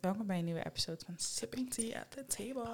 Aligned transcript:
welkom 0.00 0.26
bij 0.26 0.38
een 0.38 0.44
nieuwe 0.44 0.66
episode 0.66 0.98
van 1.04 1.14
Sipping 1.16 1.74
tea 1.74 1.98
at 1.98 2.10
the 2.10 2.26
table. 2.26 2.68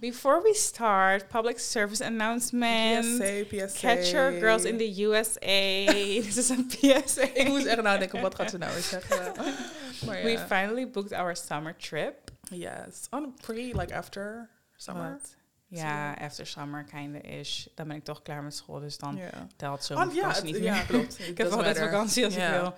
Before 0.00 0.42
we 0.42 0.54
start, 0.54 1.28
public 1.28 1.58
service 1.58 2.04
announcement. 2.04 3.04
PSA, 3.18 3.44
PSA. 3.48 3.78
Catch 3.78 4.10
your 4.10 4.32
girls 4.32 4.64
in 4.64 4.78
the 4.78 5.02
USA. 5.02 5.92
Dit 6.22 6.36
is 6.42 6.48
een 6.48 6.66
PSA. 6.66 7.22
Ik 7.34 7.48
moest 7.48 7.66
echt 7.66 7.82
nadenken, 7.82 8.20
wat 8.20 8.34
gaat 8.34 8.50
ze 8.50 8.58
nou 8.58 8.72
weer 8.72 8.82
zeggen? 8.82 9.32
Maar 10.06 10.22
We 10.22 10.38
finally 10.38 10.90
booked 10.90 11.12
our 11.12 11.36
summer 11.36 11.76
trip. 11.76 12.14
Yes. 12.50 13.06
On 13.10 13.34
pre, 13.34 13.54
like 13.54 13.96
after 13.96 14.48
summer. 14.76 15.20
Ja, 15.66 16.14
after 16.14 16.46
summer 16.46 16.84
kinda 16.84 17.22
ish. 17.22 17.66
Dan 17.74 17.88
ben 17.88 17.96
ik 17.96 18.04
toch 18.04 18.22
klaar 18.22 18.42
met 18.42 18.54
school, 18.54 18.80
dus 18.80 18.98
dan 18.98 19.20
telt 19.56 19.84
zo 19.84 19.94
Want 19.94 20.14
ja, 20.14 20.42
niet 20.42 20.56
ja, 20.56 20.74
meer. 20.74 20.84
klopt. 20.86 21.18
Ik 21.28 21.38
heb 21.38 21.50
altijd 21.50 21.78
vakantie 21.78 22.24
als 22.24 22.36
ik 22.36 22.48
wil. 22.48 22.74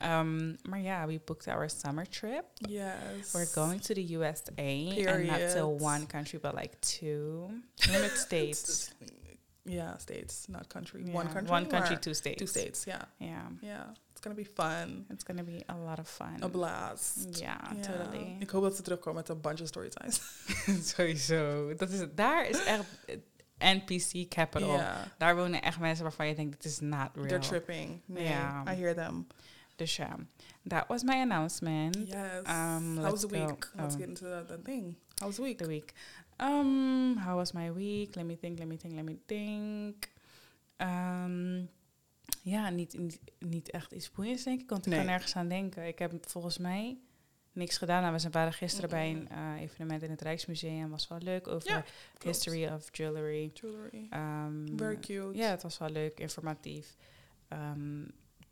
Um, 0.00 0.56
ja, 0.82 1.06
we 1.06 1.18
booked 1.24 1.48
our 1.48 1.68
summer 1.68 2.06
trip. 2.06 2.44
Yes. 2.68 3.32
We're 3.34 3.50
going 3.54 3.80
to 3.80 3.94
the 3.94 4.02
USA. 4.16 4.52
And 4.56 5.26
not 5.26 5.50
to 5.56 5.66
one 5.66 6.06
country, 6.06 6.38
but 6.38 6.54
like 6.54 6.76
two. 6.80 7.48
Limit 7.92 8.16
states. 8.26 8.90
Yeah, 9.64 9.98
states, 9.98 10.46
not 10.48 10.68
country. 10.68 11.02
Yeah, 11.04 11.14
One 11.14 11.26
country. 11.28 11.50
One 11.50 11.66
country, 11.66 11.96
two 11.98 12.14
states. 12.14 12.38
Two 12.38 12.46
states, 12.46 12.84
yeah. 12.86 13.02
Yeah. 13.18 13.48
Yeah. 13.60 13.84
It's 14.12 14.20
gonna 14.20 14.34
be 14.36 14.44
fun. 14.44 15.04
It's 15.10 15.24
gonna 15.24 15.42
be 15.44 15.62
a 15.68 15.76
lot 15.76 15.98
of 15.98 16.08
fun. 16.08 16.42
A 16.42 16.48
blast. 16.48 17.38
Ja, 17.38 17.60
Ja. 17.76 17.80
totally. 17.82 18.36
Ik 18.38 18.50
hoop 18.50 18.62
dat 18.62 18.76
ze 18.76 18.82
terugkomen 18.82 19.14
met 19.20 19.28
een 19.28 19.40
bunch 19.40 19.60
of 19.60 19.66
storytimes. 19.66 20.20
Sowieso. 20.94 21.74
Dat 21.74 21.90
is, 21.90 22.00
daar 22.14 22.48
is 22.48 22.64
echt 22.64 22.84
NPC 23.58 24.28
capital. 24.28 24.72
Ja. 24.76 25.12
Daar 25.18 25.36
wonen 25.36 25.62
echt 25.62 25.78
mensen 25.78 26.02
waarvan 26.04 26.26
je 26.26 26.34
denkt, 26.34 26.62
dit 26.62 26.72
is 26.72 26.80
not 26.80 27.08
real. 27.14 27.26
They're 27.26 27.38
tripping. 27.46 28.00
Nee, 28.04 28.24
Ja. 28.28 28.62
I 28.72 28.74
hear 28.74 28.94
them. 28.94 29.26
Dus 29.78 29.96
ja, 29.96 30.16
that 30.66 30.86
was 30.88 31.02
my 31.02 31.14
announcement. 31.20 31.96
Yes. 31.96 32.38
Um, 32.46 32.96
How 32.96 33.10
was 33.10 33.20
the 33.20 33.28
week? 33.28 33.46
go. 33.60 33.68
Let's 33.82 33.94
Oh. 33.94 34.00
get 34.00 34.08
into 34.08 34.24
the, 34.24 34.44
the 34.46 34.58
thing. 34.62 34.96
How 35.18 35.26
was 35.26 35.36
the 35.36 35.42
week? 35.42 35.58
The 35.58 35.66
week. 35.66 35.92
Um, 36.40 37.16
how 37.16 37.36
was 37.36 37.52
my 37.52 37.72
week? 37.72 38.14
Let 38.14 38.24
me 38.24 38.36
think, 38.36 38.58
let 38.58 38.66
me 38.68 38.76
think, 38.76 38.94
let 38.94 39.04
me 39.04 39.18
think. 39.26 40.08
Um, 40.76 41.68
ja, 42.42 42.70
niet, 42.70 42.98
niet, 42.98 43.20
niet 43.38 43.70
echt 43.70 43.92
iets 43.92 44.10
boeiends, 44.10 44.42
denk 44.44 44.60
ik. 44.60 44.68
Want 44.70 44.86
ik 44.86 44.92
Nee. 44.92 44.98
kan 45.00 45.08
nergens 45.08 45.36
aan 45.36 45.48
denken. 45.48 45.86
Ik 45.86 45.98
heb 45.98 46.12
volgens 46.28 46.58
mij 46.58 46.98
niks 47.52 47.78
gedaan. 47.78 48.02
Nou, 48.02 48.18
we 48.22 48.30
waren 48.30 48.52
gisteren 48.52 48.90
bij 48.90 49.10
een 49.10 49.28
eh, 49.28 49.60
evenement 49.60 50.02
in 50.02 50.10
het 50.10 50.20
Rijksmuseum. 50.22 50.90
Was 50.90 51.08
wel 51.08 51.18
leuk 51.18 51.48
over 51.48 51.68
Ja, 51.68 51.84
history 52.24 52.66
of 52.66 52.96
jewelry. 52.96 53.50
Jewelry. 53.54 54.08
Um, 54.12 54.72
Very 54.76 54.96
cute. 54.98 55.38
Ja, 55.38 55.50
het 55.50 55.62
was 55.62 55.78
wel 55.78 55.90
leuk, 55.90 56.20
informatief. 56.20 56.96
Ehm, 57.48 58.04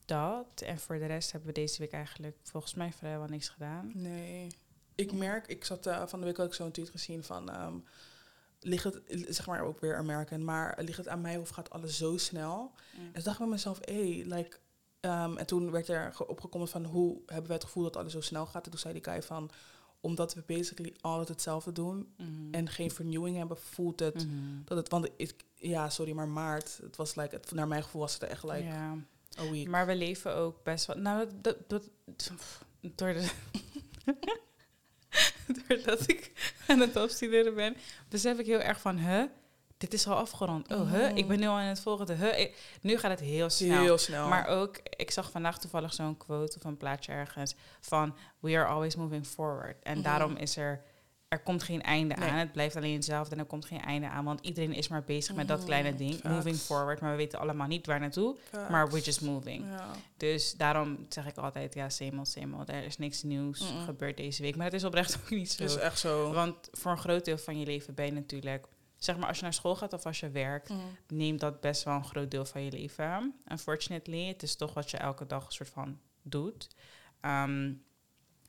dat. 0.06 0.60
En 0.64 0.78
voor 0.78 0.98
de 0.98 1.06
rest 1.06 1.32
hebben 1.32 1.48
we 1.48 1.60
deze 1.60 1.78
week 1.78 1.92
eigenlijk 1.92 2.36
volgens 2.42 2.74
mij 2.74 2.92
vrijwel 2.92 3.26
niks 3.28 3.48
gedaan. 3.48 3.90
Nee. 3.94 4.46
Ik 4.94 5.12
merk, 5.12 5.46
ik 5.46 5.64
zat 5.64 5.86
eh, 5.86 6.06
van 6.06 6.20
de 6.20 6.26
week 6.26 6.38
ook 6.38 6.54
zo'n 6.54 6.70
tweet 6.70 6.90
gezien 6.90 7.24
van... 7.24 7.50
ehm, 7.50 7.74
ligt 8.60 8.84
het, 8.84 9.00
zeg 9.28 9.46
maar 9.46 9.60
ook 9.62 9.80
weer 9.80 9.96
American, 9.96 10.44
maar 10.44 10.78
ligt 10.82 10.96
het 10.98 11.08
aan 11.08 11.20
mij 11.20 11.36
of 11.38 11.48
gaat 11.48 11.70
alles 11.70 11.96
zo 11.96 12.16
snel? 12.16 12.72
En 12.96 13.12
toen 13.12 13.22
dacht 13.22 13.36
ik 13.36 13.38
bij 13.38 13.46
mezelf, 13.52 13.78
hé, 13.84 14.22
like... 14.24 14.58
ehm, 15.00 15.36
en 15.36 15.46
toen 15.46 15.70
werd 15.70 15.88
er 15.88 16.14
ge- 16.14 16.26
opgekomen 16.28 16.68
van 16.68 16.84
hoe 16.84 17.20
hebben 17.26 17.46
wij 17.46 17.54
het 17.56 17.64
gevoel 17.64 17.82
dat 17.82 17.96
alles 17.96 18.12
zo 18.12 18.20
snel 18.20 18.46
gaat. 18.46 18.64
En 18.64 18.70
toen 18.70 18.80
zei 18.80 18.92
die 18.94 19.04
guy 19.04 19.22
van, 19.22 19.50
omdat 20.00 20.34
we 20.34 20.42
basically 20.46 20.94
altijd 21.00 21.28
hetzelfde 21.28 21.72
doen 21.72 22.14
Mhm. 22.16 22.30
en 22.54 22.68
geen 22.68 22.90
vernieuwing 22.90 23.36
hebben, 23.36 23.56
voelt 23.58 24.00
het 24.00 24.14
Mhm. 24.26 24.34
dat 24.64 24.76
het, 24.76 24.88
want 24.88 25.08
ik, 25.16 25.44
ja, 25.54 25.88
sorry, 25.90 26.12
maar 26.12 26.28
maart, 26.28 26.78
het 26.82 26.96
was 26.96 27.14
like, 27.14 27.34
het, 27.34 27.52
naar 27.52 27.68
mijn 27.68 27.82
gevoel 27.82 28.00
was 28.00 28.12
het 28.14 28.22
echt 28.22 28.42
like 28.42 28.64
ja. 28.64 28.96
Maar 29.68 29.86
we 29.86 29.94
leven 29.96 30.34
ook 30.34 30.62
best 30.62 30.86
wel. 30.86 30.96
Nou, 30.96 31.28
dat, 31.40 31.56
dat, 31.68 31.90
door 32.80 33.12
de, 33.12 33.28
doordat 35.68 36.08
ik 36.08 36.32
aan 36.66 36.80
het 36.80 36.96
opstuderen 36.96 37.54
ben, 37.54 37.76
besef 38.08 38.38
ik 38.38 38.46
heel 38.46 38.60
erg 38.60 38.80
van, 38.80 38.98
huh, 38.98 39.22
dit 39.76 39.92
is 39.92 40.06
al 40.06 40.16
afgerond. 40.16 40.72
Oh, 40.72 40.90
huh, 40.92 41.16
ik 41.16 41.28
ben 41.28 41.38
nu 41.40 41.46
al 41.46 41.58
in 41.58 41.66
het 41.66 41.80
volgende. 41.80 42.14
Huh, 42.14 42.38
ik- 42.38 42.56
nu 42.80 42.98
gaat 42.98 43.10
het 43.10 43.20
heel 43.20 43.50
snel. 43.50 43.80
Heel 43.82 43.98
snel. 43.98 44.28
Maar 44.28 44.46
ook, 44.46 44.78
ik 44.96 45.10
zag 45.10 45.30
vandaag 45.30 45.58
toevallig 45.58 45.94
zo'n 45.94 46.16
quote 46.16 46.56
of 46.56 46.64
een 46.64 46.76
plaatje 46.76 47.12
ergens 47.12 47.54
van 47.80 48.16
we 48.40 48.56
are 48.56 48.66
always 48.66 48.96
moving 48.96 49.26
forward. 49.26 49.76
En 49.82 49.94
Mhm. 49.94 50.02
daarom 50.02 50.36
is 50.36 50.56
er, 50.56 50.82
er 51.36 51.42
komt 51.42 51.62
geen 51.62 51.82
einde 51.82 52.14
Nee. 52.14 52.28
aan. 52.30 52.38
Het 52.38 52.52
blijft 52.52 52.76
alleen 52.76 52.94
hetzelfde 52.94 53.34
en 53.34 53.40
er 53.40 53.46
komt 53.46 53.64
geen 53.64 53.80
einde 53.82 54.08
aan. 54.08 54.24
Want 54.24 54.40
iedereen 54.46 54.72
is 54.72 54.88
maar 54.88 55.04
bezig 55.04 55.34
met 55.34 55.48
dat 55.48 55.56
Mhm, 55.58 55.66
kleine 55.66 55.94
ding, 55.94 56.12
facts. 56.14 56.28
moving 56.34 56.56
forward. 56.56 57.00
Maar 57.00 57.10
we 57.10 57.16
weten 57.16 57.38
allemaal 57.38 57.66
niet 57.66 57.86
waar 57.86 58.00
naartoe, 58.00 58.36
Facts. 58.50 58.70
maar 58.70 58.88
we're 58.90 59.04
just 59.04 59.20
moving. 59.20 59.64
Ja. 59.70 59.90
Dus 60.16 60.52
daarom 60.54 61.06
zeg 61.08 61.26
ik 61.26 61.36
altijd, 61.36 61.74
ja, 61.74 61.88
same 61.88 62.16
old, 62.18 62.28
same 62.28 62.56
old. 62.56 62.68
Er 62.68 62.84
is 62.84 62.98
niks 62.98 63.22
nieuws 63.22 63.72
gebeurd 63.84 64.16
deze 64.16 64.42
week. 64.42 64.56
Maar 64.56 64.64
het 64.64 64.74
is 64.74 64.84
oprecht 64.84 65.16
ook 65.22 65.30
niet 65.30 65.50
zo. 65.52 65.62
Het 65.62 65.70
is 65.72 65.78
echt 65.78 65.98
zo. 65.98 66.32
Want 66.32 66.68
voor 66.72 66.90
een 66.90 66.98
groot 66.98 67.24
deel 67.24 67.38
van 67.38 67.58
je 67.58 67.66
leven 67.66 67.94
ben 67.94 68.04
je 68.06 68.12
natuurlijk... 68.12 68.66
Zeg 68.96 69.16
maar, 69.16 69.28
als 69.28 69.36
je 69.36 69.42
naar 69.42 69.54
school 69.54 69.76
gaat 69.76 69.92
of 69.92 70.06
als 70.06 70.20
je 70.20 70.30
werkt 70.30 70.68
Mhm. 70.68 70.78
neemt 71.08 71.40
dat 71.40 71.60
best 71.60 71.82
wel 71.82 71.94
een 71.94 72.04
groot 72.04 72.30
deel 72.30 72.44
van 72.44 72.64
je 72.64 72.70
leven. 72.70 73.34
Unfortunately, 73.52 74.26
het 74.26 74.42
is 74.42 74.56
toch 74.56 74.74
wat 74.74 74.90
je 74.90 74.96
elke 74.96 75.26
dag 75.26 75.46
een 75.46 75.52
soort 75.52 75.68
van 75.68 75.98
doet. 76.22 76.68
Ehm, 77.20 77.72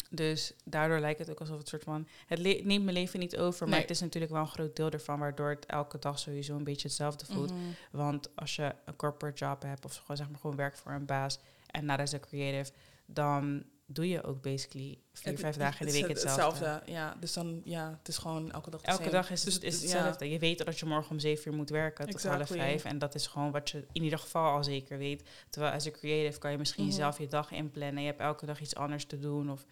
dus 0.09 0.53
daardoor 0.63 0.99
lijkt 0.99 1.19
het 1.19 1.29
ook 1.29 1.39
alsof 1.39 1.57
het 1.57 1.67
soort 1.67 1.83
van... 1.83 2.07
Het 2.27 2.39
neemt 2.41 2.67
mijn 2.83 2.91
leven 2.93 3.19
niet 3.19 3.37
over, 3.37 3.61
maar 3.65 3.71
Nee. 3.73 3.81
het 3.81 3.89
is 3.89 3.99
natuurlijk 3.99 4.31
wel 4.33 4.41
een 4.41 4.47
groot 4.47 4.75
deel 4.75 4.89
ervan... 4.89 5.19
waardoor 5.19 5.49
het 5.49 5.65
elke 5.65 5.99
dag 5.99 6.19
sowieso 6.19 6.55
een 6.55 6.63
beetje 6.63 6.87
hetzelfde 6.87 7.25
voelt. 7.25 7.51
Mhm. 7.51 7.59
Want 7.91 8.35
als 8.35 8.55
je 8.55 8.73
een 8.85 8.95
corporate 8.95 9.45
job 9.45 9.61
hebt 9.61 9.85
of 9.85 9.95
gewoon, 9.95 10.17
zeg 10.17 10.29
maar, 10.29 10.39
gewoon 10.39 10.55
werkt 10.55 10.79
voor 10.79 10.91
een 10.91 11.05
baas... 11.05 11.39
en 11.67 11.85
na 11.85 11.97
is 11.99 12.11
een 12.11 12.19
creative, 12.19 12.71
dan 13.05 13.63
doe 13.89 14.09
je 14.09 14.23
ook 14.23 14.41
basically 14.41 14.97
vier, 15.13 15.31
Het- 15.31 15.39
vijf 15.41 15.55
dagen 15.55 15.79
in 15.87 15.93
de 15.93 15.99
week 16.01 16.15
is 16.15 16.23
hetzelfde. 16.23 16.81
Ja, 16.85 17.15
dus 17.19 17.33
dan, 17.33 17.61
ja, 17.63 17.95
het 17.99 18.07
is 18.07 18.17
gewoon 18.17 18.51
elke 18.51 18.69
dag 18.69 18.81
Elke 18.81 18.99
same. 19.01 19.13
dag 19.15 19.29
is, 19.31 19.43
Dus 19.43 19.53
het, 19.53 19.63
is 19.63 19.75
ja. 19.81 19.81
hetzelfde. 19.81 20.29
Je 20.29 20.39
weet 20.39 20.65
dat 20.65 20.79
je 20.79 20.85
morgen 20.85 21.11
om 21.11 21.19
zeven 21.19 21.51
uur 21.51 21.57
moet 21.57 21.69
werken 21.69 22.05
tot 22.09 22.23
half 22.23 22.33
Exactly. 22.39 22.57
vijf. 22.57 22.83
En 22.85 22.99
dat 22.99 23.15
is 23.15 23.27
gewoon 23.27 23.51
wat 23.51 23.69
je 23.69 23.85
in 23.91 24.03
ieder 24.03 24.19
geval 24.19 24.51
al 24.55 24.63
zeker 24.63 24.97
weet. 24.97 25.29
Terwijl 25.49 25.73
als 25.73 25.85
een 25.85 25.91
creative 25.91 26.39
kan 26.39 26.51
je 26.51 26.57
misschien 26.57 26.85
Mhm. 26.85 26.93
zelf 26.95 27.17
je 27.19 27.27
dag 27.27 27.51
inplannen. 27.51 28.01
Je 28.01 28.07
hebt 28.07 28.19
elke 28.19 28.45
dag 28.45 28.59
iets 28.61 28.75
anders 28.75 29.05
te 29.05 29.19
doen. 29.19 29.51
Of 29.51 29.65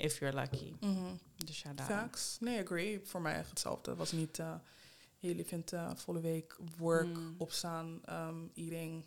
if 0.00 0.18
you're 0.18 0.34
lucky. 0.40 0.74
Mhm. 0.80 1.04
Dus 1.44 1.62
ja, 1.62 1.72
daarom. 1.72 2.10
Nee, 2.40 2.60
agree. 2.60 3.00
Voor 3.04 3.20
mij 3.20 3.34
echt 3.34 3.48
hetzelfde. 3.50 3.90
Het 3.90 3.98
was 3.98 4.12
niet, 4.12 4.38
eh 4.38 4.54
jullie 5.18 5.44
vindt 5.46 5.72
eh 5.72 5.90
volle 5.94 6.20
week 6.20 6.56
work, 6.76 7.06
Mm. 7.16 7.34
opstaan, 7.38 8.00
um, 8.10 8.50
eating, 8.54 9.04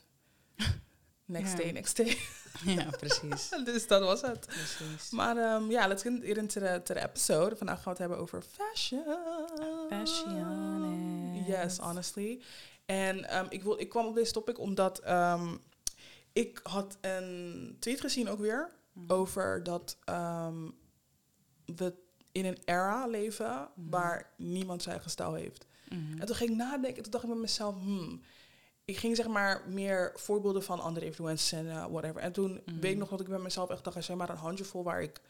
next 1.26 1.58
day, 1.58 1.72
next 1.72 1.96
day. 1.98 2.18
Ja, 2.66 2.90
precies. 2.90 3.50
dus 3.66 3.88
dat 3.88 4.02
was 4.02 4.22
het. 4.22 4.46
precies. 4.46 5.10
Maar 5.10 5.38
ehm, 5.38 5.72
ja, 5.72 5.88
let's 5.88 6.02
get 6.04 6.24
into 6.24 6.60
the, 6.60 6.82
to 6.84 6.94
the 6.94 7.02
episode. 7.04 7.56
Vandaag 7.56 7.76
gaan 7.76 7.84
we 7.84 7.90
het 7.90 8.00
hebben 8.00 8.18
over 8.18 8.42
fashion. 8.42 9.04
Fashion. 9.90 11.44
Yes, 11.48 11.78
honestly. 11.78 12.42
En 12.86 13.30
ehm, 13.30 13.46
ik, 13.50 13.64
wil, 13.64 13.80
ik 13.80 13.90
kwam 13.90 14.06
op 14.06 14.16
deze 14.16 14.32
topic 14.32 14.60
omdat 14.60 15.00
ehm, 15.00 15.56
ik 16.34 16.60
had 16.64 16.98
een 17.02 17.76
tweet 17.80 18.00
gezien 18.02 18.30
ook 18.30 18.40
weer 18.40 18.70
Mhm. 18.94 19.12
over 19.14 19.64
dat 19.64 19.98
ehm, 20.04 20.70
we 21.66 21.94
in 22.32 22.46
een 22.46 22.58
era 22.66 23.08
leven 23.08 23.70
Mhm. 23.76 23.90
waar 23.90 24.30
niemand 24.38 24.82
zijn 24.82 24.94
eigen 24.96 25.12
stijl 25.12 25.34
heeft. 25.34 25.66
Mhm. 25.90 26.20
En 26.20 26.26
toen 26.26 26.36
ging 26.36 26.50
ik 26.50 26.56
nadenken, 26.56 27.04
toen 27.04 27.12
dacht 27.12 27.24
ik 27.24 27.30
bij 27.30 27.40
mezelf, 27.40 27.76
hmm. 27.76 28.22
Ik 28.86 28.98
ging 28.98 29.16
zeg 29.16 29.28
maar 29.28 29.70
meer 29.70 30.12
voorbeelden 30.16 30.64
van 30.64 30.80
andere 30.80 31.06
influencers 31.06 31.52
en 31.52 31.70
eh, 31.70 31.86
whatever. 31.86 32.22
En 32.22 32.32
toen 32.32 32.62
Mhm. 32.66 32.80
weet 32.80 32.92
ik 32.92 32.98
nog 32.98 33.10
dat 33.10 33.22
ik 33.22 33.28
bij 33.28 33.40
mezelf 33.40 33.70
echt 33.70 33.84
dacht, 33.84 33.96
er 33.96 34.04
zijn 34.04 34.18
maar 34.18 34.30
een 34.30 34.36
handjevol 34.36 34.84
waar 34.84 35.02
ik 35.02 35.22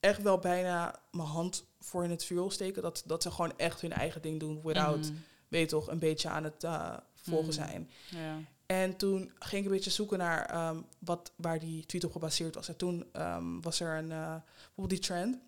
echt 0.00 0.22
wel 0.22 0.38
bijna 0.38 1.00
mijn 1.10 1.28
hand 1.28 1.64
voor 1.80 2.04
in 2.04 2.10
het 2.10 2.24
vuur 2.24 2.36
wil 2.38 2.50
steken. 2.50 2.82
Dat, 2.82 3.02
dat 3.06 3.22
ze 3.22 3.30
gewoon 3.30 3.58
echt 3.58 3.80
hun 3.80 3.92
eigen 3.92 4.22
ding 4.22 4.40
doen, 4.40 4.60
without, 4.62 5.12
weet 5.48 5.68
toch, 5.68 5.88
een 5.88 5.98
beetje 5.98 6.28
aan 6.28 6.44
het 6.44 6.64
eh, 6.64 6.96
volgen 7.14 7.52
zijn. 7.52 7.90
Ja. 8.10 8.38
En 8.70 8.96
toen 8.96 9.32
ging 9.38 9.60
ik 9.60 9.64
een 9.70 9.74
beetje 9.76 9.90
zoeken 9.90 10.18
naar 10.18 10.46
ehm, 10.46 10.76
wat, 10.98 11.32
waar 11.36 11.58
die 11.58 11.86
tweet 11.86 12.04
op 12.04 12.12
gebaseerd 12.12 12.54
was. 12.54 12.68
En 12.68 12.76
toen 12.76 13.04
ehm, 13.12 13.60
was 13.60 13.80
er 13.80 13.96
een, 13.98 14.12
eh, 14.12 14.34
bijvoorbeeld 14.54 14.88
die 14.90 14.98
trend. 14.98 15.38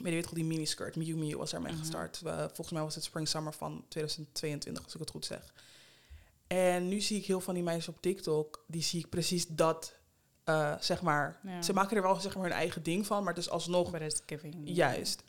Maar 0.00 0.10
je 0.10 0.16
weet 0.16 0.34
die 0.34 0.44
miniskirt, 0.44 0.96
Miu 0.96 1.16
Miu 1.16 1.36
was 1.36 1.50
daarmee 1.50 1.72
Mhm. 1.72 1.80
gestart. 1.80 2.20
Eh, 2.24 2.38
volgens 2.38 2.70
mij 2.70 2.82
was 2.82 2.94
het 2.94 3.04
Spring 3.04 3.28
Summer 3.28 3.52
van 3.52 3.84
2022, 3.88 4.84
als 4.84 4.94
ik 4.94 5.00
het 5.00 5.10
goed 5.10 5.24
zeg. 5.24 5.54
En 6.46 6.88
nu 6.88 7.00
zie 7.00 7.18
ik 7.18 7.26
heel 7.26 7.40
van 7.40 7.54
die 7.54 7.62
meisjes 7.62 7.88
op 7.88 8.00
TikTok, 8.02 8.64
die 8.66 8.82
zie 8.82 9.00
ik 9.00 9.08
precies 9.08 9.46
dat, 9.46 9.94
eh, 10.44 10.74
zeg 10.80 11.02
maar. 11.02 11.40
Ja. 11.42 11.62
Ze 11.62 11.72
maken 11.72 11.96
er 11.96 12.02
wel 12.02 12.20
zeg 12.20 12.34
maar 12.34 12.44
hun 12.44 12.52
eigen 12.52 12.82
ding 12.82 13.06
van, 13.06 13.24
maar 13.24 13.34
het 13.34 13.42
is 13.42 13.50
alsnog 13.50 13.90
But 13.90 14.00
it's 14.00 14.20
giving. 14.26 14.54
juist. 14.64 15.22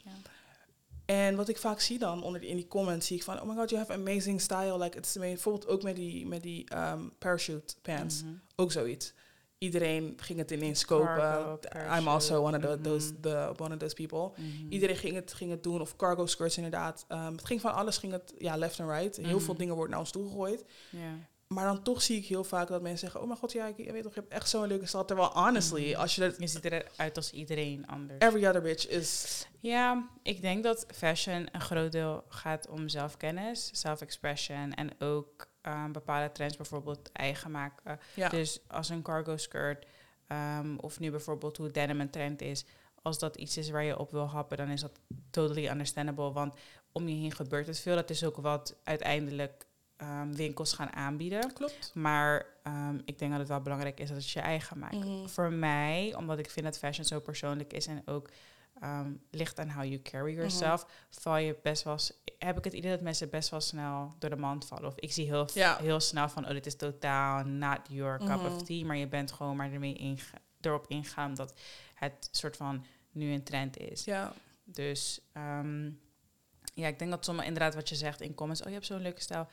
En 1.09 1.35
wat 1.35 1.49
ik 1.49 1.57
vaak 1.57 1.79
zie 1.79 1.99
dan 1.99 2.23
onder 2.23 2.43
in 2.43 2.55
die 2.55 2.67
comments, 2.67 3.07
zie 3.07 3.15
ik 3.15 3.23
van, 3.23 3.41
oh 3.41 3.47
my 3.47 3.55
god, 3.55 3.69
you 3.69 3.81
have 3.81 3.93
amazing 3.93 4.41
style. 4.41 4.77
Like, 4.77 4.97
it's 4.97 5.15
amazing. 5.15 5.33
Bijvoorbeeld 5.41 5.67
ook 5.67 5.83
met 5.83 5.95
die, 5.95 6.27
met 6.27 6.43
die 6.43 6.69
ehm, 6.69 6.99
parachute 7.17 7.75
pants, 7.81 8.23
Mhm. 8.23 8.33
ook 8.55 8.71
zoiets. 8.71 9.13
Iedereen 9.57 10.13
ging 10.17 10.39
het 10.39 10.51
ineens 10.51 10.85
kopen. 10.85 11.15
Cargo, 11.15 11.59
I'm 11.97 12.07
also 12.07 12.43
one 12.43 12.57
of 12.57 12.63
the, 12.63 12.81
those, 12.81 13.11
mhm. 13.11 13.21
the, 13.21 13.53
one 13.57 13.73
of 13.73 13.79
those 13.79 13.95
people. 13.95 14.31
Mhm. 14.43 14.71
Iedereen 14.71 14.95
ging 14.95 15.15
het, 15.15 15.33
ging 15.33 15.51
het 15.51 15.63
doen, 15.63 15.81
of 15.81 15.95
cargo 15.95 16.25
skirts 16.25 16.55
inderdaad. 16.57 17.05
Ehm, 17.07 17.31
het 17.31 17.45
ging 17.45 17.61
van 17.61 17.73
alles, 17.73 17.97
ging 17.97 18.11
het, 18.11 18.33
ja, 18.37 18.57
left 18.57 18.79
en 18.79 18.89
right. 18.91 19.15
Heel 19.15 19.39
veel 19.39 19.55
dingen 19.55 19.73
worden 19.73 19.91
naar 19.91 19.99
ons 19.99 20.11
toegegooid. 20.11 20.65
Ja. 20.89 21.13
Maar 21.53 21.65
dan 21.65 21.83
toch 21.83 22.01
zie 22.01 22.17
ik 22.17 22.25
heel 22.25 22.43
vaak 22.43 22.67
dat 22.67 22.81
mensen 22.81 22.99
zeggen... 22.99 23.21
oh 23.21 23.27
mijn 23.27 23.39
god, 23.39 23.51
ja, 23.51 23.65
ik 23.65 23.91
weet 23.91 24.03
toch, 24.03 24.13
je 24.13 24.19
hebt 24.19 24.33
echt 24.33 24.49
zo'n 24.49 24.67
leuke 24.67 24.85
stijl. 24.85 25.05
Terwijl 25.05 25.29
honestly, 25.29 25.95
als 25.95 26.15
je 26.15 26.21
dat... 26.21 26.35
Je 26.39 26.47
ziet 26.47 26.65
eruit 26.65 27.15
als 27.15 27.31
iedereen 27.31 27.87
anders. 27.87 28.25
Every 28.25 28.45
other 28.45 28.61
bitch 28.61 28.87
is... 28.87 29.47
Ja, 29.59 30.09
ik 30.23 30.41
denk 30.41 30.63
dat 30.63 30.85
fashion 30.93 31.47
een 31.51 31.61
groot 31.61 31.91
deel 31.91 32.23
gaat 32.27 32.67
om 32.67 32.89
zelfkennis, 32.89 33.69
self-expression 33.73 34.73
en 34.73 35.01
ook 35.01 35.47
um, 35.61 35.91
bepaalde 35.91 36.31
trends 36.31 36.57
bijvoorbeeld 36.57 37.11
eigen 37.11 37.51
maken. 37.51 37.99
Ja. 38.13 38.29
Dus 38.29 38.59
als 38.67 38.89
een 38.89 39.01
cargo 39.01 39.37
skirt 39.37 39.85
um, 40.27 40.79
of 40.79 40.99
nu 40.99 41.11
bijvoorbeeld 41.11 41.57
hoe 41.57 41.71
denim 41.71 41.99
een 41.99 42.09
trend 42.09 42.41
is, 42.41 42.65
als 43.01 43.19
dat 43.19 43.35
iets 43.35 43.57
is 43.57 43.69
waar 43.69 43.83
je 43.83 43.99
op 43.99 44.11
wil 44.11 44.27
happen, 44.27 44.57
dan 44.57 44.69
is 44.69 44.81
dat 44.81 44.99
totally 45.29 45.67
understandable. 45.67 46.31
Want 46.31 46.53
om 46.91 47.07
je 47.07 47.15
heen 47.15 47.31
gebeurt 47.31 47.67
het 47.67 47.79
veel. 47.79 47.95
Dat 47.95 48.09
is 48.09 48.23
ook 48.23 48.35
wat 48.35 48.75
uiteindelijk 48.83 49.67
um, 50.01 50.35
winkels 50.35 50.73
gaan 50.73 50.93
aanbieden. 50.93 51.53
Klopt. 51.53 51.91
Maar 51.93 52.45
um, 52.63 53.01
ik 53.05 53.19
denk 53.19 53.31
dat 53.31 53.39
het 53.39 53.49
wel 53.49 53.61
belangrijk 53.61 53.99
is 53.99 54.07
dat 54.07 54.17
het 54.17 54.29
je 54.29 54.39
eigen 54.39 54.79
maakt. 54.79 54.95
Mhm. 54.95 55.27
Voor 55.27 55.51
mij, 55.51 56.15
omdat 56.17 56.39
ik 56.39 56.49
vind 56.49 56.65
dat 56.65 56.77
fashion 56.77 57.05
zo 57.05 57.19
persoonlijk 57.19 57.73
is 57.73 57.87
en 57.87 58.01
ook 58.05 58.29
um, 58.83 59.21
ligt 59.31 59.59
aan 59.59 59.69
how 59.71 59.83
you 59.83 60.01
carry 60.01 60.33
yourself, 60.35 60.85
val 61.09 61.37
je 61.37 61.57
best 61.63 61.83
wel. 61.83 61.97
Heb 62.39 62.57
ik 62.57 62.63
het 62.63 62.73
idee 62.73 62.91
dat 62.91 63.01
mensen 63.01 63.29
best 63.29 63.49
wel 63.49 63.61
snel 63.61 64.13
door 64.19 64.29
de 64.29 64.35
mand 64.35 64.65
vallen. 64.65 64.85
Of 64.85 64.95
ik 64.95 65.11
zie 65.11 65.25
heel, 65.25 65.47
Ja. 65.53 65.77
heel 65.77 65.99
snel 65.99 66.29
van, 66.29 66.45
oh, 66.45 66.51
dit 66.51 66.65
is 66.65 66.75
totaal 66.75 67.43
not 67.43 67.79
your 67.89 68.17
cup 68.17 68.27
Mhm. 68.27 68.45
of 68.45 68.63
tea. 68.63 68.85
Maar 68.85 68.97
je 68.97 69.07
bent 69.07 69.31
gewoon 69.31 69.55
maar 69.55 69.71
ermee 69.71 70.17
erop 70.61 70.85
ingaan 70.87 71.33
dat 71.35 71.53
het 71.95 72.29
soort 72.31 72.55
van 72.57 72.85
nu 73.11 73.31
een 73.33 73.43
trend 73.43 73.77
is. 73.77 74.03
Ja. 74.03 74.33
Dus 74.63 75.21
ehm, 75.33 75.89
ja, 76.73 76.87
ik 76.87 76.99
denk 76.99 77.11
dat 77.11 77.25
sommige 77.25 77.47
inderdaad 77.47 77.75
wat 77.75 77.89
je 77.89 77.95
zegt 77.95 78.21
in 78.21 78.33
comments, 78.35 78.61
oh 78.61 78.67
je 78.67 78.73
hebt 78.73 78.85
zo'n 78.85 79.01
leuke 79.01 79.21
stijl. 79.21 79.47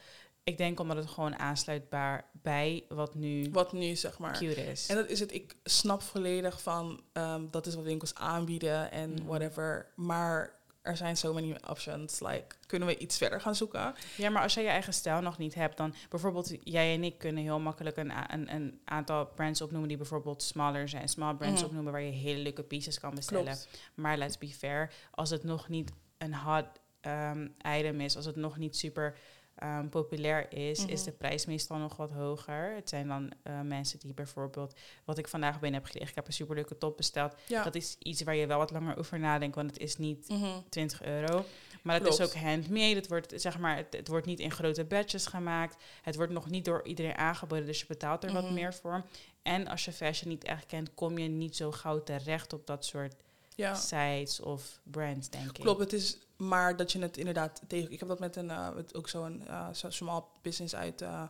Ik 0.49 0.59
denk 0.59 0.81
omdat 0.81 0.97
het 0.97 1.07
gewoon 1.07 1.39
aansluitbaar 1.39 2.25
bij 2.33 2.85
wat 2.89 3.15
nu 3.15 3.51
Wat 3.53 3.73
nu, 3.73 3.95
zeg 3.97 4.19
maar. 4.19 4.33
cute 4.39 4.67
is. 4.67 4.87
En 4.89 4.97
dat 4.97 5.09
is 5.09 5.21
het. 5.21 5.33
Ik 5.35 5.57
snap 5.65 6.03
volledig 6.03 6.63
van... 6.63 7.01
ehm, 7.13 7.43
dat 7.51 7.67
is 7.67 7.75
wat 7.75 7.85
winkels 7.85 8.15
aanbieden 8.15 8.91
en 8.91 9.11
Mhm. 9.11 9.25
whatever. 9.27 9.93
Maar 9.97 10.55
er 10.83 10.97
zijn 10.97 11.17
so 11.17 11.33
many 11.33 11.57
options. 11.69 12.21
Like, 12.21 12.47
kunnen 12.67 12.89
we 12.89 12.97
iets 12.99 13.17
verder 13.19 13.41
gaan 13.41 13.55
zoeken? 13.55 13.95
Ja, 14.17 14.31
maar 14.31 14.43
als 14.43 14.55
jij 14.55 14.63
je 14.63 14.69
eigen 14.69 14.93
stijl 14.93 15.21
nog 15.21 15.39
niet 15.39 15.55
hebt, 15.55 15.77
dan 15.77 15.95
bijvoorbeeld 16.11 16.53
jij 16.65 16.95
en 16.95 17.05
ik 17.05 17.19
kunnen 17.19 17.43
heel 17.43 17.61
makkelijk 17.61 17.97
een, 17.97 18.13
een, 18.33 18.55
een 18.55 18.81
aantal 18.85 19.27
brands 19.27 19.61
opnoemen 19.63 19.89
die 19.89 19.97
bijvoorbeeld 19.97 20.43
smaller 20.43 20.89
zijn. 20.89 21.09
Small 21.09 21.35
brands 21.35 21.57
Mhm. 21.61 21.65
opnoemen 21.69 21.93
waar 21.93 22.03
je 22.03 22.13
hele 22.13 22.41
leuke 22.43 22.63
pieces 22.63 23.01
kan 23.01 23.15
bestellen. 23.15 23.45
Klopt. 23.45 23.69
Maar 23.95 24.19
let's 24.19 24.39
be 24.39 24.49
fair, 24.49 24.93
als 25.11 25.31
het 25.31 25.45
nog 25.45 25.69
niet 25.69 25.93
een 26.19 26.35
hot 26.35 26.67
um, 27.07 27.55
item 27.77 28.01
is, 28.01 28.17
als 28.17 28.25
het 28.25 28.37
nog 28.37 28.57
niet 28.57 28.77
super 28.77 29.17
um, 29.63 29.89
populair 29.89 30.53
is, 30.53 30.85
is 30.85 31.01
Mhm. 31.01 31.05
de 31.05 31.13
prijs 31.13 31.47
meestal 31.47 31.77
nog 31.79 31.97
wat 31.97 32.11
hoger. 32.11 32.75
Het 32.75 32.89
zijn 32.89 33.09
dan 33.09 33.33
uh, 33.45 33.61
mensen 33.61 33.99
die 33.99 34.15
bijvoorbeeld, 34.15 34.75
wat 35.05 35.19
ik 35.19 35.29
vandaag 35.29 35.53
binnen 35.61 35.73
heb 35.81 35.85
gekregen, 35.85 36.09
ik 36.09 36.15
heb 36.15 36.27
een 36.27 36.33
superleuke 36.33 36.79
top 36.79 36.97
besteld. 36.97 37.35
Ja. 37.47 37.63
Dat 37.63 37.75
is 37.75 37.97
iets 37.99 38.23
waar 38.23 38.35
je 38.37 38.47
wel 38.47 38.59
wat 38.59 38.71
langer 38.71 38.99
over 38.99 39.19
nadenkt, 39.19 39.55
want 39.57 39.71
het 39.71 39.79
is 39.79 39.97
niet 39.97 40.29
Mhm. 40.29 40.61
20 40.69 41.03
euro. 41.03 41.45
Maar 41.83 41.95
het 42.01 42.07
is 42.09 42.21
ook 42.21 42.35
handmade. 42.35 42.95
Het 42.95 43.09
wordt, 43.09 43.33
zeg 43.37 43.59
maar, 43.59 43.77
het, 43.77 43.93
het 43.93 44.09
wordt 44.09 44.27
niet 44.27 44.41
in 44.41 44.51
grote 44.51 44.85
batches 44.85 45.27
gemaakt. 45.27 45.85
Het 46.03 46.17
wordt 46.17 46.33
nog 46.33 46.51
niet 46.51 46.65
door 46.65 46.85
iedereen 46.87 47.17
aangeboden, 47.17 47.67
dus 47.67 47.81
je 47.81 47.87
betaalt 47.89 48.25
er 48.25 48.33
wat 48.33 48.45
Mhm. 48.45 48.55
meer 48.55 48.75
voor. 48.75 49.05
En 49.43 49.69
als 49.69 49.85
je 49.85 49.93
fashion 49.93 50.29
niet 50.31 50.45
echt 50.45 50.67
kent, 50.67 50.95
kom 50.95 51.19
je 51.19 51.29
niet 51.29 51.57
zo 51.57 51.71
gauw 51.73 52.03
terecht 52.03 52.53
op 52.53 52.67
dat 52.67 52.85
soort 52.85 53.15
Ja. 53.57 53.75
sites 53.75 54.41
of 54.41 54.81
brands, 54.83 55.31
denk 55.31 55.49
ik. 55.49 55.61
Klopt, 55.61 55.81
het 55.81 55.93
is 55.93 56.19
maar 56.37 56.77
dat 56.77 56.93
je 56.93 56.99
het 56.99 57.17
inderdaad 57.17 57.63
tegen. 57.67 57.93
Ik 57.93 57.99
heb 57.99 58.09
dat 58.09 58.19
met 58.19 58.37
een 58.37 58.49
uh, 58.49 58.75
met 58.75 58.95
ook 58.95 59.09
zo'n 59.09 59.43
uh, 59.49 59.69
small 59.73 60.23
business 60.43 60.75
uit 60.75 61.03
uh, 61.03 61.23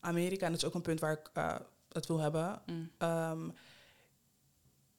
Amerika. 0.00 0.44
En 0.46 0.52
dat 0.52 0.60
is 0.60 0.66
ook 0.66 0.74
een 0.74 0.80
punt 0.80 1.00
waar 1.00 1.12
ik 1.12 1.30
het 1.92 2.06
wil 2.06 2.18
hebben. 2.18 2.62
Mm. 2.66 2.90
Um, 2.98 3.54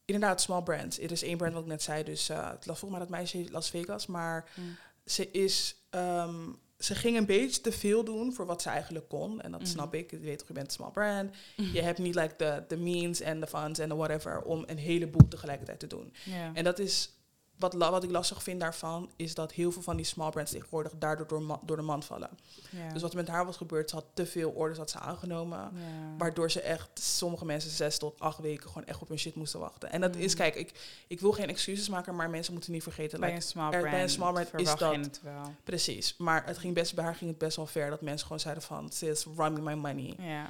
inderdaad, 0.06 0.42
small 0.42 0.62
brands. 0.62 1.00
Er 1.00 1.12
is 1.12 1.24
één 1.24 1.38
brand 1.38 1.54
wat 1.54 1.62
ik 1.62 1.68
net 1.68 1.81
zei, 1.81 2.04
dus 2.04 2.28
het 2.28 2.66
volgens 2.66 2.90
mij 2.90 3.00
dat 3.00 3.10
meisje 3.10 3.52
Las 3.52 3.70
Vegas. 3.70 4.06
Maar 4.08 4.50
Mm. 4.56 4.78
ze 5.06 5.31
is. 5.31 5.76
Um, 5.90 6.60
ze 6.80 6.96
ging 6.96 7.18
een 7.18 7.26
beetje 7.26 7.62
te 7.62 7.72
veel 7.72 8.04
doen 8.04 8.34
voor 8.34 8.46
wat 8.46 8.62
ze 8.62 8.70
eigenlijk 8.70 9.08
kon. 9.10 9.42
En 9.42 9.52
dat 9.52 9.60
Mhm. 9.62 9.70
snap 9.70 9.94
ik. 9.94 10.12
Je 10.12 10.20
weet 10.20 10.38
toch, 10.40 10.48
je 10.48 10.54
bent 10.54 10.66
een 10.68 10.74
small 10.74 10.92
brand. 10.92 11.36
Je 11.74 11.81
hebt 11.81 11.98
niet 12.00 12.16
like 12.16 12.64
de, 12.68 12.78
means 12.78 13.22
en 13.22 13.40
de 13.40 13.48
funds 13.48 13.80
en 13.80 13.90
de 13.90 13.96
whatever 13.96 14.42
om 14.42 14.64
een 14.68 14.78
heleboel 14.78 15.28
tegelijkertijd 15.28 15.80
te 15.80 15.88
doen. 15.88 16.14
En 16.54 16.64
dat 16.64 16.80
is 16.80 17.14
wat, 17.59 18.03
ik 18.03 18.11
lastig 18.11 18.44
vind 18.44 18.59
daarvan, 18.59 19.09
is 19.15 19.33
dat 19.33 19.51
heel 19.51 19.71
veel 19.71 19.81
van 19.81 19.95
die 19.95 20.06
small 20.06 20.29
brands 20.29 20.51
tegenwoordig 20.51 20.91
daardoor 20.97 21.27
door, 21.63 21.75
de 21.75 21.81
man 21.81 22.03
vallen. 22.03 22.29
Ja. 22.69 22.94
Dus 22.94 23.01
wat 23.01 23.11
er 23.11 23.17
met 23.17 23.27
haar 23.27 23.45
was 23.45 23.57
gebeurd, 23.57 23.89
ze 23.89 23.95
had 23.95 24.06
te 24.13 24.25
veel 24.25 24.50
orders 24.51 24.77
had 24.77 24.89
ze 24.89 25.00
aangenomen. 25.00 25.57
Ja. 25.59 25.69
Waardoor 26.17 26.51
ze 26.51 26.61
echt, 26.61 26.89
sommige 26.94 27.45
mensen 27.45 27.71
zes 27.71 27.97
tot 27.97 28.19
acht 28.19 28.39
weken 28.39 28.67
gewoon 28.69 28.85
echt 28.88 29.01
op 29.01 29.07
hun 29.07 29.19
shit 29.19 29.35
moesten 29.35 29.59
wachten. 29.59 29.91
En 29.91 30.01
dat 30.01 30.15
is, 30.15 30.31
Mm. 30.31 30.38
kijk, 30.38 30.56
ik, 30.56 30.71
ik 31.07 31.19
wil 31.19 31.31
geen 31.31 31.50
excuses 31.50 31.89
maken, 31.89 32.15
maar 32.15 32.29
mensen 32.29 32.53
moeten 32.53 32.71
niet 32.71 32.83
vergeten. 32.83 33.19
bij 33.19 33.29
like, 33.29 33.41
een 33.41 33.47
small 33.47 33.69
brand, 33.69 33.89
bij 33.89 34.01
een 34.01 34.09
small 34.09 34.31
brand 34.31 34.53
is 34.53 34.75
dat- 34.75 34.95
het 34.95 35.19
wel. 35.23 35.53
precies. 35.63 36.15
Maar 36.17 36.45
het 36.45 36.57
ging 36.57 36.73
best, 36.73 36.95
bij 36.95 37.03
haar 37.03 37.15
ging 37.15 37.29
het 37.29 37.39
best 37.39 37.56
wel 37.56 37.65
ver 37.67 37.89
dat 37.89 38.01
mensen 38.01 38.23
gewoon 38.23 38.39
zeiden 38.41 38.63
van, 38.63 38.91
sis, 38.91 39.25
run 39.38 39.53
me 39.53 39.61
my 39.61 39.73
money. 39.73 40.15
Ja. 40.19 40.50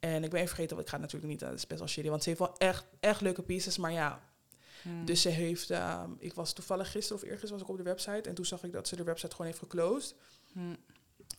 En 0.00 0.24
ik 0.24 0.30
ben 0.30 0.38
even 0.40 0.48
vergeten, 0.48 0.76
want 0.76 0.88
ik 0.88 0.94
ga 0.94 1.00
natuurlijk 1.00 1.30
niet, 1.30 1.40
dat 1.40 1.52
is 1.52 1.66
best 1.66 1.78
wel 1.80 1.88
shitty. 1.88 2.10
Want 2.10 2.22
ze 2.22 2.28
heeft 2.28 2.40
wel 2.40 2.54
echt, 2.58 2.84
echt 3.00 3.20
leuke 3.20 3.42
pieces, 3.42 3.76
maar 3.78 3.92
ja, 3.92 4.20
Mm. 4.86 5.04
dus 5.04 5.22
ze 5.22 5.28
heeft, 5.28 5.70
ehm, 5.70 6.10
ik 6.18 6.34
was 6.34 6.52
toevallig 6.52 6.90
gisteren 6.90 7.22
of 7.22 7.28
eergisteren 7.28 7.58
was 7.58 7.68
ik 7.68 7.72
op 7.72 7.84
de 7.84 7.90
website 7.90 8.28
en 8.28 8.34
toen 8.34 8.44
zag 8.44 8.64
ik 8.64 8.72
dat 8.72 8.88
ze 8.88 8.96
de 8.96 9.04
website 9.04 9.30
gewoon 9.30 9.46
heeft 9.46 9.58
geclosed. 9.58 10.14
Mm. 10.52 10.76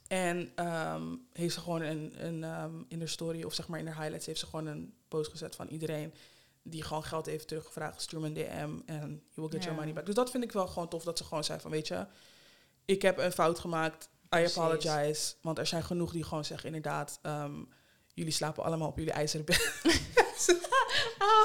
En 0.07 0.51
ehm, 0.55 1.15
heeft 1.33 1.53
ze 1.53 1.59
gewoon 1.59 1.81
een, 1.81 2.25
een 2.25 2.43
ehm, 2.43 2.83
in 2.87 2.99
de 2.99 3.07
story 3.07 3.43
of 3.43 3.53
zeg 3.53 3.67
maar 3.67 3.79
in 3.79 3.85
de 3.85 3.93
highlights 3.93 4.25
heeft 4.25 4.39
ze 4.39 4.45
gewoon 4.45 4.65
een 4.65 4.93
post 5.07 5.31
gezet 5.31 5.55
van 5.55 5.67
iedereen 5.67 6.13
die 6.63 6.83
gewoon 6.83 7.03
geld 7.03 7.25
heeft 7.25 7.47
teruggevraagd, 7.47 8.01
stuur 8.01 8.19
me 8.19 8.27
een 8.27 8.33
DM 8.33 8.91
en 8.91 9.09
you 9.09 9.21
will 9.35 9.49
get 9.49 9.63
your 9.63 9.77
money 9.77 9.93
back. 9.93 10.05
Dus 10.05 10.15
dat 10.15 10.31
vind 10.31 10.43
ik 10.43 10.51
wel 10.51 10.67
gewoon 10.67 10.87
tof 10.89 11.03
dat 11.03 11.17
ze 11.17 11.23
gewoon 11.23 11.43
zei 11.43 11.59
van 11.59 11.71
weet 11.71 11.87
je, 11.87 12.05
ik 12.85 13.01
heb 13.01 13.17
een 13.17 13.31
fout 13.31 13.59
gemaakt, 13.59 14.09
I 14.35 14.45
apologize. 14.45 15.33
Want 15.41 15.57
er 15.57 15.67
zijn 15.67 15.83
genoeg 15.83 16.11
die 16.11 16.23
gewoon 16.23 16.45
zeggen 16.45 16.65
inderdaad, 16.65 17.19
jullie 18.13 18.33
slapen 18.33 18.63
allemaal 18.63 18.87
op 18.87 18.97
jullie 18.97 19.13
ijzeren 19.13 19.45
bed. 19.45 19.81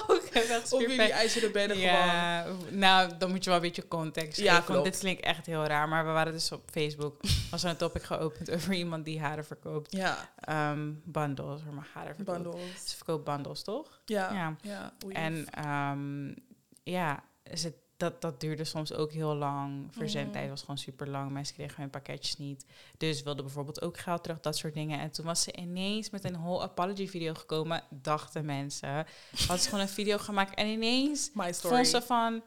Oh, 0.09 0.17
echt 0.33 0.73
op 0.73 0.81
super 0.81 0.95
jullie 0.97 1.13
ijzeren 1.13 1.53
gewoon. 1.77 1.93
Ja, 1.95 2.47
nou, 2.71 3.17
dan 3.19 3.31
moet 3.31 3.45
je 3.45 3.51
wel 3.51 3.59
een 3.59 3.65
beetje 3.65 3.89
context 3.89 4.39
Ja, 4.41 4.55
geven. 4.55 4.73
Want 4.73 4.85
dit 4.85 4.99
klinkt 4.99 5.23
echt 5.23 5.47
heel 5.47 5.65
raar, 5.65 5.89
maar 5.89 6.07
we 6.07 6.11
waren 6.11 6.33
dus 6.33 6.53
op 6.53 6.63
Facebook. 6.71 7.21
was 7.51 7.65
er 7.65 7.71
een 7.71 7.77
topic 7.77 8.03
geopend 8.03 8.51
over 8.51 8.73
iemand 8.75 9.05
die 9.05 9.21
haren 9.21 9.45
verkoopt. 9.45 9.93
Ja, 9.93 10.31
Ehm 10.41 10.93
bundles, 11.05 11.61
maar 11.71 11.89
haren 11.93 12.15
verkoopt. 12.15 12.43
bundles. 12.43 12.91
Ze 12.91 12.97
verkoopt 12.97 13.25
bundles, 13.25 13.63
toch? 13.63 14.01
Ja, 14.05 14.57
Ja. 14.63 14.93
En 15.09 15.47
ehm, 15.51 16.35
ja, 16.83 17.23
ze, 17.55 17.73
dat, 18.03 18.21
dat 18.21 18.41
duurde 18.41 18.65
soms 18.65 18.93
ook 18.93 19.13
heel 19.13 19.35
lang. 19.35 19.87
Verzendtijd 19.91 20.43
Mhm. 20.43 20.51
was 20.51 20.61
gewoon 20.61 20.79
super 20.79 21.09
lang. 21.09 21.31
Mensen 21.31 21.55
kregen 21.55 21.81
hun 21.81 21.91
pakketjes 21.91 22.37
niet. 22.37 22.65
Dus 22.99 23.23
wilden 23.23 23.45
bijvoorbeeld 23.45 23.83
ook 23.83 23.99
geld 23.99 24.23
terug, 24.23 24.41
dat 24.41 24.57
soort 24.57 24.75
dingen. 24.75 25.01
En 25.01 25.11
toen 25.11 25.25
was 25.25 25.43
ze 25.43 25.53
ineens 25.57 26.11
met 26.11 26.25
een 26.25 26.33
whole 26.41 26.63
apology 26.63 27.09
video 27.09 27.35
gekomen, 27.35 27.83
dachten 27.91 28.45
mensen. 28.45 29.07
Had 29.47 29.61
ze 29.61 29.69
gewoon 29.69 29.81
een 29.85 29.89
video 29.89 30.19
gemaakt 30.19 30.55
en 30.55 30.67
ineens 30.67 31.31
vond 31.53 31.87
ze 31.87 32.03
van, 32.03 32.43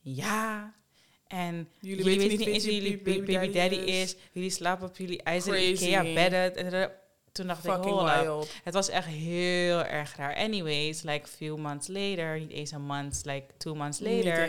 ja... 0.00 0.74
En 1.26 1.68
Jullie 1.80 2.04
jullie, 2.04 2.18
weten 2.18 2.38
niet 2.38 2.46
eens 2.46 2.64
wie 2.64 2.74
jullie 2.74 2.96
baby 2.96 3.18
baby, 3.18 3.32
daddy 3.32 3.52
daddy 3.52 3.74
is. 3.76 4.14
is. 4.14 4.16
Jullie 4.32 4.50
slapen 4.50 4.88
op 4.88 4.96
jullie 4.96 5.22
ijzeren. 5.22 5.68
Ikea 5.68 6.02
bedden. 6.02 6.92
En 7.40 7.46
toen 7.46 7.54
dacht 7.54 7.64
ik, 7.64 7.70
Fucking 7.72 7.94
hold 7.94 8.10
up. 8.10 8.20
wild. 8.22 8.50
Het 8.64 8.74
was 8.74 8.88
echt 8.88 9.06
heel 9.06 9.84
erg 9.84 10.16
raar. 10.16 10.36
Anyways, 10.36 11.02
like 11.02 11.28
few 11.28 11.56
months 11.56 11.88
later, 11.88 12.38
niet 12.38 12.50
eens 12.50 12.70
een 12.70 12.82
month, 12.82 13.20
like 13.24 13.46
two 13.56 13.74
months 13.74 13.98
later, 14.00 14.48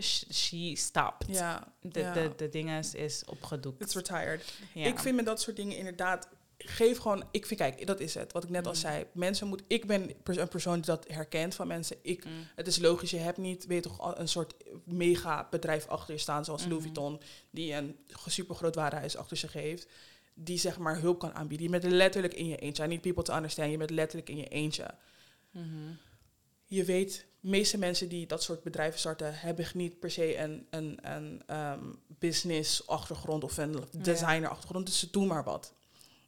sh- 0.00 0.22
she 0.32 0.72
stopped. 0.76 1.26
Ja, 1.36 1.66
De, 1.80 2.00
ja. 2.00 2.12
de, 2.12 2.32
de 2.36 2.48
dingen 2.48 2.82
is- 2.92 3.22
opgedoekt. 3.26 3.82
it's 3.82 3.94
retired. 3.94 4.52
Ja. 4.74 4.86
Ik 4.86 4.98
vind 4.98 5.16
met 5.16 5.24
dat 5.26 5.40
soort 5.40 5.56
dingen 5.56 5.76
inderdaad... 5.76 6.28
Geef 6.64 6.98
gewoon... 6.98 7.24
Ik 7.30 7.46
vind, 7.46 7.60
kijk, 7.60 7.86
dat 7.86 8.00
is 8.00 8.14
het. 8.14 8.32
Wat 8.32 8.44
ik 8.44 8.50
net 8.50 8.66
al 8.66 8.72
Mm. 8.72 8.78
zei. 8.78 9.04
Mensen 9.12 9.46
moet... 9.46 9.62
Ik 9.66 9.86
ben 9.86 10.10
een 10.24 10.48
persoon 10.48 10.74
die 10.74 10.84
dat 10.84 11.04
herkent 11.08 11.54
van 11.54 11.66
mensen. 11.66 11.96
Ik, 12.02 12.24
Mm. 12.24 12.30
het 12.56 12.66
is 12.66 12.78
logisch, 12.78 13.10
je 13.10 13.16
hebt 13.16 13.38
niet, 13.38 13.66
weet 13.66 13.82
toch, 13.82 14.00
al 14.00 14.18
een 14.18 14.28
soort 14.28 14.54
mega 14.84 15.46
bedrijf 15.50 15.86
achter 15.88 16.14
je 16.14 16.20
staan, 16.20 16.44
zoals 16.44 16.62
Louis 16.62 16.74
Mhm. 16.76 16.82
Vuitton, 16.94 17.20
die 17.50 17.72
een 17.74 17.96
super 18.26 18.54
groot 18.54 18.74
warenhuis 18.74 19.16
achter 19.16 19.36
zich 19.36 19.52
heeft, 19.52 19.86
die 20.34 20.58
zeg 20.58 20.78
maar 20.78 21.00
hulp 21.00 21.18
kan 21.18 21.34
aanbieden. 21.34 21.70
Je 21.70 21.78
bent 21.80 21.92
letterlijk 21.92 22.34
in 22.34 22.46
je 22.46 22.56
eentje. 22.56 22.84
I 22.84 22.86
need 22.86 23.00
people 23.00 23.22
to 23.22 23.34
understand. 23.34 23.70
Je 23.70 23.76
bent 23.76 23.90
letterlijk 23.90 24.28
in 24.30 24.36
je 24.36 24.48
eentje. 24.48 24.90
Mhm. 25.50 25.66
je 26.66 26.84
weet, 26.84 27.26
de 27.40 27.48
meeste 27.48 27.78
mensen 27.78 28.08
die 28.08 28.26
dat 28.26 28.42
soort 28.42 28.62
bedrijven 28.62 28.98
starten, 28.98 29.34
hebben 29.34 29.66
niet 29.74 29.98
per 30.00 30.10
se 30.10 30.38
een, 30.38 30.66
een, 30.70 30.98
een 31.02 31.42
ehm, 31.46 31.84
business 32.18 32.86
achtergrond 32.86 33.44
of 33.44 33.56
een 33.56 33.84
designer 33.92 34.48
achtergrond. 34.48 34.86
Dus 34.86 34.98
ze 34.98 35.08
doen 35.10 35.26
maar 35.26 35.44
wat. 35.44 35.72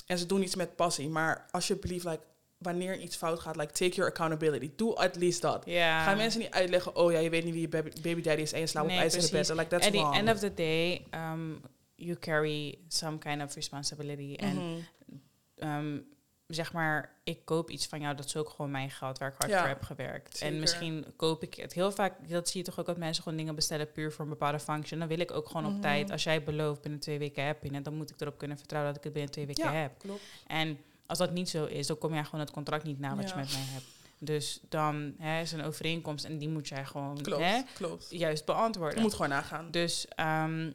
En 0.07 0.19
ze 0.19 0.27
doen 0.27 0.43
iets 0.43 0.55
met 0.55 0.77
passie. 0.77 1.09
Maar 1.09 1.47
alsjeblieft, 1.51 2.05
like, 2.05 2.23
wanneer 2.59 2.99
iets 2.99 3.17
fout 3.17 3.41
gaat, 3.41 3.57
like, 3.57 3.73
take 3.73 3.95
your 3.95 4.11
accountability. 4.11 4.71
Doe 4.77 4.97
at 4.97 5.17
least 5.17 5.41
dat. 5.41 5.63
Ja. 5.65 6.05
Ga 6.05 6.15
mensen 6.15 6.41
niet 6.41 6.51
uitleggen, 6.51 6.97
oh 6.97 7.13
ja, 7.13 7.19
je 7.19 7.31
weet 7.31 7.45
niet 7.45 7.53
wie 7.53 7.63
je 7.63 7.69
baby, 7.69 7.91
baby 8.03 8.21
daddy 8.21 8.43
is 8.43 8.53
en 8.53 8.61
je 8.61 8.67
slaapt 8.67 8.87
Nee, 8.87 8.97
op 8.97 9.03
ijzeren 9.03 9.29
precies. 9.29 9.49
bedden. 9.49 9.65
Like, 9.65 9.77
that's 9.77 9.87
At 9.87 9.93
the 9.93 9.99
wrong. 9.99 10.17
end 10.17 10.29
of 10.29 10.39
the 10.39 10.55
day, 10.55 11.07
um, 11.33 11.61
you 11.97 12.19
carry 12.19 12.79
some 12.89 13.19
kind 13.19 13.43
of 13.43 13.55
responsibility. 13.55 14.35
En 14.37 14.57
Mhm. 14.57 15.77
um, 15.87 16.07
zeg 16.47 16.73
maar, 16.73 17.15
ik 17.25 17.45
koop 17.45 17.71
iets 17.71 17.87
van 17.87 18.01
jou, 18.01 18.17
dat 18.17 18.25
is 18.25 18.37
ook 18.37 18.49
gewoon 18.49 18.71
mijn 18.71 18.91
geld 18.91 19.19
waar 19.19 19.29
ik 19.29 19.35
hard 19.39 19.51
Ja, 19.51 19.59
voor 19.59 19.69
heb 19.69 19.83
gewerkt. 19.83 20.37
zeker. 20.37 20.55
En 20.55 20.61
misschien 20.61 21.05
koop 21.17 21.43
ik 21.43 21.55
het 21.55 21.73
heel 21.73 21.93
vaak, 21.93 22.29
dat 22.29 22.49
zie 22.49 22.61
je 22.61 22.67
toch 22.67 22.79
ook 22.81 22.87
dat 22.87 22.97
mensen 22.97 23.23
gewoon 23.23 23.39
dingen 23.39 23.55
bestellen 23.55 23.93
puur 23.93 24.13
voor 24.13 24.25
een 24.25 24.31
bepaalde 24.31 24.59
function. 24.61 24.99
Dan 24.99 25.09
wil 25.09 25.19
ik 25.21 25.31
ook 25.31 25.47
gewoon 25.47 25.67
op 25.67 25.73
Mhm. 25.73 25.81
tijd, 25.81 26.11
als 26.11 26.23
jij 26.25 26.43
belooft 26.45 26.81
binnen 26.81 27.01
twee 27.01 27.19
weken 27.19 27.45
heb 27.47 27.63
je 27.63 27.75
het, 27.75 27.85
dan 27.85 27.95
moet 27.95 28.11
ik 28.11 28.21
erop 28.21 28.39
kunnen 28.39 28.59
vertrouwen 28.59 28.91
dat 28.93 28.99
ik 28.99 29.05
het 29.05 29.15
binnen 29.15 29.33
twee 29.33 29.47
weken 29.47 29.65
Ja, 29.65 29.73
heb. 29.73 29.99
klopt. 29.99 30.23
En 30.47 30.79
als 31.07 31.19
dat 31.19 31.33
niet 31.33 31.49
zo 31.49 31.65
is, 31.65 31.87
dan 31.87 31.99
kom 31.99 32.15
jij 32.15 32.25
gewoon 32.25 32.41
het 32.41 32.51
contract 32.51 32.85
niet 32.85 32.99
na 32.99 33.17
wat 33.17 33.29
je 33.31 33.37
met 33.37 33.53
mij 33.53 33.61
hebt. 33.63 33.85
Dus 34.19 34.61
dan 34.69 35.15
hè, 35.19 35.41
is 35.41 35.53
een 35.53 35.63
overeenkomst 35.63 36.25
en 36.25 36.39
die 36.39 36.49
moet 36.49 36.69
jij 36.69 36.85
gewoon 36.85 37.23
Klopt, 37.23 37.43
hè, 37.43 37.61
klopt. 37.75 38.07
juist 38.11 38.45
beantwoorden. 38.45 38.97
Je 38.97 39.03
moet 39.03 39.13
gewoon 39.15 39.29
nagaan. 39.29 39.71
Dus 39.71 40.07
ehm, 40.09 40.71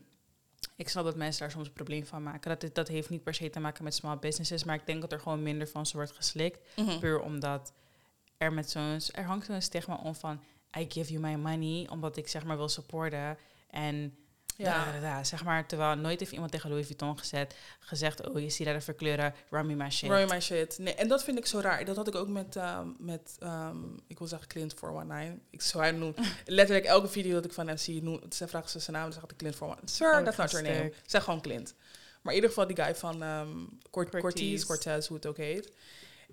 ik 0.75 0.89
snap 0.89 1.04
dat 1.04 1.16
mensen 1.16 1.42
daar 1.42 1.51
soms 1.51 1.68
een 1.68 1.74
probleem 1.74 2.06
van 2.06 2.24
maken. 2.24 2.60
Dat, 2.60 2.75
dat 2.75 2.88
heeft 2.88 3.10
niet 3.10 3.24
per 3.24 3.34
se 3.34 3.50
te 3.50 3.60
maken 3.60 3.84
met 3.84 3.94
small 3.94 4.18
businesses, 4.18 4.63
maar 4.63 4.75
ik 4.75 4.86
denk 4.86 5.01
dat 5.01 5.12
er 5.12 5.20
gewoon 5.20 5.44
minder 5.44 5.68
van 5.68 5.86
ze 5.86 5.96
wordt 5.96 6.12
geslikt. 6.12 6.60
Mhm. 6.75 7.00
Puur 7.00 7.20
omdat 7.22 7.74
er 8.38 8.54
met 8.54 8.70
zo'n 8.70 9.00
er 9.12 9.24
hangt 9.24 9.46
zo'n 9.46 9.62
stigma 9.62 9.96
om 9.96 10.16
van 10.16 10.42
I 10.78 10.86
give 10.89 11.12
you 11.12 11.22
my 11.22 11.36
money, 11.36 11.88
omdat 11.89 12.18
ik 12.18 12.28
zeg 12.28 12.44
maar 12.44 12.58
wil 12.58 12.70
supporten. 12.70 13.38
En 13.70 14.18
Ja. 14.63 15.00
da, 15.01 15.24
zeg 15.24 15.44
maar, 15.44 15.66
terwijl 15.68 15.96
nooit 15.96 16.20
heeft 16.20 16.32
iemand 16.32 16.51
tegen 16.51 16.70
Louis 16.70 16.86
Vuitton 16.86 17.18
gezet, 17.18 17.56
gezegd, 17.80 18.28
oh 18.28 18.39
je 18.39 18.50
ziet 18.50 18.66
daar 18.66 18.75
de 18.75 18.82
verkleuren, 18.82 19.34
run 19.50 19.66
me 19.66 19.75
my 19.75 19.89
shit. 19.89 20.10
Roy 20.10 20.25
my 20.30 20.39
shit. 20.39 20.78
Nee, 20.78 20.96
en 20.96 21.08
dat 21.08 21.24
vind 21.24 21.38
ik 21.38 21.46
zo 21.46 21.60
raar. 21.60 21.86
Dat 21.86 21.96
had 21.96 22.08
ik 22.08 22.16
ook 22.16 22.28
met, 22.28 22.56
ehm, 22.56 22.88
met 22.98 23.36
ehm, 23.39 23.78
ik 24.08 24.18
wil 24.18 24.28
zeggen 24.28 24.48
Clint 24.48 24.74
419. 24.74 25.42
Ik 25.50 25.62
zou 25.62 25.84
hij 25.84 25.92
noemen. 25.92 26.24
Letterlijk 26.46 26.88
elke 26.88 27.08
video 27.08 27.34
dat 27.34 27.46
ik 27.46 27.54
van 27.54 27.68
hem 27.68 27.78
zie, 27.78 28.04
noem, 28.04 28.22
ze 28.30 28.48
vragen 28.48 28.70
ze 28.70 28.80
zijn 28.80 28.96
naam 28.96 29.06
en 29.06 29.13
zegt 29.13 29.32
ik 29.32 29.38
Clint 29.38 29.56
419. 29.56 29.96
Sir, 29.96 30.20
Oh, 30.20 30.25
that's 30.25 30.38
not 30.38 30.51
your 30.51 30.78
name. 30.78 30.94
Zeg 31.06 31.24
gewoon 31.24 31.42
Clint. 31.42 31.74
Maar 32.22 32.34
in 32.34 32.39
ieder 32.39 32.50
geval 32.50 32.68
die 32.68 32.84
guy 32.84 32.96
van 32.96 33.20
Cort 33.92 34.10
Cortez. 34.10 34.22
Cortez, 34.22 34.66
Cortez, 34.66 35.08
hoe 35.08 35.18
het 35.18 35.25
ook 35.25 35.38
heet. 35.38 35.72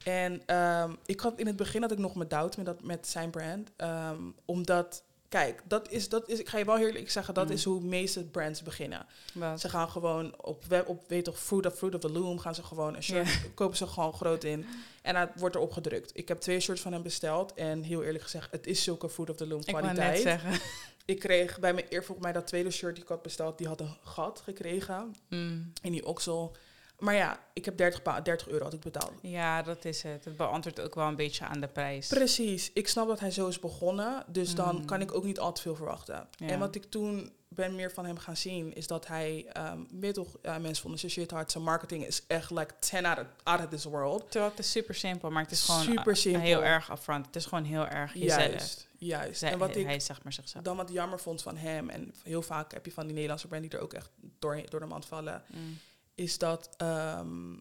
En 0.05 0.43
ik 1.07 1.21
had 1.21 1.39
in 1.39 1.47
het 1.47 1.57
begin 1.57 1.83
had 1.83 1.93
ik 1.93 1.99
nog 1.99 2.15
mijn 2.15 2.29
doubt 2.29 2.57
met, 2.57 2.67
dat, 2.67 2.83
met 2.83 3.09
zijn 3.09 3.31
brand. 3.31 3.71
omdat, 4.45 5.03
kijk, 5.29 5.63
dat 5.65 5.91
is, 5.91 6.09
dat 6.09 6.29
is, 6.29 6.39
ik 6.39 6.49
ga 6.49 6.59
je 6.59 6.65
wel 6.65 6.79
eerlijk 6.79 7.11
zeggen, 7.11 7.35
dat 7.35 7.47
Mm. 7.47 7.53
is 7.53 7.65
hoe 7.65 7.81
meeste 7.81 8.25
brands 8.25 8.63
beginnen. 8.63 9.07
Wat? 9.35 9.61
Ze 9.61 9.69
gaan 9.69 9.89
gewoon 9.89 10.35
op, 10.45 10.65
web, 10.65 10.89
op 10.89 11.05
weet 11.09 11.25
toch, 11.25 11.39
Fruit 11.39 11.67
of, 11.67 11.75
Fruit 11.75 11.95
of 11.95 12.01
the 12.01 12.11
Loom, 12.11 12.39
gaan 12.39 12.55
ze 12.55 12.63
gewoon 12.63 12.97
een 12.97 13.03
shirt, 13.03 13.29
kopen 13.55 13.77
ze 13.77 13.87
gewoon 13.87 14.13
groot 14.13 14.45
in. 14.45 14.67
En 15.03 15.17
het 15.17 15.31
wordt 15.37 15.55
erop 15.55 15.73
gedrukt. 15.73 16.11
Ik 16.15 16.29
heb 16.29 16.41
twee 16.41 16.61
shirts 16.61 16.81
van 16.81 16.93
hem 16.93 17.03
besteld. 17.03 17.55
En 17.55 17.83
heel 17.83 18.03
eerlijk 18.03 18.25
gezegd, 18.25 18.51
het 18.51 18.67
is 18.67 18.83
zulke 18.83 19.09
Fruit 19.09 19.31
of 19.31 19.37
the 19.37 19.47
Loom 19.47 19.61
Ik 19.65 19.71
wou 19.71 19.85
net 19.85 19.95
kwaliteit. 19.95 20.23
zeggen. 20.23 20.61
Ik 21.05 21.19
kreeg 21.19 21.59
bij 21.59 21.75
mijn 21.75 21.87
eer, 21.89 22.05
volgens 22.05 22.27
mij 22.27 22.33
dat 22.35 22.47
tweede 22.47 22.71
shirt 22.71 22.95
die 22.95 23.03
ik 23.05 23.09
had 23.11 23.23
besteld, 23.23 23.59
die 23.59 23.67
had 23.67 23.81
een 23.81 23.97
gat 24.05 24.41
gekregen 24.45 25.15
Mm. 25.29 25.73
in 25.83 25.93
die 25.93 26.07
oksel. 26.07 26.57
Maar 26.99 27.15
ja, 27.15 27.41
ik 27.53 27.65
heb 27.65 27.77
30, 27.77 28.03
pa- 28.03 28.21
30 28.21 28.49
euro 28.49 28.65
had 28.65 28.73
ik 28.73 28.81
betaald. 28.81 29.13
Ja, 29.23 29.63
dat 29.63 29.85
is 29.85 30.03
het. 30.03 30.25
Het 30.25 30.37
beantwoordt 30.37 30.81
ook 30.81 30.95
wel 30.95 31.07
een 31.07 31.17
beetje 31.17 31.45
aan 31.45 31.61
de 31.61 31.69
prijs. 31.69 32.07
Precies. 32.09 32.71
Ik 32.73 32.89
snap 32.89 33.09
dat 33.09 33.21
hij 33.21 33.31
zo 33.31 33.47
is 33.49 33.59
begonnen. 33.59 34.25
Dus 34.27 34.55
dan 34.55 34.77
Mm. 34.77 34.85
kan 34.85 35.01
ik 35.01 35.15
ook 35.15 35.25
niet 35.25 35.39
al 35.39 35.53
te 35.53 35.63
veel 35.63 35.75
verwachten. 35.77 36.29
Ja. 36.31 36.47
En 36.49 36.59
wat 36.59 36.75
ik 36.75 36.85
toen 36.85 37.33
ben 37.49 37.75
meer 37.75 37.93
van 37.93 38.05
hem 38.05 38.19
gaan 38.19 38.37
zien, 38.37 38.75
is 38.75 38.87
dat 38.87 39.07
hij, 39.07 39.47
ehm 39.53 39.79
weet 39.91 40.15
toch, 40.15 40.37
ja, 40.43 40.59
mensen 40.59 40.83
vonden 40.83 41.01
zijn 41.01 41.13
shit 41.13 41.31
hard. 41.31 41.51
Zijn 41.53 41.65
marketing 41.65 42.07
is 42.07 42.23
echt 42.27 42.51
like 42.51 42.75
10 42.79 43.07
out 43.07 43.19
of, 43.19 43.27
out 43.43 43.61
of 43.61 43.67
this 43.69 43.85
world. 43.85 44.31
Terwijl 44.31 44.51
het 44.51 44.61
is 44.61 44.71
super 44.71 44.95
simpel, 44.95 45.31
maar 45.31 45.43
het 45.43 45.51
is 45.53 45.63
gewoon 45.63 45.83
Super 45.83 46.17
simpel. 46.17 46.43
heel 46.43 46.65
erg 46.65 46.91
upfront. 46.91 47.27
Het 47.27 47.37
is 47.37 47.45
gewoon 47.47 47.65
heel 47.65 47.87
erg 47.87 48.15
jezelf. 48.15 48.41
Juist, 48.51 48.89
juist. 48.99 49.39
Zij- 49.39 49.51
en 49.53 49.59
wat 49.59 49.77
ik 49.77 49.85
hij 49.87 50.01
zegt 50.01 50.23
maar 50.23 50.33
zichzelf. 50.33 50.65
dan 50.65 50.77
wat 50.77 50.91
jammer 50.93 51.21
vond 51.21 51.43
van 51.43 51.57
hem, 51.57 51.89
en 51.89 52.15
heel 52.23 52.43
vaak 52.43 52.73
heb 52.73 52.85
je 52.85 52.93
van 52.93 53.05
die 53.05 53.13
Nederlandse 53.15 53.47
brand 53.49 53.63
die 53.63 53.73
er 53.73 53.81
ook 53.81 53.93
echt 53.93 54.11
door, 54.39 54.61
door 54.71 54.81
de 54.81 54.87
mand 54.87 55.07
vallen, 55.07 55.43
Mm. 55.47 55.79
Is 56.17 56.39
dat 56.39 56.69
ehm, 56.77 57.57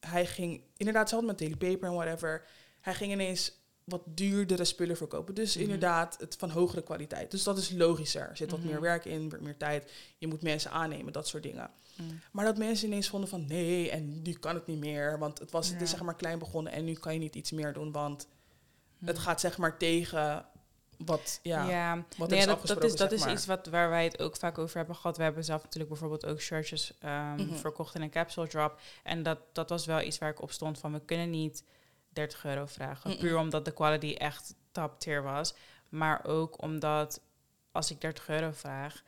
hij 0.00 0.26
ging, 0.26 0.62
inderdaad, 0.76 1.02
hetzelfde 1.02 1.26
met 1.28 1.38
Daily 1.38 1.56
Paper 1.56 1.88
en 1.88 1.94
whatever, 1.94 2.46
hij 2.80 2.94
ging 2.94 3.12
ineens 3.12 3.52
wat 3.84 4.02
duurdere 4.04 4.64
spullen 4.64 4.96
verkopen. 4.96 5.34
Dus 5.34 5.54
Mhm. 5.54 5.62
inderdaad, 5.64 6.16
het 6.18 6.36
van 6.38 6.50
hogere 6.50 6.82
kwaliteit. 6.82 7.30
Dus 7.30 7.42
dat 7.42 7.58
is 7.58 7.70
logischer. 7.70 8.28
Er 8.28 8.36
zit 8.36 8.50
wat 8.50 8.60
Mhm. 8.60 8.68
meer 8.68 8.80
werk 8.80 9.04
in, 9.04 9.32
meer 9.40 9.56
tijd. 9.56 9.92
Je 10.18 10.26
moet 10.26 10.42
mensen 10.42 10.70
aannemen, 10.70 11.12
dat 11.12 11.28
soort 11.28 11.42
dingen. 11.42 11.70
Mm. 11.96 12.20
Maar 12.32 12.44
dat 12.44 12.58
mensen 12.58 12.86
ineens 12.86 13.08
vonden 13.08 13.28
van 13.28 13.46
nee, 13.46 13.90
en 13.90 14.22
nu 14.22 14.32
kan 14.32 14.54
het 14.54 14.66
niet 14.66 14.78
meer. 14.78 15.18
Want 15.18 15.38
het, 15.38 15.50
was, 15.50 15.68
het 15.68 15.80
is 15.80 15.90
zeg 15.90 16.02
maar 16.02 16.16
klein 16.16 16.38
begonnen 16.38 16.72
en 16.72 16.84
nu 16.84 16.92
kan 16.94 17.12
je 17.12 17.18
niet 17.18 17.34
iets 17.34 17.50
meer 17.50 17.72
doen. 17.72 17.92
Want 17.92 18.28
het 19.04 19.18
gaat 19.18 19.40
zeg 19.40 19.58
maar 19.58 19.78
tegen 19.78 20.46
wat, 20.98 21.40
ja, 21.42 21.68
ja. 21.68 22.04
wat 22.16 22.28
Nee, 22.28 22.38
is 22.38 22.44
dat, 22.46 22.84
is, 22.84 22.96
dat 22.96 23.12
is 23.12 23.20
maar. 23.20 23.32
iets 23.32 23.46
wat, 23.46 23.66
waar 23.66 23.88
wij 23.90 24.04
het 24.04 24.18
ook 24.22 24.36
vaak 24.36 24.58
over 24.58 24.76
hebben 24.76 24.96
gehad. 24.96 25.16
We 25.16 25.22
hebben 25.22 25.44
zelf 25.44 25.62
natuurlijk 25.62 25.90
bijvoorbeeld 25.90 26.26
ook 26.26 26.40
shirtjes 26.40 26.92
ehm, 27.00 27.34
Mhm. 27.34 27.54
verkocht 27.54 27.94
in 27.94 28.02
een 28.02 28.10
capsule 28.10 28.46
drop. 28.48 28.78
En 29.02 29.22
dat, 29.22 29.38
dat 29.52 29.68
was 29.70 29.86
wel 29.86 30.00
iets 30.00 30.18
waar 30.18 30.30
ik 30.30 30.42
op 30.42 30.52
stond 30.52 30.78
van 30.78 30.92
we 30.92 31.00
kunnen 31.00 31.30
niet 31.30 31.64
30 32.08 32.44
euro 32.44 32.66
vragen. 32.66 33.16
Puur 33.16 33.38
omdat 33.38 33.64
de 33.64 33.72
quality 33.72 34.14
echt 34.14 34.54
top 34.72 35.00
tier 35.00 35.22
was. 35.22 35.54
Maar 35.88 36.24
ook 36.24 36.62
omdat 36.62 37.20
als 37.72 37.90
ik 37.90 38.00
30 38.00 38.28
euro 38.28 38.50
vraag, 38.52 39.02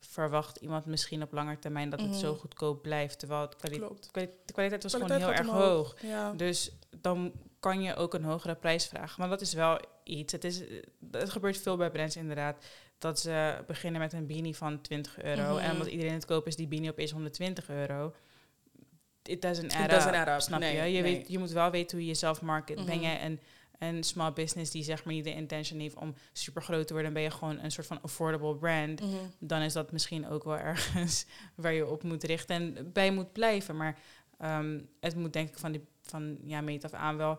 verwacht 0.00 0.56
iemand 0.56 0.86
misschien 0.86 1.22
op 1.22 1.32
lange 1.32 1.58
termijn 1.58 1.90
dat 1.90 2.00
het 2.00 2.08
Mhm. 2.10 2.18
zo 2.18 2.34
goedkoop 2.34 2.82
blijft. 2.82 3.18
Terwijl 3.18 3.40
het 3.40 3.56
kwali- 3.56 3.76
Klopt. 3.78 4.10
kwali- 4.10 4.30
de 4.44 4.52
kwaliteit 4.52 4.82
was 4.82 4.92
Kwaliteit 4.92 5.20
gewoon 5.22 5.34
heel 5.34 5.44
erg 5.44 5.52
omhoog. 5.54 5.76
hoog. 5.90 6.02
Ja. 6.02 6.32
Dus 6.32 6.72
dan 7.00 7.32
kan 7.60 7.82
je 7.82 7.94
ook 7.94 8.14
een 8.14 8.24
hogere 8.24 8.54
prijs 8.54 8.86
vragen. 8.86 9.14
Maar 9.20 9.28
dat 9.28 9.40
is 9.40 9.52
wel 9.52 9.80
iets. 10.10 10.32
Het, 10.32 10.44
is, 10.44 10.60
het 11.10 11.30
gebeurt 11.30 11.58
veel 11.58 11.76
bij 11.76 11.90
brands 11.90 12.16
inderdaad. 12.16 12.64
Dat 12.98 13.20
ze 13.20 13.64
beginnen 13.66 14.00
met 14.00 14.12
een 14.12 14.26
beanie 14.26 14.56
van 14.56 14.80
20 14.80 15.22
euro. 15.22 15.54
Mhm. 15.54 15.58
En 15.64 15.72
omdat 15.72 15.86
iedereen 15.86 16.12
het 16.12 16.24
koopt, 16.24 16.46
is 16.46 16.56
die 16.56 16.68
beanie 16.68 16.90
opeens 16.90 17.10
120 17.10 17.68
euro. 17.70 18.14
It 19.22 19.42
doesn't 19.42 19.72
add, 19.74 19.84
It 19.84 19.90
doesn't 19.90 20.14
add 20.14 20.28
up. 20.28 20.40
Snap 20.40 20.60
Nee, 20.60 20.76
je? 20.76 20.82
Je, 20.82 21.02
nee. 21.02 21.16
weet, 21.16 21.28
je 21.28 21.38
moet 21.38 21.50
wel 21.50 21.70
weten 21.70 21.90
hoe 21.96 22.00
je 22.06 22.12
jezelf 22.12 22.42
market. 22.42 22.76
Ben 22.76 22.84
Mhm. 22.84 23.00
jij 23.04 23.24
een, 23.24 23.40
een 23.78 24.02
small 24.04 24.32
business 24.32 24.70
die 24.70 24.82
zeg 24.82 25.04
maar 25.04 25.14
niet 25.14 25.24
de 25.24 25.34
intention 25.34 25.80
heeft 25.80 25.94
om 25.94 26.14
super 26.32 26.62
groot 26.62 26.86
te 26.86 26.92
worden, 26.92 27.12
ben 27.12 27.22
je 27.22 27.30
gewoon 27.30 27.58
een 27.58 27.70
soort 27.70 27.86
van 27.86 28.02
affordable 28.02 28.56
brand 28.56 29.00
Mhm. 29.00 29.14
dan 29.38 29.60
is 29.60 29.72
dat 29.72 29.92
misschien 29.92 30.28
ook 30.28 30.44
wel 30.44 30.58
ergens 30.58 31.26
waar 31.54 31.72
je 31.72 31.86
op 31.86 32.02
moet 32.02 32.24
richten 32.24 32.56
en 32.76 32.92
bij 32.92 33.10
moet 33.12 33.32
blijven. 33.32 33.76
Maar 33.76 33.98
ehm, 34.38 34.80
het 35.00 35.16
moet 35.16 35.32
denk 35.32 35.48
ik 35.48 35.58
van, 35.58 35.72
die, 35.72 35.84
van 36.02 36.38
ja, 36.44 36.60
meet 36.60 36.84
af 36.84 36.92
aan 36.92 37.16
wel 37.16 37.38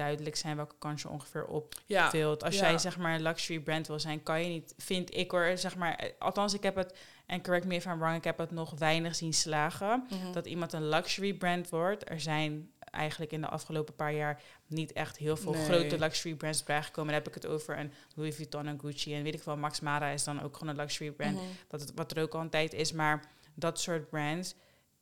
duidelijk 0.00 0.36
zijn 0.36 0.56
welke 0.56 0.74
kant 0.78 1.00
je 1.00 1.08
ongeveer 1.08 1.44
op 1.46 1.74
Ja. 1.86 2.04
Als 2.04 2.54
ja. 2.58 2.60
jij 2.68 2.78
zeg 2.78 2.98
maar 2.98 3.14
een 3.14 3.22
luxury 3.22 3.60
brand 3.60 3.86
wil 3.86 4.00
zijn, 4.00 4.22
kan 4.22 4.42
je 4.42 4.48
niet, 4.48 4.74
vind 4.76 5.14
ik 5.16 5.30
hoor, 5.30 5.52
zeg 5.58 5.76
maar, 5.76 5.94
eh, 5.94 6.10
althans 6.18 6.54
ik 6.54 6.62
heb 6.62 6.74
het, 6.76 6.98
en 7.26 7.42
correct 7.42 7.66
me 7.66 7.74
if 7.74 7.84
I'm 7.84 7.98
wrong, 7.98 8.16
ik 8.16 8.24
heb 8.24 8.38
het 8.38 8.50
nog 8.50 8.74
weinig 8.78 9.14
zien 9.14 9.34
slagen, 9.34 10.06
Mhm. 10.10 10.32
dat 10.32 10.46
iemand 10.46 10.72
een 10.72 10.88
luxury 10.88 11.34
brand 11.34 11.68
wordt. 11.68 12.10
Er 12.10 12.20
zijn 12.20 12.70
eigenlijk 12.78 13.32
in 13.32 13.40
de 13.40 13.48
afgelopen 13.48 13.94
paar 13.94 14.12
jaar 14.12 14.42
niet 14.66 14.92
echt 14.92 15.16
heel 15.16 15.36
veel 15.36 15.52
Nee. 15.52 15.64
grote 15.64 15.98
luxury 15.98 16.34
brands 16.34 16.62
bijgekomen. 16.64 17.12
Dan 17.12 17.22
heb 17.22 17.28
ik 17.28 17.42
het 17.42 17.46
over 17.52 17.78
een 17.78 17.92
Louis 18.14 18.34
Vuitton 18.36 18.66
en 18.66 18.80
Gucci 18.80 19.14
en 19.14 19.22
weet 19.22 19.34
ik 19.34 19.42
wel, 19.42 19.56
Max 19.56 19.80
Mara 19.80 20.08
is 20.08 20.24
dan 20.24 20.42
ook 20.42 20.56
gewoon 20.56 20.68
een 20.74 20.80
luxury 20.80 21.10
brand 21.10 21.34
Mhm. 21.36 21.44
wat, 21.68 21.80
het, 21.80 21.92
wat 21.94 22.16
er 22.16 22.22
ook 22.22 22.34
al 22.34 22.40
een 22.40 22.50
tijd 22.50 22.72
is. 22.72 22.92
Maar 22.92 23.24
dat 23.54 23.80
soort 23.80 24.08
brands, 24.10 24.54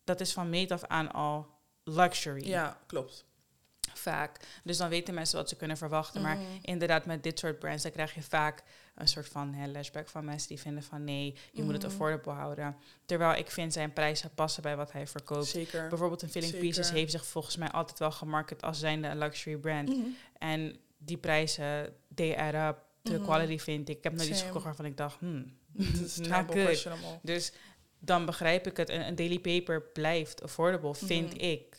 dat 0.05 0.21
is 0.21 0.33
van 0.33 0.49
meet 0.51 0.73
af 0.73 0.85
aan 0.85 1.13
al 1.13 1.47
luxury. 1.85 2.47
Ja, 2.49 2.79
klopt. 2.87 3.25
Vaak. 3.99 4.37
Dus 4.65 4.77
dan 4.77 4.89
weten 4.89 5.15
mensen 5.15 5.37
wat 5.39 5.49
ze 5.49 5.57
kunnen 5.57 5.77
verwachten. 5.77 6.23
Maar 6.23 6.37
Mhm. 6.37 6.45
inderdaad, 6.63 7.07
met 7.07 7.23
dit 7.23 7.39
soort 7.39 7.59
brands, 7.59 7.83
dan 7.83 7.93
krijg 7.93 8.15
je 8.15 8.23
vaak 8.23 8.63
een 8.95 9.09
soort 9.09 9.29
van 9.29 9.55
hè, 9.55 9.67
lashback 9.67 10.09
van 10.09 10.25
mensen 10.25 10.49
die 10.49 10.59
vinden 10.61 10.83
van 10.83 11.05
nee, 11.05 11.35
je 11.53 11.63
moet 11.63 11.73
het 11.73 11.83
Mhm. 11.83 11.91
affordable 11.93 12.33
houden. 12.33 12.77
Terwijl 13.07 13.39
ik 13.39 13.51
vind 13.51 13.73
zijn 13.73 13.93
prijzen 13.93 14.31
passen 14.35 14.63
bij 14.63 14.77
wat 14.77 14.93
hij 14.93 15.07
verkoopt. 15.07 15.47
Zeker. 15.47 15.89
Bijvoorbeeld 15.89 16.23
een 16.23 16.29
Filling 16.31 16.51
Zeker. 16.53 16.67
Pieces 16.67 16.91
heeft 16.91 17.11
zich 17.11 17.27
volgens 17.27 17.57
mij 17.57 17.71
altijd 17.71 17.99
wel 17.99 18.11
gemarket 18.13 18.63
als 18.63 18.79
zijnde 18.79 19.09
een 19.09 19.19
luxury 19.19 19.57
brand. 19.57 19.89
Mhm. 19.89 20.07
En 20.39 20.77
die 20.99 21.17
prijzen, 21.17 21.95
they 22.15 22.37
add 22.37 22.55
up. 22.77 22.87
De 23.03 23.21
quality 23.21 23.59
vind 23.59 23.89
ik. 23.89 23.97
Ik 23.97 24.05
heb 24.05 24.13
nooit 24.13 24.29
iets 24.29 24.43
gekocht 24.43 24.65
waarvan 24.65 24.85
ik 24.85 24.97
dacht, 24.97 25.19
hmm, 25.19 25.57
not 26.29 26.45
good. 26.55 26.89
Dus 27.23 27.53
dan 27.99 28.27
begrijp 28.27 28.67
ik 28.67 28.77
het. 28.77 28.89
Een, 28.89 29.15
daily 29.15 29.39
paper 29.39 29.83
blijft 29.83 30.43
affordable, 30.43 30.95
vind 30.95 31.43
ik. 31.43 31.77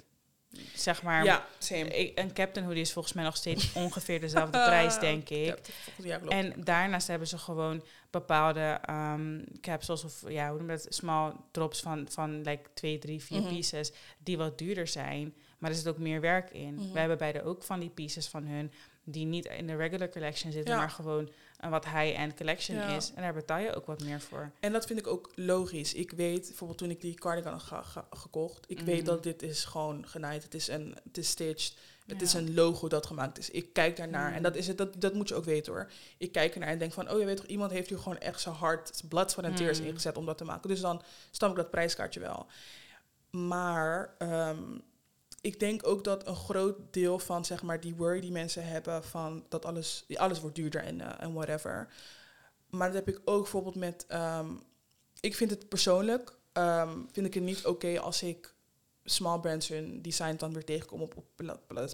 Zeg 0.76 1.04
maar, 1.04 1.24
Ja, 1.24 1.46
same. 1.58 1.88
ik- 1.88 2.20
een 2.20 2.34
Captain 2.34 2.66
Hoodie 2.66 2.82
is 2.84 2.94
volgens 2.94 3.14
mij 3.14 3.24
nog 3.24 3.36
steeds 3.38 3.74
ongeveer 3.84 4.20
dezelfde 4.20 4.52
prijs, 4.58 5.00
denk 5.00 5.30
ik. 5.30 5.60
Ja. 6.04 6.20
En 6.20 6.54
daarnaast 6.64 7.08
hebben 7.08 7.28
ze 7.28 7.38
gewoon 7.38 7.84
bepaalde 8.10 8.80
ehm, 8.86 9.40
capsules 9.62 10.04
of 10.04 10.24
ja, 10.30 10.50
hoe 10.50 10.58
noem 10.60 10.70
je 10.72 10.76
dat? 10.84 10.94
Small 10.94 11.34
drops 11.52 11.80
van, 11.80 12.06
van 12.10 12.42
like 12.42 12.70
2, 12.74 12.98
3, 13.00 13.24
4 13.24 13.40
Mhm. 13.40 13.50
pieces 13.50 13.92
die 14.24 14.38
wat 14.38 14.58
duurder 14.58 14.88
zijn. 14.88 15.34
Maar 15.58 15.70
er 15.70 15.76
zit 15.76 15.88
ook 15.88 15.98
meer 15.98 16.22
werk 16.22 16.50
in. 16.52 16.74
Mhm. 16.74 16.92
We 16.92 17.00
hebben 17.00 17.18
beide 17.18 17.44
ook 17.44 17.64
van 17.64 17.80
die 17.80 17.90
pieces 17.90 18.28
van 18.28 18.44
hun 18.46 18.72
die 19.04 19.26
niet 19.26 19.46
in 19.46 19.68
de 19.68 19.76
regular 19.76 20.10
collection 20.10 20.52
zitten, 20.52 20.74
Ja. 20.74 20.80
maar 20.80 20.90
gewoon 20.90 21.30
een 21.60 21.70
wat 21.70 21.86
high-end 21.86 22.34
collection 22.36 22.78
Ja. 22.78 22.88
is. 22.96 23.12
En 23.16 23.22
daar 23.22 23.34
betaal 23.34 23.60
je 23.60 23.74
ook 23.74 23.86
wat 23.86 24.04
meer 24.04 24.22
voor. 24.22 24.52
En 24.60 24.72
dat 24.72 24.86
vind 24.86 25.00
ik 25.00 25.08
ook 25.08 25.32
logisch. 25.36 25.94
Ik 25.94 26.12
weet, 26.12 26.48
bijvoorbeeld 26.48 26.78
toen 26.80 26.90
ik 26.90 27.02
die 27.02 27.14
cardigan 27.14 27.60
ge- 27.62 28.04
gekocht, 28.12 28.66
ik 28.68 28.78
Mhm. 28.78 28.86
weet 28.86 29.06
dat 29.06 29.24
dit 29.24 29.42
is 29.42 29.66
gewoon 29.66 30.08
genaaid. 30.08 30.44
Het 30.44 30.54
is, 30.54 30.68
een, 30.68 30.98
het 31.04 31.18
is 31.18 31.30
stitched. 31.30 31.74
Het 32.08 32.20
Ja. 32.20 32.26
is 32.26 32.34
een 32.34 32.54
logo 32.54 32.88
dat 32.88 33.06
gemaakt 33.06 33.38
is. 33.38 33.50
Ik 33.50 33.74
kijk 33.74 33.96
daarnaar. 33.98 34.28
Mhm. 34.28 34.36
En 34.36 34.44
dat, 34.44 34.56
is 34.56 34.68
het, 34.68 34.78
dat, 34.78 35.02
dat 35.02 35.14
moet 35.14 35.28
je 35.30 35.36
ook 35.36 35.46
weten 35.46 35.74
hoor. 35.74 35.92
Ik 36.18 36.32
kijk 36.32 36.54
ernaar 36.54 36.70
en 36.70 36.78
denk 36.80 36.94
van, 36.94 37.12
oh 37.12 37.20
je 37.20 37.26
weet 37.26 37.38
toch, 37.38 37.46
iemand 37.46 37.72
heeft 37.72 37.90
hier 37.90 37.98
gewoon 38.00 38.18
echt 38.18 38.42
zijn 38.42 38.56
hart, 38.56 38.90
zijn 38.96 39.08
blood, 39.08 39.32
sweat 39.32 39.46
en 39.48 39.56
tears 39.56 39.80
Mhm. 39.80 39.88
ingezet 39.88 40.18
om 40.18 40.26
dat 40.26 40.38
te 40.38 40.44
maken. 40.44 40.70
Dus 40.70 40.80
dan 40.82 41.02
snap 41.32 41.50
ik 41.50 41.56
dat 41.56 41.70
prijskaartje 41.70 42.20
wel. 42.20 42.48
Maar 43.30 44.16
ehm, 44.18 44.62
ik 45.42 45.60
denk 45.60 45.88
ook 45.88 46.04
dat 46.04 46.28
een 46.28 46.36
groot 46.36 46.78
deel 46.92 47.20
van 47.20 47.46
zeg 47.46 47.64
maar 47.64 47.80
die 47.80 47.96
worry 47.96 48.20
die 48.20 48.32
mensen 48.32 48.68
hebben 48.68 49.04
van 49.04 49.46
dat 49.50 49.66
alles, 49.66 50.06
alles 50.16 50.40
wordt 50.40 50.56
duurder 50.56 50.84
en, 50.84 51.02
eh, 51.02 51.24
en 51.24 51.34
whatever. 51.34 51.94
Maar 52.70 52.88
dat 52.88 53.06
heb 53.06 53.16
ik 53.16 53.22
ook 53.26 53.42
bijvoorbeeld 53.42 53.76
met, 53.76 54.06
ehm, 54.08 54.50
ik 55.20 55.36
vind 55.36 55.50
het 55.50 55.70
persoonlijk, 55.70 56.38
ehm, 56.54 56.98
vind 57.12 57.26
ik 57.26 57.34
het 57.34 57.44
niet 57.44 57.66
oké 57.66 58.00
als 58.00 58.24
ik 58.24 58.54
small 59.04 59.40
brands 59.40 59.68
hun 59.68 60.02
design 60.02 60.36
dan 60.36 60.54
weer 60.54 60.66
tegenkom 60.66 61.02
op, 61.02 61.18
op 61.18 61.26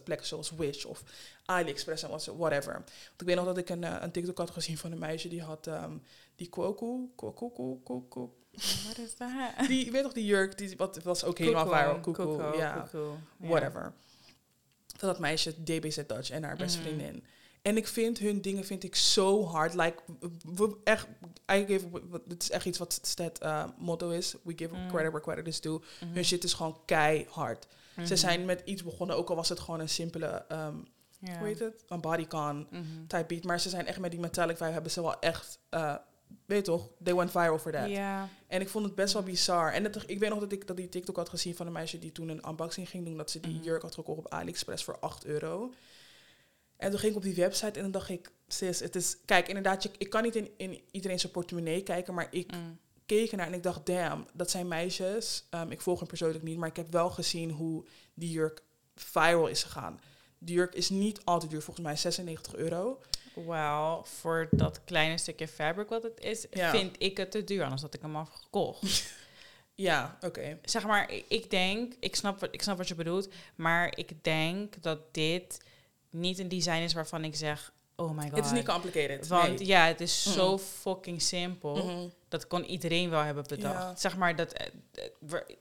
plekken 0.04 0.28
zoals 0.28 0.52
Wish 0.52 0.86
of 0.86 1.04
AliExpress 1.46 2.04
en 2.04 2.38
whatever. 2.38 2.74
Want 2.74 3.22
ik 3.22 3.28
weet 3.28 3.36
nog 3.36 3.46
dat 3.46 3.58
ik 3.58 3.70
een, 3.70 3.84
eh, 3.84 3.96
een 4.00 4.12
TikTok 4.12 4.38
had 4.38 4.50
gezien 4.50 4.78
van 4.78 4.92
een 4.92 5.00
meisje 5.00 5.28
die 5.28 5.42
had 5.42 5.68
um, 5.68 6.02
die 6.36 6.50
Kwoku, 6.50 7.10
Kwoku, 7.16 7.50
Kwoku, 7.84 8.30
Wat 8.88 8.98
is 8.98 9.16
dat? 9.18 9.30
Die, 9.68 9.92
weet 9.92 10.04
toch 10.04 10.14
die 10.14 10.26
jurk, 10.26 10.58
die 10.58 10.78
wat, 10.78 11.04
was 11.04 11.24
ook 11.24 11.38
helemaal 11.38 11.68
viral. 11.68 12.56
Ja. 12.58 12.88
Whatever. 13.38 13.94
Dat 14.86 15.00
dat 15.00 15.20
meisje 15.20 15.64
DBZ 15.64 16.00
Dutch 16.08 16.30
en 16.30 16.44
haar 16.44 16.56
beste 16.56 16.80
mhm. 16.80 16.88
vriendin. 16.88 17.24
En 17.66 17.78
ik 17.78 17.88
vind 17.88 18.20
hun 18.20 18.42
dingen 18.42 18.66
vind 18.66 18.84
ik 18.84 18.96
zo 18.96 19.46
hard. 19.46 19.74
Like, 19.74 20.02
we 20.56 20.78
echt, 20.84 21.08
I 21.52 21.66
give, 21.66 21.88
het 22.28 22.44
is 22.44 22.52
echt 22.52 22.66
iets 22.66 22.78
wat 22.78 23.16
het 23.16 23.44
uh, 23.44 23.66
motto 23.78 24.10
is. 24.10 24.36
We 24.44 24.54
give 24.56 24.76
mm. 24.76 24.88
credit 24.88 25.12
where 25.12 25.26
credit 25.26 25.48
is 25.48 25.62
due. 25.62 25.82
Mm 26.02 26.14
Hun 26.14 26.26
shit 26.26 26.44
is 26.44 26.54
gewoon 26.54 26.80
keihard. 26.86 27.68
Ze 27.96 28.02
mhm. 28.02 28.16
zijn 28.16 28.46
met 28.46 28.62
iets 28.66 28.84
begonnen, 28.84 29.18
ook 29.18 29.30
al 29.30 29.36
was 29.36 29.50
het 29.50 29.60
gewoon 29.60 29.80
een 29.80 29.90
simpele, 29.90 30.46
um, 30.52 30.88
hoe 31.20 31.48
heet 31.48 31.60
het? 31.60 31.84
Een 31.88 32.02
bodycon 32.02 32.68
mhm. 32.70 32.84
type 33.08 33.26
beat. 33.28 33.44
Maar 33.44 33.60
ze 33.60 33.70
zijn 33.70 33.88
echt 33.88 34.00
met 34.00 34.12
die 34.12 34.20
metallic 34.20 34.58
vibe, 34.58 34.72
hebben 34.72 34.92
ze 34.92 35.02
wel 35.02 35.20
echt, 35.20 35.60
uh, 35.72 35.96
weet 36.46 36.66
toch, 36.66 36.90
they 37.04 37.16
went 37.16 37.32
viral 37.32 37.60
for 37.60 37.72
that. 37.72 37.88
Yeah. 37.88 38.24
En 38.56 38.62
ik 38.62 38.70
vond 38.70 38.86
het 38.86 38.96
best 38.96 39.14
wel 39.14 39.24
bizar. 39.24 39.74
En 39.74 39.86
ik 40.06 40.20
weet 40.20 40.30
nog 40.30 40.40
dat 40.40 40.52
ik 40.52 40.68
dat 40.68 40.78
die 40.78 40.90
TikTok 40.90 41.16
had 41.16 41.30
gezien 41.30 41.56
van 41.56 41.66
een 41.66 41.72
meisje 41.72 42.00
die 42.00 42.12
toen 42.12 42.30
een 42.30 42.48
unboxing 42.48 42.90
ging 42.90 43.06
doen, 43.06 43.18
dat 43.18 43.32
ze 43.32 43.40
die 43.40 43.60
jurk 43.60 43.82
had 43.82 43.94
gekocht 43.94 44.18
op 44.18 44.32
AliExpress 44.32 44.84
voor 44.84 45.00
8 45.00 45.26
euro. 45.26 45.74
En 46.78 46.90
toen 46.90 47.00
ging 47.00 47.12
ik 47.12 47.18
op 47.18 47.24
die 47.24 47.36
website 47.36 47.72
en 47.72 47.82
dan 47.82 47.92
dacht 47.92 48.10
ik, 48.10 48.32
sis, 48.48 48.80
het 48.80 48.96
is... 48.96 49.18
Kijk, 49.26 49.48
inderdaad, 49.48 49.84
je, 49.84 49.90
ik 49.98 50.10
kan 50.10 50.24
niet 50.24 50.36
in, 50.36 50.50
in 50.58 50.82
iedereen 50.92 51.20
zijn 51.20 51.32
portemonnee 51.32 51.84
kijken, 51.84 52.14
maar 52.14 52.28
ik 52.32 52.52
mm. 52.52 52.78
keek 53.06 53.32
ernaar 53.32 53.48
en 53.48 53.54
ik 53.54 53.64
dacht, 53.64 53.86
damn, 53.86 54.28
dat 54.34 54.52
zijn 54.52 54.68
meisjes. 54.68 55.48
Um, 55.50 55.72
ik 55.72 55.82
volg 55.82 56.00
hem 56.00 56.08
persoonlijk 56.08 56.44
niet, 56.44 56.58
maar 56.58 56.70
ik 56.70 56.76
heb 56.76 56.92
wel 56.92 57.10
gezien 57.10 57.52
hoe 57.52 57.86
die 58.14 58.32
jurk 58.32 58.62
viral 58.96 59.48
is 59.48 59.64
gegaan. 59.64 60.00
Die 60.38 60.56
jurk 60.56 60.74
is 60.74 60.90
niet 60.90 61.26
altijd 61.26 61.52
duur, 61.52 61.62
volgens 61.62 61.86
mij 61.86 61.96
96 61.96 62.56
euro. 62.56 63.02
Wauw, 63.36 64.04
voor 64.04 64.48
dat 64.52 64.84
kleine 64.84 65.18
stukje 65.18 65.48
fabric 65.48 65.90
wat 65.90 66.04
het 66.04 66.20
is, 66.20 66.46
vind 66.52 66.96
ik 66.98 67.18
het 67.18 67.32
te 67.32 67.44
duur, 67.44 67.64
anders 67.64 67.82
had 67.82 67.94
ik 67.94 68.02
hem 68.02 68.16
al 68.16 68.26
gekocht. 68.26 69.14
ja, 69.76 70.18
oké. 70.22 70.60
Zeg 70.64 70.86
maar, 70.86 71.12
ik 71.28 71.50
denk, 71.50 71.94
ik 72.00 72.16
snap, 72.16 72.48
ik 72.52 72.62
snap 72.62 72.78
wat 72.78 72.88
je 72.88 72.96
bedoelt, 72.96 73.30
maar 73.56 73.98
ik 73.98 74.24
denk 74.24 74.84
dat 74.84 75.00
dit 75.12 75.66
niet 76.10 76.40
een 76.40 76.48
design 76.48 76.82
is 76.82 76.94
waarvan 76.94 77.24
ik 77.24 77.36
zeg, 77.36 77.74
oh 77.96 78.12
my 78.12 78.24
god. 78.24 78.36
Het 78.36 78.46
is 78.46 78.52
niet 78.52 78.66
complicated. 78.66 79.28
Want 79.28 79.66
ja, 79.66 79.86
het 79.86 80.02
is 80.02 80.34
zo 80.34 80.58
fucking 80.58 81.22
simpel. 81.22 81.76
Mm 81.76 82.12
Dat 82.40 82.48
kon 82.48 82.64
iedereen 82.66 83.10
wel 83.10 83.22
hebben 83.22 83.44
bedacht. 83.48 84.00
Zeg 84.00 84.18
maar 84.18 84.36
dat 84.36 84.54
eh, 84.54 84.68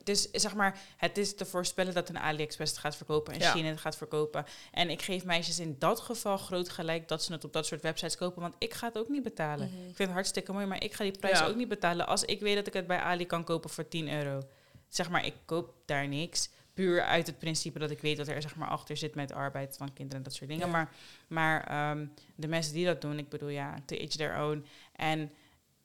dus 0.02 0.31
zeg 0.31 0.54
maar 0.54 0.78
het 0.97 1.19
is 1.19 1.35
te 1.35 1.45
voorspellen 1.45 1.95
dat 1.95 2.09
een 2.09 2.19
AliExpress 2.19 2.73
het 2.73 2.81
gaat 2.81 2.97
verkopen 2.97 3.33
en 3.33 3.40
ja. 3.40 3.52
China 3.52 3.69
het 3.69 3.81
gaat 3.81 3.97
verkopen. 3.97 4.45
En 4.73 4.90
ik 4.90 5.02
geef 5.02 5.25
meisjes 5.25 5.59
in 5.59 5.76
dat 5.78 6.00
geval 6.00 6.37
groot 6.37 6.69
gelijk 6.69 7.09
dat 7.09 7.23
ze 7.23 7.33
het 7.33 7.45
op 7.45 7.52
dat 7.52 7.66
soort 7.66 7.83
websites 7.83 8.16
kopen, 8.16 8.43
want 8.43 8.54
ik 8.59 8.75
ga 8.75 8.87
het 8.87 8.99
ook 8.99 9.09
niet 9.09 9.23
betalen. 9.23 9.66
Mhm. 9.69 9.76
Ik 9.76 9.97
vind 9.97 9.99
het 9.99 10.11
hartstikke 10.11 10.52
mooi, 10.52 10.66
maar 10.66 10.83
ik 10.83 10.95
ga 10.95 11.02
die 11.02 11.19
prijs 11.19 11.43
ook 11.43 11.57
niet 11.57 11.69
betalen 11.69 12.07
als 12.07 12.25
ik 12.25 12.40
weet 12.40 12.54
dat 12.54 12.66
ik 12.66 12.73
het 12.73 12.87
bij 12.87 12.99
Ali 12.99 13.26
kan 13.26 13.45
kopen 13.45 13.71
voor 13.71 13.88
10 13.88 14.09
euro. 14.09 14.43
Zeg 14.88 15.11
maar, 15.11 15.26
ik 15.26 15.35
koop 15.45 15.75
daar 15.85 16.09
niks 16.09 16.50
puur 16.75 17.02
uit 17.02 17.26
het 17.26 17.38
principe 17.38 17.78
dat 17.78 17.90
ik 17.90 18.00
weet 18.00 18.16
dat 18.16 18.29
er 18.29 18.42
zeg 18.42 18.57
maar 18.57 18.68
achter 18.68 18.96
zit 18.96 19.14
met 19.14 19.33
arbeid 19.33 19.77
van 19.77 19.92
kinderen 19.92 20.18
en 20.18 20.22
dat 20.22 20.35
soort 20.35 20.51
dingen. 20.51 20.70
Maar, 20.70 20.92
maar 21.27 21.64
ehm, 21.64 22.07
de 22.35 22.48
mensen 22.48 22.75
die 22.75 22.87
dat 22.87 23.01
doen, 23.01 23.18
ik 23.18 23.29
bedoel 23.29 23.48
ja, 23.48 23.75
to 23.87 23.96
each 23.96 24.11
their 24.11 24.42
own. 24.42 24.66
En 24.92 25.31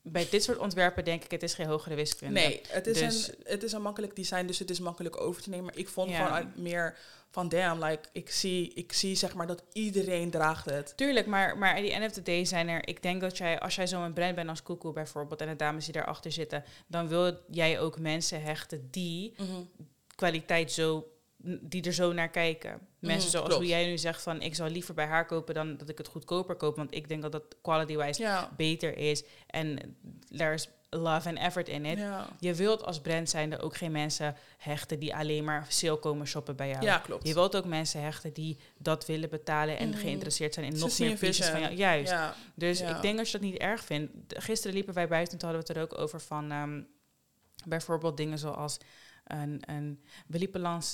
bij 0.02 0.28
dit 0.30 0.44
soort 0.44 0.58
ontwerpen 0.58 1.06
denk 1.06 1.24
ik, 1.24 1.32
het 1.32 1.44
is 1.44 1.54
geen 1.54 1.68
hogere 1.68 1.96
wiskunde. 1.96 2.40
Nee, 2.40 2.62
het 2.68 2.88
is, 2.88 3.00
dus 3.00 3.28
een, 3.28 3.36
het 3.44 3.64
is 3.64 3.72
een 3.72 3.82
makkelijk 3.82 4.16
design, 4.16 4.46
dus 4.46 4.60
het 4.60 4.70
is 4.70 4.80
makkelijk 4.80 5.22
over 5.22 5.42
te 5.42 5.50
nemen. 5.50 5.66
Maar 5.66 5.78
ik 5.78 5.88
vond 5.88 6.16
gewoon 6.16 6.52
meer 6.56 6.98
van 7.32 7.50
damn, 7.50 7.84
like, 7.84 8.10
ik 8.12 8.30
zie, 8.30 8.74
ik 8.74 8.94
zie 8.94 9.16
zeg 9.16 9.34
maar 9.34 9.48
dat 9.48 9.64
iedereen 9.74 10.30
draagt 10.30 10.66
het. 10.66 10.94
Tuurlijk, 10.98 11.26
maar, 11.26 11.58
maar 11.58 11.76
at 11.76 11.84
the 11.84 11.92
end 11.92 12.06
of 12.06 12.12
the 12.12 12.22
day 12.22 12.46
zijn 12.46 12.68
er, 12.68 12.88
ik 12.88 13.02
denk 13.02 13.22
dat 13.22 13.38
jij, 13.38 13.60
als 13.60 13.76
jij 13.76 13.88
zo'n 13.88 14.14
brand 14.14 14.36
bent 14.36 14.50
als 14.50 14.64
Koekoe 14.64 14.94
bijvoorbeeld, 14.94 15.42
en 15.42 15.48
de 15.48 15.56
dames 15.56 15.86
die 15.86 15.94
daarachter 15.94 16.32
zitten, 16.32 16.64
dan 16.88 17.08
wil 17.08 17.40
jij 17.52 17.80
ook 17.80 18.00
mensen 18.00 18.42
hechten 18.42 18.88
die 18.92 19.34
mhm 19.38 19.62
kwaliteit 20.20 20.72
zo, 20.72 21.08
die 21.42 21.84
er 21.84 21.94
zo 21.94 22.14
naar 22.14 22.30
kijken. 22.30 22.80
Mensen 23.00 23.30
mhm, 23.30 23.38
zoals 23.38 23.56
hoe 23.56 23.66
jij 23.66 23.86
nu 23.86 23.98
zegt 23.98 24.22
van 24.22 24.42
ik 24.42 24.56
zou 24.56 24.70
liever 24.70 24.94
bij 24.94 25.06
haar 25.06 25.26
kopen 25.26 25.54
dan 25.54 25.78
dat 25.78 25.90
ik 25.90 25.98
het 25.98 26.08
goedkoper 26.08 26.56
koop. 26.56 26.76
Want 26.76 26.96
ik 26.96 27.08
denk 27.08 27.22
dat 27.22 27.32
dat 27.32 27.44
quality-wise 27.62 28.48
beter 28.58 28.98
is. 28.98 29.24
En 29.48 29.98
there's 30.38 30.68
love 30.90 31.30
and 31.30 31.38
effort 31.38 31.68
in 31.68 31.86
it. 31.86 32.00
Je 32.40 32.54
wilt 32.54 32.84
als 32.84 33.02
brand 33.02 33.30
zijnde 33.30 33.60
ook 33.60 33.78
geen 33.78 33.92
mensen 33.92 34.36
hechten 34.58 35.00
die 35.00 35.16
alleen 35.16 35.44
maar 35.44 35.66
sale 35.68 36.00
komen 36.00 36.28
shoppen 36.28 36.56
bij 36.56 36.70
jou. 36.70 36.84
Ja, 36.84 36.98
klopt. 36.98 37.28
Je 37.28 37.34
wilt 37.34 37.56
ook 37.56 37.66
mensen 37.66 38.02
hechten 38.02 38.34
die 38.34 38.58
dat 38.78 39.06
willen 39.06 39.30
betalen 39.30 39.78
en 39.78 39.90
mhm. 39.90 40.00
geïnteresseerd 40.00 40.54
zijn 40.54 40.66
in 40.66 40.80
nog 40.80 41.00
meer 41.00 41.18
pieces 41.18 41.48
van 41.48 41.60
jou. 41.60 41.74
Juist. 41.74 42.16
Dus 42.56 42.82
ik 42.82 43.02
denk 43.02 43.20
als 43.20 43.32
je 43.32 43.38
dat 43.38 43.50
niet 43.50 43.58
erg 43.58 43.84
vindt. 43.84 44.12
Gisteren 44.28 44.76
liepen 44.76 44.94
wij 44.94 45.08
buiten 45.08 45.34
en 45.34 45.40
toen 45.40 45.50
hadden 45.50 45.68
we 45.68 45.74
het 45.74 45.90
er 45.90 45.98
ook 45.98 46.04
over 46.04 46.22
van 46.22 46.52
um, 46.52 46.88
bijvoorbeeld 47.66 48.18
dingen 48.18 48.38
zoals 48.38 48.78
een, 49.30 49.62
een 49.66 50.04
Willy 50.28 50.50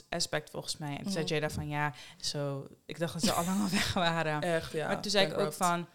aspect 0.10 0.50
volgens 0.50 0.78
mij. 0.78 0.98
En 0.98 1.04
toen 1.04 1.12
zei 1.12 1.24
mhm. 1.24 1.34
Jada 1.34 1.50
van 1.50 1.68
ja, 1.68 1.94
zo, 2.18 2.68
ik 2.86 3.00
dacht 3.00 3.14
dat 3.14 3.24
ze 3.24 3.32
allemaal 3.32 3.70
weg 3.70 3.94
waren. 3.94 4.42
Echt, 4.42 4.72
ja. 4.72 4.88
Maar 4.88 5.02
toen 5.02 5.12
zei 5.12 5.28
ik 5.28 5.38
ook 5.38 5.54
van, 5.54 5.88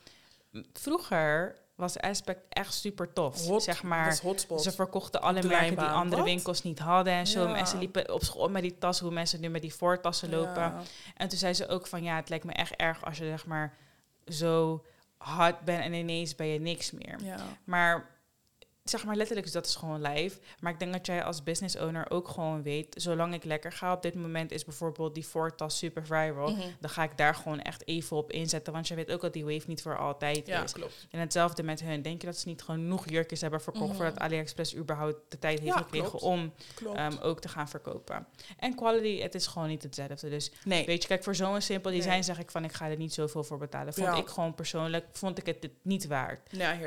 vroeger 0.72 1.58
was 1.74 1.98
aspect 1.98 2.40
echt 2.48 2.74
super 2.74 3.12
tof. 3.12 3.46
Hot, 3.46 3.62
zeg 3.62 3.82
maar, 3.82 4.14
ze 4.58 4.72
verkochten 4.72 5.22
alle 5.22 5.42
merken 5.42 5.76
die 5.76 5.86
andere 5.86 6.22
winkels 6.22 6.62
niet 6.62 6.78
hadden 6.78 7.12
en 7.12 7.26
zo. 7.26 7.52
En 7.52 7.66
ze 7.66 7.78
liepen 7.78 8.12
op 8.12 8.24
school 8.24 8.48
met 8.48 8.62
die 8.62 8.78
tas, 8.78 9.00
hoe 9.00 9.10
mensen 9.10 9.40
nu 9.40 9.48
met 9.48 9.62
die 9.62 9.74
voortassen 9.74 10.30
lopen. 10.30 10.74
En 11.16 11.28
toen 11.28 11.38
zei 11.38 11.54
ze 11.54 11.68
ook 11.68 11.86
van 11.86 12.02
ja, 12.02 12.16
het 12.16 12.28
lijkt 12.28 12.44
me 12.44 12.52
echt 12.52 12.76
erg 12.76 13.04
als 13.04 13.18
je 13.18 13.24
zeg 13.24 13.46
maar 13.46 13.76
zo 14.26 14.84
hard 15.16 15.60
bent 15.60 15.84
en 15.84 15.92
ineens 15.92 16.34
ben 16.34 16.46
je 16.46 16.60
niks 16.60 16.90
meer. 16.90 17.18
Maar 17.64 18.19
zeg 18.90 19.04
maar 19.04 19.16
letterlijk, 19.16 19.46
dus 19.46 19.54
dat 19.54 19.66
is 19.66 19.76
gewoon 19.76 20.02
live. 20.02 20.38
Maar 20.60 20.72
ik 20.72 20.78
denk 20.78 20.92
dat 20.92 21.06
jij 21.06 21.24
als 21.24 21.42
business 21.42 21.76
owner 21.76 22.10
ook 22.10 22.28
gewoon 22.28 22.62
weet, 22.62 22.94
zolang 22.98 23.34
ik 23.34 23.44
lekker 23.44 23.72
ga, 23.72 23.92
op 23.92 24.02
dit 24.02 24.14
moment 24.14 24.52
is 24.52 24.64
bijvoorbeeld 24.64 25.14
die 25.14 25.24
Fortas 25.24 25.78
super 25.78 26.06
viral, 26.06 26.50
mhm. 26.50 26.60
dan 26.80 26.90
ga 26.90 27.02
ik 27.02 27.16
daar 27.16 27.34
gewoon 27.34 27.60
echt 27.60 27.86
even 27.86 28.16
op 28.16 28.32
inzetten, 28.32 28.72
want 28.72 28.88
je 28.88 28.94
weet 28.94 29.10
ook 29.10 29.20
dat 29.20 29.32
die 29.32 29.44
wave 29.44 29.64
niet 29.66 29.82
voor 29.82 29.98
altijd 29.98 30.46
ja, 30.46 30.62
is. 30.62 30.72
Klopt. 30.72 31.06
En 31.10 31.20
hetzelfde 31.20 31.62
met 31.62 31.80
hun. 31.80 32.02
Denk 32.02 32.20
je 32.20 32.26
dat 32.26 32.36
ze 32.36 32.48
niet 32.48 32.62
genoeg 32.62 33.10
jurkjes 33.10 33.40
hebben 33.40 33.60
verkocht 33.60 33.88
mm 33.90 33.98
voordat 34.00 34.18
AliExpress 34.18 34.76
überhaupt 34.76 35.20
de 35.28 35.38
tijd 35.38 35.60
heeft 35.60 35.76
gekregen 35.76 36.18
om 36.20 36.52
um, 36.96 37.18
ook 37.22 37.40
te 37.40 37.48
gaan 37.48 37.68
verkopen? 37.68 38.26
En 38.58 38.74
quality, 38.74 39.20
het 39.20 39.34
is 39.34 39.46
gewoon 39.46 39.68
niet 39.68 39.82
hetzelfde. 39.82 40.28
Dus 40.28 40.52
nee. 40.64 40.86
weet 40.86 41.02
je, 41.02 41.08
kijk, 41.08 41.24
voor 41.24 41.34
zo'n 41.34 41.60
simpel 41.60 41.90
design 41.90 42.10
nee. 42.10 42.22
zeg 42.22 42.38
ik 42.38 42.50
van 42.50 42.64
ik 42.64 42.72
ga 42.72 42.88
er 42.88 42.96
niet 42.96 43.14
zoveel 43.14 43.44
voor 43.44 43.58
betalen. 43.58 43.94
Vond 43.94 44.16
ik 44.16 44.28
gewoon 44.28 44.54
persoonlijk, 44.54 45.06
vond 45.12 45.38
ik 45.38 45.46
het 45.46 45.68
niet 45.82 46.06
waard. 46.06 46.40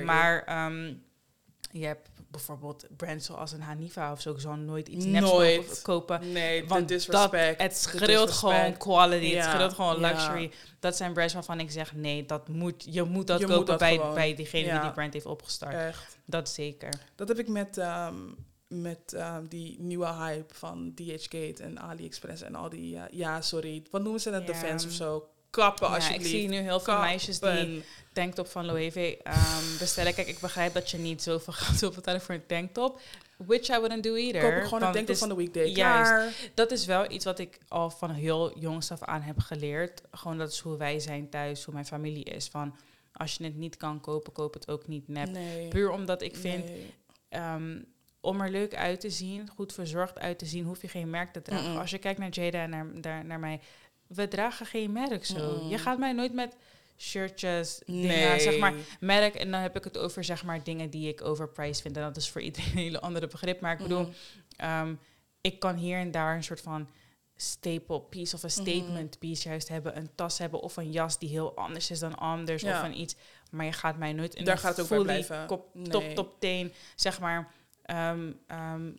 Maar 0.04 0.66
um, 0.66 1.04
je 1.74 1.86
hebt 1.86 2.10
bijvoorbeeld 2.28 2.86
brands 2.98 3.26
zoals 3.26 3.52
een 3.52 3.62
Hanifa 3.62 4.12
of 4.12 4.22
zo. 4.22 4.32
Ik 4.32 4.40
zal 4.40 4.56
nooit 4.56 4.88
iets 4.88 5.06
neps 5.06 5.82
kopen. 5.82 6.32
Nee, 6.32 6.68
want 6.68 6.88
disrespect. 6.88 7.58
Dat, 7.58 7.68
het 7.68 7.78
schreeuwt 7.78 8.32
gewoon 8.32 8.78
quality. 8.78 9.34
Het 9.36 9.44
schreeuwt 9.44 9.74
gewoon 9.74 10.00
luxury. 10.00 10.52
Dat 10.80 10.96
zijn 10.96 11.14
brands 11.14 11.34
waarvan 11.34 11.60
ik 11.60 11.72
zeg, 11.72 11.96
nee, 11.96 12.26
dat 12.26 12.48
moet, 12.48 12.86
je 12.90 13.04
moet 13.04 13.28
dat 13.28 13.46
kopen 13.46 13.78
bij, 13.78 14.02
bij 14.14 14.36
diegene 14.36 14.72
die 14.72 14.82
die 14.82 14.92
brand 14.92 15.14
heeft 15.14 15.26
opgestart. 15.26 15.74
Echt. 15.74 16.18
Dat 16.26 16.50
zeker. 16.50 16.94
Dat 17.16 17.28
heb 17.28 17.40
ik 17.40 17.48
met, 17.48 17.78
um, 17.78 18.36
met 18.68 19.14
um, 19.14 19.48
die 19.48 19.80
nieuwe 19.80 20.14
hype 20.14 20.54
van 20.54 20.92
DHgate 20.96 21.64
en 21.64 21.80
AliExpress 21.80 22.42
en 22.42 22.56
al 22.56 22.70
die... 22.70 22.96
Uh, 22.96 23.04
ja, 23.12 23.42
sorry. 23.42 23.84
Wat 23.92 24.02
noemen 24.02 24.22
ze 24.22 24.32
dat? 24.32 24.48
Defense 24.48 24.88
of 24.88 24.94
zo? 24.94 25.28
Kappen 25.62 25.88
ja, 25.88 25.96
alsjeblieft. 25.96 26.34
Ik 26.34 26.39
zie 26.39 26.48
nu 26.48 26.58
heel 26.58 26.80
veel 26.80 27.00
meisjes 27.00 27.39
die 27.39 27.84
tanktop 28.13 28.48
van 28.48 28.66
Loewe 28.66 29.18
um, 29.28 29.78
bestellen. 29.80 30.13
Kijk, 30.13 30.28
ik 30.28 30.39
begrijp 30.39 30.74
dat 30.74 30.89
je 30.89 30.98
niet 30.98 31.22
zoveel 31.22 31.54
geld 31.63 31.80
wil 31.80 31.92
betalen 31.92 32.22
voor 32.22 32.36
een 32.36 32.46
tanktop. 32.46 33.00
Which 33.38 33.68
I 33.68 33.80
wouldn't 33.80 34.04
do 34.04 34.13
either. 34.13 34.42
Koop 34.42 34.54
ik 34.54 34.63
gewoon 34.63 34.84
een 34.84 34.94
tanktop 34.94 35.16
van 35.16 35.30
de 35.30 35.36
weekday. 35.36 35.68
Juist. 35.68 36.52
Dat 36.54 36.72
is 36.72 36.86
wel 36.86 37.12
iets 37.12 37.26
wat 37.26 37.39
ik 37.39 37.58
al 37.68 37.89
van 37.89 38.10
heel 38.10 38.60
jongs 38.60 38.92
af 38.92 39.04
aan 39.04 39.22
heb 39.22 39.39
geleerd. 39.39 40.02
Gewoon 40.12 40.38
dat 40.38 40.52
is 40.52 40.60
hoe 40.60 40.78
wij 40.78 41.00
zijn 41.00 41.30
thuis, 41.30 41.63
hoe 41.63 41.74
mijn 41.74 41.86
familie 41.86 42.24
is. 42.24 42.48
Van 42.48 42.76
als 43.13 43.36
je 43.36 43.44
het 43.44 43.56
niet 43.56 43.78
kan 43.78 44.02
kopen, 44.02 44.34
koop 44.34 44.54
het 44.54 44.70
ook 44.70 44.88
niet 44.88 45.08
nep. 45.08 45.38
Puur 45.70 45.92
omdat 45.92 46.22
ik 46.22 46.36
vind... 46.36 46.70
Ehm, 47.30 47.76
om 48.24 48.42
er 48.42 48.50
leuk 48.50 48.76
uit 48.76 49.00
te 49.00 49.10
zien, 49.10 49.50
goed 49.50 49.74
verzorgd 49.74 50.20
uit 50.20 50.39
te 50.39 50.46
zien, 50.46 50.66
hoef 50.66 50.82
je 50.82 50.88
geen 50.88 51.10
merk 51.10 51.34
te 51.34 51.42
dragen. 51.42 51.80
Als 51.80 51.89
je 51.89 51.98
kijkt 51.98 52.20
naar 52.20 52.30
Jada 52.30 52.62
en 52.63 52.70
naar, 52.70 52.86
naar, 52.86 53.26
naar 53.26 53.39
mij, 53.39 53.60
we 54.15 54.28
dragen 54.28 54.65
geen 54.65 54.91
merk 54.91 55.26
zo. 55.26 55.67
Je 55.69 55.78
gaat 55.78 55.97
mij 55.97 56.12
nooit 56.12 56.34
met 56.34 56.56
shirtjes, 56.97 57.82
dingen, 57.86 58.41
zeg 58.41 58.58
maar, 58.60 58.73
merk. 58.99 59.36
En 59.36 59.52
dan 59.52 59.62
heb 59.62 59.76
ik 59.76 59.84
het 59.84 59.97
over, 59.97 60.23
zeg 60.23 60.43
maar, 60.43 60.63
dingen 60.63 60.89
die 60.89 61.08
ik 61.08 61.21
overpriced 61.23 61.82
vind. 61.82 61.97
En 61.97 62.04
dat 62.04 62.17
is 62.17 62.30
voor 62.30 62.41
iedereen 62.47 62.71
een 62.71 62.78
hele 62.78 62.99
andere 62.99 63.28
begrip. 63.28 63.62
Maar 63.62 63.71
ik 63.71 63.78
bedoel, 63.78 64.10
ehm, 64.56 64.93
ik 65.41 65.60
kan 65.60 65.76
hier 65.76 65.97
en 65.97 66.12
daar 66.12 66.36
een 66.36 66.43
soort 66.43 66.62
van 66.62 66.89
staple 67.36 68.02
piece 68.02 68.36
of 68.36 68.43
een 68.43 68.52
statement 68.52 69.19
piece 69.19 69.49
juist 69.49 69.67
hebben. 69.69 69.97
Een 69.97 70.10
tas 70.15 70.38
hebben 70.38 70.62
of 70.62 70.78
een 70.78 70.91
jas 70.91 71.19
die 71.19 71.30
heel 71.30 71.56
anders 71.56 71.91
is 71.91 71.99
dan 71.99 72.15
anders. 72.17 72.62
Ja. 72.62 72.80
Of 72.80 72.88
een 72.88 72.99
iets. 72.99 73.15
Maar 73.52 73.65
je 73.65 73.71
gaat 73.71 73.97
mij 73.97 74.13
nooit 74.13 74.36
in 74.36 74.45
Daar 74.45 74.58
gaat 74.58 74.78
het 74.78 74.80
ook 74.82 74.88
bij 74.89 74.97
fully 74.97 75.26
blijven. 75.26 75.47
kop, 75.47 75.69
Nee. 75.73 75.88
top, 75.88 76.04
top 76.15 76.39
teen, 76.39 76.73
zeg 76.95 77.19
maar, 77.19 77.52
ehm, 77.84 78.32
ehm, 78.47 78.91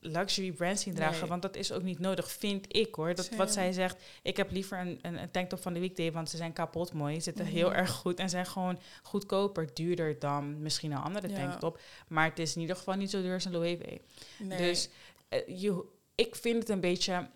luxury 0.00 0.52
brands 0.52 0.82
zien 0.82 0.94
dragen. 0.94 1.20
Nee. 1.20 1.28
Want 1.28 1.42
dat 1.42 1.56
is 1.56 1.72
ook 1.72 1.82
niet 1.82 1.98
nodig, 1.98 2.30
vind 2.30 2.76
ik 2.76 2.94
hoor. 2.94 3.14
Dat, 3.14 3.24
Same. 3.24 3.36
wat 3.36 3.52
zij 3.52 3.72
zegt, 3.72 4.02
ik 4.22 4.36
heb 4.36 4.50
liever 4.50 4.78
een, 4.78 4.98
een, 5.02 5.22
een 5.22 5.30
tanktop 5.30 5.62
van 5.62 5.72
de 5.72 5.80
weekday, 5.80 6.12
want 6.12 6.30
ze 6.30 6.36
zijn 6.36 6.52
kapot 6.52 6.92
mooi. 6.92 7.20
Zitten 7.20 7.44
heel 7.44 7.68
Mhm. 7.68 7.76
erg 7.78 7.90
goed 7.90 8.18
en 8.18 8.30
zijn 8.30 8.46
gewoon 8.46 8.78
goedkoper, 9.02 9.74
duurder 9.74 10.18
dan 10.18 10.62
misschien 10.62 10.90
een 10.92 10.98
andere 11.02 11.28
Ja. 11.28 11.34
tanktop. 11.34 11.80
Maar 12.08 12.24
het 12.28 12.38
is 12.38 12.54
in 12.54 12.60
ieder 12.60 12.76
geval 12.76 12.94
niet 12.94 13.10
zo 13.10 13.22
duur 13.22 13.34
als 13.34 13.44
een 13.44 13.52
Loewe. 13.52 14.00
Nee. 14.38 14.58
Dus 14.58 14.88
eh, 15.28 15.60
je, 15.60 15.84
ik 16.14 16.34
vind 16.36 16.58
het 16.58 16.68
een 16.68 16.80
beetje, 16.80 17.28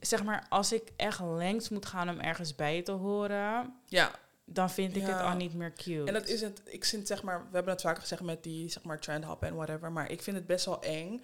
zeg 0.00 0.24
maar, 0.24 0.46
als 0.48 0.72
ik 0.72 0.82
echt 0.96 1.20
lengst 1.20 1.70
moet 1.70 1.86
gaan 1.86 2.08
om 2.08 2.20
ergens 2.20 2.54
bij 2.54 2.82
te 2.82 2.92
horen, 2.92 3.74
ja, 3.86 4.10
dan 4.44 4.70
vind 4.70 4.96
ik 4.96 5.06
het 5.06 5.20
al 5.20 5.36
niet 5.36 5.54
meer 5.54 5.72
cute. 5.72 6.04
en 6.06 6.12
dat 6.12 6.28
is 6.28 6.40
het. 6.40 6.62
Ik 6.64 6.84
vind 6.84 7.06
zeg 7.06 7.22
maar, 7.22 7.38
we 7.38 7.48
hebben 7.54 7.72
het 7.72 7.82
vaker 7.82 8.00
gezegd 8.00 8.22
met 8.22 8.42
die 8.42 8.68
zeg 8.68 8.82
maar 8.82 9.00
trend 9.00 9.24
hop 9.24 9.42
en 9.42 9.54
whatever, 9.54 9.92
maar 9.92 10.10
ik 10.10 10.22
vind 10.22 10.36
het 10.36 10.46
best 10.46 10.64
wel 10.64 10.82
eng 10.82 11.22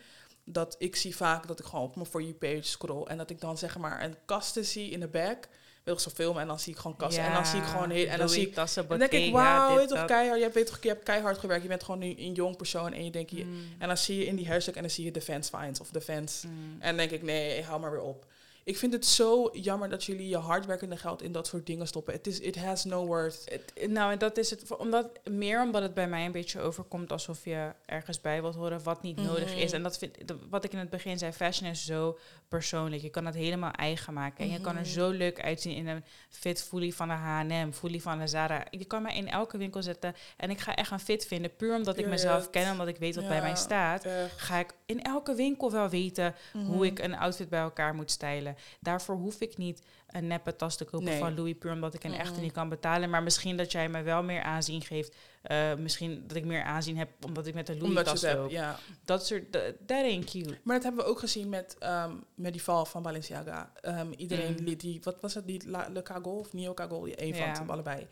dat 0.48 0.76
ik 0.78 0.96
zie 0.96 1.16
vaak 1.16 1.46
dat 1.46 1.58
ik 1.58 1.64
gewoon 1.64 1.84
op 1.84 1.94
mijn 1.94 2.06
for 2.06 2.22
you 2.22 2.34
page 2.34 2.62
scroll 2.62 3.06
en 3.06 3.16
dat 3.16 3.30
ik 3.30 3.40
dan 3.40 3.58
zeg 3.58 3.78
maar 3.78 4.04
een 4.04 4.14
kasten 4.24 4.64
zie 4.64 4.90
in 4.90 5.00
de 5.00 5.08
back, 5.08 5.48
wil 5.82 5.94
ik 5.94 6.00
zo 6.00 6.10
filmen 6.10 6.42
en 6.42 6.48
dan 6.48 6.60
zie 6.60 6.72
ik 6.72 6.78
gewoon 6.78 6.96
kasten 6.96 7.24
en 7.24 7.32
dan 7.32 7.46
zie 7.46 7.60
ik 7.60 7.66
gewoon 7.66 7.90
heel, 7.90 8.06
en 8.06 8.18
dan 8.18 8.28
zie 8.28 8.46
ik 8.46 8.54
tassen, 8.54 8.88
dan 8.88 8.98
denk 8.98 9.10
ik, 9.10 9.32
wauw, 9.32 9.86
toch 9.86 9.98
dat. 9.98 10.06
keihard, 10.06 10.40
je 10.40 10.50
weet 10.50 10.66
toch, 10.66 10.78
je 10.82 10.88
hebt 10.88 11.02
keihard 11.02 11.38
gewerkt, 11.38 11.62
je 11.62 11.68
bent 11.68 11.82
gewoon 11.84 12.00
nu 12.00 12.14
een 12.18 12.32
jong 12.32 12.56
persoon 12.56 12.92
en 12.92 13.04
je 13.04 13.10
denkt, 13.10 13.30
je, 13.30 13.44
Mm, 13.44 13.74
en 13.78 13.88
dan 13.88 13.96
zie 13.96 14.18
je 14.18 14.26
in 14.26 14.36
die 14.36 14.48
hashtag 14.48 14.74
en 14.74 14.80
dan 14.80 14.90
zie 14.90 15.04
je 15.04 15.10
defense 15.10 15.56
finds 15.58 15.80
of 15.80 15.90
defense 15.90 16.46
mm. 16.46 16.76
En 16.80 16.88
dan 16.88 16.96
denk 16.96 17.10
ik, 17.10 17.22
nee, 17.22 17.62
hou 17.62 17.80
maar 17.80 17.90
weer 17.90 18.00
op. 18.00 18.26
Ik 18.66 18.76
vind 18.78 18.92
het 18.92 19.06
zo 19.06 19.48
jammer 19.52 19.88
dat 19.88 20.04
jullie 20.04 20.28
je 20.28 20.36
hardwerkende 20.36 20.96
geld 20.96 21.22
in 21.22 21.32
dat 21.32 21.46
soort 21.46 21.66
dingen 21.66 21.86
stoppen. 21.86 22.12
Het 22.14 22.26
is, 22.26 22.40
it 22.40 22.56
has 22.56 22.84
no 22.84 23.06
worth. 23.06 23.58
Nou, 23.88 24.12
en 24.12 24.18
dat 24.18 24.36
is 24.38 24.50
het. 24.50 24.76
Omdat, 24.76 25.06
meer 25.30 25.62
omdat 25.62 25.82
het 25.82 25.94
bij 25.94 26.08
mij 26.08 26.24
een 26.24 26.32
beetje 26.32 26.60
overkomt 26.60 27.12
alsof 27.12 27.44
je 27.44 27.72
ergens 27.84 28.20
bij 28.20 28.40
wilt 28.40 28.54
horen 28.54 28.82
wat 28.82 29.02
niet 29.02 29.16
nodig 29.16 29.50
Mhm. 29.50 29.58
is. 29.58 29.72
En 29.72 29.82
dat 29.82 29.98
vind, 29.98 30.16
wat 30.50 30.64
ik 30.64 30.72
in 30.72 30.78
het 30.78 30.90
begin 30.90 31.18
zei, 31.18 31.32
fashion 31.32 31.70
is 31.70 31.84
zo 31.84 32.18
persoonlijk. 32.48 33.02
Je 33.02 33.10
kan 33.10 33.26
het 33.26 33.34
helemaal 33.34 33.70
eigen 33.70 34.12
maken. 34.12 34.44
En 34.44 34.50
je 34.50 34.60
kan 34.60 34.74
er 34.76 34.80
Mhm. 34.82 34.90
zo 34.90 35.10
leuk 35.10 35.40
uitzien 35.40 35.74
in 35.76 35.86
een 35.86 36.04
fit 36.28 36.62
fully 36.62 36.92
van 36.92 37.08
de 37.08 37.14
H&M, 37.14 37.70
fully 37.72 38.00
van 38.00 38.18
de 38.18 38.26
Zara. 38.26 38.64
Je 38.70 38.84
kan 38.84 39.02
mij 39.02 39.16
in 39.16 39.28
elke 39.28 39.58
winkel 39.58 39.82
zetten 39.82 40.14
en 40.36 40.50
ik 40.50 40.58
ga 40.60 40.74
echt 40.74 40.90
een 40.90 41.00
fit 41.00 41.26
vinden. 41.26 41.56
Puur 41.56 41.74
omdat 41.76 41.98
ik 41.98 42.06
mezelf 42.06 42.50
ken, 42.50 42.70
omdat 42.70 42.88
ik 42.88 42.96
weet 42.96 43.14
wat 43.14 43.28
bij 43.28 43.40
mij 43.40 43.56
staat. 43.56 44.04
Echt. 44.04 44.40
Ga 44.40 44.58
ik 44.58 44.74
in 44.86 45.02
elke 45.02 45.34
winkel 45.34 45.70
wel 45.70 45.88
weten 45.88 46.34
hoe 46.52 46.62
Mhm. 46.62 46.82
ik 46.82 46.98
een 46.98 47.16
outfit 47.16 47.48
bij 47.48 47.60
elkaar 47.60 47.94
moet 47.94 48.10
stylen. 48.10 48.55
Daarvoor 48.80 49.14
hoef 49.16 49.40
ik 49.40 49.56
niet 49.56 49.82
een 50.06 50.26
neppe 50.26 50.56
tas 50.56 50.76
te 50.76 50.84
kopen 50.84 51.04
Nee. 51.06 51.18
van 51.18 51.34
Louis 51.34 51.54
puur 51.58 51.72
omdat 51.72 51.94
ik 51.94 52.04
een 52.04 52.14
echte 52.14 52.40
niet 52.40 52.52
kan 52.52 52.68
betalen. 52.68 53.10
Maar 53.10 53.22
misschien 53.22 53.56
dat 53.56 53.72
jij 53.72 53.88
me 53.88 54.02
wel 54.02 54.22
meer 54.22 54.42
aanzien 54.42 54.82
geeft. 54.82 55.14
Eh, 55.42 55.74
misschien 55.74 56.24
dat 56.26 56.36
ik 56.36 56.44
meer 56.44 56.62
aanzien 56.62 56.96
heb 56.98 57.08
omdat 57.26 57.46
ik 57.46 57.54
met 57.54 57.68
een 57.68 57.78
Louis 57.78 58.04
tas 58.04 58.22
loop. 58.22 58.50
ja. 58.50 58.78
Dat 59.04 59.26
soort, 59.26 59.52
that, 59.52 59.70
ain't 60.02 60.30
cute. 60.30 60.58
Maar 60.62 60.74
dat 60.74 60.84
hebben 60.84 61.04
we 61.04 61.10
ook 61.10 61.18
gezien 61.18 61.48
met, 61.48 61.76
ehm, 61.78 62.12
met 62.34 62.52
die 62.52 62.62
val 62.62 62.84
van 62.86 63.02
Balenciaga. 63.02 63.72
Ehm, 63.80 64.12
iedereen 64.16 64.56
Mm. 64.58 64.64
liet 64.64 64.80
die, 64.80 65.00
wat 65.02 65.20
was 65.20 65.34
het, 65.34 65.46
die 65.46 65.68
La, 65.68 65.88
Le 65.92 66.02
Cagol 66.02 66.38
of 66.38 66.52
Neo 66.52 66.74
Cagol? 66.74 67.08
Een 67.14 67.34
van 67.34 67.48
het 67.48 67.62
allebei. 67.66 68.06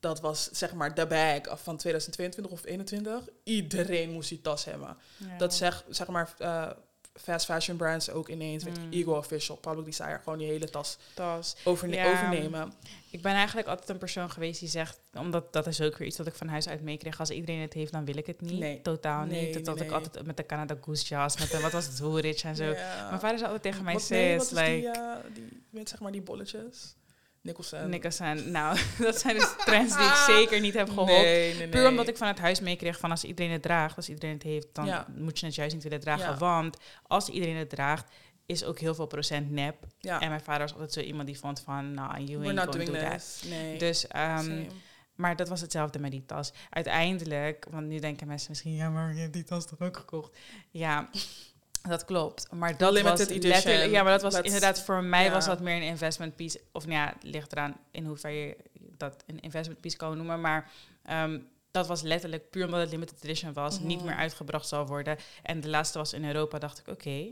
Dat 0.00 0.20
was 0.20 0.50
zeg 0.52 0.74
maar 0.74 0.94
de 0.94 1.06
bag 1.06 1.60
van 1.62 1.76
2022 1.76 2.52
of 2.52 2.60
2021. 2.60 3.34
Iedereen 3.44 4.10
moest 4.12 4.28
die 4.28 4.40
tas 4.40 4.64
hebben. 4.64 4.96
Dat 5.38 5.54
zeg, 5.54 5.84
zeg 5.88 6.06
maar 6.06 6.34
eh, 6.38 6.70
fast 7.22 7.44
fashion 7.44 7.76
brands 7.76 8.10
ook 8.10 8.28
ineens. 8.28 8.64
Weet 8.64 8.78
Mm. 8.78 8.92
Ego 8.92 9.16
Official, 9.16 9.56
Public 9.56 9.84
Desire, 9.84 10.18
gewoon 10.22 10.38
die 10.38 10.46
hele 10.48 10.70
tas 10.70 10.98
tas. 11.14 11.56
overne- 11.64 11.94
Ja. 11.96 12.10
overnemen. 12.12 12.72
Ik 13.10 13.22
ben 13.22 13.32
eigenlijk 13.32 13.68
altijd 13.68 13.88
een 13.88 13.98
persoon 13.98 14.30
geweest 14.30 14.60
die 14.60 14.68
zegt, 14.68 15.00
omdat 15.18 15.52
dat 15.52 15.66
is 15.66 15.80
ook 15.80 15.96
weer 15.98 16.06
iets 16.08 16.18
wat 16.18 16.26
ik 16.26 16.34
van 16.34 16.48
huis 16.48 16.68
uit 16.68 16.82
meekreeg. 16.82 17.20
Als 17.20 17.30
iedereen 17.30 17.60
het 17.60 17.72
heeft, 17.72 17.92
dan 17.92 18.04
wil 18.04 18.16
ik 18.16 18.26
het 18.26 18.40
niet. 18.40 18.58
Nee. 18.58 18.80
Totaal 18.82 19.24
Nee, 19.24 19.54
niet. 19.54 19.64
Dat 19.64 19.74
nee, 19.78 19.84
ik 19.86 19.92
altijd 19.92 20.26
met 20.26 20.36
de 20.36 20.46
Canada 20.46 20.76
Goose 20.80 21.04
jas, 21.06 21.38
met 21.38 21.50
de, 21.50 21.60
wat 21.60 21.72
was 21.72 21.86
het, 21.86 21.98
Woolrich 21.98 22.42
en 22.42 22.56
zo. 22.56 22.64
Ja. 22.78 23.06
Mijn 23.08 23.20
vader 23.20 23.38
zei 23.38 23.50
altijd 23.50 23.62
tegen 23.62 23.84
mij, 23.84 23.92
Wat, 23.92 24.02
is 24.02 24.08
die, 24.48 24.88
eh, 24.90 25.16
die, 25.34 25.62
met 25.70 25.88
zeg 25.88 26.00
maar 26.00 26.12
die 26.12 26.22
bolletjes? 26.22 26.94
Nicholson. 27.48 27.88
Nicholson. 27.90 28.50
Nou, 28.50 28.78
dat 28.98 29.20
zijn 29.20 29.34
dus 29.34 29.54
trends 29.64 29.96
die 29.96 30.06
ik 30.06 30.14
zeker 30.36 30.60
niet 30.60 30.74
heb 30.74 30.88
geholpen. 30.88 31.14
Nee, 31.14 31.48
nee, 31.48 31.56
nee. 31.58 31.68
Puur 31.68 31.88
omdat 31.88 32.08
ik 32.08 32.16
van 32.16 32.26
het 32.28 32.38
huis 32.38 32.60
meekreeg 32.60 32.98
van 32.98 33.10
als 33.10 33.24
iedereen 33.24 33.52
het 33.52 33.62
draagt, 33.62 33.96
als 33.96 34.08
iedereen 34.08 34.34
het 34.34 34.42
heeft, 34.42 34.66
dan 34.72 34.86
Ja. 34.86 35.06
moet 35.16 35.38
je 35.38 35.46
het 35.46 35.54
juist 35.54 35.74
niet 35.74 35.82
willen 35.82 36.00
dragen. 36.00 36.30
Ja. 36.30 36.36
Want 36.36 36.76
als 37.02 37.28
iedereen 37.28 37.56
het 37.56 37.70
draagt, 37.70 38.06
is 38.46 38.64
ook 38.64 38.78
heel 38.78 38.94
veel 38.94 39.06
procent 39.06 39.50
nep. 39.50 39.76
Ja. 39.98 40.20
En 40.20 40.28
mijn 40.28 40.40
vader 40.40 40.60
was 40.62 40.72
altijd 40.72 40.92
zo 40.92 41.00
iemand 41.00 41.26
die 41.26 41.38
vond 41.38 41.60
van, 41.60 41.94
nou, 41.94 42.22
you 42.24 42.38
We're 42.38 42.60
ain't 42.60 42.74
gonna 42.74 42.84
do 42.84 42.92
that. 43.10 43.42
Nee. 43.48 43.78
Dus, 43.78 44.06
ehm, 44.06 44.64
maar 45.14 45.36
dat 45.36 45.48
was 45.48 45.60
hetzelfde 45.60 45.98
met 45.98 46.10
die 46.10 46.24
tas. 46.26 46.52
Uiteindelijk, 46.70 47.66
want 47.70 47.86
nu 47.86 47.98
denken 47.98 48.26
mensen 48.26 48.50
misschien, 48.50 48.74
ja, 48.74 48.90
maar 48.90 49.14
je 49.14 49.20
hebt 49.20 49.32
die 49.32 49.44
tas 49.44 49.66
toch 49.66 49.80
ook 49.80 49.96
gekocht? 49.96 50.36
Ja, 50.70 51.08
dat 51.82 52.04
klopt. 52.04 52.52
Maar 52.52 52.76
dat 52.76 52.92
Limited 52.92 53.18
was 53.18 53.28
edition. 53.28 53.50
letterlijk, 53.52 53.90
ja, 53.90 54.02
maar 54.02 54.12
dat 54.20 54.32
was 54.32 54.40
inderdaad 54.40 54.80
voor 54.82 55.02
mij 55.04 55.30
was 55.30 55.46
dat 55.46 55.60
meer 55.60 55.76
een 55.76 55.82
investment 55.82 56.36
piece. 56.36 56.60
Of 56.72 56.86
nou 56.86 56.98
ja, 56.98 57.12
het 57.14 57.22
ligt 57.22 57.52
eraan 57.52 57.76
in 57.90 58.04
hoever 58.04 58.30
je 58.30 58.56
dat 58.80 59.22
een 59.26 59.40
investment 59.40 59.80
piece 59.80 59.96
kan 59.96 60.16
noemen. 60.16 60.40
Maar 60.40 60.70
ehm, 61.04 61.38
dat 61.70 61.86
was 61.86 62.02
letterlijk 62.02 62.50
puur 62.50 62.64
omdat 62.64 62.80
het 62.80 62.90
limited 62.90 63.24
edition 63.24 63.52
was, 63.52 63.80
niet 63.80 63.96
Mhm. 63.98 64.06
meer 64.06 64.16
uitgebracht 64.16 64.68
zal 64.68 64.86
worden. 64.86 65.16
En 65.42 65.60
de 65.60 65.68
laatste 65.68 65.98
was 65.98 66.12
in 66.12 66.24
Europa, 66.24 66.58
dacht 66.58 66.78
ik, 66.78 66.88
oké, 66.88 67.26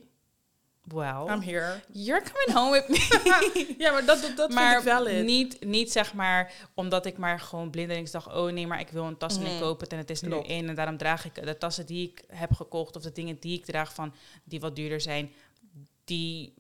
well, 0.88 1.26
I'm 1.28 1.40
here. 1.40 1.80
you're 1.92 2.22
coming 2.22 2.58
home 2.58 2.70
with 2.72 2.88
me. 2.88 3.74
Ja, 3.78 3.92
maar 3.92 4.04
dat, 4.04 4.22
dat, 4.22 4.36
dat 4.36 4.50
maar 4.52 4.72
vind 4.72 4.86
ik 4.86 4.92
valid. 4.92 5.24
Niet, 5.24 5.64
niet 5.64 5.92
zeg 5.92 6.14
maar 6.14 6.52
omdat 6.74 7.06
ik 7.06 7.16
maar 7.18 7.40
gewoon 7.40 7.70
blindelings 7.70 8.10
dacht... 8.10 8.26
oh 8.26 8.52
nee, 8.52 8.66
maar 8.66 8.80
ik 8.80 8.88
wil 8.88 9.04
een 9.04 9.16
tas 9.16 9.36
en 9.36 9.42
Mhm. 9.42 9.60
koop 9.60 9.80
het 9.80 9.92
en 9.92 9.98
het 9.98 10.10
is 10.10 10.20
Klopt. 10.20 10.48
nu 10.48 10.54
in... 10.54 10.68
en 10.68 10.74
daarom 10.74 10.96
draag 10.96 11.24
ik 11.24 11.44
de 11.44 11.58
tassen 11.58 11.86
die 11.86 12.08
ik 12.08 12.24
heb 12.28 12.52
gekocht... 12.52 12.96
of 12.96 13.02
de 13.02 13.12
dingen 13.12 13.36
die 13.40 13.58
ik 13.58 13.64
draag 13.64 13.94
van 13.94 14.14
die 14.44 14.60
wat 14.60 14.76
duurder 14.76 15.00
zijn... 15.00 15.32
die 16.04 16.54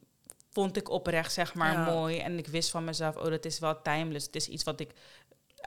vond 0.50 0.76
ik 0.76 0.90
oprecht 0.90 1.32
zeg 1.32 1.54
maar 1.54 1.72
Ja. 1.72 1.84
mooi. 1.84 2.18
En 2.18 2.38
ik 2.38 2.46
wist 2.46 2.70
van 2.70 2.84
mezelf, 2.84 3.16
oh 3.16 3.24
dat 3.24 3.44
is 3.44 3.58
wel 3.58 3.82
timeless. 3.82 4.26
Het 4.26 4.36
is 4.36 4.48
iets 4.48 4.64
wat 4.64 4.80
ik... 4.80 4.90
I 4.90 4.94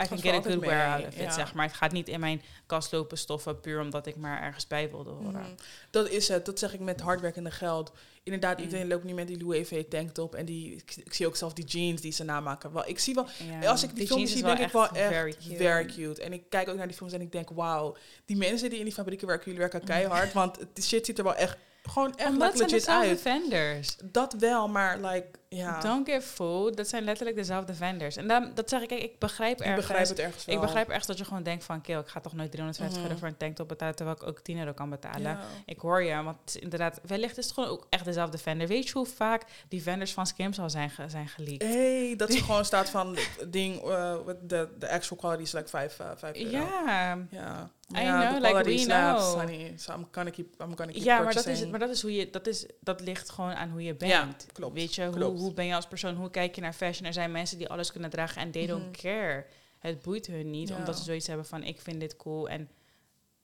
Gaat 0.05 0.07
can 0.07 0.17
get 0.17 0.27
a 0.31 0.33
good 0.35 0.45
altijd 0.45 0.59
wear 0.59 0.91
out 0.93 1.07
of 1.07 1.13
it, 1.15 1.23
ja. 1.23 1.31
zeg 1.31 1.53
maar. 1.53 1.65
Het 1.65 1.75
gaat 1.75 1.91
niet 1.91 2.07
in 2.07 2.19
mijn 2.19 2.41
kast 2.65 2.91
lopen 2.91 3.17
stoffen... 3.17 3.59
puur 3.59 3.81
omdat 3.81 4.05
ik 4.07 4.15
maar 4.15 4.41
ergens 4.41 4.67
bij 4.67 4.89
wilde 4.89 5.09
horen. 5.09 5.31
Mhm. 5.41 5.49
Dat 5.89 6.09
is 6.09 6.27
het. 6.27 6.45
Dat 6.45 6.59
zeg 6.59 6.73
ik 6.73 6.79
met 6.79 7.01
hardwerkende 7.01 7.51
geld. 7.51 7.91
Inderdaad, 8.23 8.57
Mm. 8.57 8.63
iedereen 8.63 8.87
loopt 8.87 9.03
nu 9.03 9.13
met 9.13 9.27
die 9.27 9.43
Louis 9.43 9.67
V 9.67 9.83
tanktop. 9.89 10.35
En 10.35 10.45
die, 10.45 10.73
ik, 10.75 10.93
ik 11.05 11.13
zie 11.13 11.27
ook 11.27 11.35
zelf 11.35 11.53
die 11.53 11.65
jeans 11.65 12.01
die 12.01 12.11
ze 12.11 12.23
namaken. 12.23 12.73
Wel, 12.73 12.87
ik 12.87 12.99
zie 12.99 13.13
wel, 13.13 13.25
Ja. 13.61 13.69
als 13.69 13.83
ik 13.83 13.95
die, 13.95 14.07
filmpjes 14.07 14.31
jeans 14.31 14.31
zie, 14.31 14.55
denk 14.55 14.67
ik 14.67 14.73
wel 14.73 14.89
echt 14.89 15.13
very 15.13 15.35
very 15.57 15.85
cute. 15.85 16.21
En 16.21 16.33
ik 16.33 16.43
kijk 16.49 16.69
ook 16.69 16.75
naar 16.75 16.87
die 16.87 16.95
films 16.95 17.13
en 17.13 17.21
ik 17.21 17.31
denk, 17.31 17.49
wauw. 17.49 17.95
Die 18.25 18.37
mensen 18.37 18.69
die 18.69 18.79
in 18.79 18.85
die 18.85 18.93
fabrieken 18.93 19.27
werken, 19.27 19.45
jullie 19.45 19.59
werken 19.59 19.83
keihard. 19.83 20.33
Want 20.33 20.57
die 20.73 20.83
shit 20.83 21.05
ziet 21.05 21.17
er 21.17 21.23
wel 21.23 21.35
echt, 21.35 21.57
gewoon 21.83 22.15
echt 22.17 22.29
Omdat 22.29 22.57
legit 22.57 22.87
uit. 22.87 23.21
vendors. 23.21 23.95
Dat 24.03 24.33
wel, 24.39 24.67
maar 24.67 24.99
like, 24.99 25.27
ja. 25.49 25.79
Don't 25.81 26.09
give 26.09 26.21
food. 26.27 26.77
Dat 26.77 26.87
zijn 26.87 27.03
letterlijk 27.03 27.37
dezelfde 27.37 27.73
vendors. 27.73 28.15
En 28.15 28.27
dan, 28.27 28.51
dat 28.55 28.69
zeg 28.69 28.81
ik, 28.81 28.87
kijk, 28.87 29.01
ik 29.01 29.19
begrijp 29.19 29.59
ik 29.59 29.65
ergens. 29.65 29.87
begrijp 29.87 30.07
het 30.07 30.19
ergens 30.19 30.45
wel. 30.45 30.55
Ik 30.55 30.61
begrijp 30.61 30.87
ergens 30.87 31.05
dat 31.07 31.17
je 31.17 31.23
gewoon 31.25 31.43
denkt 31.43 31.63
van, 31.63 31.81
kill, 31.81 31.99
ik 31.99 32.07
ga 32.07 32.19
toch 32.19 32.33
nooit 32.33 32.51
350 32.51 32.97
Mhm. 32.97 33.07
euro 33.07 33.19
voor 33.19 33.27
een 33.27 33.37
tanktop 33.37 33.67
betalen, 33.67 33.95
terwijl 33.95 34.17
ik 34.21 34.27
ook 34.27 34.39
10 34.39 34.59
euro 34.59 34.73
kan 34.73 34.89
betalen. 34.89 35.21
Ja. 35.21 35.39
Ik 35.65 35.79
hoor 35.79 36.03
je, 36.03 36.23
want 36.23 36.55
inderdaad, 36.55 36.99
wellicht 37.05 37.37
is 37.37 37.45
het 37.45 37.53
gewoon 37.53 37.69
ook 37.69 37.87
echt 37.89 38.05
dezelfde 38.05 38.37
vendor. 38.37 38.67
Weet 38.67 38.87
je 38.87 38.93
hoe 38.93 39.05
vaak 39.05 39.43
die 39.69 39.81
vendors 39.81 40.13
van 40.13 40.27
Skims 40.27 40.59
al 40.59 40.69
zijn, 40.69 40.89
ge- 40.89 41.09
zijn 41.09 41.27
geleakt? 41.27 41.63
Hey, 41.63 42.13
dat 42.17 42.29
er 42.29 42.43
gewoon 42.49 42.65
staat 42.65 42.89
van 42.89 43.15
het 43.15 43.51
ding, 43.51 43.85
uh, 43.85 44.15
de 44.41 44.69
de 44.79 44.89
actual 44.89 45.19
quality 45.19 45.41
is 45.43 45.51
like 45.51 45.67
5 45.69 45.99
uh, 45.99 46.07
vijf 46.15 46.35
euro. 46.35 46.49
Ja, 46.49 47.17
Ja. 47.31 47.69
I 47.97 48.01
ja, 48.01 48.29
know, 48.37 48.41
like, 48.53 48.63
we 48.69 48.83
know. 48.85 49.19
honey. 49.19 49.73
So 49.77 49.93
I'm 49.93 50.07
gonna 50.11 50.29
keep, 50.29 50.47
I'm 50.61 50.77
gonna 50.77 50.91
keep 50.91 51.03
ja 51.03 51.21
maar, 51.21 51.33
dat 51.33 51.45
is, 51.45 51.65
maar 51.67 51.79
dat 51.79 51.89
is 51.89 52.01
hoe 52.01 52.13
je, 52.15 52.29
dat, 52.29 52.47
is, 52.47 52.65
dat 52.81 53.01
ligt 53.01 53.29
gewoon 53.29 53.53
aan 53.53 53.69
hoe 53.69 53.83
je 53.83 53.95
bent. 53.95 54.11
Ja, 54.11 54.27
klopt, 54.53 54.73
Weet 54.73 54.95
je, 54.95 55.09
klopt. 55.09 55.38
hoe 55.38 55.38
ben 55.53 55.65
je 55.65 55.75
als 55.75 55.87
persoon, 55.87 56.15
hoe 56.15 56.29
kijk 56.29 56.55
je 56.55 56.61
naar 56.61 56.73
fashion? 56.73 57.05
Er 57.07 57.13
zijn 57.13 57.31
mensen 57.31 57.57
die 57.57 57.69
alles 57.69 57.91
kunnen 57.91 58.09
dragen 58.09 58.41
en 58.41 58.51
they 58.51 58.65
don't 58.65 58.81
Mhm. 58.83 58.91
care. 59.01 59.45
Het 59.79 60.01
boeit 60.01 60.27
hun 60.27 60.49
niet, 60.49 60.69
Ja. 60.69 60.75
omdat 60.75 60.97
ze 60.97 61.03
zoiets 61.03 61.27
hebben 61.27 61.45
van, 61.45 61.63
ik 61.63 61.81
vind 61.81 61.99
dit 61.99 62.15
cool 62.15 62.49
en 62.49 62.69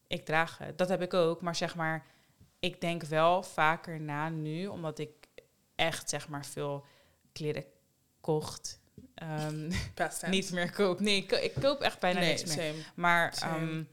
ik 0.08 0.26
draag 0.26 0.58
het. 0.58 0.78
Dat 0.78 0.90
heb 0.90 1.02
ik 1.02 1.14
ook, 1.14 1.42
maar 1.42 1.56
zeg 1.56 1.76
maar, 1.76 2.06
ik 2.60 2.82
denk 2.82 3.04
wel 3.04 3.44
vaker 3.44 4.02
na 4.02 4.30
nu, 4.30 4.68
omdat 4.68 5.00
ik 5.00 5.10
echt 5.76 6.10
zeg 6.10 6.28
maar 6.30 6.46
veel 6.46 6.86
kleren 7.34 7.64
kocht. 8.22 8.80
Tense. 9.94 10.28
niet 10.30 10.52
meer 10.52 10.72
koop. 10.72 11.00
Nee, 11.00 11.16
ik, 11.18 11.28
ko- 11.28 11.36
ik 11.36 11.54
koop 11.62 11.82
echt 11.82 12.00
bijna 12.00 12.20
nee, 12.20 12.28
niks 12.30 12.56
meer. 12.56 12.66
same. 12.74 12.84
Maar 12.96 13.34
Same. 13.36 13.86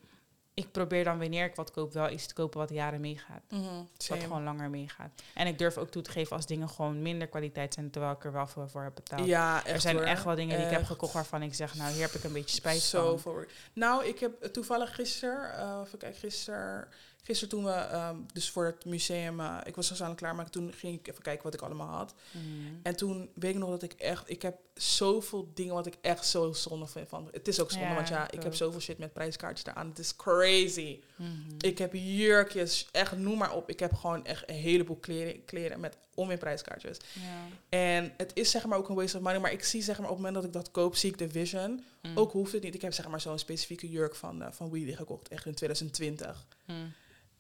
Ik 0.55 0.73
probeer 0.73 1.05
dan 1.05 1.19
wanneer 1.19 1.45
ik 1.45 1.55
wat 1.55 1.71
koop, 1.71 1.93
wel 1.93 2.11
iets 2.11 2.27
te 2.27 2.35
kopen 2.35 2.59
wat 2.61 2.71
jaren 2.71 3.01
meegaat. 3.01 3.43
Mhm, 3.49 3.63
Wat 4.09 4.19
gewoon 4.23 4.43
langer 4.43 4.71
meegaat. 4.71 5.23
En 5.35 5.47
ik 5.47 5.59
durf 5.59 5.77
ook 5.77 5.91
toe 5.91 6.03
te 6.03 6.11
geven 6.11 6.37
als 6.37 6.47
dingen 6.47 6.69
gewoon 6.69 7.03
minder 7.03 7.29
kwaliteit 7.29 7.75
zijn, 7.75 7.91
terwijl 7.91 8.13
ik 8.13 8.25
er 8.25 8.33
wel 8.33 8.47
voor, 8.47 8.71
voor 8.71 8.83
heb 8.83 8.95
betaald. 8.95 9.27
Ja, 9.27 9.57
echt 9.59 9.69
er 9.75 9.81
zijn 9.81 9.97
hoor. 9.97 10.05
echt 10.05 10.25
wel 10.25 10.35
dingen 10.35 10.57
die 10.57 10.67
ik 10.67 10.73
heb 10.73 10.85
gekocht 10.85 11.13
waarvan 11.13 11.43
ik 11.43 11.55
zeg, 11.55 11.75
nou 11.75 11.93
hier 11.93 12.03
heb 12.03 12.11
ik 12.13 12.25
een 12.25 12.33
beetje 12.33 12.57
spijt 12.57 12.81
Zo 12.81 13.09
van. 13.11 13.19
voor. 13.19 13.49
Nou, 13.73 14.05
ik 14.05 14.19
heb 14.19 14.43
toevallig 14.43 14.95
gisteren, 14.95 15.55
eh 15.59 15.81
even 15.85 15.99
kijken, 15.99 16.19
gisteren 16.19 16.89
gisteren 17.25 17.49
toen 17.55 17.65
we, 17.65 17.71
ehm, 17.71 18.17
dus 18.33 18.51
voor 18.51 18.65
het 18.65 18.85
museum, 18.85 19.41
eh, 19.41 19.57
ik 19.65 19.77
was 19.77 19.93
zo 19.93 20.03
aan 20.05 20.11
het 20.11 20.19
klaarmaken, 20.19 20.51
toen 20.53 20.73
ging 20.73 20.99
ik 20.99 21.09
even 21.09 21.23
kijken 21.23 21.43
wat 21.45 21.55
ik 21.55 21.61
allemaal 21.61 21.89
had. 21.97 22.15
Mhm. 22.31 22.45
En 22.83 22.97
toen 22.97 23.31
weet 23.35 23.55
ik 23.55 23.59
nog 23.61 23.71
dat 23.71 23.83
ik 23.83 23.93
echt, 23.93 24.31
ik 24.31 24.43
heb 24.43 24.57
zoveel 24.75 25.51
dingen 25.55 25.75
wat 25.75 25.87
ik 25.87 25.95
echt 26.01 26.27
zo 26.27 26.53
zonde 26.53 26.87
vind 26.87 27.09
van. 27.09 27.29
Het 27.33 27.49
is 27.49 27.61
ook 27.61 27.71
zonde, 27.71 27.87
Ja, 27.87 27.95
want 27.95 28.09
ja, 28.09 28.31
ik 28.31 28.43
heb 28.43 28.55
zoveel 28.55 28.81
shit 28.81 28.99
met 28.99 29.13
prijskaartjes 29.13 29.67
eraan. 29.67 29.89
Het 29.89 29.99
is 29.99 30.17
crazy. 30.17 30.99
Mhm. 31.17 31.31
Ik 31.59 31.79
heb 31.79 31.91
jurkjes, 31.95 32.89
echt 32.93 33.17
noem 33.17 33.39
maar 33.39 33.55
op. 33.55 33.71
Ik 33.71 33.81
heb 33.81 33.93
gewoon 33.95 34.27
echt 34.27 34.49
een 34.49 34.55
heleboel 34.55 34.97
kleren, 34.97 35.45
kleren 35.45 35.81
met 35.81 35.97
om 36.15 36.31
in 36.31 36.39
prijskaartjes. 36.39 36.97
Ja. 37.13 37.47
En 37.69 38.13
het 38.17 38.31
is 38.35 38.51
zeg 38.51 38.67
maar 38.67 38.79
ook 38.79 38.89
een 38.89 38.95
waste 38.95 39.17
of 39.17 39.23
money, 39.23 39.41
maar 39.41 39.53
ik 39.53 39.65
zie 39.65 39.83
zeg 39.83 39.99
maar 39.99 40.11
op 40.11 40.17
het 40.17 40.25
moment 40.25 40.35
dat 40.35 40.45
ik 40.45 40.53
dat 40.53 40.71
koop, 40.71 40.97
zie 40.97 41.11
ik 41.11 41.19
de 41.19 41.29
vision. 41.29 41.85
Mm. 42.03 42.19
Ook 42.19 42.33
hoeft 42.33 42.53
het 42.53 42.63
niet. 42.63 42.75
Ik 42.75 42.83
heb 42.83 42.93
zeg 42.93 43.09
maar 43.09 43.21
zo'n 43.21 43.39
specifieke 43.39 43.91
jurk 43.91 44.15
van, 44.15 44.43
eh 44.43 44.53
van 44.53 44.71
Weedy 44.71 44.95
gekocht, 44.95 45.29
echt 45.29 45.47
in 45.47 45.55
2020 45.55 46.47
Mm. 46.67 46.93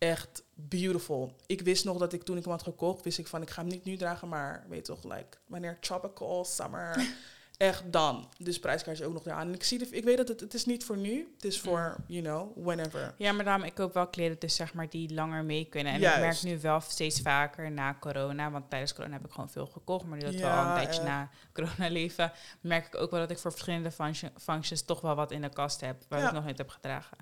Echt 0.08 0.42
beautiful. 0.54 1.36
Ik 1.46 1.60
wist 1.60 1.84
nog 1.84 1.98
dat 1.98 2.12
ik 2.12 2.22
toen 2.22 2.36
ik 2.36 2.42
hem 2.42 2.52
had 2.52 2.62
gekocht, 2.62 3.04
wist 3.04 3.18
ik 3.18 3.26
van 3.26 3.42
ik 3.42 3.50
ga 3.50 3.60
hem 3.60 3.70
niet 3.70 3.84
nu 3.84 3.96
dragen, 3.96 4.28
maar 4.28 4.64
weet 4.68 4.84
toch, 4.84 5.02
like 5.04 5.36
wanneer 5.46 5.78
tropical 5.80 6.44
summer, 6.44 7.06
echt 7.56 7.92
dan. 7.92 8.28
Dus 8.38 8.58
prijskaartje 8.58 9.04
ook 9.06 9.12
nog 9.12 9.26
eraan. 9.26 9.46
En 9.48 9.54
ik 9.54 9.64
zie, 9.64 9.78
de, 9.78 9.86
ik 9.90 10.04
weet 10.04 10.16
dat 10.16 10.28
het, 10.28 10.40
het 10.40 10.54
is 10.54 10.64
niet 10.64 10.84
voor 10.84 10.96
nu, 10.96 11.32
het 11.34 11.44
is 11.44 11.60
voor 11.60 11.96
you 12.06 12.22
know 12.22 12.64
whenever. 12.66 13.14
Ja, 13.18 13.32
maar 13.32 13.44
daarom, 13.44 13.64
ik 13.64 13.74
koop 13.74 13.94
wel 13.94 14.06
kleren 14.06 14.36
dus 14.38 14.56
zeg 14.56 14.74
maar 14.74 14.88
die 14.88 15.14
langer 15.14 15.44
mee 15.44 15.64
kunnen. 15.64 15.92
En 15.92 16.00
Juist. 16.00 16.16
ik 16.16 16.22
merk 16.22 16.42
nu 16.56 16.60
wel 16.60 16.80
steeds 16.80 17.20
vaker 17.20 17.70
na 17.72 17.96
corona, 18.00 18.50
want 18.50 18.70
tijdens 18.70 18.94
corona 18.94 19.12
heb 19.12 19.24
ik 19.24 19.32
gewoon 19.32 19.50
veel 19.50 19.66
gekocht, 19.66 20.04
maar 20.04 20.18
nu 20.18 20.24
dat 20.24 20.34
we 20.34 20.38
Ja, 20.40 20.60
al 20.62 20.68
een 20.68 20.74
tijdje 20.74 21.00
echt. 21.00 21.08
na 21.10 21.30
corona 21.52 21.88
leven, 21.88 22.32
merk 22.60 22.86
ik 22.86 22.96
ook 22.96 23.10
wel 23.10 23.20
dat 23.20 23.30
ik 23.30 23.38
voor 23.38 23.50
verschillende 23.50 23.90
function- 23.90 24.32
functions 24.40 24.82
toch 24.82 25.00
wel 25.00 25.14
wat 25.14 25.30
in 25.30 25.40
de 25.42 25.48
kast 25.48 25.80
heb, 25.80 26.02
waar 26.08 26.18
Ja. 26.20 26.26
ik 26.26 26.32
nog 26.32 26.44
niet 26.44 26.58
heb 26.58 26.68
gedragen. 26.68 27.16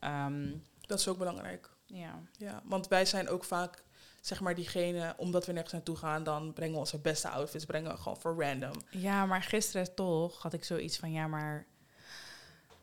Ehm, 0.00 0.50
Dat 0.86 0.98
is 0.98 1.08
ook 1.08 1.18
belangrijk. 1.18 1.70
Ja. 1.94 2.22
Ja, 2.38 2.62
want 2.64 2.88
wij 2.88 3.04
zijn 3.04 3.28
ook 3.28 3.44
vaak 3.44 3.82
zeg 4.20 4.40
maar 4.40 4.54
diegene, 4.54 5.14
omdat 5.16 5.46
we 5.46 5.52
nergens 5.52 5.72
naartoe 5.72 5.96
gaan, 5.96 6.24
dan 6.24 6.52
brengen 6.52 6.72
we 6.74 6.78
onze 6.80 6.98
beste 6.98 7.28
outfits, 7.28 7.64
brengen 7.64 7.90
we 7.90 7.96
gewoon 7.96 8.20
voor 8.20 8.42
random. 8.44 8.72
ja, 8.90 9.26
maar 9.26 9.42
gisteren 9.42 9.94
toch 9.94 10.42
had 10.42 10.52
ik 10.52 10.64
zoiets 10.64 10.96
van, 10.96 11.12
ja, 11.12 11.26
maar 11.26 11.66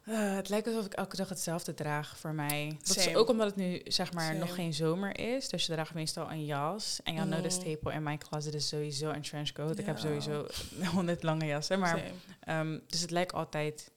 eh, 0.05 0.35
het 0.35 0.49
lijkt 0.49 0.67
alsof 0.67 0.85
ik 0.85 0.93
elke 0.93 1.15
dag 1.15 1.29
hetzelfde 1.29 1.73
draag 1.73 2.17
voor 2.17 2.33
mij. 2.33 2.77
Dat 2.83 2.97
is 2.97 3.15
ook 3.15 3.29
omdat 3.29 3.47
het 3.47 3.55
nu 3.55 3.81
zeg 3.83 4.13
maar 4.13 4.35
nog 4.35 4.55
geen 4.55 4.73
zomer 4.73 5.19
is. 5.19 5.49
Dus 5.49 5.65
je 5.65 5.73
draagt 5.73 5.93
meestal 5.93 6.31
een 6.31 6.45
jas. 6.45 6.99
En 7.03 7.15
know 7.15 7.33
the 7.33 7.37
Mhm. 7.39 7.49
staple 7.49 7.93
in 7.93 8.03
mijn 8.03 8.17
closet 8.17 8.53
is 8.53 8.67
sowieso 8.67 9.09
een 9.09 9.21
trenchcoat. 9.21 9.79
Ik 9.79 9.85
heb 9.85 9.97
sowieso 9.97 10.47
honderd 10.95 11.23
lange 11.23 11.45
jassen. 11.45 11.79
Maar, 11.79 12.01
ehm, 12.39 12.79
dus 12.87 13.01
het 13.01 13.11
lijkt 13.11 13.33
altijd 13.33 13.91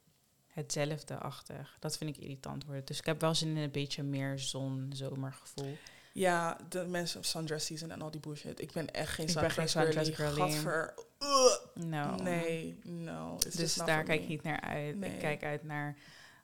hetzelfde-achtig. 0.55 1.77
Dat 1.81 1.97
vind 1.97 2.17
ik 2.17 2.23
irritant 2.23 2.65
worden. 2.65 2.85
Dus 2.85 2.99
ik 2.99 3.07
heb 3.07 3.21
wel 3.21 3.35
zin 3.35 3.49
in 3.49 3.57
een 3.57 3.71
beetje 3.71 4.03
meer 4.03 4.39
zon-zomergevoel. 4.39 5.77
Ja, 6.13 6.59
de 6.69 6.85
mensen 6.85 7.21
of 7.21 7.27
sundress 7.27 7.67
season 7.67 7.91
en 7.91 8.03
al 8.03 8.11
die 8.11 8.21
bullshit. 8.21 8.61
Ik 8.61 8.73
ben 8.73 8.91
echt 8.91 9.13
geen 9.13 9.29
Ik 9.29 9.35
ben 9.35 9.51
geen 9.51 9.69
sundress 9.69 10.11
girly. 10.11 10.37
Gadver. 10.41 10.95
No. 11.75 12.15
Nee, 12.15 12.79
no. 12.83 13.39
Dus 13.57 13.75
daar 13.75 14.05
kijk 14.05 14.23
ik 14.23 14.29
niet 14.29 14.43
naar 14.43 14.61
uit. 14.61 14.97
Nee. 14.97 15.13
Ik 15.13 15.19
kijk 15.19 15.43
uit 15.43 15.63
naar 15.63 15.97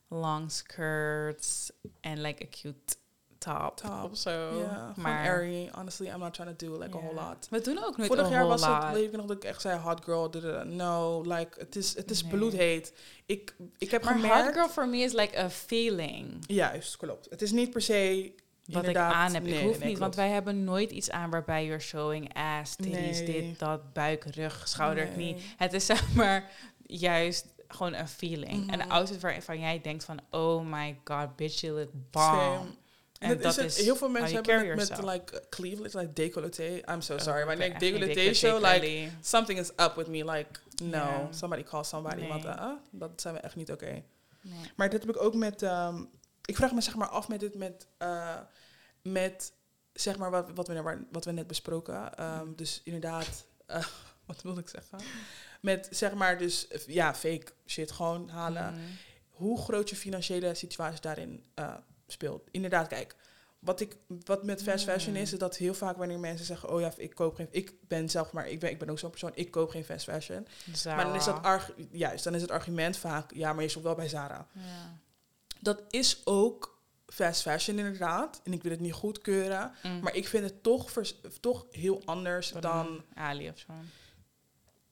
long 0.08 0.52
skirts 0.52 1.70
en 2.00 2.20
like 2.20 2.44
a 2.44 2.46
cute 2.50 2.96
top, 3.40 3.76
Top, 3.76 4.14
zo. 4.14 4.58
Ja, 4.58 4.92
maar 4.96 5.28
airy. 5.28 5.68
Honestly, 5.72 6.06
I'm 6.08 6.18
not 6.18 6.34
trying 6.34 6.56
to 6.58 6.66
do 6.66 6.78
like 6.78 6.96
a 6.96 7.00
whole 7.00 7.14
lot. 7.14 7.46
we 7.50 7.60
doen 7.60 7.84
ook 7.84 7.96
nooit 7.96 8.08
Vorig 8.08 8.24
een 8.26 8.30
jaar 8.32 8.46
was 8.46 8.60
het, 8.66 8.70
lot. 8.82 8.92
weet 8.92 9.04
ik 9.04 9.12
nog 9.16 9.26
dat 9.26 9.36
ik 9.36 9.44
echt 9.44 9.60
zei 9.60 9.78
hot 9.78 10.04
girl. 10.04 10.30
No, 10.64 11.20
like, 11.22 11.60
het 11.60 11.76
is, 11.76 11.96
het 11.96 12.10
is 12.10 12.22
Nee. 12.22 12.30
bloedheet. 12.32 12.92
Ik, 13.26 13.54
ik 13.78 13.90
heb 13.90 14.04
Maar 14.04 14.14
gemerkt... 14.14 14.44
hot 14.44 14.52
girl 14.54 14.68
for 14.68 14.88
me 14.88 14.98
is 14.98 15.12
like 15.12 15.38
a 15.38 15.50
feeling. 15.50 16.44
Juist, 16.46 16.96
klopt. 16.96 17.26
Het 17.30 17.42
is 17.42 17.50
niet 17.52 17.70
per 17.70 17.80
se... 17.82 18.32
Wat 18.64 18.86
ik 18.86 18.96
aan 18.96 19.34
heb. 19.34 19.42
Nee, 19.42 19.58
ik 19.58 19.64
hoef 19.66 19.78
nee, 19.78 19.88
niet, 19.88 19.98
want 19.98 20.14
wij 20.14 20.28
hebben 20.28 20.64
nooit 20.64 20.90
iets 20.90 21.10
aan 21.10 21.30
waarbij 21.30 21.64
you're 21.64 21.80
showing 21.80 22.34
ass, 22.34 22.76
titties, 22.76 23.18
Nee. 23.18 23.24
dit, 23.26 23.58
dat, 23.58 23.92
buik, 23.92 24.24
rug, 24.24 24.62
schouder, 24.68 25.06
knie. 25.06 25.36
Het 25.56 25.72
is 25.72 25.86
zeg 25.92 26.14
maar 26.14 26.50
juist 26.86 27.46
gewoon 27.68 27.94
een 27.94 28.08
feeling. 28.08 28.72
Een 28.72 28.78
Mhm. 28.78 28.90
outfit 28.90 29.20
waarvan 29.20 29.60
jij 29.60 29.80
denkt 29.80 30.04
van, 30.04 30.20
oh 30.30 30.64
my 30.64 30.98
god, 31.04 31.36
bitch, 31.36 31.60
you 31.60 31.72
look 31.78 31.90
bomb. 32.10 32.24
Same. 32.24 32.60
En, 33.20 33.28
En 33.28 33.34
dat 33.34 33.42
dat 33.42 33.50
is 33.56 33.56
het, 33.62 33.76
is 33.78 33.84
heel 33.84 33.96
veel 33.96 34.08
mensen 34.08 34.34
hebben 34.34 34.66
het 34.78 34.88
met 34.88 35.02
like 35.04 35.34
uh, 35.34 35.40
cleavage, 35.50 35.98
like 35.98 36.12
decolleté. 36.12 36.80
I'm 36.92 37.00
so 37.00 37.18
sorry. 37.18 37.40
Oh, 37.40 37.46
ben 37.46 37.58
echt 37.60 37.70
geen 37.70 37.78
decolleté 37.92 38.34
show, 38.34 38.64
like 38.72 39.10
something 39.20 39.58
is 39.58 39.68
up 39.70 39.92
with 39.96 40.06
me. 40.08 40.24
Like, 40.30 40.48
no, 40.82 41.28
somebody 41.30 41.62
call 41.62 41.84
somebody. 41.84 42.26
Want 42.26 42.42
Nee. 42.44 42.52
uh, 42.54 42.72
dat 42.90 43.10
zijn 43.20 43.34
we 43.34 43.40
echt 43.40 43.56
niet 43.56 43.72
oké. 43.72 43.90
Nee. 44.42 44.70
Maar 44.76 44.90
dat 44.90 45.00
heb 45.00 45.10
ik 45.16 45.22
ook 45.22 45.34
met. 45.34 45.62
ehm, 45.62 46.04
ik 46.44 46.56
vraag 46.56 46.72
me 46.72 46.80
zeg 46.80 46.94
maar 46.96 47.08
af 47.08 47.28
met 47.28 47.40
dit 47.40 47.54
met. 47.54 47.86
eh, 47.98 48.36
met 49.02 49.52
zeg 49.92 50.18
maar 50.18 50.30
wat, 50.30 50.50
wat, 50.54 50.68
we, 50.68 50.82
waar- 50.82 51.04
wat 51.12 51.24
we 51.24 51.30
net 51.32 51.46
besproken. 51.46 52.14
Ehm, 52.16 52.46
dus 52.56 52.80
inderdaad. 52.84 53.46
eh, 53.66 53.84
wat 54.26 54.42
wil 54.42 54.58
ik 54.58 54.68
zeggen? 54.68 54.98
Met 55.60 55.88
zeg 55.90 56.14
maar 56.14 56.38
dus. 56.38 56.66
Ja, 56.86 57.14
fake 57.14 57.46
shit 57.66 57.90
gewoon 57.92 58.28
halen. 58.28 58.72
Mhm. 58.74 58.80
Hoe 59.30 59.60
groot 59.60 59.90
je 59.90 59.96
financiële 59.96 60.54
situatie 60.54 61.00
daarin 61.00 61.44
eh, 61.54 61.74
speelt. 62.12 62.48
Inderdaad, 62.50 62.88
kijk. 62.88 63.16
Wat, 63.58 63.80
ik, 63.80 63.96
wat 64.24 64.44
met 64.44 64.62
fast 64.62 64.84
fashion 64.84 65.16
is, 65.16 65.32
is 65.32 65.38
dat 65.38 65.56
heel 65.56 65.74
vaak 65.74 65.96
wanneer 65.96 66.18
mensen 66.18 66.46
zeggen: 66.46 66.70
Oh 66.70 66.80
ja, 66.80 66.92
ik 66.96 67.14
koop 67.14 67.34
geen. 67.34 67.48
Ik 67.50 67.72
ben 67.88 68.08
zelf 68.08 68.32
maar, 68.32 68.48
ik 68.48 68.60
ben, 68.60 68.70
ik 68.70 68.78
ben 68.78 68.90
ook 68.90 68.98
zo'n 68.98 69.10
persoon, 69.10 69.32
ik 69.34 69.50
koop 69.50 69.70
geen 69.70 69.84
fast 69.84 70.04
fashion. 70.04 70.46
Maar 70.84 71.04
dan 71.04 71.14
is 71.14 71.24
dat 71.24 71.42
arg, 71.42 71.72
juist, 71.90 72.24
dan 72.24 72.34
is 72.34 72.42
het 72.42 72.50
argument 72.50 72.96
vaak: 72.96 73.34
Ja, 73.34 73.52
maar 73.52 73.62
je 73.62 73.68
shopt 73.68 73.84
wel 73.84 73.94
bij 73.94 74.08
Zara. 74.08 74.46
Ja. 74.52 74.98
Dat 75.60 75.82
is 75.90 76.20
ook 76.24 76.78
fast 77.06 77.42
fashion 77.42 77.78
inderdaad. 77.78 78.40
En 78.44 78.52
ik 78.52 78.62
wil 78.62 78.70
het 78.70 78.80
niet 78.80 78.92
goedkeuren. 78.92 79.72
Mm. 79.82 80.00
Maar 80.00 80.14
ik 80.14 80.28
vind 80.28 80.44
het 80.44 80.62
toch, 80.62 80.90
vers- 80.90 81.20
toch 81.40 81.66
heel 81.70 82.02
anders 82.04 82.52
dan, 82.52 83.04
Ali 83.14 83.48
of 83.48 83.58
zo. 83.58 83.72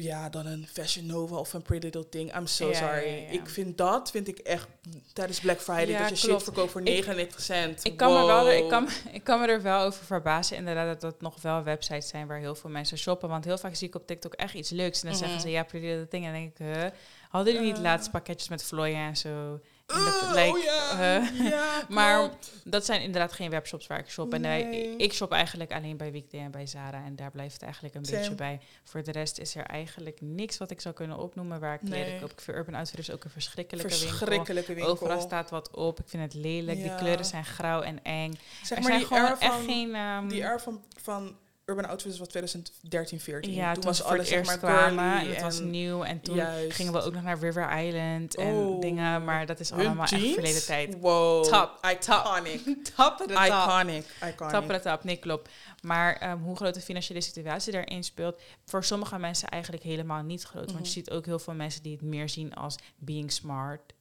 Ja, 0.02 0.28
dan 0.28 0.46
een 0.46 0.66
Fashion 0.72 1.06
Nova 1.06 1.36
of 1.36 1.52
een 1.52 1.62
Pretty 1.62 1.84
Little 1.84 2.08
Thing. 2.08 2.36
I'm 2.36 2.46
so 2.46 2.68
Ja, 2.68 2.74
sorry. 2.74 3.06
ja, 3.08 3.14
ja. 3.16 3.28
Ik 3.28 3.48
vind 3.48 3.78
dat, 3.78 4.10
vind 4.10 4.28
ik 4.28 4.38
echt 4.38 4.68
tijdens 5.12 5.40
Black 5.40 5.60
Friday, 5.60 5.98
dat 5.98 6.08
je 6.08 6.16
shit 6.16 6.28
klopt. 6.28 6.42
verkoopt 6.42 6.70
voor 6.70 6.80
Ik- 6.80 6.86
99 6.86 7.40
cent. 7.40 7.84
Ik 7.84 7.96
kan, 7.96 8.12
me 8.12 8.26
wel, 8.26 8.44
Wow. 8.44 8.52
ik, 8.64 8.68
kan, 8.68 8.88
ik 9.12 9.24
kan 9.24 9.40
me 9.40 9.46
er 9.46 9.62
wel 9.62 9.80
over 9.84 10.04
verbazen, 10.04 10.56
inderdaad, 10.56 10.86
dat 10.86 11.00
dat 11.00 11.20
nog 11.20 11.42
wel 11.42 11.62
websites 11.62 12.08
zijn 12.08 12.26
waar 12.26 12.38
heel 12.38 12.54
veel 12.54 12.70
mensen 12.70 12.98
shoppen. 12.98 13.28
Want 13.28 13.44
heel 13.44 13.58
vaak 13.58 13.74
zie 13.74 13.88
ik 13.88 13.94
op 13.94 14.06
TikTok 14.06 14.34
echt 14.34 14.54
iets 14.54 14.70
leuks. 14.70 15.02
En 15.02 15.06
dan 15.08 15.16
Mhm. 15.16 15.22
zeggen 15.24 15.40
ze, 15.40 15.50
ja, 15.50 15.62
pretty 15.62 15.86
little 15.86 16.08
thing. 16.08 16.24
En 16.26 16.32
dan 16.32 16.40
denk 16.40 16.58
ik, 16.58 16.66
huh? 16.82 16.90
hadden 17.28 17.52
jullie 17.52 17.68
niet 17.68 17.76
Eh. 17.76 17.82
laatst 17.82 18.10
pakketjes 18.10 18.48
met 18.48 18.62
vlooien 18.64 18.96
en 18.98 19.16
zo? 19.16 19.60
De- 19.92 20.48
oh 20.52 20.62
ja, 20.62 21.30
ja, 21.42 21.84
Maar. 21.88 22.30
Dat 22.64 22.84
zijn 22.84 23.02
inderdaad 23.02 23.32
geen 23.32 23.50
webshops 23.50 23.86
waar 23.86 23.98
ik 23.98 24.08
shop. 24.10 24.34
En 24.34 24.42
wij- 24.42 24.94
ik 24.96 25.12
shop 25.12 25.32
eigenlijk 25.32 25.72
alleen 25.72 25.96
bij 25.96 26.12
Weekday 26.12 26.40
en 26.40 26.50
bij 26.50 26.66
Zara. 26.66 27.04
En 27.04 27.16
daar 27.16 27.30
blijft 27.30 27.52
het 27.52 27.62
eigenlijk 27.62 27.94
een 27.94 28.04
Same. 28.04 28.18
beetje 28.18 28.34
bij. 28.34 28.60
Voor 28.84 29.02
de 29.02 29.12
rest 29.12 29.38
is 29.38 29.54
er 29.54 29.64
eigenlijk 29.64 30.20
niks 30.20 30.58
wat 30.58 30.70
ik 30.70 30.80
zou 30.80 30.94
kunnen 30.94 31.18
opnoemen 31.18 31.60
waar 31.60 31.74
ik 31.74 31.80
kleren 31.80 32.08
Nee. 32.10 32.20
koop. 32.20 32.30
Ik 32.30 32.40
vind 32.40 32.56
Urban 32.56 32.74
Outfitters 32.74 33.10
ook 33.10 33.24
een 33.24 33.30
verschrikkelijke 33.30 33.90
winkel. 33.90 34.08
Verschrikkelijke 34.08 34.74
winkel. 34.74 34.92
Overal 34.92 35.20
staat 35.20 35.50
wat 35.50 35.70
op. 35.70 35.98
Ik 36.00 36.08
vind 36.08 36.22
het 36.22 36.34
lelijk. 36.34 36.78
Ja. 36.78 36.82
Die 36.84 36.94
kleuren 36.94 37.24
zijn 37.24 37.44
grauw 37.44 37.80
en 37.82 38.02
eng. 38.02 38.32
Zeg 38.62 38.70
er 38.70 38.74
maar 38.74 38.84
zijn 38.84 38.98
die 38.98 39.06
gewoon 39.06 39.22
air 39.24 39.38
echt 39.38 39.64
geen... 39.64 39.94
ehm, 39.94 40.28
die 40.28 40.46
air 40.46 40.60
van, 40.60 40.84
van 41.02 41.36
Urban 41.68 41.84
Outfitters 41.86 42.18
was 42.18 42.28
2013, 42.28 43.20
14. 43.20 43.52
ja, 43.52 43.64
toen, 43.72 43.74
toen, 43.74 43.84
was 43.90 44.02
alles 44.02 44.18
het 44.18 44.26
zeg 44.28 44.38
eerst 44.38 44.50
maar 44.50 44.58
kwamen 44.58 45.20
en 45.20 45.28
het 45.30 45.40
was 45.42 45.60
nieuw. 45.60 46.02
En 46.02 46.20
toen 46.20 46.34
Juist. 46.34 46.76
gingen 46.76 46.92
we 46.92 47.00
ook 47.02 47.12
nog 47.14 47.22
naar 47.22 47.38
River 47.38 47.78
Island 47.84 48.36
en 48.36 48.54
Oh. 48.54 48.80
dingen. 48.80 49.24
Maar 49.24 49.46
dat 49.46 49.60
is 49.60 49.72
allemaal 49.72 50.06
echt 50.06 50.32
verleden 50.32 50.64
tijd. 50.66 50.96
Wow. 51.00 51.44
Top, 51.44 51.78
Iconic. 51.90 52.60
Top 52.96 53.20
of 53.20 53.26
the 53.26 53.32
top. 53.34 53.44
Iconic. 53.46 54.04
Iconic. 54.24 54.52
Top 54.52 54.70
of 54.70 54.76
the 54.76 54.80
top, 54.88 55.04
nee, 55.04 55.16
klopt. 55.16 55.50
Maar 55.82 56.16
ehm, 56.16 56.38
hoe 56.38 56.56
groot 56.56 56.74
de 56.74 56.80
financiële 56.80 57.20
situatie 57.20 57.72
daarin 57.72 58.04
speelt, 58.04 58.40
voor 58.64 58.84
sommige 58.84 59.18
mensen 59.18 59.48
eigenlijk 59.48 59.82
helemaal 59.82 60.22
niet 60.22 60.42
groot. 60.42 60.64
Want 60.64 60.72
Mhm. 60.76 60.82
je 60.84 60.90
ziet 60.90 61.10
ook 61.10 61.24
heel 61.26 61.38
veel 61.38 61.54
mensen 61.54 61.82
die 61.82 61.92
het 61.92 62.02
meer 62.02 62.28
zien 62.28 62.54
als 62.54 62.76
being 62.96 63.32
smart. 63.32 63.92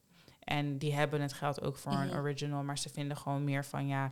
En 0.44 0.78
die 0.78 0.94
hebben 0.94 1.22
het 1.22 1.34
geld 1.34 1.62
ook 1.62 1.78
voor 1.78 1.92
Mhm. 1.92 2.02
een 2.02 2.16
original, 2.18 2.64
maar 2.64 2.78
ze 2.78 2.90
vinden 2.90 3.18
gewoon 3.18 3.44
meer 3.44 3.66
van 3.66 3.88
ja, 3.88 4.12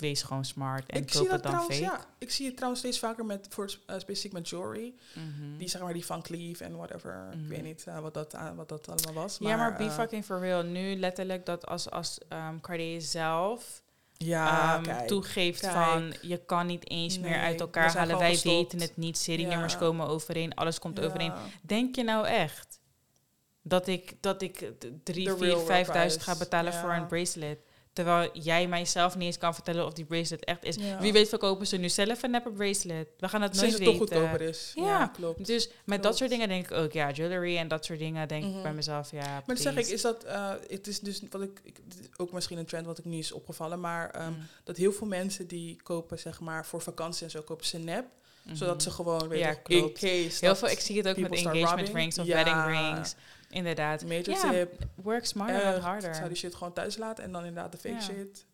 wees 0.00 0.22
gewoon 0.22 0.44
smart 0.44 0.86
en 0.90 1.02
ik 1.02 1.10
zie 1.10 1.20
koop 1.20 1.30
dat 1.30 1.42
trouwens, 1.42 1.76
fake. 1.76 1.80
ja. 1.90 2.04
Ik 2.18 2.30
zie 2.30 2.46
het 2.46 2.54
trouwens 2.54 2.80
steeds 2.82 2.98
vaker 2.98 3.24
met, 3.24 3.46
voor, 3.50 3.74
eh, 3.86 3.98
specifiek 3.98 4.32
met 4.32 4.48
jewelry. 4.48 4.94
Mhm. 5.14 5.56
Die 5.56 5.68
zeg 5.68 5.82
maar 5.82 5.92
die 5.92 6.04
van 6.06 6.22
Cleave 6.22 6.64
en 6.64 6.76
whatever. 6.76 7.28
Ik 7.32 7.38
Mhm. 7.38 7.48
weet 7.48 7.62
niet 7.62 7.84
eh, 7.86 7.98
wat, 7.98 8.14
dat, 8.14 8.34
eh, 8.34 8.50
wat 8.56 8.68
dat 8.68 8.88
allemaal 8.88 9.22
was. 9.22 9.36
ja, 9.40 9.56
maar 9.56 9.76
be 9.76 9.90
fucking 9.90 10.24
for 10.24 10.38
real. 10.40 10.62
Nu 10.62 10.96
letterlijk 10.96 11.46
dat 11.46 11.66
als, 11.66 11.90
als 11.90 12.18
Cartier 12.60 13.00
zelf 13.00 13.82
Ja, 14.16 14.74
ehm, 14.74 14.82
kijk. 14.82 15.06
toegeeft 15.08 15.60
kijk. 15.60 15.72
van 15.72 16.14
je 16.22 16.36
kan 16.44 16.66
niet 16.66 16.90
eens 16.90 17.18
meer 17.18 17.40
uit 17.40 17.60
elkaar 17.60 17.96
halen. 17.96 18.18
Wij 18.18 18.30
gestopt. 18.30 18.54
weten 18.54 18.80
het 18.80 18.96
niet. 18.96 19.18
Serienummers 19.18 19.72
Ja. 19.72 19.78
komen 19.78 20.06
overeen, 20.06 20.54
alles 20.54 20.78
komt 20.78 20.98
Ja. 20.98 21.04
overeen. 21.04 21.32
Denk 21.62 21.96
je 21.96 22.02
nou 22.04 22.26
echt 22.26 22.78
dat 23.62 23.86
ik, 23.86 24.16
dat 24.20 24.42
ik 24.42 24.56
The 24.78 25.00
drie, 25.02 25.24
real 25.24 25.38
vier, 25.38 25.66
vijfduizend 25.66 26.22
ga 26.22 26.36
betalen 26.36 26.72
voor 26.74 26.92
een 26.92 27.06
bracelet? 27.06 27.58
Terwijl 27.92 28.30
jij 28.32 28.68
mijzelf 28.68 29.14
niet 29.16 29.26
eens 29.26 29.38
kan 29.38 29.54
vertellen 29.54 29.86
of 29.86 29.92
die 29.92 30.04
bracelet 30.04 30.44
echt 30.44 30.64
is. 30.64 30.76
Ja. 30.76 31.00
Wie 31.00 31.12
weet 31.12 31.28
verkopen 31.28 31.66
ze 31.66 31.76
nu 31.76 31.88
zelf 31.88 32.22
een 32.22 32.30
neppe 32.30 32.50
bracelet. 32.50 33.08
We 33.18 33.28
gaan 33.28 33.42
het 33.42 33.52
nooit 33.52 33.64
Sinds 33.72 33.74
het 33.78 33.84
toch 33.84 33.98
weten. 33.98 34.16
goedkoper 34.16 34.46
is. 34.48 34.72
Ja. 34.74 34.82
Ja, 34.84 35.06
klopt. 35.06 35.46
Dus 35.46 35.68
met 35.84 36.02
dat 36.02 36.16
soort 36.16 36.30
dingen 36.30 36.48
denk 36.48 36.64
ik 36.70 36.72
ook, 36.76 36.92
ja, 36.92 37.10
jewelry 37.10 37.56
en 37.56 37.68
dat 37.68 37.84
soort 37.84 37.98
dingen 37.98 38.28
denk 38.28 38.44
ik 38.44 38.50
Mhm. 38.50 38.62
bij 38.62 38.72
mezelf, 38.72 39.10
ja. 39.10 39.22
Maar 39.22 39.42
dan 39.46 39.56
zeg 39.56 39.76
ik, 39.76 39.86
is 39.86 40.02
dat, 40.02 40.24
eh, 40.24 40.50
het 40.68 40.86
is 40.86 41.00
dus 41.00 41.22
wat 41.30 41.42
ik, 41.42 41.60
ik 41.62 41.80
ook 42.16 42.32
misschien 42.32 42.58
een 42.58 42.66
trend 42.66 42.86
wat 42.86 42.98
ik 42.98 43.04
nu 43.04 43.18
is 43.18 43.32
opgevallen, 43.32 43.80
maar 43.80 44.10
ehm, 44.10 44.28
Mm. 44.30 44.46
dat 44.64 44.76
heel 44.76 44.92
veel 44.92 45.06
mensen 45.06 45.46
die 45.46 45.76
kopen, 45.82 46.18
zeg 46.18 46.40
maar, 46.40 46.66
voor 46.66 46.80
vakantie 46.80 47.24
en 47.24 47.30
zo, 47.30 47.42
kopen 47.42 47.66
ze 47.66 47.78
nep, 47.78 48.04
zodat 48.52 48.74
Mhm. 48.74 48.82
ze 48.82 48.90
gewoon, 48.90 49.28
weet 49.28 49.40
Ja, 49.40 49.54
in 49.66 49.92
case 49.92 50.44
Heel 50.44 50.56
veel, 50.56 50.68
ik 50.68 50.80
zie 50.80 50.96
het 50.96 51.08
ook 51.08 51.16
met 51.16 51.30
engagement 51.32 51.68
robbing. 51.68 51.92
rings 51.96 52.18
of 52.18 52.26
Ja. 52.26 52.34
wedding 52.34 52.64
rings. 52.66 53.14
Inderdaad. 53.50 54.02
major 54.02 54.30
Ja, 54.30 54.50
tip, 54.50 54.72
Work 54.94 55.24
smarter, 55.26 55.64
not 55.64 55.76
ik 55.76 55.82
harder. 55.82 56.14
zou 56.14 56.28
die 56.28 56.36
shit 56.36 56.54
gewoon 56.54 56.72
thuis 56.72 56.96
laten 56.96 57.24
en 57.24 57.32
dan 57.32 57.44
inderdaad 57.44 57.72
de 57.72 57.78
fake 57.78 58.02
shit. 58.02 58.44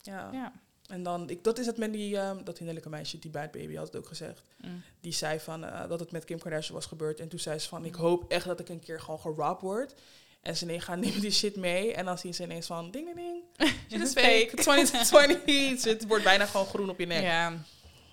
Ja. 0.00 0.28
Ja. 0.32 0.52
En 0.86 1.02
dan, 1.02 1.30
ik, 1.30 1.44
dat 1.44 1.58
is 1.58 1.66
het 1.66 1.76
met 1.76 1.92
die, 1.92 2.18
ehm, 2.18 2.44
dat 2.44 2.56
hinderlijke 2.56 2.88
meisje, 2.88 3.18
die 3.18 3.30
Bad 3.30 3.50
Baby 3.50 3.74
had 3.74 3.86
het 3.86 3.96
ook 3.96 4.06
gezegd. 4.06 4.42
Mm. 4.56 4.82
Die 5.00 5.12
zei 5.12 5.40
van, 5.40 5.64
eh, 5.64 5.88
dat 5.88 6.00
het 6.00 6.12
met 6.12 6.24
Kim 6.24 6.38
Kardashian 6.38 6.74
was 6.74 6.86
gebeurd. 6.86 7.20
En 7.20 7.28
toen 7.28 7.38
zei 7.38 7.58
ze 7.58 7.68
van, 7.68 7.84
ik 7.84 7.94
hoop 7.94 8.30
echt 8.30 8.44
dat 8.44 8.60
ik 8.60 8.68
een 8.68 8.80
keer 8.80 9.00
gewoon 9.00 9.20
gerobbed 9.20 9.60
word. 9.60 9.94
En 10.42 10.56
ze 10.56 10.64
nee, 10.64 10.80
gaan 10.80 11.00
nemen 11.04 11.20
die 11.20 11.30
shit 11.30 11.56
mee. 11.56 11.94
En 11.94 12.04
dan 12.04 12.18
zien 12.18 12.34
ze 12.34 12.42
ineens 12.42 12.66
van, 12.66 12.90
ding, 12.90 13.14
ding, 13.14 13.16
ding. 13.16 13.42
Shit 13.90 14.00
is 14.00 14.12
fake. 14.12 14.50
2020. 14.54 15.84
Het 15.92 16.06
wordt 16.06 16.24
bijna 16.24 16.46
gewoon 16.46 16.66
groen 16.66 16.90
op 16.90 16.98
je 16.98 17.06
nek. 17.06 17.22
Ja. 17.22 17.52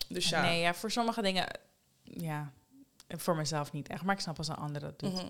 Dus 0.10 0.30
ja. 0.30 0.42
Nee, 0.42 0.62
ja, 0.62 0.74
voor 0.74 0.92
sommige 0.92 1.22
dingen, 1.22 1.60
ja, 2.04 2.52
voor 3.08 3.36
mezelf 3.36 3.72
niet 3.72 3.88
echt. 3.88 4.04
Maar 4.04 4.16
ik 4.16 4.22
snap 4.22 4.38
als 4.38 4.48
een 4.48 4.56
ander 4.56 4.82
dat 4.82 5.00
doet. 5.00 5.14
Mhm. 5.14 5.26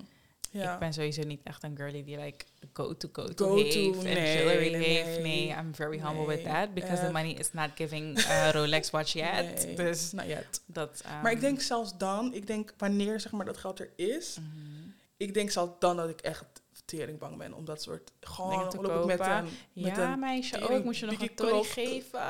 Ja. 0.57 0.73
Ik 0.73 0.79
ben 0.79 0.93
sowieso 0.93 1.23
niet 1.23 1.43
echt 1.43 1.63
een 1.63 1.77
girlie 1.77 2.03
die 2.03 2.17
like 2.17 2.45
go-to 2.73 3.09
go-to 3.11 3.47
Go-to, 3.47 3.55
heeft 3.55 3.97
en 3.97 4.03
nee, 4.03 4.37
jewelry 4.37 4.71
nee, 4.71 4.83
heeft. 4.83 5.21
nee. 5.21 5.47
Nee, 5.47 5.57
I'm 5.57 5.75
very 5.75 5.99
humble 5.99 6.25
with 6.25 6.43
that. 6.43 6.73
Because 6.73 6.95
the 6.95 7.01
echt. 7.01 7.11
money 7.11 7.31
is 7.31 7.53
not 7.53 7.69
giving 7.75 8.19
a 8.25 8.51
Rolex 8.55 8.89
watch 8.89 9.13
yet. 9.13 9.77
Dus 9.77 10.11
not 10.11 10.25
yet. 10.25 10.61
dat... 10.65 11.03
Maar 11.21 11.31
ik 11.31 11.37
um, 11.37 11.43
denk 11.43 11.61
zelfs 11.61 11.97
dan, 11.97 12.33
ik 12.33 12.47
denk 12.47 12.73
wanneer 12.77 13.19
zeg 13.19 13.31
maar 13.31 13.45
dat 13.45 13.57
geld 13.57 13.79
er 13.79 13.89
is, 13.95 14.37
mhm. 14.39 14.89
ik 15.17 15.33
denk 15.33 15.51
zelfs 15.51 15.71
dan 15.79 15.97
dat 15.97 16.09
ik 16.09 16.21
echt 16.21 16.45
teringbang 16.85 17.37
ben 17.37 17.53
om 17.53 17.65
dat 17.65 17.81
soort 17.81 18.11
gewoon 18.21 18.69
te 18.69 18.77
ik 18.77 18.81
met 18.81 18.91
kopen. 18.91 19.37
een 19.37 19.43
met 19.73 19.95
Ja, 19.95 20.13
een 20.13 20.19
meisje, 20.19 20.51
tering 20.51 20.69
ook 20.69 20.83
moet 20.83 20.97
je 20.97 21.05
nog 21.05 21.21
een 21.21 21.33
klok. 21.33 21.67
geven. 21.67 22.27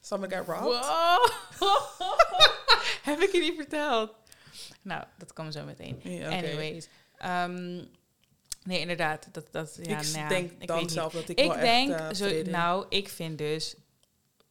Somebody 0.00 0.34
got 0.34 0.46
robbed. 0.46 0.64
Wow. 0.64 1.28
Heb 3.10 3.20
ik 3.20 3.32
je 3.32 3.40
niet 3.40 3.54
verteld? 3.56 4.14
Nou, 4.82 5.04
dat 5.18 5.32
komt 5.32 5.52
zo 5.52 5.64
meteen. 5.64 6.00
Anyways. 6.24 6.88
Ehm, 7.16 7.74
nee, 8.64 8.80
inderdaad. 8.80 9.28
Dat, 9.32 9.46
dat, 9.50 9.78
ja, 9.82 9.98
ik 9.98 10.04
nou 10.04 10.18
ja, 10.18 10.28
denk 10.28 10.50
ik 10.58 10.66
dan 10.66 10.76
weet 10.76 10.84
niet. 10.86 10.94
zelf 10.94 11.12
dat 11.12 11.28
ik, 11.28 11.38
Ik 11.40 11.52
wel 11.52 11.60
denk, 11.60 11.90
echt, 11.92 12.20
uh, 12.20 12.28
zo, 12.28 12.50
nou, 12.50 12.86
ik 12.88 13.08
vind 13.08 13.38
dus, 13.38 13.74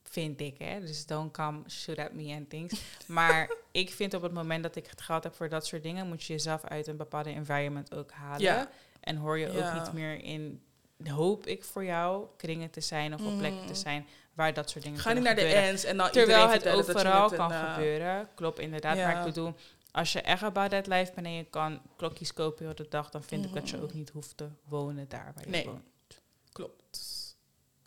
vind 0.03 0.41
ik 0.41 0.57
hè, 0.57 0.79
dus 0.79 1.05
don't 1.05 1.31
come 1.31 1.59
shoot 1.69 1.97
at 1.97 2.13
me 2.13 2.33
and 2.35 2.49
things. 2.49 2.81
Maar 3.07 3.51
ik 3.71 3.91
vind 3.91 4.13
op 4.13 4.21
het 4.21 4.33
moment 4.33 4.63
dat 4.63 4.75
ik 4.75 4.87
het 4.89 5.01
geld 5.01 5.23
heb 5.23 5.35
voor 5.35 5.49
dat 5.49 5.65
soort 5.65 5.83
dingen, 5.83 6.07
moet 6.07 6.23
je 6.23 6.33
jezelf 6.33 6.63
uit 6.63 6.87
een 6.87 6.97
bepaalde 6.97 7.29
environment 7.29 7.95
ook 7.95 8.11
halen. 8.11 8.41
Ja. 8.41 8.69
En 8.99 9.15
hoor 9.15 9.37
je 9.39 9.47
ook 9.49 9.73
niet 9.73 9.93
meer 9.93 10.23
in, 10.23 10.61
hoop 11.07 11.45
ik 11.47 11.63
voor 11.63 11.83
jou, 11.85 12.25
kringen 12.37 12.69
te 12.69 12.81
zijn 12.81 13.13
of 13.13 13.25
op 13.25 13.37
plekken 13.37 13.61
te 13.65 13.71
Mhm. 13.71 13.81
zijn 13.81 14.07
waar 14.33 14.53
dat 14.53 14.69
soort 14.69 14.83
dingen 14.83 14.99
Ga 14.99 15.13
niet 15.13 15.23
naar 15.23 15.35
de 15.35 15.41
ends 15.41 15.83
en 15.83 15.97
dan 15.97 16.11
Terwijl 16.11 16.49
het 16.49 16.67
overal 16.67 17.29
kan 17.29 17.51
uh, 17.51 17.73
gebeuren. 17.73 18.29
Klopt, 18.35 18.59
inderdaad. 18.59 18.97
ja. 18.97 19.07
Maar 19.07 19.17
ik 19.19 19.25
bedoel, 19.33 19.55
als 19.93 20.13
je 20.13 20.21
echt 20.21 20.43
about 20.43 20.69
that 20.71 20.87
life 20.87 21.11
bent 21.15 21.27
en 21.27 21.33
je 21.33 21.43
kan 21.43 21.81
klokjes 21.97 22.33
kopen 22.33 22.65
heel 22.65 22.75
de 22.75 22.85
dag, 22.89 23.09
dan 23.09 23.23
vind 23.23 23.45
ik 23.45 23.53
dat 23.53 23.69
je 23.69 23.75
Mhm. 23.75 23.85
ook 23.85 23.93
niet 23.93 24.09
hoeft 24.09 24.37
te 24.37 24.47
wonen 24.67 25.09
daar 25.09 25.31
waar 25.35 25.43
je 25.43 25.49
Nee. 25.49 25.65
woont. 25.65 25.83
Klopt. 26.51 27.01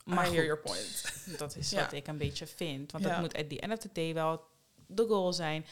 Maar 0.04 0.26
I 0.26 0.30
hear 0.30 0.44
your 0.44 0.58
point. 0.60 1.04
Dat 1.38 1.56
is 1.56 1.70
Ja. 1.70 1.80
wat 1.80 1.92
ik 1.92 2.06
een 2.06 2.18
beetje 2.18 2.46
vind. 2.46 2.92
Want 2.92 3.04
Ja. 3.04 3.10
dat 3.10 3.20
moet 3.20 3.34
at 3.36 3.48
the 3.48 3.60
end 3.60 3.72
of 3.72 3.78
the 3.78 3.90
day 3.92 4.14
wel 4.14 4.44
de 4.86 5.06
goal 5.06 5.32
zijn 5.32 5.64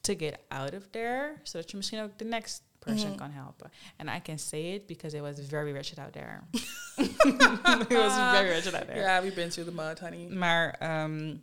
to 0.00 0.14
get 0.16 0.38
out 0.48 0.74
of 0.74 0.86
there, 0.90 1.34
zodat 1.42 1.70
je 1.70 1.76
misschien 1.76 2.02
ook 2.02 2.10
the 2.16 2.24
next 2.24 2.62
person 2.78 3.08
Mhm. 3.08 3.18
kan 3.18 3.30
helpen. 3.30 3.70
And 3.96 4.08
I 4.10 4.22
can 4.22 4.38
say 4.38 4.60
it 4.74 4.86
because 4.86 5.16
it 5.16 5.22
was 5.22 5.34
very 5.48 5.72
wretched 5.72 5.98
out 5.98 6.12
there. 6.12 6.40
it 6.96 7.88
was 7.88 8.14
very 8.14 8.48
wretched 8.52 8.74
out 8.74 8.86
there. 8.86 9.00
Ja, 9.00 9.22
we 9.22 9.32
been 9.32 9.50
to 9.50 9.64
the 9.64 9.72
mud, 9.72 9.98
honey. 10.00 10.28
Maar 10.28 10.70
ehm, 10.70 11.36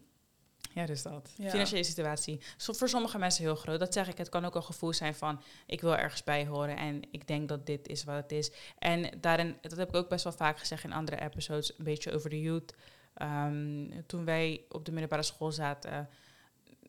ja, 0.75 0.85
dus 0.85 1.01
dat. 1.01 1.33
Ja. 1.37 1.49
Financiële 1.49 1.83
situatie. 1.83 2.39
Voor 2.57 2.89
sommige 2.89 3.17
mensen 3.17 3.43
heel 3.43 3.55
groot. 3.55 3.79
Dat 3.79 3.93
zeg 3.93 4.07
ik. 4.07 4.17
Het 4.17 4.29
kan 4.29 4.45
ook 4.45 4.55
een 4.55 4.63
gevoel 4.63 4.93
zijn 4.93 5.15
van 5.15 5.41
ik 5.65 5.81
wil 5.81 5.95
ergens 5.95 6.23
bij 6.23 6.45
horen 6.45 6.77
en 6.77 7.01
ik 7.11 7.27
denk 7.27 7.49
dat 7.49 7.65
dit 7.65 7.87
is 7.87 8.03
wat 8.03 8.15
het 8.15 8.31
is. 8.31 8.51
En 8.79 9.19
daarin, 9.21 9.57
dat 9.61 9.77
heb 9.77 9.89
ik 9.89 9.95
ook 9.95 10.09
best 10.09 10.23
wel 10.23 10.33
vaak 10.33 10.59
gezegd 10.59 10.83
in 10.83 10.93
andere 10.93 11.21
episodes, 11.21 11.77
een 11.77 11.83
beetje 11.83 12.11
over 12.11 12.29
de 12.29 12.41
youth. 12.41 12.73
Ehm, 13.13 14.01
toen 14.05 14.25
wij 14.25 14.65
op 14.69 14.85
de 14.85 14.91
middelbare 14.91 15.23
school 15.23 15.51
zaten, 15.51 16.09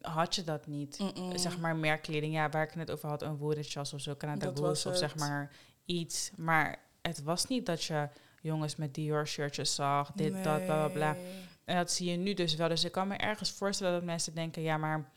had 0.01 0.35
je 0.35 0.45
dat 0.45 0.67
niet. 0.67 1.03
Zeg 1.35 1.59
maar 1.59 1.77
merkkleding, 1.77 2.35
ja, 2.35 2.49
waar 2.49 2.63
ik 2.63 2.69
het 2.69 2.79
net 2.79 2.91
over 2.91 3.09
had, 3.09 3.23
een 3.23 3.37
woerenjas 3.37 3.93
of 3.93 4.01
zo, 4.01 4.17
Canada 4.17 4.51
Goose 4.55 4.89
of 4.89 4.97
zeg 4.97 5.17
maar 5.17 5.53
iets. 5.85 6.31
Maar 6.37 6.79
het 7.03 7.23
was 7.23 7.47
niet 7.47 7.67
dat 7.67 7.85
je 7.85 8.09
jongens 8.41 8.77
met 8.77 8.95
Dior 8.95 9.27
shirtjes 9.27 9.75
zag, 9.75 10.13
dit, 10.13 10.33
dat, 10.33 10.65
bla 10.65 10.89
bla 10.89 10.89
bla. 10.89 11.17
En 11.67 11.77
dat 11.77 11.91
zie 11.91 12.11
je 12.11 12.17
nu 12.17 12.35
dus 12.35 12.55
wel. 12.55 12.69
Dus 12.69 12.85
ik 12.85 12.93
kan 12.93 13.09
me 13.09 13.17
ergens 13.17 13.51
voorstellen 13.51 13.93
dat 13.93 14.03
mensen 14.03 14.35
denken, 14.35 14.63
ja, 14.63 14.77
maar 14.77 15.11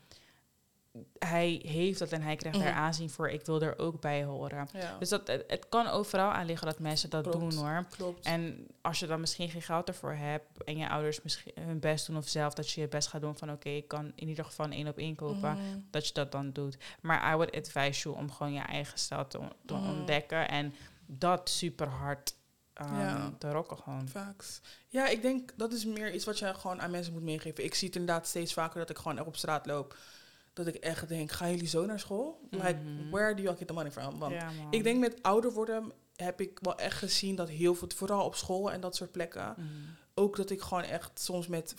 hij 1.18 1.60
heeft 1.64 1.98
dat 1.98 2.12
en 2.12 2.22
hij 2.22 2.36
krijgt 2.36 2.58
daar 2.58 2.68
Mhm. 2.72 2.78
aanzien 2.78 3.10
voor. 3.10 3.28
Ik 3.30 3.46
wil 3.46 3.62
er 3.62 3.78
ook 3.78 4.00
bij 4.00 4.24
horen. 4.24 4.68
Ja, 4.72 4.96
Dus 4.98 5.08
dat, 5.08 5.26
het, 5.26 5.44
het 5.46 5.68
kan 5.68 5.86
overal 5.86 6.30
aan 6.30 6.46
liggen 6.46 6.66
dat 6.66 6.78
mensen 6.78 7.10
dat 7.10 7.22
Klopt. 7.22 7.38
doen 7.40 7.54
hoor. 7.66 7.86
klopt. 7.96 8.24
En 8.26 8.66
als 8.80 8.98
je 8.98 9.06
dan 9.06 9.20
misschien 9.20 9.48
geen 9.50 9.62
geld 9.62 9.88
ervoor 9.88 10.12
hebt 10.14 10.64
en 10.64 10.76
je 10.76 10.88
ouders 10.88 11.22
misschien 11.22 11.52
hun 11.60 11.80
best 11.80 12.06
doen 12.06 12.16
of 12.16 12.28
zelf 12.28 12.54
dat 12.54 12.70
je 12.70 12.80
je 12.80 12.88
best 12.88 13.08
gaat 13.08 13.20
doen 13.20 13.36
van 13.36 13.50
oké, 13.50 13.68
ik 13.68 13.88
kan 13.88 14.12
in 14.14 14.28
ieder 14.28 14.44
geval 14.44 14.68
één 14.68 14.88
op 14.88 14.98
één 14.98 15.14
kopen, 15.14 15.50
Mhm. 15.56 15.78
dat 15.90 16.06
je 16.06 16.12
dat 16.14 16.32
dan 16.32 16.52
doet. 16.52 16.76
Maar 17.00 17.32
I 17.32 17.36
would 17.36 17.56
advise 17.56 18.02
you 18.08 18.16
om 18.16 18.30
gewoon 18.32 18.52
je 18.52 18.60
eigen 18.60 18.98
stijl 18.98 19.26
te, 19.26 19.38
on- 19.38 19.52
te 19.66 19.74
Mhm. 19.74 19.88
ontdekken 19.88 20.48
en 20.48 20.74
dat 21.06 21.48
super 21.48 21.86
hard 21.88 22.34
Ja. 22.88 23.32
te 23.38 23.50
rocken 23.50 23.76
gewoon. 23.78 24.08
Facts. 24.08 24.60
Ja, 24.88 25.08
ik 25.08 25.22
denk 25.22 25.52
dat 25.56 25.72
is 25.72 25.84
meer 25.84 26.14
iets 26.14 26.24
wat 26.24 26.38
je 26.38 26.54
gewoon 26.54 26.80
aan 26.80 26.90
mensen 26.90 27.12
moet 27.12 27.22
meegeven. 27.22 27.64
Ik 27.64 27.74
zie 27.74 27.86
het 27.88 27.96
inderdaad 27.96 28.26
steeds 28.26 28.52
vaker 28.52 28.78
dat 28.80 28.90
ik 28.90 28.98
gewoon 28.98 29.18
echt 29.18 29.26
op 29.26 29.36
straat 29.36 29.66
loop. 29.66 29.96
Dat 30.52 30.66
ik 30.66 30.74
echt 30.74 31.08
denk, 31.08 31.32
gaan 31.32 31.50
jullie 31.50 31.68
zo 31.68 31.86
naar 31.86 32.00
school? 32.00 32.40
Like, 32.50 32.72
Mhm. 32.84 33.10
where 33.10 33.34
do 33.34 33.42
you 33.42 33.56
get 33.56 33.66
the 33.66 33.72
money 33.72 33.90
from? 33.90 34.18
Want 34.18 34.32
Ja, 34.34 34.50
ik 34.70 34.82
denk 34.82 34.98
met 34.98 35.22
ouder 35.22 35.52
worden 35.52 35.92
heb 36.16 36.40
ik 36.40 36.58
wel 36.62 36.78
echt 36.78 36.98
gezien 36.98 37.34
dat 37.36 37.48
heel 37.48 37.74
veel, 37.74 37.88
vooral 37.96 38.24
op 38.24 38.34
school 38.34 38.70
en 38.72 38.80
dat 38.80 38.96
soort 38.96 39.12
plekken, 39.12 39.54
Mhm. 39.56 39.66
ook 40.14 40.36
dat 40.36 40.50
ik 40.50 40.60
gewoon 40.60 40.82
echt 40.82 41.20
soms 41.20 41.46
met 41.46 41.74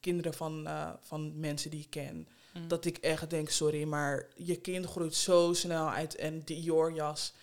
kinderen 0.00 0.34
van, 0.34 0.66
eh, 0.66 0.90
van 1.00 1.40
mensen 1.40 1.70
die 1.70 1.80
ik 1.80 1.90
ken, 1.90 2.28
Mhm. 2.54 2.68
dat 2.68 2.84
ik 2.84 2.96
echt 2.98 3.30
denk, 3.30 3.48
sorry, 3.50 3.84
maar 3.84 4.26
je 4.34 4.56
kind 4.56 4.86
groeit 4.86 5.14
zo 5.14 5.52
snel 5.52 5.90
uit 5.90 6.14
en 6.16 6.40
die 6.44 6.60
Dior-jas, 6.62 7.34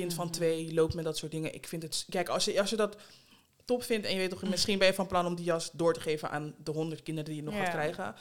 kind 0.00 0.14
van 0.14 0.24
Mhm. 0.26 0.34
twee 0.34 0.74
loopt 0.74 0.94
met 0.94 1.04
dat 1.04 1.16
soort 1.16 1.32
dingen. 1.32 1.54
Ik 1.54 1.66
vind 1.68 1.82
het, 1.82 2.04
kijk, 2.08 2.28
als 2.28 2.44
je, 2.44 2.60
als 2.60 2.70
je 2.70 2.76
dat 2.76 2.96
top 3.64 3.82
vindt 3.82 4.06
en 4.06 4.12
je 4.12 4.18
weet 4.18 4.30
toch, 4.30 4.42
misschien 4.42 4.78
ben 4.78 4.86
je 4.86 4.94
van 4.94 5.06
plan 5.06 5.26
om 5.26 5.34
die 5.34 5.44
jas 5.44 5.70
door 5.72 5.94
te 5.94 6.00
geven 6.00 6.30
aan 6.30 6.54
de 6.64 6.70
honderd 6.70 7.02
kinderen 7.02 7.30
die 7.30 7.38
je 7.40 7.46
nog 7.48 7.54
Ja. 7.54 7.64
gaat 7.64 7.72
krijgen. 7.72 8.14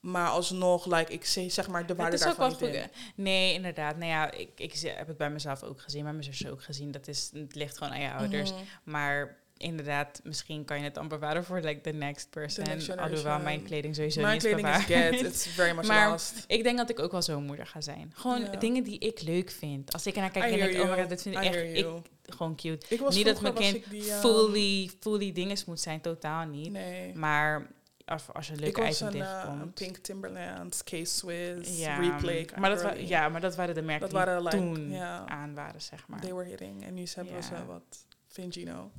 Maar 0.00 0.28
alsnog, 0.28 0.86
like, 0.86 1.12
ik 1.12 1.24
zeg 1.24 1.52
zeg 1.52 1.68
maar 1.68 1.86
de 1.86 1.94
waarde 1.94 2.18
daarvan 2.18 2.48
niet 2.48 2.56
goed. 2.58 2.68
in. 2.68 2.90
Nee, 3.14 3.52
inderdaad. 3.54 3.96
Nou 3.96 4.10
ja, 4.10 4.30
ik, 4.30 4.48
ik 4.56 4.74
heb 4.80 5.06
het 5.06 5.16
bij 5.16 5.30
mezelf 5.30 5.62
ook 5.62 5.80
gezien, 5.80 6.02
bij 6.02 6.12
mijn 6.12 6.24
zusje 6.24 6.50
ook 6.50 6.62
gezien. 6.62 6.90
Dat 6.90 7.08
is, 7.08 7.30
het 7.32 7.54
ligt 7.54 7.78
gewoon 7.78 7.92
aan 7.92 8.00
je 8.00 8.12
ouders. 8.12 8.50
Mhm. 8.52 8.60
Maar 8.84 9.38
inderdaad, 9.62 10.20
misschien 10.24 10.64
kan 10.64 10.78
je 10.78 10.84
het 10.84 10.94
dan 10.94 11.08
bewaren 11.08 11.44
voor 11.44 11.60
like, 11.60 11.80
the 11.80 11.90
next 11.90 12.30
person. 12.30 12.64
next 12.64 12.96
Alhoewel 12.96 13.38
mijn 13.38 13.62
kleding 13.62 13.94
sowieso 13.94 14.20
Mijn 14.20 14.32
niet 14.34 14.44
is 14.44 14.50
kleding 14.52 14.74
is 14.76 14.86
bewaard. 14.86 15.14
get, 15.14 15.22
it's 15.26 15.46
very 15.58 15.74
much 15.76 15.86
Maar 15.86 16.10
lost. 16.10 16.44
Ik 16.46 16.62
denk 16.62 16.76
dat 16.78 16.90
ik 16.90 16.98
ook 16.98 17.12
wel 17.12 17.22
zo'n 17.22 17.44
moeder 17.44 17.66
ga 17.66 17.80
zijn. 17.80 18.12
Gewoon 18.14 18.48
dingen 18.58 18.82
die 18.84 18.98
ik 18.98 19.20
leuk 19.22 19.50
vind. 19.50 19.92
Als 19.92 20.06
ik 20.06 20.14
ernaar 20.14 20.30
kijk 20.30 20.44
I 20.44 20.60
en 20.60 20.70
denk, 20.70 20.82
oh 20.84 20.90
my 20.90 20.98
god, 21.00 21.08
dit 21.08 21.22
vind 21.22 21.34
I 21.34 21.38
ik 21.38 21.44
echt 21.44 21.76
ik, 21.78 21.86
gewoon 22.26 22.56
cute. 22.56 22.86
Ik 22.88 23.00
was 23.00 23.14
niet 23.14 23.24
dat 23.26 23.40
mijn 23.40 23.54
kind 23.54 23.74
ik 23.76 23.90
die, 23.90 24.10
ehm, 24.10 24.20
fully, 24.20 24.90
fully 25.00 25.32
dinges 25.32 25.64
moet 25.64 25.80
zijn, 25.80 26.00
totaal 26.00 26.46
niet. 26.46 26.72
Nee. 26.72 27.14
Maar 27.14 27.66
als, 28.04 28.22
als 28.32 28.46
je 28.46 28.52
een 28.52 28.58
Ik 28.58 28.64
leuke 28.64 28.80
was 28.80 28.90
item 29.02 29.06
een, 29.06 29.26
eh, 29.26 29.40
tegenkomt. 29.40 29.62
een 29.62 29.72
Pink 29.72 29.96
Timberlands, 29.96 30.84
K-Swiss, 30.84 31.78
ja, 31.78 31.96
Replay. 31.98 32.48
maar 32.58 32.70
dat, 32.70 32.82
wa- 32.82 32.92
ja, 32.94 33.28
maar 33.28 33.40
dat 33.40 33.56
waren 33.56 33.74
de 33.74 33.82
merken 33.82 34.00
Dat 34.00 34.10
die 34.10 34.18
waren 34.18 34.42
like, 34.42 34.56
toen 34.56 34.96
aan 35.26 35.54
waren, 35.54 35.80
zeg 35.80 36.08
maar. 36.08 36.20
they 36.20 36.34
were 36.34 36.48
hitting. 36.48 36.84
En 36.84 36.94
nu 36.94 37.04
hebben 37.14 37.34
Ja. 37.34 37.42
ze 37.42 37.54
wat 37.66 38.06
Fingino. 38.28 38.90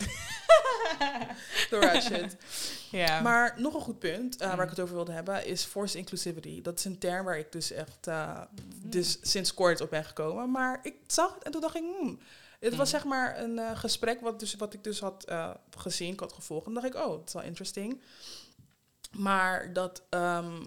The 1.70 2.28
ja. 2.90 3.20
Maar 3.20 3.54
nog 3.56 3.74
een 3.74 3.80
goed 3.80 3.98
punt 3.98 4.36
eh, 4.36 4.46
waar 4.46 4.56
Mm. 4.56 4.62
ik 4.62 4.70
het 4.70 4.80
over 4.80 4.94
wilde 4.94 5.12
hebben 5.12 5.46
is 5.46 5.64
forced 5.64 5.96
inclusivity. 5.96 6.62
Dat 6.62 6.78
is 6.78 6.84
een 6.84 6.98
term 6.98 7.24
waar 7.24 7.38
ik 7.38 7.52
dus 7.52 7.70
echt 7.72 8.06
Mhm. 8.06 8.46
dus 8.82 9.18
sinds 9.22 9.54
kort 9.54 9.80
op 9.80 9.90
ben 9.90 10.04
gekomen. 10.04 10.50
Maar 10.50 10.78
ik 10.82 10.94
zag 11.06 11.34
het 11.34 11.42
en 11.42 11.52
toen 11.52 11.60
dacht 11.60 11.74
ik, 11.76 11.82
hmm. 11.98 12.18
Het 12.60 12.74
was 12.76 12.92
Mm. 12.92 12.98
zeg 12.98 13.04
maar 13.04 13.38
een 13.38 13.58
eh, 13.58 13.78
gesprek 13.78 14.20
wat, 14.20 14.40
dus, 14.40 14.54
wat 14.54 14.74
ik 14.74 14.84
dus 14.84 15.00
had 15.00 15.24
gezien, 15.76 16.12
ik 16.12 16.20
had 16.20 16.32
gevolgd. 16.32 16.66
En 16.66 16.74
dacht 16.74 16.86
ik, 16.86 16.94
oh, 16.94 17.08
dat 17.08 17.22
is 17.26 17.32
wel 17.32 17.42
interesting. 17.42 18.02
Maar 19.10 19.72
dat 19.72 20.02
ehm, 20.10 20.62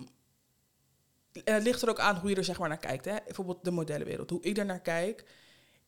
en 1.43 1.53
het 1.53 1.63
ligt 1.63 1.81
er 1.81 1.89
ook 1.89 1.99
aan 1.99 2.15
hoe 2.15 2.29
je 2.29 2.35
er 2.35 2.43
zeg 2.43 2.59
maar 2.59 2.69
naar 2.69 2.77
kijkt. 2.77 3.05
Hè? 3.05 3.15
Bijvoorbeeld 3.25 3.63
de 3.63 3.71
modellenwereld. 3.71 4.29
Hoe 4.29 4.41
ik 4.41 4.57
er 4.57 4.65
naar 4.65 4.79
kijk. 4.81 5.23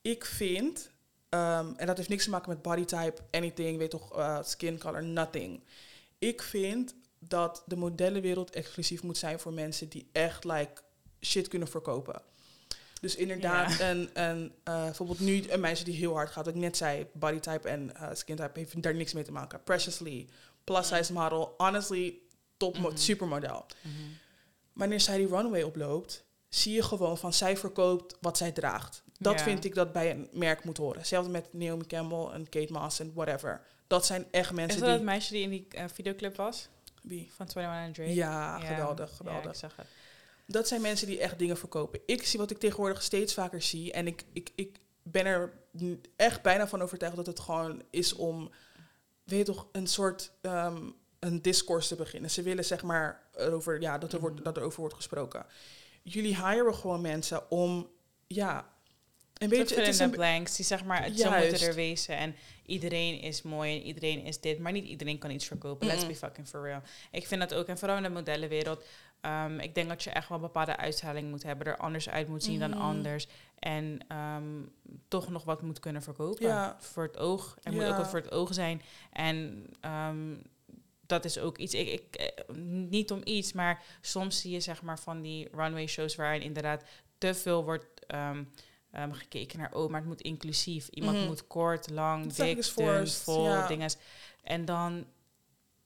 Ik 0.01 0.25
vind 0.25 0.89
Ehm, 1.29 1.73
en 1.77 1.87
dat 1.87 1.97
heeft 1.97 2.09
niks 2.09 2.23
te 2.23 2.29
maken 2.29 2.49
met 2.49 2.61
body 2.61 2.85
type, 2.85 3.21
anything, 3.31 3.77
weet 3.77 3.89
toch, 3.89 4.17
uh, 4.17 4.39
skin 4.43 4.79
color, 4.79 5.03
nothing. 5.03 5.63
Ik 6.19 6.41
vind 6.41 6.95
dat 7.19 7.63
de 7.65 7.75
modellenwereld 7.75 8.49
exclusief 8.49 9.03
moet 9.03 9.17
zijn 9.17 9.39
voor 9.39 9.53
mensen 9.53 9.89
die 9.89 10.09
echt 10.11 10.43
like 10.43 10.81
shit 11.21 11.47
kunnen 11.47 11.67
verkopen. 11.67 12.21
Dus 13.01 13.15
inderdaad, 13.15 13.79
een, 13.79 14.09
een, 14.13 14.53
uh, 14.67 14.83
bijvoorbeeld 14.83 15.19
nu 15.19 15.49
een 15.49 15.59
meisje 15.59 15.83
die 15.83 15.95
heel 15.95 16.13
hard 16.13 16.29
gaat, 16.29 16.45
wat 16.45 16.55
ik 16.55 16.61
net 16.61 16.77
zei, 16.77 17.07
body 17.13 17.39
type 17.39 17.69
en 17.69 17.91
uh, 17.95 18.09
skin 18.13 18.35
type 18.35 18.59
heeft 18.59 18.81
daar 18.83 18.95
niks 18.95 19.13
mee 19.13 19.23
te 19.23 19.31
maken. 19.31 19.63
Preciously, 19.63 20.27
plus 20.63 20.87
size 20.87 21.13
model, 21.13 21.53
honestly, 21.57 22.19
top 22.57 22.77
mm 22.77 22.97
supermodel. 22.97 23.65
Mhm. 23.81 23.93
Wanneer 24.73 24.99
zij 24.99 25.17
die 25.17 25.27
runway 25.27 25.61
oploopt, 25.61 26.23
zie 26.49 26.73
je 26.73 26.83
gewoon 26.83 27.17
van 27.17 27.33
zij 27.33 27.57
verkoopt 27.57 28.17
wat 28.21 28.37
zij 28.37 28.51
draagt. 28.51 29.03
Dat 29.19 29.41
vind 29.41 29.65
ik 29.65 29.75
dat 29.75 29.91
bij 29.91 30.11
een 30.11 30.29
merk 30.31 30.63
moet 30.63 30.77
horen. 30.77 30.97
Hetzelfde 30.97 31.31
met 31.31 31.53
Naomi 31.53 31.85
Campbell 31.85 32.25
en 32.33 32.49
Kate 32.49 32.73
Moss 32.73 32.99
en 32.99 33.11
whatever. 33.13 33.61
Dat 33.87 34.05
zijn 34.05 34.25
echt 34.31 34.51
mensen 34.51 34.73
Is 34.73 34.79
dat 34.79 34.89
die... 34.89 34.97
het 34.97 35.05
meisje 35.05 35.31
die 35.33 35.43
in 35.43 35.49
die 35.49 35.67
uh, 35.75 35.83
videoclip 35.93 36.35
was? 36.35 36.69
Wie? 37.01 37.31
Van 37.35 37.47
21 37.55 37.93
Drake? 37.93 38.13
Ja, 38.13 38.59
geweldig, 38.59 39.15
geweldig. 39.15 39.43
Ja, 39.43 39.49
ik 39.49 39.55
zag 39.55 39.75
het. 39.75 39.87
Dat 40.47 40.67
zijn 40.67 40.81
mensen 40.81 41.07
die 41.07 41.19
echt 41.19 41.39
dingen 41.39 41.57
verkopen. 41.57 41.99
Ik 42.05 42.25
zie 42.25 42.39
wat 42.39 42.51
ik 42.51 42.57
tegenwoordig 42.57 43.01
steeds 43.01 43.33
vaker 43.33 43.61
zie. 43.61 43.91
En 43.91 44.07
ik, 44.07 44.23
ik, 44.33 44.51
ik 44.55 44.79
ben 45.03 45.25
er 45.25 45.53
echt 46.15 46.41
bijna 46.41 46.67
van 46.67 46.81
overtuigd 46.81 47.15
dat 47.15 47.25
het 47.25 47.39
gewoon 47.39 47.83
is 47.89 48.13
om, 48.13 48.51
weet 49.23 49.39
je 49.39 49.45
toch, 49.45 49.67
een 49.71 49.87
soort 49.87 50.31
um, 50.41 50.95
een 51.19 51.41
discourse 51.41 51.87
te 51.87 51.95
beginnen. 51.95 52.29
Ze 52.29 52.41
willen 52.41 52.65
zeg 52.65 52.83
maar 52.83 53.23
erover, 53.33 53.81
ja, 53.81 53.97
dat 53.97 54.13
er, 54.13 54.19
wordt, 54.19 54.37
mm. 54.37 54.43
dat 54.43 54.57
er 54.57 54.63
over 54.63 54.79
wordt 54.79 54.95
gesproken. 54.95 55.45
Jullie 56.03 56.35
hiren 56.35 56.75
gewoon 56.75 57.01
mensen 57.01 57.51
om, 57.51 57.89
ja, 58.27 58.73
een 59.37 59.49
beetje 59.49 59.75
het 59.75 59.87
is 59.87 59.99
een 59.99 60.09
blanks 60.09 60.55
die 60.55 60.65
zeg 60.65 60.83
maar 60.83 61.03
het 61.03 61.19
zo 61.19 61.31
moeten 61.31 61.67
er 61.67 61.73
wezen 61.73 62.17
en 62.17 62.35
iedereen 62.65 63.21
is 63.21 63.41
mooi 63.41 63.79
en 63.79 63.81
iedereen 63.81 64.23
is 64.23 64.39
dit, 64.39 64.59
maar 64.59 64.71
niet 64.71 64.85
iedereen 64.85 65.17
kan 65.17 65.31
iets 65.31 65.45
verkopen. 65.45 65.87
Let's 65.87 66.07
be 66.07 66.15
fucking 66.15 66.47
for 66.47 66.61
real. 66.61 66.81
Ik 67.11 67.27
vind 67.27 67.41
dat 67.41 67.53
ook 67.53 67.67
en 67.67 67.77
vooral 67.77 67.97
in 67.97 68.03
de 68.03 68.09
modellenwereld. 68.09 68.83
Um, 69.21 69.59
ik 69.59 69.75
denk 69.75 69.89
dat 69.89 70.03
je 70.03 70.09
echt 70.09 70.29
wel 70.29 70.39
bepaalde 70.39 70.77
uitstraling 70.77 71.29
moet 71.29 71.43
hebben, 71.43 71.67
er 71.67 71.77
anders 71.77 72.09
uit 72.09 72.27
moet 72.27 72.43
zien 72.43 72.59
dan 72.59 72.73
anders 72.73 73.27
en 73.59 73.99
um, 74.17 74.71
toch 75.07 75.29
nog 75.29 75.43
wat 75.43 75.61
moet 75.61 75.79
kunnen 75.79 76.01
verkopen 76.01 76.47
ja. 76.47 76.77
voor 76.79 77.03
het 77.03 77.17
oog. 77.17 77.57
Er 77.63 77.73
moet 77.73 77.83
ook 77.83 77.97
wat 77.97 78.09
voor 78.09 78.19
het 78.19 78.31
oog 78.31 78.53
zijn 78.53 78.81
en 79.11 79.67
um, 79.81 80.41
dat 81.05 81.25
is 81.25 81.39
ook 81.39 81.57
iets. 81.57 81.73
Ik, 81.73 81.87
ik, 81.87 82.15
eh, 82.15 82.55
niet 82.65 83.11
om 83.11 83.21
iets, 83.23 83.53
maar 83.53 83.83
soms 84.01 84.41
zie 84.41 84.51
je 84.51 84.59
zeg 84.59 84.81
maar 84.81 84.99
van 84.99 85.21
die 85.21 85.47
runway 85.51 85.87
shows 85.87 86.15
waarin 86.15 86.41
inderdaad 86.41 86.83
te 87.17 87.33
veel 87.33 87.63
wordt 87.63 88.05
um, 88.99 89.13
gekeken 89.13 89.59
naar, 89.59 89.73
oh, 89.73 89.89
maar 89.89 89.99
het 89.99 90.09
moet 90.09 90.21
inclusief. 90.21 90.87
Iemand 90.87 91.17
mhm. 91.17 91.25
moet 91.27 91.47
kort, 91.47 91.89
lang, 91.89 92.33
dik, 92.33 92.75
dun, 92.75 93.07
vol, 93.07 93.45
ja. 93.45 93.67
dingen. 93.67 93.89
En 94.43 94.65
dan, 94.65 95.05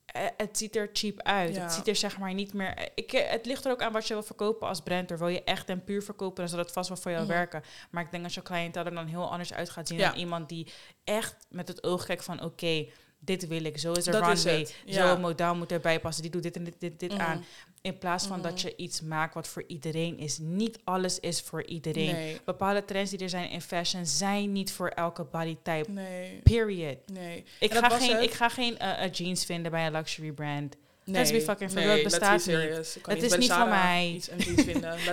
eh, 0.06 0.24
het 0.38 0.58
ziet 0.58 0.76
er 0.76 0.90
cheap 0.94 1.22
uit. 1.22 1.58
Het 1.58 1.72
ziet 1.72 1.88
er 1.88 1.96
zeg 1.96 2.18
maar 2.18 2.34
niet 2.34 2.54
meer... 2.54 2.74
Eh, 2.74 2.86
ik, 2.96 3.14
eh, 3.14 3.30
het 3.30 3.46
ligt 3.46 3.66
er 3.66 3.72
ook 3.72 3.82
aan 3.82 3.92
wat 3.92 4.08
je 4.08 4.14
wil 4.14 4.24
verkopen 4.24 4.68
als 4.68 4.82
brand. 4.82 5.10
Wil 5.10 5.28
je 5.28 5.44
echt 5.44 5.70
en 5.70 5.84
puur 5.84 6.04
verkopen, 6.04 6.36
dan 6.36 6.50
zal 6.50 6.58
dat 6.58 6.72
vast 6.72 6.90
wel 6.90 6.98
voor 6.98 7.12
jou 7.12 7.24
mhm. 7.24 7.34
werken. 7.34 7.64
Maar 7.90 8.04
ik 8.04 8.12
denk 8.12 8.24
dat 8.24 8.34
je 8.34 8.42
cliëntel 8.42 8.86
er 8.86 8.94
dan 8.94 9.08
heel 9.08 9.32
anders 9.32 9.54
uit 9.54 9.70
gaat 9.70 9.88
zien... 9.88 9.98
dan 9.98 10.16
iemand 10.16 10.50
die 10.50 10.72
echt 11.04 11.36
met 11.50 11.68
het 11.68 11.84
oog 11.84 12.06
kijkt 12.06 12.24
van, 12.24 12.44
oké 12.44 12.86
dit 13.20 13.48
wil 13.48 13.64
ik, 13.64 13.78
zo 13.78 13.92
is 13.92 14.08
er 14.08 14.12
dat 14.12 14.26
runway, 14.26 14.68
zo 14.88 15.14
een 15.14 15.22
model 15.22 15.56
moet 15.56 15.72
erbij 15.72 16.00
passen, 16.00 16.22
die 16.22 16.32
doet 16.32 16.44
dit 16.44 16.56
en 16.56 16.64
dit, 16.64 16.76
dit, 16.80 17.00
dit 17.00 17.18
aan. 17.18 17.44
In 17.82 17.98
plaats 17.98 18.28
van 18.28 18.42
dat 18.42 18.54
mhm. 18.54 18.68
je 18.68 18.76
iets 18.76 19.02
maakt 19.02 19.34
wat 19.34 19.48
voor 19.48 19.64
iedereen 19.68 20.18
is. 20.18 20.38
Niet 20.38 20.80
alles 20.84 21.20
is 21.20 21.42
voor 21.42 21.64
iedereen. 21.64 22.38
Bepaalde 22.46 22.86
trends 22.86 23.12
die 23.12 23.20
er 23.20 23.30
zijn 23.30 23.50
in 23.50 23.62
fashion 23.62 24.06
zijn 24.06 24.52
niet 24.52 24.72
voor 24.72 24.88
elke 24.88 25.24
body 25.24 25.58
type. 25.64 25.92
Nee. 25.92 26.40
Period. 26.44 26.98
Nee. 27.14 27.44
Ik, 27.60 27.74
ga 27.74 27.90
geen, 27.90 28.24
ik 28.24 28.32
ga 28.32 28.50
geen 28.50 28.78
uh, 28.82 29.12
jeans 29.12 29.46
vinden 29.46 29.72
bij 29.72 29.86
een 29.86 29.92
luxury 29.92 30.32
brand. 30.32 30.76
Nee, 31.10 31.22
let's 31.22 31.32
be 31.32 31.42
fucking 31.42 31.72
for 31.72 31.82
nee, 31.82 32.04
bestaat 32.04 32.46
niet. 32.46 33.00
Het 33.06 33.24
is 33.24 33.38
niet 33.38 33.52
van 33.52 33.70
mij. 33.70 34.22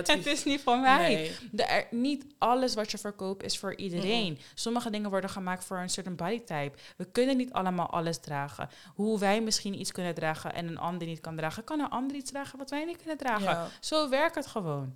het 0.05 0.25
is 0.25 0.43
niet 0.43 0.61
van 0.61 0.81
mij. 0.81 1.31
Niet 1.91 2.25
alles 2.37 2.73
wat 2.73 2.91
je 2.91 2.97
verkoopt 2.97 3.43
is 3.43 3.57
voor 3.57 3.75
iedereen. 3.75 4.39
Sommige 4.53 4.89
dingen 4.89 5.09
worden 5.09 5.29
gemaakt 5.29 5.63
voor 5.63 5.77
een 5.77 5.89
certain 5.89 6.15
body 6.15 6.39
type. 6.39 6.71
We 6.97 7.05
kunnen 7.11 7.37
niet 7.37 7.51
allemaal 7.51 7.89
alles 7.89 8.17
dragen. 8.17 8.69
Hoe 8.95 9.19
wij 9.19 9.41
misschien 9.41 9.79
iets 9.79 9.91
kunnen 9.91 10.13
dragen 10.13 10.53
en 10.53 10.67
een 10.67 10.77
ander 10.77 11.07
niet 11.07 11.21
kan 11.21 11.35
dragen, 11.35 11.63
kan 11.63 11.79
een 11.79 11.89
ander 11.89 12.15
iets 12.17 12.31
dragen 12.31 12.57
wat 12.57 12.69
wij 12.69 12.85
niet 12.85 12.97
kunnen 12.97 13.17
dragen. 13.17 13.71
Zo 13.79 14.09
werkt 14.09 14.35
het 14.35 14.47
gewoon. 14.47 14.95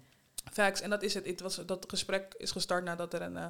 Facts, 0.52 0.82
en 0.82 0.89
dat 0.89 1.04
is 1.04 1.14
het. 1.14 1.26
het 1.26 1.41
was, 1.41 1.56
dat 1.66 1.86
gesprek 1.88 2.34
is 2.38 2.52
gestart 2.52 2.84
nadat 2.84 3.14
er 3.14 3.22
een. 3.22 3.34
Uh, 3.34 3.45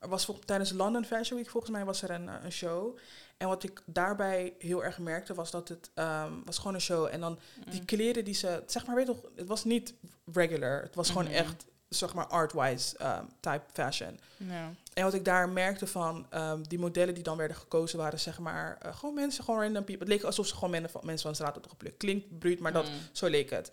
er 0.00 0.08
was 0.08 0.32
tijdens 0.44 0.72
London 0.72 1.04
Fashion 1.04 1.38
Week, 1.38 1.50
volgens 1.50 1.72
mij, 1.72 1.84
was 1.84 2.02
er 2.02 2.10
een, 2.10 2.24
uh, 2.24 2.34
een 2.42 2.52
show. 2.52 2.98
En 3.36 3.48
wat 3.48 3.62
ik 3.62 3.82
daarbij 3.84 4.54
heel 4.58 4.84
erg 4.84 4.98
merkte, 4.98 5.34
was 5.34 5.50
dat 5.50 5.68
het 5.68 5.90
um, 5.94 6.42
was 6.44 6.58
gewoon 6.58 6.74
een 6.74 6.80
show. 6.80 7.08
En 7.10 7.20
dan 7.20 7.38
die 7.70 7.80
mm. 7.80 7.86
kleren 7.86 8.24
die 8.24 8.34
ze, 8.34 8.62
zeg 8.66 8.86
maar, 8.86 8.96
weet 8.96 9.06
toch, 9.06 9.20
het 9.34 9.46
was 9.46 9.64
niet 9.64 9.94
regular. 10.32 10.82
Het 10.82 10.94
was 10.94 11.08
gewoon 11.08 11.24
mm-hmm. 11.24 11.38
echt, 11.38 11.64
zeg 11.88 12.14
maar, 12.14 12.26
art-wise 12.26 12.96
um, 13.02 13.28
type 13.40 13.64
fashion. 13.72 14.20
En 14.92 15.04
wat 15.04 15.14
ik 15.14 15.24
daar 15.24 15.48
merkte 15.48 15.86
van 15.86 16.26
um, 16.34 16.68
die 16.68 16.78
modellen 16.78 17.14
die 17.14 17.22
dan 17.22 17.36
werden 17.36 17.56
gekozen 17.56 17.98
waren, 17.98 18.20
zeg 18.20 18.38
maar, 18.38 18.78
uh, 18.86 18.96
gewoon 18.96 19.14
mensen, 19.14 19.44
gewoon 19.44 19.60
random 19.60 19.84
people. 19.84 20.04
Het 20.04 20.08
leek 20.14 20.22
alsof 20.22 20.46
ze 20.46 20.54
gewoon 20.54 20.70
mensen 20.70 20.90
van, 20.90 21.00
mensen 21.04 21.22
van 21.22 21.30
de 21.30 21.36
straat 21.36 21.52
hadden 21.52 21.70
geplukt. 21.70 21.96
Klinkt 21.96 22.38
bruut, 22.38 22.58
maar 22.58 22.72
dat, 22.72 22.84
mm. 22.84 22.92
zo 23.12 23.26
leek 23.26 23.50
het. 23.50 23.72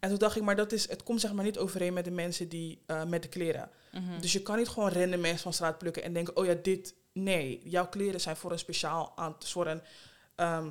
En 0.00 0.08
toen 0.08 0.18
dacht 0.18 0.36
ik, 0.36 0.42
maar 0.42 0.56
dat 0.56 0.72
is, 0.72 0.88
het 0.88 1.02
komt 1.02 1.20
zeg 1.20 1.32
maar 1.32 1.44
niet 1.44 1.58
overeen 1.58 1.92
met 1.92 2.04
de 2.04 2.10
mensen 2.10 2.48
die 2.48 2.82
uh, 2.86 3.04
met 3.04 3.22
de 3.22 3.28
kleren. 3.28 3.70
Mm-hmm. 3.92 4.20
Dus 4.20 4.32
je 4.32 4.42
kan 4.42 4.56
niet 4.56 4.68
gewoon 4.68 4.92
random 4.92 5.20
mensen 5.20 5.42
van 5.42 5.52
straat 5.52 5.78
plukken 5.78 6.02
en 6.02 6.12
denken, 6.12 6.36
oh 6.36 6.46
ja, 6.46 6.54
dit, 6.62 6.94
Nee, 7.24 7.60
jouw 7.64 7.88
kleren 7.88 8.20
zijn 8.20 8.36
voor 8.36 8.52
een 8.52 8.58
speciaal 8.58 9.12
aan, 9.16 9.36
voor 9.38 9.66
een 9.66 9.82
ehm, 10.34 10.68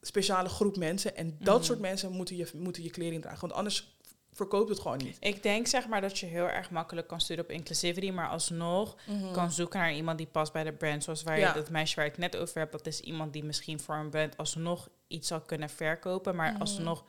speciale 0.00 0.48
groep 0.48 0.76
mensen. 0.76 1.16
En 1.16 1.36
dat 1.38 1.56
mhm. 1.56 1.64
soort 1.64 1.78
mensen 1.78 2.12
moeten 2.12 2.36
je, 2.36 2.48
moeten 2.54 2.82
je 2.82 2.90
kleding 2.90 3.22
dragen. 3.22 3.40
Want 3.40 3.52
anders 3.52 3.94
verkoopt 4.32 4.68
het 4.68 4.80
gewoon 4.80 4.98
niet. 4.98 5.16
Ik 5.20 5.42
denk 5.42 5.66
zeg 5.66 5.88
maar 5.88 6.00
dat 6.00 6.18
je 6.18 6.26
heel 6.26 6.48
erg 6.48 6.70
makkelijk 6.70 7.06
kan 7.06 7.20
sturen 7.20 7.44
op 7.44 7.50
inclusivity, 7.50 8.10
maar 8.10 8.28
alsnog 8.28 8.96
mm 9.06 9.32
kan 9.32 9.52
zoeken 9.52 9.78
naar 9.78 9.94
iemand 9.94 10.18
die 10.18 10.26
past 10.26 10.52
bij 10.52 10.64
de 10.64 10.72
brand. 10.72 11.04
Zoals 11.04 11.22
waar 11.22 11.38
je, 11.38 11.52
dat 11.54 11.70
meisje 11.70 11.96
waar 11.96 12.06
ik 12.06 12.18
net 12.18 12.36
over 12.36 12.58
heb, 12.58 12.72
dat 12.72 12.86
is 12.86 13.00
iemand 13.00 13.32
die 13.32 13.44
misschien 13.44 13.80
voor 13.80 13.94
een 13.94 14.10
brand 14.10 14.36
alsnog 14.36 14.88
iets 15.06 15.28
zal 15.28 15.40
kunnen 15.40 15.70
verkopen, 15.70 16.36
maar 16.36 16.56
alsnog 16.58 17.04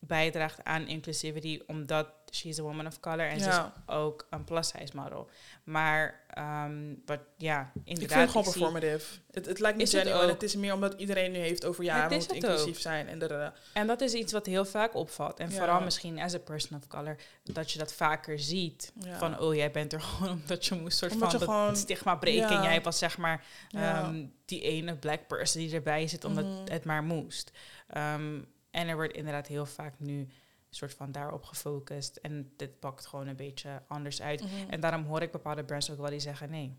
bijdraagt 0.00 0.64
aan 0.64 0.86
inclusivity, 0.86 1.60
omdat 1.66 2.06
she's 2.30 2.58
a 2.58 2.62
woman 2.62 2.86
of 2.86 3.00
color 3.00 3.26
en 3.26 3.38
ja. 3.38 3.42
ze 3.42 3.50
is 3.50 3.94
ook 3.94 4.26
een 4.30 4.44
plus 4.44 4.68
size 4.68 4.96
model. 4.96 5.28
Maar 5.64 6.20
um, 6.38 7.02
wat 7.06 7.20
ja, 7.36 7.72
inderdaad. 7.84 8.02
Ik 8.02 8.08
vind 8.08 8.20
het 8.20 8.30
gewoon 8.30 8.42
performative. 8.42 9.20
Het, 9.30 9.46
het 9.46 9.58
lijkt 9.58 9.78
niet 9.78 9.88
genuine. 9.88 10.20
Het, 10.20 10.30
het, 10.30 10.42
is 10.42 10.56
meer 10.56 10.72
omdat 10.72 10.94
iedereen 11.00 11.32
nu 11.32 11.38
heeft 11.38 11.64
over 11.64 11.84
ja, 11.84 12.08
we 12.08 12.14
moeten 12.14 12.36
inclusief 12.36 12.80
zijn. 12.80 13.08
En, 13.08 13.18
de, 13.18 13.52
en 13.72 13.86
dat 13.86 14.00
is 14.00 14.12
iets 14.12 14.32
wat 14.32 14.46
heel 14.46 14.64
vaak 14.64 14.94
opvalt. 14.94 15.40
En 15.40 15.52
vooral 15.52 15.80
misschien 15.80 16.18
as 16.18 16.34
a 16.34 16.38
person 16.38 16.78
of 16.78 16.86
color, 16.86 17.16
dat 17.42 17.72
je 17.72 17.78
dat 17.78 17.92
vaker 17.92 18.38
ziet. 18.38 18.92
Van 19.18 19.38
oh, 19.38 19.54
jij 19.54 19.70
bent 19.70 19.92
er 19.92 20.00
gewoon 20.10 20.30
omdat 20.30 20.66
je 20.66 20.74
moest 20.74 20.98
soort 20.98 21.12
omdat 21.12 21.30
van 21.30 21.40
gewoon, 21.40 21.76
stigma 21.76 22.14
breken. 22.14 22.48
En 22.48 22.62
jij 22.62 22.82
was 22.82 22.98
zeg 22.98 23.18
maar 23.18 23.44
um, 24.06 24.32
die 24.44 24.60
ene 24.60 24.96
black 24.96 25.26
person 25.26 25.60
die 25.60 25.74
erbij 25.74 26.08
zit 26.08 26.24
omdat 26.24 26.44
mhm. 26.44 26.72
het 26.72 26.84
maar 26.84 27.02
moest. 27.02 27.50
Um, 27.96 28.46
en 28.70 28.88
er 28.88 28.94
wordt 28.94 29.12
inderdaad 29.12 29.46
heel 29.46 29.66
vaak 29.66 29.94
nu 29.98 30.28
soort 30.70 30.94
van 30.94 31.12
daarop 31.12 31.44
gefocust. 31.44 32.16
En 32.16 32.52
dit 32.56 32.78
pakt 32.78 33.06
gewoon 33.06 33.26
een 33.26 33.36
beetje 33.36 33.82
anders 33.88 34.22
uit. 34.22 34.40
Mhm. 34.40 34.70
En 34.70 34.80
daarom 34.80 35.04
hoor 35.04 35.22
ik 35.22 35.32
bepaalde 35.32 35.64
brands 35.64 35.90
ook 35.90 35.98
wel 35.98 36.10
die 36.10 36.20
zeggen 36.20 36.50
nee. 36.50 36.78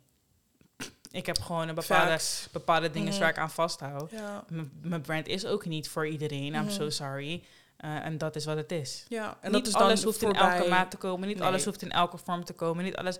Ik 1.11 1.25
heb 1.25 1.39
gewoon 1.39 1.67
een 1.67 1.75
bepaalde, 1.75 2.19
bepaalde 2.51 2.91
dingen 2.91 3.13
mm 3.13 3.19
waar 3.19 3.29
ik 3.29 3.37
aan 3.37 3.51
vasthoud. 3.51 4.11
Ja. 4.11 4.45
Mijn 4.81 5.01
brand 5.01 5.27
is 5.27 5.45
ook 5.45 5.65
niet 5.65 5.89
voor 5.89 6.07
iedereen. 6.07 6.53
I'm 6.53 6.69
so 6.69 6.83
mhm. 6.83 6.91
sorry. 6.91 7.43
Uh, 7.85 8.05
en 8.05 8.17
dat 8.17 8.35
is 8.35 8.45
wat 8.45 8.57
het 8.57 8.71
is. 8.71 9.05
Ja, 9.09 9.37
en 9.41 9.51
niet 9.51 9.65
dat 9.65 9.75
is 9.75 9.81
alles 9.81 10.03
hoeft 10.03 10.21
in 10.21 10.33
elke 10.33 10.69
maat 10.69 10.91
te 10.91 10.97
komen. 10.97 11.27
Niet 11.27 11.41
alles 11.41 11.65
hoeft 11.65 11.81
in 11.81 11.91
elke 11.91 12.17
vorm 12.17 12.43
te 12.43 12.53
komen. 12.53 12.83
Niet 12.83 12.95
alles. 12.95 13.19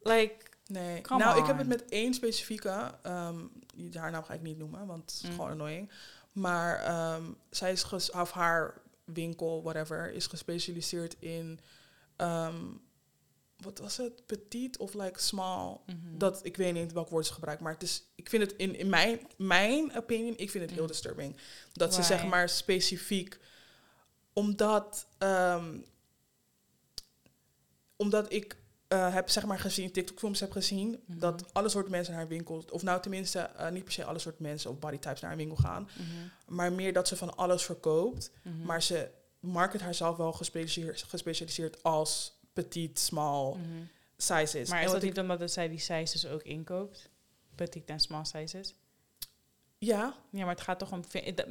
Like. 0.00 0.34
Nee. 0.66 1.00
Nou, 1.16 1.38
ik 1.38 1.46
heb 1.46 1.58
het 1.58 1.66
met 1.66 1.84
één 1.88 2.14
specifieke. 2.14 2.94
Um, 3.06 3.52
haar 3.92 4.10
naam 4.10 4.24
ga 4.24 4.34
ik 4.34 4.42
niet 4.42 4.58
noemen, 4.58 4.86
want 4.86 5.00
het 5.00 5.20
is 5.22 5.28
mm. 5.28 5.34
gewoon 5.34 5.50
annoying. 5.50 5.90
Maar 6.34 7.14
um, 7.14 7.36
zij 7.50 7.72
is 7.72 7.82
ges 7.82 8.10
of 8.10 8.30
haar 8.30 8.82
winkel, 9.04 9.62
whatever, 9.62 10.12
is 10.12 10.26
gespecialiseerd 10.26 11.16
in 11.18 11.60
um, 12.16 12.80
wat 13.56 13.78
was 13.78 13.96
het? 13.96 14.26
Petit 14.26 14.76
of 14.76 14.94
like 14.94 15.20
small. 15.20 15.80
Mhm. 15.86 16.18
Dat 16.18 16.44
ik 16.44 16.56
weet 16.56 16.74
niet 16.74 16.92
welk 16.92 17.08
woord 17.08 17.26
ze 17.26 17.32
gebruikt, 17.32 17.62
maar 17.62 17.72
het 17.72 17.82
is. 17.82 18.02
Ik 18.14 18.28
vind 18.28 18.42
het 18.42 18.54
in, 18.56 18.78
in 18.78 18.88
mijn, 18.88 19.26
mijn 19.36 19.96
opinion, 19.96 20.36
ik 20.36 20.50
vind 20.50 20.64
het 20.64 20.72
heel 20.72 20.82
mhm. 20.82 20.92
disturbing. 20.92 21.36
Dat 21.72 21.94
ze 21.94 22.02
zeg 22.02 22.26
maar 22.26 22.48
specifiek, 22.48 23.38
omdat, 24.32 25.06
um, 25.18 25.84
omdat 27.96 28.32
ik 28.32 28.56
uh, 28.94 29.14
heb 29.14 29.30
zeg 29.30 29.44
maar 29.46 29.58
gezien, 29.58 29.92
TikTok-films 29.92 30.40
heb 30.40 30.52
gezien, 30.52 31.00
mhm. 31.06 31.18
dat 31.18 31.54
alle 31.54 31.68
soorten 31.68 31.90
mensen 31.90 32.12
naar 32.12 32.20
haar 32.20 32.30
winkel, 32.30 32.64
of 32.70 32.82
nou 32.82 33.00
tenminste 33.00 33.50
uh, 33.60 33.68
niet 33.68 33.84
per 33.84 33.92
se 33.92 34.04
alle 34.04 34.18
soorten 34.18 34.42
mensen 34.42 34.70
of 34.70 34.78
bodytypes 34.78 35.20
naar 35.20 35.30
haar 35.30 35.38
winkel 35.38 35.56
gaan, 35.56 35.88
mhm. 35.96 36.54
maar 36.54 36.72
meer 36.72 36.92
dat 36.92 37.08
ze 37.08 37.16
van 37.16 37.36
alles 37.36 37.62
verkoopt, 37.62 38.30
mhm. 38.42 38.64
maar 38.64 38.82
ze 38.82 39.10
market 39.40 39.80
haarzelf 39.80 40.16
wel 40.16 40.32
gespecialiseerd, 40.32 41.02
gespecialiseerd 41.02 41.82
als 41.82 42.40
petit, 42.52 42.98
small, 42.98 43.56
size 44.16 44.60
is. 44.60 44.68
Maar 44.68 44.78
En 44.78 44.84
is 44.84 44.92
dat 44.92 45.02
niet 45.02 45.18
omdat 45.18 45.50
zij 45.50 45.68
die 45.68 45.78
sizes 45.78 46.26
ook 46.26 46.42
inkoopt? 46.42 47.10
Petite 47.54 47.92
en 47.92 48.00
small 48.00 48.24
sizes? 48.24 48.74
Ja, 49.84 50.14
Ja, 50.30 50.40
maar 50.44 50.54
het 50.54 50.60
gaat 50.60 50.78
toch 50.78 50.92
om... 50.92 51.00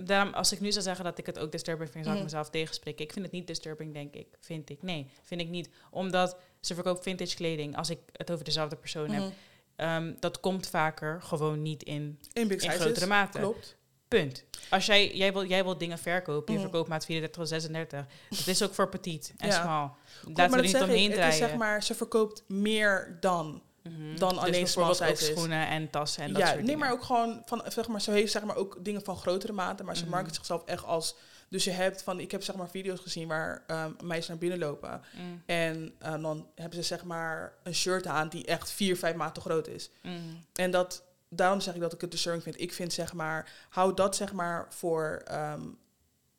Daarom, 0.05 0.33
als 0.33 0.51
ik 0.51 0.59
nu 0.59 0.71
zou 0.71 0.83
zeggen 0.83 1.05
dat 1.05 1.17
ik 1.17 1.25
het 1.25 1.39
ook 1.39 1.51
disturbing 1.51 1.89
vind, 1.91 2.03
zou 2.05 2.17
ik 2.17 2.23
Mhm. 2.23 2.31
mezelf 2.31 2.49
tegenspreken. 2.49 3.05
Ik 3.05 3.11
vind 3.13 3.25
het 3.25 3.33
niet 3.33 3.47
disturbing, 3.47 3.93
denk 3.93 4.13
ik. 4.13 4.27
Vind 4.39 4.69
ik. 4.69 4.81
Nee, 4.81 5.07
vind 5.23 5.41
ik 5.41 5.49
niet. 5.49 5.69
Omdat 5.91 6.37
ze 6.61 6.73
verkoopt 6.73 7.03
vintage 7.03 7.35
kleding, 7.35 7.77
als 7.77 7.89
ik 7.89 7.99
het 8.11 8.31
over 8.31 8.45
dezelfde 8.45 8.75
persoon 8.75 9.09
heb. 9.09 9.23
mhm. 9.23 9.31
Ehm, 9.75 10.13
dat 10.19 10.39
komt 10.39 10.67
vaker 10.67 11.21
gewoon 11.21 11.61
niet 11.61 11.83
in, 11.83 12.19
in 12.33 12.59
grotere 12.59 13.05
mate. 13.05 13.37
Klopt. 13.39 13.75
Punt. 14.07 14.43
Als 14.69 14.85
jij, 14.85 15.15
jij, 15.15 15.33
wil, 15.33 15.45
jij 15.45 15.63
wil 15.63 15.77
dingen 15.77 15.97
verkopen, 15.97 16.53
je 16.53 16.59
Mhm. 16.59 16.69
verkoopt 16.69 16.89
maat 16.89 17.05
34 17.05 17.39
tot 17.41 17.47
36. 17.49 18.05
Dat 18.29 18.47
is 18.47 18.63
ook 18.63 18.73
voor 18.73 18.89
petit 18.89 19.33
en 19.37 19.47
Ja. 19.47 19.61
small. 19.61 19.89
Laten 20.35 20.51
we 20.51 20.57
er 20.57 20.63
niet 20.73 20.81
omheen 20.81 21.11
draaien. 21.11 21.31
is 21.31 21.37
zeg 21.37 21.55
maar, 21.55 21.83
ze 21.83 21.95
verkoopt 21.95 22.43
meer 22.47 23.17
dan. 23.19 23.61
Mhm. 23.83 24.17
dan 24.17 24.29
Dus 24.29 24.37
alleen 24.39 24.67
small 24.67 24.93
sizes. 24.93 25.25
schoenen 25.25 25.67
en 25.67 25.89
tassen 25.89 26.23
en 26.23 26.29
dat 26.33 26.41
ja, 26.41 26.45
soort 26.47 26.57
nee, 26.57 26.65
dingen. 26.65 26.79
maar 26.81 26.91
ook 26.91 27.03
gewoon 27.03 27.41
van, 27.45 27.63
zeg 27.67 27.87
maar, 27.87 28.01
ze 28.01 28.11
heeft 28.11 28.31
zeg 28.31 28.43
maar 28.43 28.55
ook 28.55 28.77
dingen 28.81 29.03
van 29.03 29.17
grotere 29.17 29.53
maten, 29.53 29.85
maar 29.85 29.97
ze 29.97 30.07
market 30.07 30.35
zichzelf 30.35 30.63
echt 30.65 30.83
als. 30.85 31.15
Dus 31.49 31.63
je 31.63 31.71
hebt 31.71 32.03
van, 32.03 32.19
ik 32.19 32.31
heb 32.31 32.43
zeg 32.43 32.55
maar 32.55 32.69
video's 32.69 32.99
gezien 32.99 33.27
waar 33.27 33.63
ehm, 33.67 33.91
meisjes 34.03 34.27
naar 34.27 34.37
binnen 34.37 34.59
lopen. 34.59 35.01
Mm, 35.13 35.43
En 35.45 35.93
eh, 35.99 36.21
dan 36.21 36.47
hebben 36.55 36.77
ze 36.77 36.83
zeg 36.85 37.03
maar 37.03 37.53
een 37.63 37.75
shirt 37.75 38.07
aan 38.07 38.29
die 38.29 38.45
echt 38.45 38.71
vier, 38.71 38.97
vijf 38.97 39.15
maten 39.15 39.41
groot 39.41 39.67
is. 39.67 39.89
mm, 40.01 40.43
En 40.53 40.71
dat, 40.71 41.03
daarom 41.29 41.59
zeg 41.59 41.73
ik 41.75 41.81
dat 41.81 41.93
ik 41.93 42.01
het 42.01 42.11
disturbing 42.11 42.43
vind. 42.43 42.59
Ik 42.61 42.73
vind 42.73 42.93
zeg 42.93 43.13
maar, 43.13 43.51
hou 43.69 43.93
dat 43.93 44.15
zeg 44.15 44.33
maar 44.33 44.65
voor 44.69 45.21
ehm, 45.25 45.61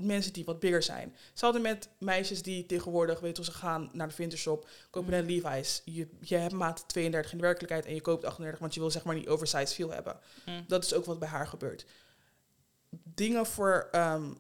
mensen 0.05 0.33
die 0.33 0.45
wat 0.45 0.61
bigger 0.61 0.83
zijn. 0.83 1.15
Hetzelfde 1.31 1.61
met 1.61 1.89
meisjes 1.99 2.43
die 2.43 2.67
tegenwoordig, 2.67 3.21
weet 3.21 3.37
je, 3.37 3.45
ze 3.45 3.53
gaan 3.53 3.91
naar 3.93 4.09
de 4.09 4.15
vintage 4.15 4.43
shop, 4.43 4.69
kopen 4.91 5.11
Mhm. 5.11 5.19
een 5.19 5.27
Levi's. 5.27 5.83
Je, 5.85 6.09
je 6.21 6.37
hebt 6.37 6.53
maat 6.53 6.85
32 6.89 7.33
in 7.33 7.39
de 7.39 7.45
werkelijkheid 7.45 7.87
en 7.87 7.95
je 7.95 8.01
koopt 8.01 8.25
38, 8.25 8.61
want 8.61 8.75
je 8.75 8.81
wil 8.81 8.91
zeg 8.91 9.05
maar 9.05 9.15
niet 9.15 9.29
oversized 9.29 9.73
veel 9.75 9.91
hebben. 9.91 10.17
mm. 10.47 10.65
Dat 10.69 10.85
is 10.85 10.95
ook 10.95 11.05
wat 11.05 11.19
bij 11.19 11.29
haar 11.29 11.47
gebeurt. 11.47 11.85
Dingen 12.91 13.47
voor, 13.47 13.89
ehm, 13.93 14.33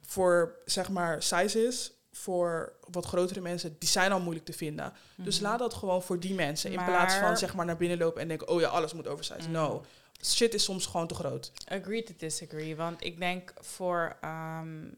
voor 0.00 0.56
zeg 0.64 0.88
maar 0.88 1.22
sizes, 1.22 1.92
voor 2.12 2.72
wat 2.90 3.06
grotere 3.06 3.40
mensen, 3.40 3.76
die 3.78 3.88
zijn 3.88 4.12
al 4.12 4.20
moeilijk 4.20 4.46
te 4.46 4.52
vinden. 4.52 4.92
Dus 5.16 5.34
Mhm. 5.36 5.44
laat 5.44 5.58
dat 5.58 5.74
gewoon 5.74 6.02
voor 6.02 6.20
die 6.20 6.34
mensen. 6.34 6.70
In 6.72 6.84
plaats 6.84 7.14
van 7.14 7.36
zeg 7.36 7.54
maar 7.54 7.66
naar 7.66 7.76
binnen 7.76 7.98
lopen 7.98 8.22
en 8.22 8.28
denken, 8.28 8.48
oh 8.48 8.60
ja, 8.60 8.68
alles 8.68 8.92
moet 8.92 9.06
oversized. 9.08 9.46
Mm. 9.46 9.52
No. 9.52 9.84
Shit 10.24 10.54
is 10.54 10.64
soms 10.64 10.86
gewoon 10.86 11.06
te 11.06 11.14
groot. 11.14 11.52
Agree 11.68 12.02
to 12.02 12.14
disagree. 12.16 12.76
Want 12.76 13.04
ik 13.04 13.18
denk 13.18 13.52
voor... 13.60 14.16
ehm, 14.20 14.88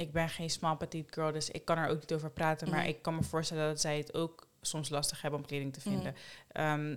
ik 0.00 0.12
ben 0.12 0.28
geen 0.28 0.50
small 0.50 0.76
petite 0.76 1.12
girl, 1.12 1.32
dus 1.32 1.50
ik 1.50 1.64
kan 1.64 1.78
er 1.78 1.88
ook 1.88 2.00
niet 2.00 2.12
over 2.12 2.30
praten. 2.30 2.70
Maar 2.70 2.78
Mhm. 2.80 2.88
ik 2.88 3.02
kan 3.02 3.14
me 3.14 3.22
voorstellen 3.22 3.68
dat 3.68 3.80
zij 3.80 3.96
het 3.98 4.14
ook 4.14 4.48
soms 4.60 4.88
lastig 4.88 5.22
hebben 5.22 5.40
om 5.40 5.46
kleding 5.46 5.72
te 5.72 5.80
Mhm. 5.84 5.88
vinden. 5.90 6.14
Ehm, 6.48 6.96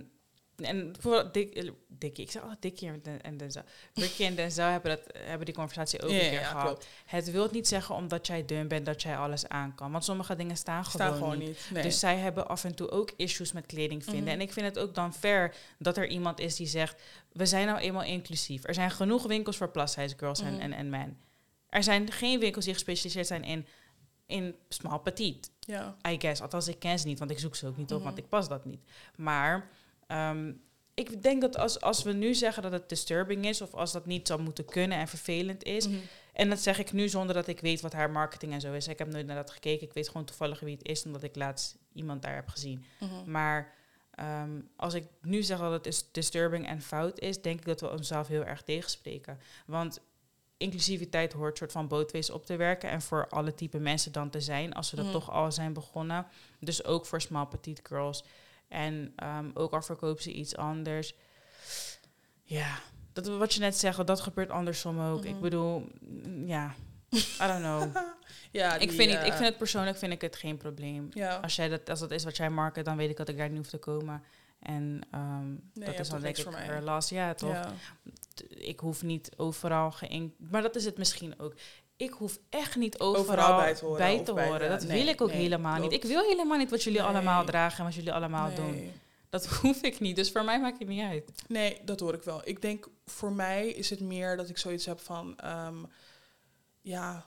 en 0.56 0.92
bijvoorbeeld 0.92 1.34
Dick, 1.34 1.54
eh, 1.54 1.70
Dickie, 1.88 2.24
ik 2.24 2.30
zeg 2.30 2.42
altijd 2.42 2.62
Dickie 2.62 2.88
en 2.88 3.00
Den- 3.02 3.22
en 3.22 3.36
Denzel. 3.36 3.62
Ricky 3.94 4.24
en 4.24 4.34
Denzel 4.34 4.68
hebben, 4.68 4.90
dat, 4.96 5.16
hebben 5.18 5.46
die 5.46 5.54
conversatie 5.54 6.02
ook 6.02 6.10
Ja, 6.10 6.14
een 6.14 6.20
keer 6.20 6.32
ja, 6.32 6.44
gehad. 6.44 6.64
klopt. 6.66 6.86
Het 7.06 7.30
wil 7.30 7.48
niet 7.52 7.68
zeggen 7.68 7.94
omdat 7.94 8.26
jij 8.26 8.44
dun 8.44 8.68
bent 8.68 8.86
dat 8.86 9.02
jij 9.02 9.16
alles 9.16 9.48
aan 9.48 9.74
kan. 9.74 9.92
Want 9.92 10.04
sommige 10.04 10.36
dingen 10.36 10.56
staan 10.56 10.84
gewoon, 10.84 11.06
Staan 11.06 11.18
gewoon 11.18 11.38
niet. 11.38 11.48
niet. 11.48 11.68
Nee. 11.72 11.82
Dus 11.82 11.98
zij 11.98 12.16
hebben 12.16 12.48
af 12.48 12.64
en 12.64 12.74
toe 12.74 12.90
ook 12.90 13.12
issues 13.16 13.52
met 13.52 13.66
kleding 13.66 14.04
vinden. 14.04 14.22
Mhm. 14.22 14.32
En 14.32 14.40
ik 14.40 14.52
vind 14.52 14.66
het 14.66 14.78
ook 14.78 14.94
dan 14.94 15.14
fair 15.14 15.54
dat 15.78 15.96
er 15.96 16.08
iemand 16.08 16.40
is 16.40 16.56
die 16.56 16.66
zegt... 16.66 17.02
we 17.32 17.46
zijn 17.46 17.66
nou 17.66 17.78
eenmaal 17.78 18.02
inclusief. 18.04 18.64
Er 18.64 18.74
zijn 18.74 18.90
genoeg 18.90 19.26
winkels 19.26 19.56
voor 19.56 19.70
plus 19.70 19.92
size 19.92 20.14
girls 20.18 20.40
en, 20.40 20.52
Mhm. 20.52 20.60
en, 20.62 20.72
en 20.72 20.88
men. 20.88 21.18
Er 21.74 21.82
zijn 21.82 22.12
geen 22.12 22.40
winkels 22.40 22.64
die 22.64 22.74
gespecialiseerd 22.74 23.26
zijn 23.26 23.44
in, 23.44 23.66
in 24.26 24.54
small 24.68 24.98
petite. 24.98 25.48
ja. 25.60 25.96
I 26.08 26.16
guess. 26.20 26.40
Althans, 26.40 26.68
ik 26.68 26.78
ken 26.78 26.98
ze 26.98 27.06
niet, 27.06 27.18
want 27.18 27.30
ik 27.30 27.38
zoek 27.38 27.56
ze 27.56 27.66
ook 27.66 27.76
niet 27.76 27.90
op, 27.92 27.96
Mhm. 27.96 28.04
want 28.06 28.18
ik 28.18 28.28
pas 28.28 28.48
dat 28.48 28.64
niet. 28.64 28.80
Maar 29.16 29.68
ehm, 30.06 30.52
ik 30.94 31.22
denk 31.22 31.40
dat 31.40 31.56
als, 31.56 31.80
als 31.80 32.02
we 32.02 32.12
nu 32.12 32.34
zeggen 32.34 32.62
dat 32.62 32.72
het 32.72 32.88
disturbing 32.88 33.46
is... 33.46 33.60
of 33.60 33.74
als 33.74 33.92
dat 33.92 34.06
niet 34.06 34.26
zou 34.26 34.40
moeten 34.42 34.64
kunnen 34.64 34.98
en 34.98 35.08
vervelend 35.08 35.62
is... 35.64 35.88
Mhm. 35.88 35.96
En 36.32 36.48
dat 36.48 36.58
zeg 36.60 36.78
ik 36.78 36.92
nu 36.92 37.08
zonder 37.08 37.34
dat 37.34 37.46
ik 37.46 37.60
weet 37.60 37.80
wat 37.80 37.92
haar 37.92 38.10
marketing 38.10 38.52
en 38.52 38.60
zo 38.60 38.72
is. 38.72 38.88
Ik 38.88 38.98
heb 38.98 39.08
nooit 39.12 39.26
naar 39.26 39.36
dat 39.36 39.50
gekeken. 39.50 39.86
Ik 39.86 39.92
weet 39.92 40.08
gewoon 40.08 40.24
toevallig 40.26 40.60
wie 40.60 40.76
het 40.76 40.88
is, 40.88 41.04
omdat 41.04 41.22
ik 41.22 41.36
laatst 41.36 41.76
iemand 41.92 42.22
daar 42.22 42.34
heb 42.34 42.48
gezien. 42.48 42.84
Mhm. 43.00 43.30
Maar 43.30 43.72
ehm, 44.10 44.60
als 44.76 44.94
ik 44.94 45.04
nu 45.22 45.42
zeg 45.42 45.58
dat 45.58 45.72
het 45.72 45.86
is 45.86 46.04
disturbing 46.12 46.66
en 46.66 46.82
fout 46.82 47.18
is, 47.20 47.42
denk 47.42 47.58
ik 47.58 47.64
dat 47.66 47.80
we 47.80 47.90
onszelf 47.90 48.28
heel 48.28 48.44
erg 48.44 48.62
tegenspreken. 48.62 49.38
Want 49.66 50.00
inclusiviteit 50.56 51.32
hoort 51.32 51.58
soort 51.58 51.72
van 51.72 51.88
bootwees 51.88 52.30
op 52.30 52.46
te 52.46 52.56
werken 52.56 52.90
en 52.90 53.02
voor 53.02 53.28
alle 53.28 53.54
type 53.54 53.78
mensen 53.78 54.12
dan 54.12 54.30
te 54.30 54.40
zijn, 54.40 54.72
als 54.72 54.90
we 54.90 54.96
dat 54.96 55.04
Mhm. 55.04 55.14
toch 55.14 55.30
al 55.30 55.52
zijn 55.52 55.72
begonnen. 55.72 56.26
Dus 56.60 56.84
ook 56.84 57.06
voor 57.06 57.20
small 57.20 57.46
petite 57.46 57.80
girls. 57.84 58.24
En 58.68 59.12
ehm, 59.16 59.50
ook 59.54 59.72
al 59.72 59.82
verkoopt 59.82 60.22
ze 60.22 60.32
iets 60.32 60.56
anders. 60.56 61.14
Ja, 62.42 62.78
dat, 63.12 63.26
wat 63.26 63.54
je 63.54 63.60
net 63.60 63.76
zegt, 63.76 64.06
dat 64.06 64.20
gebeurt 64.20 64.50
andersom 64.50 65.00
ook. 65.00 65.24
Ik 65.24 65.40
bedoel, 65.40 65.88
mm, 66.00 66.46
ja, 66.46 66.74
I 67.12 67.46
don't 67.46 67.58
know. 67.60 67.82
Ja, 68.50 68.74
ik, 68.74 68.92
vind 68.92 69.10
niet, 69.10 69.18
ik 69.18 69.26
eh, 69.26 69.34
vind 69.34 69.48
het 69.48 69.56
persoonlijk 69.56 69.96
vind 69.96 70.12
ik 70.12 70.20
het 70.20 70.36
geen 70.36 70.56
probleem. 70.56 71.08
Ja. 71.10 71.36
Als, 71.36 71.56
jij 71.56 71.68
dat, 71.68 71.90
als 71.90 72.00
dat 72.00 72.10
is 72.10 72.24
wat 72.24 72.36
jij 72.36 72.50
market, 72.50 72.84
dan 72.84 72.96
weet 72.96 73.10
ik 73.10 73.16
dat 73.16 73.28
ik 73.28 73.36
daar 73.36 73.48
niet 73.48 73.56
hoef 73.58 73.66
te 73.68 73.78
komen. 73.78 74.22
En 74.58 75.00
ehm, 75.10 75.46
dat 75.72 75.98
is 75.98 76.08
dan 76.08 76.20
denk 76.20 76.36
ik 76.36 76.42
voor 76.42 76.52
mij. 76.52 76.82
last. 76.82 77.10
Ja, 77.10 77.34
toch? 77.34 77.50
Ja. 77.52 77.72
Ik 78.48 78.80
hoef 78.80 79.02
niet 79.02 79.30
overal 79.36 79.90
geïnkt... 79.90 80.34
Maar 80.50 80.62
dat 80.62 80.76
is 80.76 80.84
het 80.84 80.98
misschien 80.98 81.40
ook. 81.40 81.54
Ik 81.96 82.10
hoef 82.10 82.38
echt 82.50 82.76
niet 82.76 82.98
overal, 82.98 83.20
Overal 83.22 83.56
bij 83.56 83.74
te 83.74 83.84
horen 84.32 84.58
bij 84.58 84.68
dat 84.68 84.82
nee, 84.84 85.04
wil 85.04 85.12
ik 85.12 85.20
ook 85.20 85.28
nee, 85.28 85.36
helemaal 85.36 85.80
niet. 85.80 85.92
Ik 85.92 86.02
wil 86.04 86.22
helemaal 86.22 86.58
niet 86.58 86.70
wat 86.70 86.82
jullie 86.82 87.00
Nee. 87.00 87.08
allemaal 87.08 87.44
dragen 87.44 87.78
en 87.78 87.84
wat 87.84 87.94
jullie 87.94 88.12
allemaal 88.12 88.54
doen. 88.54 88.92
Dat 89.28 89.46
hoef 89.62 89.82
ik 89.82 90.00
niet. 90.00 90.16
Dus 90.16 90.30
voor 90.32 90.44
mij 90.44 90.60
maakt 90.60 90.78
het 90.78 90.88
niet 90.88 91.02
uit. 91.02 91.32
Nee, 91.48 91.80
dat 91.84 92.00
hoor 92.00 92.14
ik 92.14 92.22
wel. 92.22 92.40
Ik 92.44 92.62
denk 92.62 92.88
voor 93.06 93.32
mij 93.32 93.68
is 93.68 93.90
het 93.90 94.00
meer 94.00 94.36
dat 94.36 94.48
ik 94.48 94.58
zoiets 94.58 94.86
heb 94.86 95.00
van, 95.00 95.38
ehm, 95.38 95.76
ja, 96.80 97.26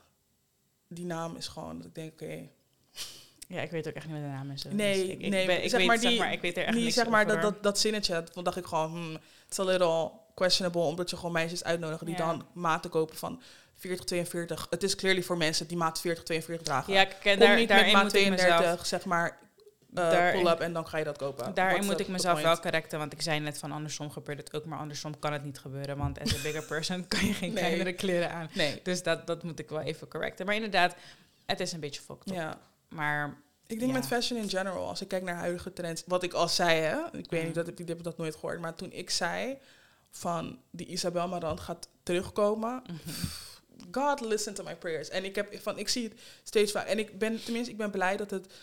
die 0.87 1.05
naam 1.05 1.35
is 1.35 1.47
gewoon 1.47 1.77
dat 1.77 1.85
ik 1.87 1.95
denk, 1.95 2.11
oké, 2.11 2.49
Ja, 3.47 3.61
ik 3.61 3.71
weet 3.71 3.87
ook 3.87 3.93
echt 3.93 4.05
niet 4.05 4.13
wat 4.15 4.23
de 4.23 4.29
naam 4.29 4.51
is. 4.51 4.63
Nee, 4.63 5.03
Dus 5.03 5.11
ik, 5.13 5.19
ik 5.21 5.29
nee, 5.29 5.45
ben- 5.45 5.63
ik 5.63 5.69
zeg 5.69 5.79
weet, 5.79 5.87
maar 5.87 5.97
zeg 5.99 6.09
die- 6.11 6.19
maar, 6.19 6.31
ik 6.31 6.41
weet 6.41 6.57
er 6.57 6.63
echt 6.65 6.77
niet 6.77 6.93
zeg 6.93 7.07
maar 7.09 7.25
over. 7.25 7.41
dat, 7.41 7.53
dat, 7.53 7.63
dat 7.63 7.79
zinnetje. 7.79 8.23
Toen 8.23 8.43
dacht 8.43 8.57
ik 8.57 8.65
gewoon, 8.65 8.89
hmm, 8.91 9.11
het 9.13 9.21
is 9.51 9.59
a 9.59 9.63
little 9.63 10.11
questionable, 10.37 10.81
omdat 10.81 11.09
je 11.09 11.15
gewoon 11.15 11.31
meisjes 11.31 11.63
uitnodigen 11.63 12.05
die 12.05 12.15
Ja. 12.17 12.25
dan 12.25 12.45
maten 12.53 12.89
kopen 12.89 13.17
van 13.17 13.41
40, 13.75 14.05
42. 14.05 14.67
Het 14.69 14.83
is 14.83 14.95
clearly 14.95 15.23
voor 15.23 15.37
mensen 15.37 15.67
die 15.67 15.77
maat 15.77 16.01
40, 16.01 16.23
42 16.23 16.65
dragen. 16.65 16.93
Ja, 16.93 17.03
kijk, 17.03 17.23
en 17.25 17.37
Kom 17.37 17.47
daar, 17.47 17.55
niet 17.55 17.69
met 17.69 17.91
maat 17.91 18.03
moet 18.03 18.13
ik 18.13 18.19
32, 18.21 18.59
mezelf... 18.59 18.85
zeg 18.85 19.05
maar, 19.05 19.29
eh 19.29 19.35
Daarin- 20.11 20.41
pull-up 20.41 20.59
en 20.59 20.73
dan 20.73 20.87
ga 20.87 20.97
je 20.97 21.03
dat 21.03 21.17
kopen. 21.17 21.53
Daarin 21.53 21.73
What's 21.75 21.87
moet 21.91 21.99
ik 21.99 22.07
mezelf 22.07 22.41
wel 22.41 22.59
correcten, 22.59 22.99
want 22.99 23.13
ik 23.13 23.21
zei 23.21 23.39
net 23.39 23.57
van 23.57 23.71
andersom 23.71 24.11
gebeurt 24.11 24.37
het 24.37 24.53
ook, 24.55 24.65
maar 24.65 24.79
andersom 24.79 25.19
kan 25.19 25.33
het 25.33 25.43
niet 25.43 25.59
gebeuren, 25.59 25.97
want 25.97 26.19
as 26.21 26.35
a 26.35 26.41
bigger 26.41 26.63
person 26.73 27.07
kan 27.07 27.25
je 27.25 27.33
geen 27.33 27.53
Nee. 27.53 27.63
kleinere 27.63 27.93
kleren 27.93 28.31
aan. 28.31 28.49
Nee, 28.53 28.79
Dus 28.83 29.03
dat, 29.03 29.27
dat 29.27 29.43
moet 29.43 29.59
ik 29.59 29.69
wel 29.69 29.81
even 29.81 30.07
correcten. 30.07 30.45
Maar 30.45 30.55
inderdaad, 30.55 30.95
het 31.45 31.59
is 31.59 31.71
een 31.71 31.79
beetje 31.79 32.01
fucked 32.01 32.29
up. 32.29 32.35
ja. 32.35 32.59
Maar 32.89 33.37
Ik 33.67 33.79
denk 33.79 33.91
Ja. 33.91 33.97
met 33.97 34.07
fashion 34.07 34.39
in 34.41 34.49
general, 34.49 34.87
als 34.87 35.01
ik 35.01 35.07
kijk 35.07 35.23
naar 35.23 35.35
huidige 35.35 35.73
trends, 35.73 36.03
wat 36.05 36.23
ik 36.23 36.33
al 36.33 36.47
zei, 36.47 36.79
hè, 36.79 36.97
ik 37.11 37.29
weet 37.29 37.43
niet, 37.45 37.55
dat 37.55 37.65
heb, 37.65 37.79
ik 37.79 38.03
dat 38.03 38.17
nooit 38.17 38.33
gehoord, 38.35 38.59
maar 38.59 38.75
toen 38.75 38.91
ik 38.91 39.09
zei 39.09 39.57
van 40.17 40.59
die 40.71 40.87
Isabel 40.87 41.27
Marant 41.27 41.59
gaat 41.59 41.87
terugkomen, 42.03 42.83
God 43.91 44.21
listen 44.21 44.53
to 44.53 44.63
my 44.63 44.75
prayers. 44.75 45.09
En 45.09 45.23
ik 45.23 45.35
heb 45.35 45.59
van, 45.61 45.77
ik 45.77 45.89
zie 45.89 46.03
het 46.03 46.19
steeds 46.43 46.71
vaak. 46.71 46.87
En 46.87 46.99
ik 46.99 47.19
ben, 47.19 47.43
tenminste, 47.43 47.71
ik 47.71 47.77
ben 47.77 47.91
blij 47.91 48.17
dat 48.17 48.29
het 48.29 48.53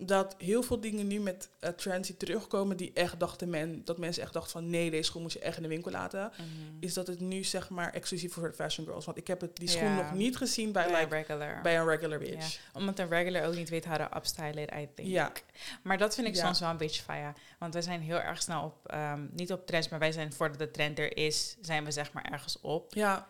dat 0.00 0.34
heel 0.38 0.62
veel 0.62 0.80
dingen 0.80 1.06
nu 1.06 1.20
met 1.20 1.48
uh, 1.60 1.70
terugkomen, 2.00 2.76
die 2.76 2.90
echt 2.94 3.20
dachten 3.20 3.50
men, 3.50 3.84
dat 3.84 3.98
mensen 3.98 4.22
echt 4.22 4.32
dachten 4.32 4.52
van 4.52 4.70
nee, 4.70 4.90
deze 4.90 5.02
schoen 5.02 5.22
moet 5.22 5.32
je 5.32 5.38
echt 5.38 5.56
in 5.56 5.62
de 5.62 5.68
winkel 5.68 5.90
laten, 5.90 6.30
Mhm. 6.36 6.46
is 6.80 6.94
dat 6.94 7.06
het 7.06 7.20
nu 7.20 7.44
zeg 7.44 7.68
maar 7.68 7.92
exclusief 7.92 8.32
voor 8.32 8.48
de 8.48 8.54
fashion 8.54 8.86
girls. 8.86 9.04
Want 9.04 9.16
ik 9.18 9.26
heb 9.26 9.40
het, 9.40 9.56
die 9.56 9.68
schoen 9.68 9.94
nog 9.94 10.12
niet 10.12 10.36
gezien 10.36 10.72
bij, 10.72 10.86
bij 10.90 11.00
like, 11.00 11.14
regular. 11.14 11.62
bij 11.62 11.78
een 11.78 11.86
regular 11.86 12.18
bitch. 12.18 12.58
omdat 12.72 12.98
een 12.98 13.08
regular 13.08 13.46
ook 13.46 13.54
niet 13.54 13.68
weet 13.68 13.84
how 13.84 13.96
to 13.96 14.16
upstyle 14.16 14.60
it, 14.62 14.70
I 14.74 14.88
think. 14.94 15.08
Ja. 15.08 15.32
Maar 15.82 15.98
dat 15.98 16.14
vind 16.14 16.26
ik 16.26 16.34
Ja. 16.34 16.44
soms 16.44 16.60
wel 16.60 16.70
een 16.70 16.76
beetje 16.76 17.02
faya. 17.02 17.32
Want 17.58 17.72
wij 17.72 17.82
zijn 17.82 18.00
heel 18.00 18.20
erg 18.20 18.42
snel 18.42 18.62
op, 18.64 18.86
ehm, 18.90 19.26
niet 19.30 19.52
op 19.52 19.66
trends, 19.66 19.88
maar 19.88 19.98
wij 19.98 20.12
zijn 20.12 20.32
voordat 20.32 20.58
de 20.58 20.70
trend 20.70 20.98
er 20.98 21.16
is, 21.16 21.56
zijn 21.60 21.84
we 21.84 21.90
zeg 21.90 22.12
maar 22.12 22.24
ergens 22.24 22.60
op. 22.60 22.94
Ja, 22.94 23.28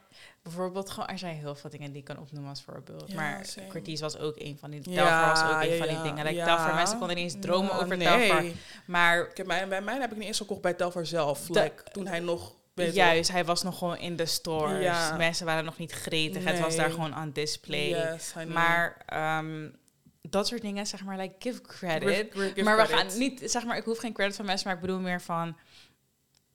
Bijvoorbeeld, 0.49 0.90
gewoon, 0.90 1.09
er 1.09 1.18
zijn 1.18 1.36
heel 1.36 1.55
veel 1.55 1.70
dingen 1.70 1.90
die 1.90 1.99
ik 1.99 2.05
kan 2.05 2.18
opnoemen 2.18 2.51
als 2.51 2.62
voorbeeld. 2.62 3.05
Ja, 3.07 3.14
maar. 3.14 3.46
Curtis 3.68 4.01
was 4.01 4.18
ook 4.18 4.34
een 4.36 4.57
van 4.61 4.70
die. 4.70 4.90
Ja, 4.90 5.28
was 5.28 5.42
ook 5.42 5.62
een 5.62 5.68
ja, 5.68 5.76
van 5.76 5.88
die 5.88 6.03
dingen. 6.03 6.24
Like, 6.24 6.36
ja. 6.36 6.44
Telfar, 6.44 6.74
mensen 6.74 6.99
konden 6.99 7.16
niet 7.16 7.24
eens 7.32 7.42
dromen 7.42 7.72
over 7.72 7.96
nee. 7.96 8.07
Telfar. 8.07 8.44
Maar 8.84 9.28
Ik 9.30 9.36
heb 9.36 9.46
mijn, 9.46 9.68
bij 9.68 9.80
mij 9.80 9.99
heb 10.01 10.11
ik 10.11 10.16
niet 10.16 10.26
eens 10.26 10.38
gekocht 10.38 10.61
bij 10.61 10.74
Telfar 10.74 11.07
zelf. 11.07 11.49
Like, 11.49 11.82
toen 11.92 12.07
hij 12.07 12.20
nog... 12.20 12.55
juist, 12.74 13.30
hij 13.32 13.44
was 13.44 13.62
nog 13.62 13.78
gewoon 13.78 13.96
in 13.99 14.16
de 14.16 14.26
stores. 14.26 14.82
Ja. 14.82 15.16
Mensen 15.16 15.46
waren 15.46 15.64
nog 15.64 15.78
niet 15.78 15.92
gretig. 15.92 16.44
Het 16.44 16.61
was 16.61 16.76
daar 16.76 16.90
gewoon 16.90 17.14
aan 17.14 17.30
display. 17.32 17.88
Yes. 17.88 18.34
Maar 18.49 19.03
ehm, 19.07 19.68
dat 20.22 20.46
soort 20.46 20.61
dingen, 20.62 20.86
zeg 20.86 21.05
maar, 21.05 21.16
like, 21.16 21.34
give 21.38 21.61
credit. 21.61 22.09
Give- 22.09 22.28
give- 22.30 22.49
give 22.49 22.62
maar 22.62 22.76
we 22.76 22.82
credit. 22.82 23.11
gaan 23.12 23.18
niet, 23.18 23.42
zeg 23.44 23.64
maar, 23.64 23.76
ik 23.76 23.84
hoef 23.84 23.99
geen 23.99 24.12
credit 24.12 24.36
van 24.36 24.44
mensen, 24.44 24.66
maar 24.66 24.76
ik 24.76 24.80
bedoel 24.82 25.01
meer 25.01 25.20
van, 25.20 25.57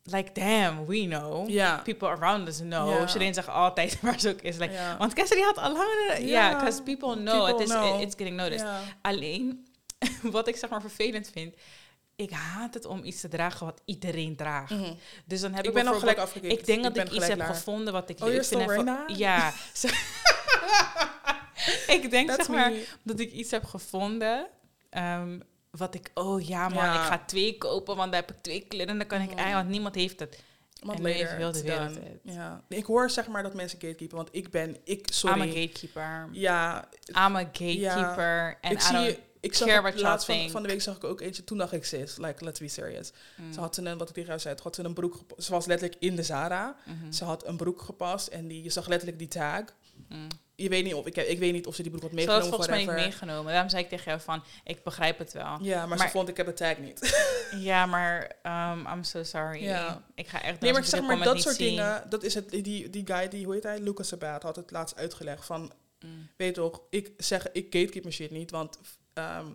like, 0.03 0.31
damn, 0.33 0.85
we 0.85 1.05
know. 1.05 1.49
Ja. 1.49 1.81
People 1.83 2.07
around 2.07 2.47
us 2.47 2.57
know. 2.59 3.07
Shireen 3.09 3.33
zegt 3.33 3.47
altijd 3.47 3.97
waar 4.01 4.19
ze 4.19 4.29
ook 4.29 4.41
is. 4.41 4.57
Like, 4.57 4.73
ja. 4.73 4.97
Want 4.97 5.13
Cassidy 5.13 5.41
had 5.41 5.57
al 5.57 5.71
lang... 5.71 5.89
Ja, 6.19 6.55
because 6.59 6.81
people 6.81 7.13
know. 7.15 7.25
People 7.45 7.53
it 7.53 7.59
is, 7.69 7.69
know. 7.75 8.01
It's 8.01 8.15
getting 8.17 8.35
noticed. 8.37 8.65
Alleen, 9.01 9.67
wat 10.21 10.47
ik 10.47 10.55
zeg 10.55 10.69
maar 10.69 10.81
vervelend 10.81 11.29
vind... 11.33 11.55
ik 12.15 12.31
haat 12.31 12.73
het 12.73 12.85
om 12.85 13.03
iets 13.03 13.21
te 13.21 13.27
dragen 13.27 13.65
wat 13.65 13.81
iedereen 13.85 14.35
draagt. 14.35 14.73
Dus 15.25 15.41
dan 15.41 15.51
heb 15.53 15.63
ik, 15.63 15.67
Ik 15.69 15.73
ben 15.73 15.87
al 15.87 15.91
bijvoorbeeld- 15.91 15.99
gelijk 15.99 16.17
afgekeken. 16.19 16.57
Ik 16.57 16.65
denk 16.65 16.83
dat 16.83 16.97
ik, 16.97 17.11
iets 17.11 17.27
heb 17.27 17.35
klaar. 17.37 17.53
gevonden 17.55 17.93
wat 17.93 18.09
ik 18.09 18.19
Oh, 18.21 18.27
leuk 18.27 18.45
vind. 18.45 19.17
Ja. 19.17 19.53
ik 21.87 22.11
denk 22.11 22.27
That's 22.29 22.45
zeg 22.45 22.55
maar 22.55 22.71
me. 22.71 22.85
dat 23.03 23.19
ik 23.19 23.31
iets 23.31 23.51
heb 23.51 23.65
gevonden. 23.65 24.47
Wat 25.77 25.95
ik, 25.95 26.11
oh 26.13 26.41
ja 26.41 26.69
man, 26.69 26.83
Ja. 26.83 26.93
ik 27.01 27.07
ga 27.07 27.23
twee 27.25 27.57
kopen, 27.57 27.95
want 27.95 28.11
dan 28.11 28.19
heb 28.21 28.31
ik 28.31 28.41
twee 28.41 28.65
kleuren 28.67 28.89
en 28.91 28.97
dan 28.97 29.07
kan 29.07 29.21
ik 29.21 29.27
Mhm. 29.29 29.37
eigenlijk, 29.37 29.61
want 29.63 29.69
niemand 29.75 29.95
heeft 29.95 30.19
het. 30.19 30.39
Want 30.83 30.99
En 30.99 31.03
later, 31.05 31.35
heel 31.37 31.51
de 31.51 31.61
wereld 31.61 31.95
het. 31.95 32.19
Ja. 32.23 32.63
Ik 32.67 32.85
hoor 32.85 33.09
zeg 33.09 33.27
maar 33.27 33.43
dat 33.43 33.53
mensen 33.53 33.79
gatekeepen, 33.81 34.17
want 34.17 34.29
ik 34.31 34.51
ben, 34.51 34.77
ik, 34.83 35.07
sorry. 35.11 35.35
I'm 35.41 35.41
a 35.49 35.53
gatekeeper. 35.61 36.29
Ja, 36.31 36.87
I'm 37.07 37.35
a 37.35 37.39
gatekeeper. 37.51 38.57
En 38.61 38.71
ik 38.71 38.77
I 38.79 38.81
zie, 38.81 39.19
ik 39.39 39.53
zag 39.53 39.67
care 39.67 39.87
het 39.91 40.01
laatst 40.01 40.25
van, 40.25 40.49
van 40.49 40.61
de 40.61 40.67
week 40.67 40.81
zag 40.81 40.95
ik 40.95 41.03
ook 41.03 41.21
eentje, 41.21 41.43
toen 41.43 41.57
dacht 41.57 41.71
ik, 41.73 41.85
sis, 41.85 42.17
like, 42.17 42.43
let's 42.43 42.59
be 42.59 42.67
serious. 42.67 43.11
Mm. 43.35 43.53
Ze 43.53 43.59
had 43.59 43.77
een, 43.77 43.97
wat 43.97 44.07
ik 44.07 44.13
tegen 44.13 44.29
jou 44.29 44.39
zei, 44.39 44.55
had 44.63 44.75
ze 44.75 44.83
een 44.83 44.93
broek, 44.93 45.15
gepa- 45.15 45.41
ze 45.41 45.51
was 45.51 45.65
letterlijk 45.65 46.01
in 46.01 46.15
de 46.15 46.23
Zara. 46.23 46.75
Mhm. 46.85 47.11
Ze 47.11 47.23
had 47.23 47.45
een 47.47 47.57
broek 47.57 47.81
gepast 47.81 48.27
en 48.27 48.47
die, 48.47 48.63
je 48.63 48.69
zag 48.69 48.87
letterlijk 48.87 49.19
die 49.19 49.27
tag. 49.27 49.63
Mm. 50.13 50.27
Je 50.55 50.69
weet 50.69 50.83
niet 50.83 50.93
of, 50.93 51.05
ik, 51.05 51.15
ik 51.17 51.39
weet 51.39 51.53
niet 51.53 51.67
of 51.67 51.75
ze 51.75 51.81
die 51.81 51.91
broek 51.91 52.03
had 52.03 52.11
Ze 52.11 52.17
had 52.17 52.25
meegenomen 52.27 52.51
het 52.51 52.59
of 52.59 52.65
volgens 52.65 52.85
mij 52.87 52.95
niet 52.95 53.05
meegenomen. 53.05 53.51
Daarom 53.51 53.69
zei 53.69 53.83
ik 53.83 53.89
tegen 53.89 54.05
jou 54.05 54.21
van, 54.21 54.43
ik 54.63 54.83
begrijp 54.83 55.17
het 55.17 55.33
wel. 55.33 55.57
Ja, 55.61 55.85
maar, 55.85 55.97
Maar- 55.97 56.07
ze 56.07 56.13
vond 56.13 56.29
ik 56.29 56.37
heb 56.37 56.45
de 56.45 56.53
tag 56.53 56.77
niet. 56.77 56.99
Ja, 57.59 57.85
maar 57.85 58.31
um, 58.43 58.87
I'm 58.87 59.03
so 59.03 59.23
sorry. 59.23 59.63
Ja. 59.63 60.03
Ik 60.15 60.27
ga 60.27 60.41
echt 60.41 60.59
Nee, 60.59 60.73
maar 60.73 60.83
zeg 60.83 61.01
maar, 61.01 61.23
dat 61.23 61.41
soort 61.41 61.55
zien. 61.55 61.67
dingen, 61.75 62.03
dat 62.09 62.23
is 62.23 62.33
het, 62.33 62.49
die, 62.49 62.89
die 62.89 63.01
guy, 63.05 63.27
die, 63.27 63.45
hoe 63.45 63.53
heet 63.53 63.63
hij, 63.63 63.79
Lucas 63.79 64.07
Sabat, 64.07 64.43
had 64.43 64.55
het 64.55 64.71
laatst 64.71 64.95
uitgelegd 64.95 65.45
van, 65.45 65.73
Mm. 65.99 66.29
weet 66.37 66.53
toch, 66.53 66.81
ik 66.89 67.11
zeg, 67.17 67.51
ik 67.51 67.63
gatekeep 67.69 68.01
mijn 68.03 68.15
shit 68.15 68.31
niet, 68.31 68.51
want 68.51 68.77
ehm, 69.13 69.45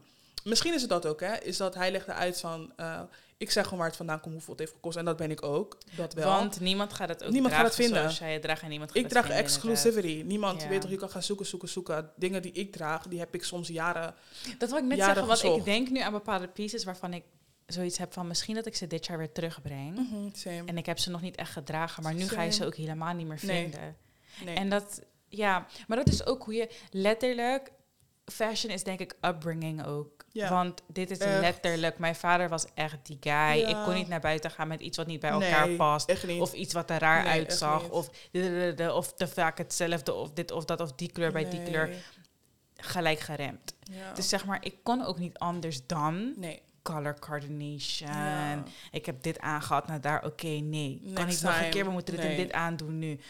misschien 0.44 0.74
is 0.74 0.80
het 0.80 0.90
dat 0.90 1.06
ook, 1.06 1.20
hè, 1.20 1.36
is 1.36 1.56
dat 1.56 1.74
hij 1.74 1.90
legde 1.90 2.12
uit 2.12 2.40
van, 2.40 2.72
eh, 2.76 3.00
ik 3.38 3.50
zeg 3.50 3.64
gewoon 3.64 3.78
waar 3.78 3.86
het 3.88 3.96
vandaan 3.96 4.20
komt, 4.20 4.34
hoeveel 4.34 4.50
het 4.52 4.60
heeft 4.60 4.72
gekost, 4.72 4.96
en 4.96 5.04
dat 5.04 5.16
ben 5.16 5.30
ik 5.30 5.42
ook, 5.42 5.78
dat 5.96 6.14
wel. 6.14 6.28
Want 6.28 6.60
niemand 6.60 6.92
gaat 6.92 7.08
het 7.08 7.24
ook 7.24 7.30
Niemand 7.30 7.54
gaat 7.54 7.60
dragen 7.62 7.76
het 7.82 7.86
vinden. 7.86 7.98
zoals 8.02 8.18
jij 8.18 8.32
het 8.32 8.42
draagt 8.42 8.62
en 8.62 8.68
niemand 8.68 8.90
gaat 8.92 9.02
ik 9.02 9.08
draag 9.08 9.24
vinden, 9.24 9.42
exclusivity. 9.44 10.22
Niemand, 10.26 10.62
Ja. 10.62 10.68
weet 10.68 10.80
toch, 10.80 10.90
je 10.90 10.96
kan 10.96 11.10
gaan 11.10 11.22
zoeken, 11.22 11.46
zoeken, 11.46 11.68
zoeken. 11.68 12.10
Dingen 12.16 12.42
die 12.42 12.52
ik 12.52 12.72
draag, 12.72 13.06
die 13.06 13.18
heb 13.18 13.34
ik 13.34 13.44
soms 13.44 13.68
jaren. 13.68 14.14
Dat 14.58 14.68
wil 14.70 14.78
ik 14.78 14.84
net 14.84 14.98
zeggen, 14.98 15.26
want 15.26 15.42
ik 15.42 15.64
denk 15.64 15.90
nu 15.90 16.00
aan 16.00 16.12
bepaalde 16.12 16.48
pieces 16.48 16.84
waarvan 16.84 17.12
ik 17.12 17.22
zoiets 17.66 17.98
heb 17.98 18.12
van 18.12 18.26
misschien 18.26 18.54
dat 18.54 18.66
ik 18.66 18.76
ze 18.76 18.86
dit 18.86 19.06
jaar 19.06 19.18
weer 19.18 19.32
terugbreng. 19.32 19.98
Same. 20.32 20.62
En 20.66 20.78
ik 20.78 20.86
heb 20.86 20.98
ze 20.98 21.10
nog 21.10 21.20
niet 21.20 21.36
echt 21.36 21.52
gedragen, 21.52 22.02
maar 22.02 22.14
nu 22.14 22.28
ga 22.28 22.42
je 22.42 22.50
ze 22.52 22.66
ook 22.66 22.74
helemaal 22.74 23.14
niet 23.14 23.26
meer 23.26 23.38
Nee. 23.42 23.62
vinden. 23.62 23.96
Nee. 24.44 24.54
En 24.54 24.68
dat, 24.68 25.00
ja, 25.28 25.66
maar 25.86 25.96
dat 25.96 26.08
is 26.08 26.26
ook 26.26 26.44
hoe 26.44 26.54
je 26.54 26.70
letterlijk. 26.90 27.72
Fashion 28.24 28.72
is 28.72 28.82
denk 28.84 29.00
ik 29.00 29.16
upbringing 29.20 29.84
ook. 29.84 30.17
Ja. 30.32 30.48
Want 30.50 30.82
dit 30.86 31.10
is 31.10 31.18
Echt. 31.18 31.40
letterlijk. 31.40 31.98
Mijn 31.98 32.14
vader 32.14 32.48
was 32.48 32.66
echt 32.74 32.96
die 33.02 33.16
guy. 33.20 33.32
Ja. 33.32 33.52
Ik 33.68 33.76
kon 33.84 33.94
niet 33.94 34.08
naar 34.08 34.20
buiten 34.20 34.50
gaan 34.50 34.68
met 34.68 34.80
iets 34.80 34.96
wat 34.96 35.06
niet 35.06 35.20
bij 35.20 35.30
Nee, 35.30 35.48
elkaar 35.48 35.68
past. 35.68 36.28
Of 36.40 36.52
iets 36.52 36.72
wat 36.72 36.90
er 36.90 36.98
raar 36.98 37.22
Nee, 37.22 37.32
uitzag. 37.32 37.88
Of, 37.88 38.08
of 38.92 39.12
te 39.14 39.28
vaak 39.28 39.58
hetzelfde. 39.58 40.14
Of 40.14 40.30
dit 40.32 40.50
of 40.50 40.64
dat. 40.64 40.80
Of 40.80 40.92
die 40.92 41.12
kleur 41.12 41.32
bij 41.32 41.50
die 41.50 41.62
kleur. 41.62 41.90
Gelijk 42.76 43.20
geremd. 43.20 43.74
Ja. 43.82 44.12
Dus 44.12 44.28
zeg 44.28 44.44
maar, 44.44 44.58
ik 44.64 44.74
kon 44.82 45.04
ook 45.04 45.18
niet 45.18 45.38
anders 45.38 45.86
dan 45.86 46.34
color 46.82 47.18
coordination. 47.18 48.10
Ja. 48.12 48.62
Ik 48.90 49.06
heb 49.06 49.22
dit 49.22 49.38
aangehad 49.40 49.86
naar 49.86 50.00
daar. 50.00 50.24
Oké, 50.24 50.46
nee. 50.46 51.10
Kan 51.14 51.26
niet 51.26 51.42
nog 51.42 51.60
een 51.60 51.70
keer. 51.70 51.84
We 51.84 51.90
moeten 51.90 52.14
dit 52.14 52.22
Nee. 52.24 52.36
en 52.36 52.42
dit 52.42 52.52
aandoen 52.52 52.98
nu. 52.98 53.20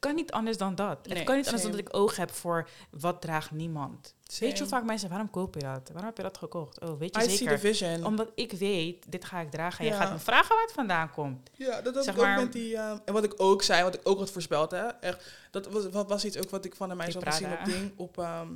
Kan 0.00 0.14
niet 0.14 0.32
anders 0.32 0.56
dan 0.56 0.74
dat. 0.74 1.06
Nee, 1.06 1.16
het 1.16 1.26
kan 1.26 1.36
niet 1.36 1.44
anders 1.46 1.62
dan 1.62 1.72
same. 1.72 1.82
dat 1.82 1.92
ik 1.94 2.00
oog 2.00 2.16
heb 2.16 2.30
voor 2.30 2.68
wat 2.90 3.20
draagt 3.20 3.50
niemand. 3.50 4.14
Weet 4.26 4.38
je 4.38 4.46
hoe 4.46 4.56
Same. 4.56 4.68
vaak 4.68 4.84
mensen, 4.84 5.08
waarom 5.08 5.30
koop 5.30 5.54
je 5.54 5.60
dat? 5.60 5.80
Waarom 5.88 6.04
heb 6.04 6.16
je 6.16 6.22
dat 6.22 6.38
gekocht? 6.38 6.80
Oh, 6.80 6.98
weet 6.98 7.16
je 7.16 7.22
I 7.22 7.24
see 7.28 7.36
zeker? 7.36 7.54
the 7.54 7.60
vision. 7.66 8.04
Omdat 8.04 8.30
ik 8.34 8.52
weet, 8.52 9.04
dit 9.12 9.24
ga 9.24 9.40
ik 9.40 9.50
dragen. 9.50 9.78
En 9.78 9.84
je 9.84 9.90
Ja. 9.90 9.96
gaat 10.00 10.12
me 10.12 10.18
vragen 10.18 10.54
waar 10.54 10.64
het 10.64 10.72
vandaan 10.74 11.10
komt. 11.10 11.50
Ja, 11.52 11.80
dat 11.80 12.04
Zeg 12.04 12.14
ik 12.14 12.20
ook 12.20 12.36
met 12.36 12.52
die... 12.52 12.76
ehm, 12.76 12.98
en 13.04 13.12
wat 13.12 13.24
ik 13.24 13.34
ook 13.36 13.62
zei, 13.62 13.82
wat 13.82 13.94
ik 13.94 14.00
ook 14.04 14.18
had 14.18 14.30
voorspeld, 14.30 14.70
hè. 14.70 14.86
Echt, 14.86 15.24
dat 15.50 15.66
was, 15.66 15.88
wat 15.88 16.08
was 16.08 16.24
iets 16.24 16.38
ook 16.38 16.50
wat 16.50 16.64
ik 16.64 16.74
van 16.76 16.96
mij 16.96 17.06
Die 17.06 17.14
zo 17.14 17.20
gezien 17.20 17.46
Prada. 17.48 17.62
op 17.62 17.68
ding. 17.70 17.92
Op 17.96 18.18
ehm, 18.18 18.48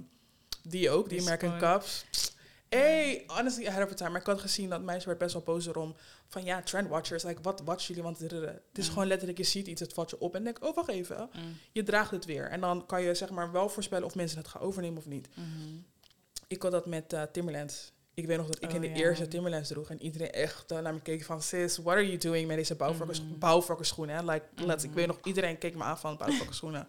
die 0.62 0.90
ook, 0.90 1.09
die 1.09 1.18
Die 1.18 1.26
American. 1.30 1.59
Cups. 1.59 2.05
Hey, 2.75 3.25
honestly, 3.27 3.66
ahead 3.66 3.83
of 3.83 3.89
the 3.89 3.95
time. 3.95 4.11
Maar 4.11 4.20
ik 4.20 4.27
had 4.27 4.41
gezien 4.41 4.68
dat 4.70 4.83
meisje 4.83 5.07
werd 5.07 5.18
best 5.18 5.33
wel 5.33 5.43
boos 5.43 5.66
erom. 5.66 5.95
Van 6.29 6.45
ja, 6.45 6.62
trendwatchers, 6.62 7.22
like, 7.22 7.43
wat 7.43 7.61
watchen 7.64 7.87
jullie? 7.95 8.03
Want 8.03 8.18
het 8.18 8.61
is 8.75 8.87
Mm. 8.87 8.93
gewoon 8.93 9.07
letterlijk, 9.09 9.39
je 9.39 9.45
ziet 9.45 9.66
iets, 9.66 9.81
het 9.81 9.93
valt 9.93 10.11
je 10.11 10.18
op. 10.20 10.35
En 10.35 10.45
denk, 10.45 10.64
oh, 10.64 10.75
wacht 10.75 10.89
even. 10.89 11.31
Je 11.72 11.83
draagt 11.83 12.11
het 12.11 12.25
weer. 12.25 12.49
En 12.51 12.61
dan 12.61 12.87
kan 12.87 13.03
je 13.03 13.14
zeg 13.14 13.31
maar 13.31 13.53
wel 13.53 13.68
voorspellen 13.68 14.05
of 14.07 14.14
mensen 14.14 14.39
het 14.39 14.49
gaan 14.49 14.61
overnemen 14.62 14.99
of 14.99 15.07
niet. 15.07 15.29
Mhm. 15.35 15.77
Ik 16.49 16.62
had 16.62 16.72
dat 16.72 16.87
met 16.87 17.16
Timberlands. 17.33 17.93
Ik 18.14 18.27
weet 18.27 18.37
nog 18.37 18.47
dat 18.47 18.62
ik 18.62 18.68
Oh, 18.68 18.75
in 18.75 18.81
de 18.81 18.89
ja. 18.89 18.95
eerste 18.95 19.29
Timberlands 19.29 19.68
droeg. 19.68 19.91
En 19.91 20.03
iedereen 20.03 20.31
echt 20.31 20.70
eh, 20.70 20.79
naar 20.79 20.95
me 20.95 21.01
keek 21.01 21.25
van... 21.25 21.43
Sis, 21.43 21.77
what 21.77 21.95
are 21.95 22.07
you 22.07 22.18
doing 22.18 22.47
met 22.47 22.57
deze 22.57 22.75
bouwvakkers, 22.75 23.20
Mhm. 23.22 23.39
bouwvakkerschoenen? 23.39 24.16
hè? 24.16 24.22
Like, 24.33 24.45
let's, 24.55 24.85
ik 24.85 24.93
weet 24.93 25.07
nog, 25.07 25.18
iedereen 25.25 25.59
keek 25.59 25.75
me 25.75 25.83
aan 25.83 25.99
van 25.99 26.16
bouwvakkerschoenen. 26.16 26.89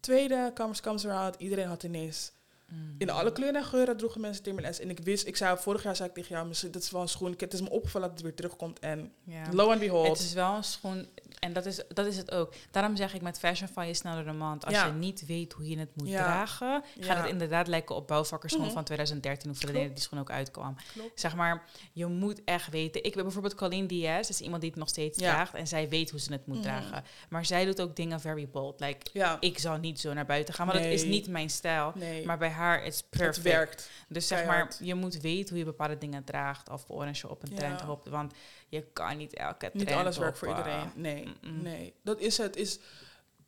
Tweede, 0.00 0.50
Commerce 0.54 0.82
Comes 0.82 1.06
Around. 1.06 1.34
Iedereen 1.38 1.66
had 1.66 1.82
ineens... 1.82 2.32
Mhm. 2.68 2.80
In 2.98 3.10
alle 3.10 3.32
kleuren 3.32 3.60
en 3.60 3.66
geuren 3.66 3.96
droegen 3.96 4.20
mensen 4.20 4.42
Timberlands. 4.42 4.80
En 4.80 4.90
ik 4.90 4.98
wist... 5.00 5.26
Ik 5.26 5.36
zei, 5.36 5.56
vorig 5.58 5.82
jaar 5.82 5.96
zei 5.96 6.08
ik 6.08 6.14
tegen 6.14 6.34
jou... 6.34 6.46
Misschien, 6.48 6.70
dit 6.70 6.82
is 6.82 6.90
wel 6.90 7.00
een 7.00 7.08
schoen. 7.08 7.34
Het 7.36 7.52
is 7.54 7.60
me 7.60 7.70
opgevallen 7.70 8.08
dat 8.08 8.16
het 8.16 8.26
weer 8.26 8.34
terugkomt. 8.36 8.78
En 8.78 9.12
Ja. 9.24 9.42
lo 9.52 9.70
and 9.70 9.80
behold... 9.80 10.08
Het 10.08 10.18
is 10.18 10.32
wel 10.32 10.54
een 10.56 10.64
schoen, 10.64 11.08
en 11.38 11.52
dat 11.52 11.66
is, 11.66 11.80
dat 11.88 12.06
is 12.06 12.16
het 12.16 12.30
ook. 12.30 12.54
Daarom 12.70 12.96
zeg 12.96 13.14
ik 13.14 13.22
met 13.22 13.38
fashion 13.38 13.68
van 13.68 13.86
je 13.86 13.94
sneller 13.94 14.24
de 14.24 14.32
mand. 14.32 14.64
Als 14.64 14.74
Ja. 14.74 14.86
je 14.86 14.92
niet 14.92 15.26
weet 15.26 15.52
hoe 15.52 15.68
je 15.68 15.78
het 15.78 15.88
moet 15.94 16.08
Ja. 16.08 16.22
dragen, 16.24 16.82
gaat 17.00 17.16
het 17.16 17.26
inderdaad 17.26 17.66
lijken 17.68 17.94
op 17.96 18.08
bouwvakkerschoen 18.08 18.64
Mhm. 18.64 18.72
van 18.72 18.84
2013, 18.84 19.48
hoeveel 19.48 19.66
Klopt. 19.68 19.80
reden 19.82 19.94
die 19.96 20.04
schoen 20.04 20.18
ook 20.18 20.30
uitkwam. 20.30 20.76
Klopt. 20.92 21.20
Zeg 21.20 21.36
maar, 21.36 21.64
je 21.92 22.06
moet 22.06 22.44
echt 22.44 22.70
weten. 22.70 23.04
Ik 23.04 23.14
ben 23.14 23.22
bijvoorbeeld 23.22 23.54
Colleen 23.54 23.86
Diaz, 23.86 24.20
dat 24.20 24.28
is 24.30 24.40
iemand 24.40 24.60
die 24.60 24.70
het 24.70 24.78
nog 24.78 24.88
steeds 24.88 25.18
draagt 25.18 25.54
en 25.54 25.66
zij 25.66 25.88
weet 25.88 26.10
hoe 26.10 26.20
ze 26.20 26.32
het 26.32 26.46
moet 26.46 26.56
Mhm. 26.56 26.64
dragen. 26.64 27.04
Maar 27.28 27.44
zij 27.46 27.64
doet 27.64 27.80
ook 27.80 27.96
dingen 27.96 28.20
very 28.20 28.48
bold. 28.48 28.80
Like, 28.80 29.06
Ja, 29.12 29.36
ik 29.40 29.58
zou 29.58 29.78
niet 29.80 30.00
zo 30.00 30.12
naar 30.12 30.26
buiten 30.26 30.54
gaan, 30.54 30.66
want 30.66 30.78
dat 30.78 30.88
is 30.92 31.04
niet 31.04 31.28
mijn 31.28 31.50
stijl. 31.50 31.92
nee. 31.94 32.24
Maar 32.26 32.38
bij 32.38 32.48
haar 32.58 32.84
is 32.84 32.96
het 32.96 33.10
perfect. 33.10 33.42
werkt. 33.42 33.90
Dus 34.08 34.26
zeg 34.26 34.38
Keihard. 34.38 34.78
maar, 34.78 34.88
je 34.88 34.94
moet 34.94 35.20
weten 35.20 35.48
hoe 35.48 35.58
je 35.58 35.64
bepaalde 35.64 35.98
dingen 35.98 36.24
draagt 36.24 36.68
of 36.70 36.90
als 36.90 37.20
je 37.20 37.28
op 37.28 37.42
een 37.42 37.50
Ja. 37.50 37.56
trend 37.56 37.80
hopt. 37.80 38.08
Want 38.08 38.32
je 38.68 38.82
kan 38.92 39.16
niet 39.16 39.34
elke 39.34 39.56
trend 39.58 39.74
Niet 39.74 39.90
alles 39.90 40.18
werkt 40.18 40.38
voor 40.38 40.48
eh, 40.48 40.56
iedereen. 40.56 40.90
Nee, 40.94 41.28
nee. 41.40 41.94
Dat 42.02 42.20
is 42.20 42.38
het. 42.38 42.56
Is, 42.56 42.78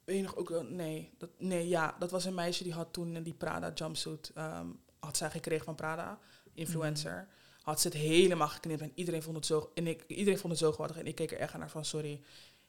nog 0.05 0.37
ook 0.37 0.63
Nee, 0.69 1.11
dat, 1.19 1.31
nee, 1.39 1.69
ja. 1.69 1.95
Dat 1.99 2.11
was 2.11 2.25
een 2.25 2.35
meisje 2.35 2.63
die 2.63 2.73
had 2.73 2.93
toen 2.93 3.23
die 3.23 3.35
Prada 3.35 3.71
jumpsuit... 3.75 4.31
ehm, 4.35 4.67
had 4.99 5.17
zij 5.17 5.31
gekregen 5.31 5.65
van 5.65 5.75
Prada, 5.75 6.19
influencer. 6.55 7.13
Mhm. 7.13 7.39
Had 7.63 7.81
ze 7.81 7.89
het 7.89 7.97
helemaal 7.97 8.49
geknipt 8.49 8.81
en 8.81 8.93
iedereen 8.95 9.23
vond 9.23 9.37
het 9.37 9.47
zo... 9.47 9.71
En 9.75 9.87
ik, 9.87 10.05
iedereen 10.07 10.39
vond 10.39 10.53
het 10.53 10.63
zo 10.63 10.73
geweldig. 10.73 10.97
En 10.99 11.07
ik 11.07 11.15
keek 11.15 11.33
er 11.33 11.39
echt 11.39 11.57
naar 11.59 11.71
van, 11.71 11.85
sorry. 11.85 12.21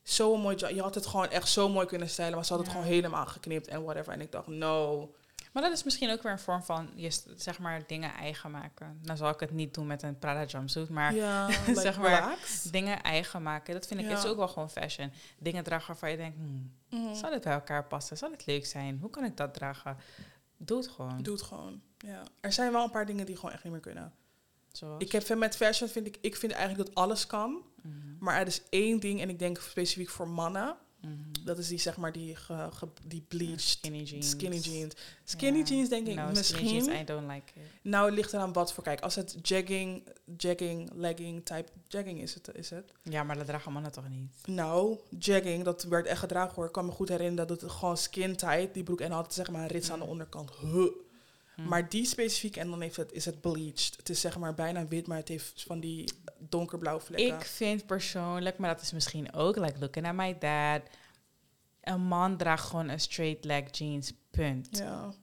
Zo'n 0.03 0.41
mooi... 0.41 0.55
Je 0.73 0.81
had 0.81 0.95
het 0.95 1.05
gewoon 1.05 1.29
echt 1.29 1.49
zo 1.49 1.69
mooi 1.69 1.87
kunnen 1.87 2.09
stylen. 2.09 2.35
Maar 2.35 2.45
ze 2.45 2.53
had 2.53 2.61
het 2.61 2.71
gewoon 2.71 2.85
helemaal 2.87 3.25
geknipt 3.25 3.67
en 3.67 3.83
whatever. 3.83 4.13
En 4.13 4.21
ik 4.21 4.31
dacht, 4.31 4.47
no. 4.47 5.11
Maar 5.51 5.63
dat 5.63 5.71
is 5.71 5.83
misschien 5.83 6.11
ook 6.11 6.23
weer 6.23 6.31
een 6.31 6.39
vorm 6.39 6.63
van 6.63 6.89
je 6.95 7.19
zeg 7.35 7.59
maar 7.59 7.83
dingen 7.87 8.13
eigen 8.13 8.51
maken. 8.51 8.99
Nou 9.03 9.17
zal 9.17 9.29
ik 9.29 9.39
het 9.39 9.51
niet 9.51 9.73
doen 9.73 9.87
met 9.87 10.03
een 10.03 10.19
Prada 10.19 10.45
jumpsuit, 10.45 10.89
maar 10.89 11.13
ja, 11.15 11.49
zeg 11.73 11.97
maar, 11.99 12.19
relax. 12.23 12.61
dingen 12.63 13.01
eigen 13.03 13.41
maken, 13.43 13.73
dat 13.73 13.87
vind 13.87 13.99
ik 13.99 14.05
Ja. 14.09 14.17
is 14.17 14.25
ook 14.25 14.37
wel 14.37 14.47
gewoon 14.47 14.69
fashion. 14.69 15.11
Dingen 15.39 15.63
dragen 15.63 15.87
waarvan 15.87 16.11
je 16.11 16.17
denkt, 16.17 16.37
hmm, 16.37 16.71
Mhm. 16.89 17.15
zal 17.15 17.31
het 17.31 17.43
bij 17.43 17.53
elkaar 17.53 17.85
passen? 17.87 18.17
Zal 18.17 18.31
het 18.31 18.45
leuk 18.45 18.65
zijn? 18.65 18.97
Hoe 19.01 19.09
kan 19.09 19.23
ik 19.23 19.37
dat 19.37 19.53
dragen? 19.53 19.97
Doe 20.57 20.77
het 20.77 20.87
gewoon. 20.87 21.21
Doe 21.23 21.33
het 21.33 21.43
gewoon. 21.43 21.81
Ja. 21.97 22.23
Er 22.39 22.53
zijn 22.53 22.71
wel 22.71 22.83
een 22.83 22.91
paar 22.91 23.05
dingen 23.05 23.25
die 23.25 23.35
gewoon 23.35 23.51
echt 23.51 23.63
niet 23.63 23.71
meer 23.73 23.81
kunnen. 23.81 24.13
Zoals? 24.71 25.03
Ik 25.03 25.11
heb 25.11 25.37
met 25.37 25.55
fashion 25.55 25.89
vind 25.89 26.07
ik, 26.07 26.17
ik 26.21 26.35
vind 26.35 26.51
eigenlijk 26.51 26.87
dat 26.87 26.95
alles 27.03 27.27
kan. 27.27 27.61
Mhm, 27.81 27.95
Maar 28.19 28.39
er 28.39 28.47
is 28.47 28.61
één 28.69 28.99
ding, 28.99 29.21
en 29.21 29.29
ik 29.29 29.39
denk 29.39 29.57
specifiek 29.59 30.09
voor 30.09 30.27
mannen. 30.27 30.75
Mhm. 31.01 31.13
Dat 31.45 31.57
is 31.57 31.67
die, 31.67 31.77
zeg 31.77 31.97
maar, 31.97 32.11
die, 32.11 32.35
ge, 32.35 32.67
ge- 32.73 32.87
die 33.05 33.25
bleached 33.27 33.61
Skinny 33.61 34.01
jeans. 34.03 34.29
skinny 34.29 34.57
jeans. 34.57 34.93
Skinny 35.23 35.61
jeans 35.63 35.89
denk 35.89 36.07
ik 36.07 36.15
No, 36.15 36.27
misschien. 36.29 36.67
Jeans, 36.67 36.87
I 36.87 37.03
don't 37.05 37.31
like 37.31 37.51
it. 37.59 37.61
Nou, 37.81 38.05
het 38.05 38.15
ligt 38.15 38.33
eraan 38.33 38.53
wat 38.53 38.73
voor. 38.73 38.83
Kijk, 38.83 39.01
als 39.01 39.15
het 39.15 39.37
jegging, 39.41 40.07
jegging, 40.37 40.89
legging 40.93 41.45
type 41.45 41.69
jegging 41.87 42.21
is 42.21 42.33
het. 42.33 42.49
Is 42.53 42.69
het. 42.69 42.91
Ja, 43.03 43.23
maar 43.23 43.37
dat 43.37 43.45
dragen 43.45 43.71
mannen 43.71 43.91
toch 43.91 44.09
niet? 44.09 44.31
Nou, 44.47 44.97
jegging, 45.19 45.63
dat 45.63 45.83
werd 45.83 46.05
echt 46.07 46.19
gedragen 46.19 46.55
hoor. 46.55 46.65
Ik 46.65 46.71
kan 46.71 46.85
me 46.85 46.91
goed 46.91 47.09
herinneren 47.09 47.47
dat 47.47 47.61
het 47.61 47.71
gewoon 47.71 47.97
skin 47.97 48.35
tight, 48.35 48.73
die 48.73 48.83
broek. 48.83 49.01
En 49.01 49.11
had 49.11 49.33
zeg 49.33 49.51
maar 49.51 49.61
een 49.61 49.67
rits 49.67 49.91
aan 49.91 49.99
de 49.99 50.05
Mm. 50.05 50.11
onderkant. 50.11 50.51
Huh. 50.61 50.85
Hm. 51.55 51.67
Maar 51.67 51.89
die 51.89 52.05
specifiek, 52.05 52.55
en 52.55 52.69
dan 52.69 52.81
heeft 52.81 52.95
het, 52.95 53.11
is 53.11 53.25
het 53.25 53.41
bleached. 53.41 53.97
Het 53.97 54.09
is 54.09 54.21
zeg 54.21 54.37
maar 54.37 54.53
bijna 54.53 54.87
wit, 54.87 55.07
maar 55.07 55.17
het 55.17 55.27
heeft 55.27 55.63
van 55.67 55.79
die 55.79 56.11
donkerblauwe 56.37 57.01
vlekken. 57.01 57.35
Ik 57.37 57.45
vind 57.45 57.85
persoonlijk, 57.85 58.57
maar 58.57 58.73
dat 58.73 58.81
is 58.81 58.91
misschien 58.91 59.33
ook, 59.33 59.55
like 59.55 59.79
looking 59.79 60.07
at 60.07 60.13
my 60.13 60.37
dad, 60.37 60.81
een 61.81 62.01
man 62.01 62.37
draagt 62.37 62.67
gewoon 62.67 62.89
een 62.89 62.99
straight 62.99 63.45
leg 63.45 63.63
jeans, 63.71 64.13
punt. 64.31 64.69
ja. 64.71 65.13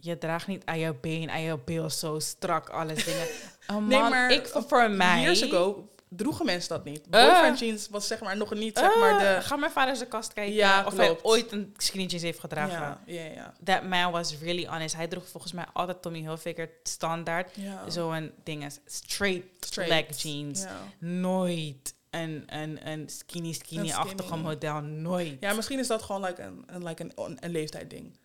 Je 0.00 0.18
draagt 0.18 0.46
niet 0.46 0.64
aan 0.64 0.78
je 0.78 0.94
been, 0.94 1.30
aan 1.30 1.40
je 1.40 1.58
bil 1.64 1.90
zo 1.90 2.18
strak, 2.18 2.68
alles 2.68 3.04
dingen. 3.04 3.26
Een 3.66 3.74
man, 3.74 3.86
Nee, 3.88 4.00
maar 4.00 4.32
ik, 4.32 4.46
voor 4.46 4.90
mij, 4.90 5.20
Years 5.20 5.44
ago 5.44 5.88
droegen 6.08 6.46
mensen 6.46 6.68
dat 6.68 6.84
niet. 6.84 7.00
Uh. 7.10 7.24
Boyfriend 7.24 7.58
jeans 7.58 7.88
was 7.88 8.06
zeg 8.06 8.20
maar 8.20 8.36
nog 8.36 8.54
niet 8.54 8.78
zeg 8.78 8.96
maar 8.96 9.20
Eh, 9.20 9.36
de... 9.36 9.42
Ga 9.42 9.56
mijn 9.56 9.72
vader 9.72 9.96
zijn 9.96 10.08
kast 10.08 10.32
kijken 10.32 10.54
Ja, 10.54 10.84
of 10.86 10.96
hij 10.96 11.06
klopt. 11.06 11.24
ooit 11.24 11.52
een 11.52 11.74
skinny 11.76 12.06
jeans 12.06 12.22
heeft 12.22 12.38
gedragen. 12.40 12.78
Ja, 13.06 13.22
ja, 13.22 13.24
ja. 13.32 13.52
That 13.64 13.82
man 13.82 14.12
was 14.12 14.38
really 14.42 14.66
honest. 14.66 14.94
Hij 14.94 15.08
droeg 15.08 15.28
volgens 15.28 15.52
mij 15.52 15.66
altijd 15.72 16.02
Tommy 16.02 16.18
Hilfiger 16.20 16.70
standaard. 16.82 17.50
ja. 17.54 17.90
Zo'n 17.90 18.32
ding 18.44 18.64
is 18.64 18.78
straight, 18.86 19.44
Straight. 19.60 19.92
leg 19.94 20.20
jeans. 20.22 20.62
Ja. 20.62 20.78
Nooit 20.98 21.94
een, 22.10 22.42
een, 22.46 22.88
een 22.88 23.08
skinny 23.08 23.52
skinny-achtige 23.52 24.22
skinny. 24.28 24.42
model. 24.42 24.80
Nooit. 24.80 25.36
ja, 25.40 25.52
misschien 25.52 25.78
is 25.78 25.86
dat 25.86 26.02
gewoon 26.02 26.24
like 26.24 26.42
een, 26.42 26.62
een, 26.66 26.84
like 26.84 27.02
een, 27.02 27.12
een, 27.16 27.36
een 27.40 27.50
leeftijdding. 27.50 28.16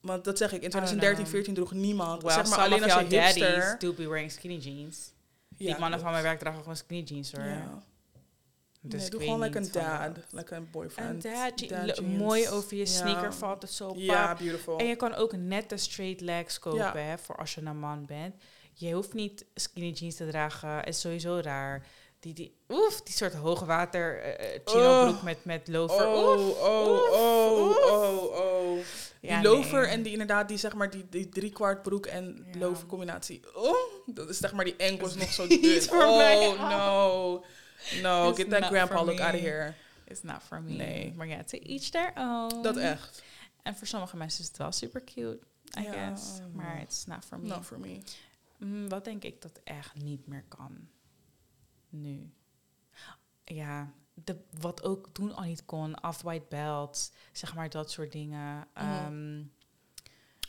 Want 0.00 0.24
dat 0.24 0.38
zeg 0.38 0.52
ik, 0.52 0.62
in 0.62 0.70
don't 0.70 0.86
2013, 0.86 1.24
know. 1.24 1.34
14 1.34 1.54
droeg 1.54 1.72
niemand. 1.72 2.22
Well, 2.22 2.32
zeg 2.34 2.48
maar 2.48 2.58
alleen 2.58 2.82
als 2.82 2.92
je 3.08 3.20
hipster... 3.20 3.76
do 3.78 3.92
be 3.92 4.08
wearing 4.08 4.30
skinny 4.32 4.56
jeans. 4.56 5.12
Die 5.58 5.78
mannen 5.78 6.00
van 6.00 6.10
mijn 6.10 6.22
werk 6.22 6.38
dragen 6.38 6.58
gewoon 6.60 6.76
skinny 6.76 7.02
jeans 7.04 7.32
hoor. 7.32 7.44
Dus 8.80 9.00
nee, 9.00 9.10
doe 9.10 9.20
gewoon 9.20 9.40
like 9.40 9.58
een 9.58 9.72
dad, 9.72 10.16
like 10.30 10.54
een 10.54 10.70
boyfriend. 10.70 11.24
Een 11.24 11.32
dad, 11.32 11.60
je- 11.60 11.66
dad 11.66 11.96
jeans. 11.96 12.00
mooi 12.16 12.48
over 12.48 12.76
je 12.76 12.86
sneaker 12.86 13.34
valt 13.34 13.62
het 13.62 13.70
zo 13.72 13.92
Ja, 13.96 14.34
beautiful. 14.34 14.78
En 14.78 14.86
je 14.86 14.96
kan 14.96 15.14
ook 15.14 15.36
nette 15.36 15.76
straight 15.76 16.20
legs 16.20 16.58
kopen 16.58 17.04
hè, 17.04 17.18
voor 17.18 17.36
als 17.36 17.54
je 17.54 17.60
een 17.60 17.78
man 17.78 18.06
bent. 18.06 18.34
Je 18.74 18.92
hoeft 18.92 19.12
niet 19.14 19.44
skinny 19.54 19.90
jeans 19.90 20.14
te 20.14 20.26
dragen. 20.28 20.84
is 20.84 21.00
sowieso 21.00 21.38
raar. 21.42 21.86
Die, 22.20 22.34
die, 22.34 22.56
oef, 22.68 23.00
die 23.02 23.14
soort 23.14 23.34
hoogwater 23.34 24.20
eh, 24.22 24.54
eh, 24.54 24.60
chino 24.64 25.02
broek 25.04 25.16
Oh. 25.16 25.22
met, 25.22 25.44
met 25.44 25.68
loafer. 25.68 26.06
Oh, 26.06 26.38
Oef, 26.38 26.58
oh, 26.60 26.90
oef, 26.90 27.10
oh, 27.10 27.68
oef. 27.68 27.76
oh, 27.90 28.22
oh. 28.22 28.38
Ja, 28.38 28.57
die 29.20 29.42
loafer 29.42 29.80
nee. 29.82 29.90
en 29.90 30.02
die 30.02 30.12
inderdaad, 30.12 30.48
die 30.48 30.56
zeg 30.58 30.74
maar, 30.74 30.90
die, 30.90 31.06
die 31.10 31.28
driekwart 31.28 31.82
broek 31.82 32.06
en 32.06 32.46
Ja. 32.52 32.58
loafer 32.58 32.86
combinatie. 32.86 33.40
Oh, 33.54 33.76
dat 34.06 34.28
is 34.28 34.38
zeg 34.38 34.52
maar 34.52 34.64
die 34.64 34.76
enkels 34.76 35.14
nog 35.14 35.32
zo 35.32 35.46
dun. 35.48 35.82
Oh, 35.92 36.68
no. 36.70 37.44
No, 38.02 38.28
It's 38.28 38.38
get 38.38 38.50
that 38.50 38.64
grandpa 38.64 39.04
look 39.04 39.16
me. 39.18 39.22
out 39.24 39.34
of 39.34 39.40
here. 39.40 39.74
It's 40.04 40.22
not 40.22 40.42
for 40.42 40.62
me. 40.62 40.72
Nee. 40.72 41.12
Maar 41.16 41.26
ja, 41.26 41.42
to 41.44 41.58
each 41.58 41.88
their 41.90 42.12
own. 42.16 42.62
Dat 42.62 42.76
echt. 42.76 43.22
En 43.62 43.76
voor 43.76 43.86
sommige 43.86 44.16
mensen 44.16 44.40
is 44.42 44.48
het 44.48 44.56
wel 44.56 44.72
super 44.72 45.04
cute, 45.04 45.38
I 45.78 45.82
Ja. 45.82 45.92
guess. 45.92 46.24
Maar 46.52 46.80
it's 46.80 47.06
not 47.06 47.24
for 47.24 47.38
me. 47.38 47.46
Not 47.48 47.64
for 47.66 47.80
me. 47.80 47.98
Mm, 48.58 48.88
wat 48.88 49.04
denk 49.04 49.22
ik 49.24 49.42
dat 49.42 49.60
echt 49.64 49.94
niet 49.94 50.26
meer 50.26 50.44
kan? 50.48 50.88
Nu. 51.88 52.30
Ja, 53.44 53.92
de, 54.24 54.36
wat 54.60 54.82
ook 54.84 55.08
toen 55.12 55.34
al 55.34 55.42
niet 55.44 55.64
kon. 55.64 56.02
Off-white 56.04 56.46
belts, 56.48 57.12
zeg 57.32 57.54
maar 57.54 57.70
dat 57.70 57.90
soort 57.90 58.12
dingen. 58.12 58.66
Ehm, 58.74 59.42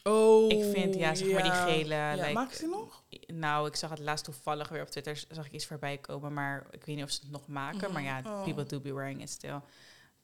Oh, 0.04 0.52
Ik 0.52 0.64
vind, 0.74 0.96
ja, 0.96 1.16
zeg 1.16 1.32
maar 1.32 1.44
die 1.44 1.52
gele, 1.52 1.94
Ja, 1.96 2.14
like- 2.16 2.34
maak 2.34 2.52
ze 2.52 2.68
nog? 2.68 3.04
nou, 3.28 3.68
ik 3.68 3.76
zag 3.76 3.90
het 3.90 4.00
laatst 4.00 4.26
toevallig 4.26 4.70
weer 4.70 4.82
op 4.82 4.88
Twitter, 4.90 5.24
zag 5.30 5.46
ik 5.46 5.52
iets 5.52 5.66
voorbij 5.66 5.98
komen. 5.98 6.34
Maar 6.34 6.68
ik 6.72 6.84
weet 6.86 6.96
niet 6.96 7.06
of 7.06 7.12
ze 7.12 7.20
het 7.22 7.32
nog 7.32 7.48
maken. 7.48 7.92
Maar 7.92 8.02
ja, 8.04 8.20
Mhm. 8.20 8.28
Oh. 8.30 8.44
people 8.44 8.66
do 8.66 8.80
be 8.80 8.94
wearing 8.94 9.22
it 9.22 9.30
still. 9.30 9.60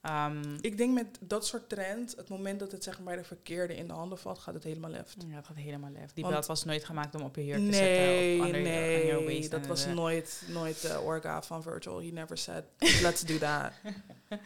Ehm, 0.05 0.57
Ik 0.61 0.77
denk 0.77 0.93
met 0.93 1.17
dat 1.19 1.45
soort 1.45 1.69
trend, 1.69 2.15
het 2.15 2.29
moment 2.29 2.59
dat 2.59 2.71
het 2.71 2.83
zeg 2.83 2.99
maar 2.99 3.15
de 3.15 3.23
verkeerde 3.23 3.75
in 3.75 3.87
de 3.87 3.93
handen 3.93 4.17
valt, 4.17 4.39
gaat 4.39 4.53
het 4.53 4.63
helemaal 4.63 4.89
left. 4.89 5.15
ja, 5.27 5.35
dat 5.35 5.45
gaat 5.45 5.55
helemaal 5.55 5.91
lef. 5.91 6.13
Die 6.13 6.23
Want- 6.23 6.33
belt 6.35 6.45
was 6.45 6.63
nooit 6.63 6.83
gemaakt 6.85 7.15
om 7.15 7.21
op 7.21 7.35
je 7.35 7.45
jurk 7.45 7.59
te 7.65 7.73
zetten. 7.73 8.39
Of 8.45 8.47
your 8.51 8.61
nee, 8.61 9.25
waist 9.25 9.51
dat 9.51 9.65
was 9.67 9.83
de- 9.83 9.93
nooit, 9.93 10.43
nooit 10.47 10.81
de 10.81 10.99
orga 11.01 11.41
van 11.41 11.61
Virgil. 11.63 12.01
He 12.01 12.09
never 12.11 12.37
said, 12.37 12.63
let's 13.01 13.21
do 13.21 13.37
that. 13.37 13.71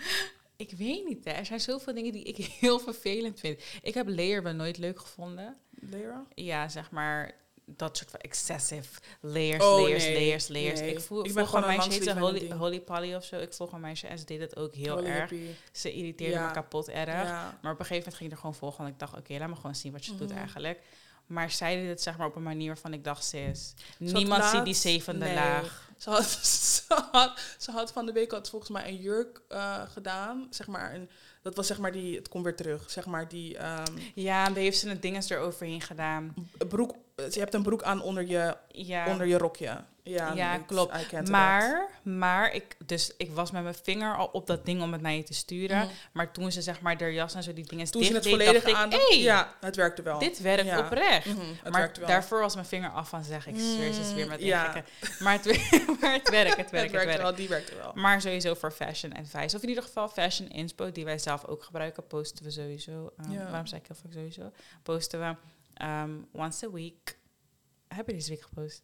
Ik 0.55 0.71
weet 0.77 1.05
niet, 1.07 1.25
hè. 1.25 1.31
Er 1.31 1.45
zijn 1.45 1.59
zoveel 1.59 1.93
dingen 1.93 2.11
die 2.11 2.23
ik 2.23 2.37
heel 2.59 2.79
vervelend 2.79 3.39
vind. 3.39 3.61
Ik 3.81 3.93
heb 3.93 4.07
layer 4.07 4.43
wel 4.43 4.53
nooit 4.53 4.77
leuk 4.77 4.99
gevonden. 4.99 5.57
Lera? 5.69 6.25
Ja, 6.35 6.69
zeg 6.69 6.91
maar 6.91 7.31
dat 7.75 7.97
soort 7.97 8.09
van 8.11 8.19
excessive 8.19 8.99
layers, 9.21 9.63
Oh, 9.63 9.81
layers, 9.81 10.03
nee, 10.03 10.13
layers, 10.13 10.47
layers. 10.47 10.79
nee. 10.79 10.91
Ik 10.91 10.99
voel, 10.99 11.25
Ik 11.25 11.33
ben 11.33 11.41
een 11.43 11.49
gewoon 11.49 11.63
een 11.63 11.69
meisje, 11.77 11.89
langsleeve 11.89 12.19
Holy. 12.19 12.51
Holy 12.51 12.79
Polly 12.81 13.15
of 13.15 13.23
zo. 13.23 13.35
Ik 13.39 13.53
volg 13.53 13.71
een 13.71 13.79
meisje 13.79 14.07
en 14.07 14.19
ze 14.19 14.25
deed 14.25 14.39
het 14.39 14.55
ook 14.57 14.75
heel 14.75 14.95
Holy 14.95 15.05
erg. 15.07 15.29
hippie. 15.29 15.55
Ze 15.71 15.93
irriteerde 15.93 16.33
Ja. 16.35 16.47
me 16.47 16.53
kapot 16.53 16.89
erg. 16.89 17.07
Ja. 17.27 17.57
Maar 17.61 17.73
op 17.73 17.79
een 17.79 17.85
gegeven 17.85 17.95
moment 17.97 18.15
ging 18.15 18.29
ik 18.29 18.31
er 18.35 18.41
gewoon 18.41 18.55
volgen. 18.55 18.77
Want 18.81 18.89
ik 18.93 18.99
dacht, 18.99 19.17
oké, 19.17 19.33
laat 19.37 19.49
me 19.49 19.55
gewoon 19.55 19.75
zien 19.75 19.91
wat 19.91 20.05
je 20.05 20.15
doet 20.15 20.29
Mhm. 20.29 20.37
eigenlijk. 20.37 20.79
Maar 21.25 21.51
zij 21.51 21.75
deed 21.75 21.87
het 21.89 22.01
zeg 22.01 22.17
maar 22.17 22.27
op 22.27 22.35
een 22.35 22.43
manier 22.43 22.67
waarvan 22.67 22.93
ik 22.93 23.03
dacht, 23.03 23.23
sis, 23.23 23.73
niemand 23.97 24.43
ziet 24.43 24.65
die 24.65 24.73
zevende 24.73 25.25
nee. 25.25 25.33
laag. 25.35 25.87
Ze 25.97 26.09
had, 26.09 26.25
ze, 26.87 27.03
had, 27.11 27.39
ze 27.57 27.71
had 27.71 27.91
van 27.91 28.05
de 28.05 28.11
week 28.11 28.31
had 28.31 28.49
volgens 28.49 28.71
mij 28.71 28.87
een 28.87 28.95
jurk 28.97 29.41
eh, 29.49 29.81
gedaan. 29.89 30.47
Zeg 30.49 30.67
maar, 30.67 30.93
een, 30.95 31.09
dat 31.41 31.55
was 31.55 31.67
zeg 31.67 31.77
maar 31.77 31.91
die, 31.91 32.15
het 32.15 32.29
komt 32.29 32.43
weer 32.43 32.55
terug. 32.55 32.89
Zeg 32.91 33.05
maar 33.05 33.27
die 33.27 33.57
ehm, 33.57 33.97
Ja, 34.15 34.45
en 34.45 34.53
daar 34.53 34.63
heeft 34.63 34.79
ze 34.79 34.89
een 34.89 34.99
dinges 34.99 35.29
eroverheen 35.29 35.81
gedaan. 35.81 36.33
broek. 36.69 36.95
Je 37.33 37.39
hebt 37.39 37.53
een 37.53 37.63
broek 37.63 37.83
aan 37.83 38.01
onder 38.01 38.27
je, 38.27 38.55
Ja. 38.67 39.07
onder 39.07 39.25
je 39.27 39.37
rokje. 39.37 39.83
Ja, 40.03 40.33
Ja, 40.33 40.57
klopt. 40.57 41.29
Maar, 41.29 41.87
maar 42.03 42.53
ik, 42.53 42.75
dus 42.85 43.13
ik 43.17 43.31
was 43.31 43.51
met 43.51 43.63
mijn 43.63 43.75
vinger 43.83 44.15
al 44.15 44.25
op 44.31 44.47
dat 44.47 44.65
ding 44.65 44.81
om 44.81 44.91
het 44.91 45.01
naar 45.01 45.11
je 45.11 45.23
te 45.23 45.33
sturen. 45.33 45.77
Mhm. 45.77 45.87
Maar 46.11 46.31
toen 46.31 46.51
ze 46.51 46.61
zeg 46.61 46.81
maar 46.81 46.97
de 46.97 47.13
jas 47.13 47.33
en 47.35 47.43
zo 47.43 47.53
die 47.53 47.65
dingen 47.65 47.91
Toen 47.91 48.03
ze 48.03 48.11
dicht 48.11 48.23
het 48.25 48.33
deed, 48.37 48.45
volledig 48.45 48.67
ik, 48.67 48.75
aan... 48.75 48.91
hey, 48.91 49.19
ja, 49.19 49.53
het 49.59 49.75
werkte 49.75 50.01
wel. 50.01 50.19
dit 50.19 50.41
werkt 50.41 50.65
Ja. 50.65 50.79
oprecht. 50.79 51.25
Mhm, 51.25 51.39
het 51.63 51.71
maar 51.73 51.91
wel. 51.99 52.07
daarvoor 52.07 52.39
was 52.39 52.53
mijn 52.53 52.65
vinger 52.67 52.89
af 52.89 53.09
van 53.09 53.23
zeg 53.23 53.47
ik, 53.47 53.53
Mm, 53.53 53.59
zweer, 53.59 53.93
ze 53.93 54.13
weer 54.13 54.27
met 54.27 54.41
ja. 54.41 54.67
ingekken. 54.67 54.91
Maar 55.19 55.33
het, 55.33 55.45
maar 56.01 56.13
het 56.13 56.29
werkt, 56.29 56.29
het 56.29 56.29
werkt, 56.29 56.55
het 56.57 56.57
het 56.57 56.71
werkte 56.71 57.05
werkt. 57.05 57.21
wel, 57.21 57.35
die 57.35 57.47
werkte 57.49 57.75
wel. 57.75 57.91
Maar 57.95 58.21
sowieso 58.21 58.53
voor 58.53 58.71
fashion 58.71 59.13
advice. 59.13 59.55
Of 59.55 59.61
in 59.63 59.69
ieder 59.69 59.83
geval 59.83 60.07
fashion 60.09 60.49
inspo, 60.49 60.91
die 60.91 61.05
wij 61.05 61.17
zelf 61.17 61.45
ook 61.45 61.63
gebruiken, 61.63 62.07
posten 62.07 62.45
we 62.45 62.51
sowieso. 62.51 63.11
Um, 63.25 63.31
Ja. 63.31 63.49
Waarom 63.49 63.67
zei 63.67 63.81
ik 63.81 63.87
heel 63.87 63.97
vaak 64.03 64.13
sowieso? 64.13 64.51
Posten 64.83 65.19
we 65.19 65.35
um, 65.81 66.27
once 66.31 66.65
a 66.65 66.69
week. 66.71 67.17
Heb 67.87 68.07
je 68.07 68.13
deze 68.13 68.29
week 68.29 68.41
gepost? 68.41 68.83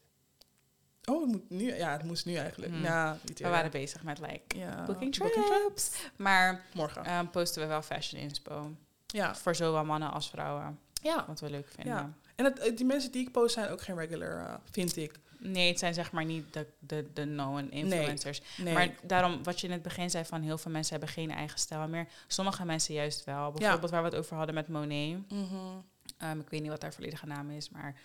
Oh, 1.06 1.22
het 1.22 1.32
moet 1.32 1.50
nu, 1.50 1.76
ja, 1.76 1.92
het 1.92 2.04
moest 2.04 2.26
nu 2.26 2.36
eigenlijk. 2.36 2.72
Hmm. 2.74 3.18
Niet 3.24 3.40
We 3.40 3.50
waren 3.50 3.72
bezig 3.72 4.04
met 4.04 4.20
like 4.20 4.58
ja, 4.58 4.86
booking 4.86 5.18
booking 5.18 5.46
trips. 5.46 5.92
Maar 6.16 6.66
Morgen. 6.74 7.14
um, 7.18 7.30
posten 7.30 7.62
we 7.62 7.68
wel 7.68 7.82
fashion 7.82 8.22
inspo. 8.22 8.76
ja. 9.06 9.36
Voor 9.36 9.56
zowel 9.56 9.86
mannen 9.86 10.12
als 10.12 10.30
vrouwen. 10.30 10.80
ja. 11.02 11.26
Wat 11.28 11.40
we 11.40 11.50
leuk 11.50 11.68
vinden. 11.68 11.94
Ja. 11.94 12.14
En 12.36 12.46
het, 12.46 12.78
die 12.78 12.86
mensen 12.86 13.12
die 13.12 13.22
ik 13.26 13.32
post 13.32 13.54
zijn 13.54 13.70
ook 13.70 13.82
geen 13.82 13.98
regular, 13.98 14.48
eh, 14.48 14.54
vind 14.72 14.96
ik. 14.98 15.20
Nee, 15.40 15.68
het 15.70 15.80
zijn 15.80 15.94
zeg 15.94 16.12
maar 16.12 16.26
niet 16.26 16.54
de, 16.54 16.68
de, 16.80 17.10
de 17.14 17.24
known 17.24 17.68
influencers. 17.72 18.42
Nee. 18.58 18.74
Maar 18.74 18.90
daarom, 19.04 19.44
wat 19.44 19.60
je 19.60 19.68
in 19.68 19.74
het 19.74 19.82
begin 19.82 20.10
zei 20.10 20.26
van 20.26 20.42
heel 20.42 20.58
veel 20.58 20.72
mensen 20.72 20.92
hebben 20.92 21.14
geen 21.14 21.32
eigen 21.32 21.60
stijl 21.60 21.88
meer. 21.88 22.08
Sommige 22.28 22.66
mensen 22.66 22.94
juist 22.94 23.24
wel. 23.24 23.52
Bijvoorbeeld 23.52 23.92
waar 23.92 24.02
we 24.04 24.08
het 24.10 24.18
over 24.18 24.36
hadden 24.36 24.56
met 24.56 24.68
Monet. 24.68 25.32
Mhm. 25.32 25.56
Um, 26.24 26.40
ik 26.40 26.50
weet 26.50 26.62
niet 26.62 26.70
wat 26.70 26.82
haar 26.82 26.94
volledige 26.94 27.26
naam 27.26 27.50
is, 27.52 27.70
maar 27.70 27.96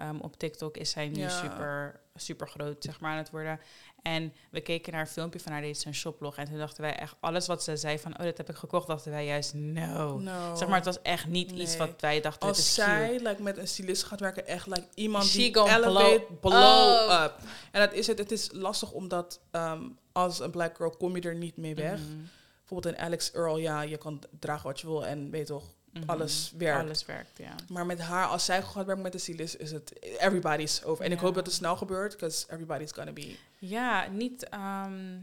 um, 0.00 0.20
op 0.20 0.36
TikTok 0.38 0.76
is 0.76 0.90
zij 0.90 1.08
nu 1.08 1.18
Ja. 1.20 1.28
super, 1.28 2.00
super 2.14 2.48
groot, 2.48 2.76
zeg 2.84 3.00
maar, 3.00 3.10
aan 3.10 3.16
het 3.16 3.30
worden. 3.30 3.60
En 4.02 4.32
we 4.50 4.60
keken 4.60 4.92
naar 4.92 5.00
een 5.00 5.06
filmpje 5.06 5.40
van 5.40 5.52
haar, 5.52 5.60
deed 5.60 5.78
ze 5.78 5.86
een 5.86 5.94
shoplog. 5.94 6.36
En 6.36 6.44
toen 6.46 6.58
dachten 6.58 6.82
wij 6.82 6.96
echt, 6.96 7.14
alles 7.20 7.46
wat 7.46 7.62
ze 7.64 7.76
zei 7.76 7.98
van, 7.98 8.18
oh, 8.18 8.24
dat 8.24 8.36
heb 8.36 8.48
ik 8.48 8.56
gekocht, 8.56 8.86
dachten 8.86 9.10
wij 9.12 9.26
juist, 9.26 9.54
no. 9.54 10.18
No. 10.18 10.54
Zeg 10.56 10.68
maar, 10.68 10.76
het 10.76 10.84
was 10.84 11.02
echt 11.02 11.26
niet 11.26 11.50
iets 11.50 11.76
wat 11.76 12.00
wij 12.00 12.20
dachten, 12.20 12.48
het 12.48 12.56
Als 12.56 12.66
is 12.66 12.74
zij 12.74 13.08
cute. 13.10 13.28
like, 13.28 13.42
met 13.42 13.56
een 13.56 13.68
stylist 13.68 14.02
gaat 14.04 14.20
werken, 14.20 14.46
echt 14.46 14.66
like, 14.66 14.86
iemand 14.94 15.24
She 15.24 15.36
die 15.36 15.56
elevate, 15.56 16.26
blow 16.40 16.40
blow, 16.40 17.10
up. 17.10 17.20
up. 17.24 17.34
En 17.72 17.80
dat 17.80 17.92
is 17.92 18.06
het. 18.06 18.18
Het 18.18 18.32
is 18.32 18.48
lastig 18.52 18.92
omdat 18.92 19.40
ehm, 19.50 19.82
als 20.12 20.40
een 20.40 20.50
black 20.50 20.76
girl 20.76 20.90
kom 20.90 21.16
je 21.16 21.22
er 21.22 21.34
niet 21.36 21.56
mee 21.56 21.74
weg. 21.74 21.98
Mhm, 22.00 22.16
Bijvoorbeeld 22.58 22.94
een 22.94 23.04
Alex 23.04 23.32
Earl, 23.32 23.56
ja, 23.58 23.80
je 23.82 23.96
kan 23.96 24.22
dragen 24.38 24.66
wat 24.66 24.80
je 24.80 24.86
wil 24.86 25.06
en 25.06 25.30
weet 25.30 25.46
toch, 25.46 25.64
mhm. 25.92 26.02
alles 26.06 26.52
werkt. 26.56 26.80
Alles 26.80 27.04
werkt, 27.04 27.38
ja. 27.38 27.54
Maar 27.68 27.86
met 27.86 27.98
haar, 27.98 28.26
als 28.26 28.44
zij 28.44 28.62
gaat 28.62 28.86
werken 28.86 29.02
met 29.02 29.14
een 29.14 29.20
stylist, 29.20 29.54
is 29.54 29.72
het 29.72 29.92
everybody's 30.18 30.82
over. 30.82 31.04
En 31.04 31.12
ik 31.12 31.18
hoop 31.18 31.34
dat 31.34 31.46
het 31.46 31.54
snel 31.54 31.76
gebeurt, 31.76 32.12
because 32.12 32.46
everybody's 32.48 32.92
gonna 32.92 33.12
be. 33.12 33.36
Ja, 33.58 34.06
niet. 34.06 34.48
ehm, 34.48 35.16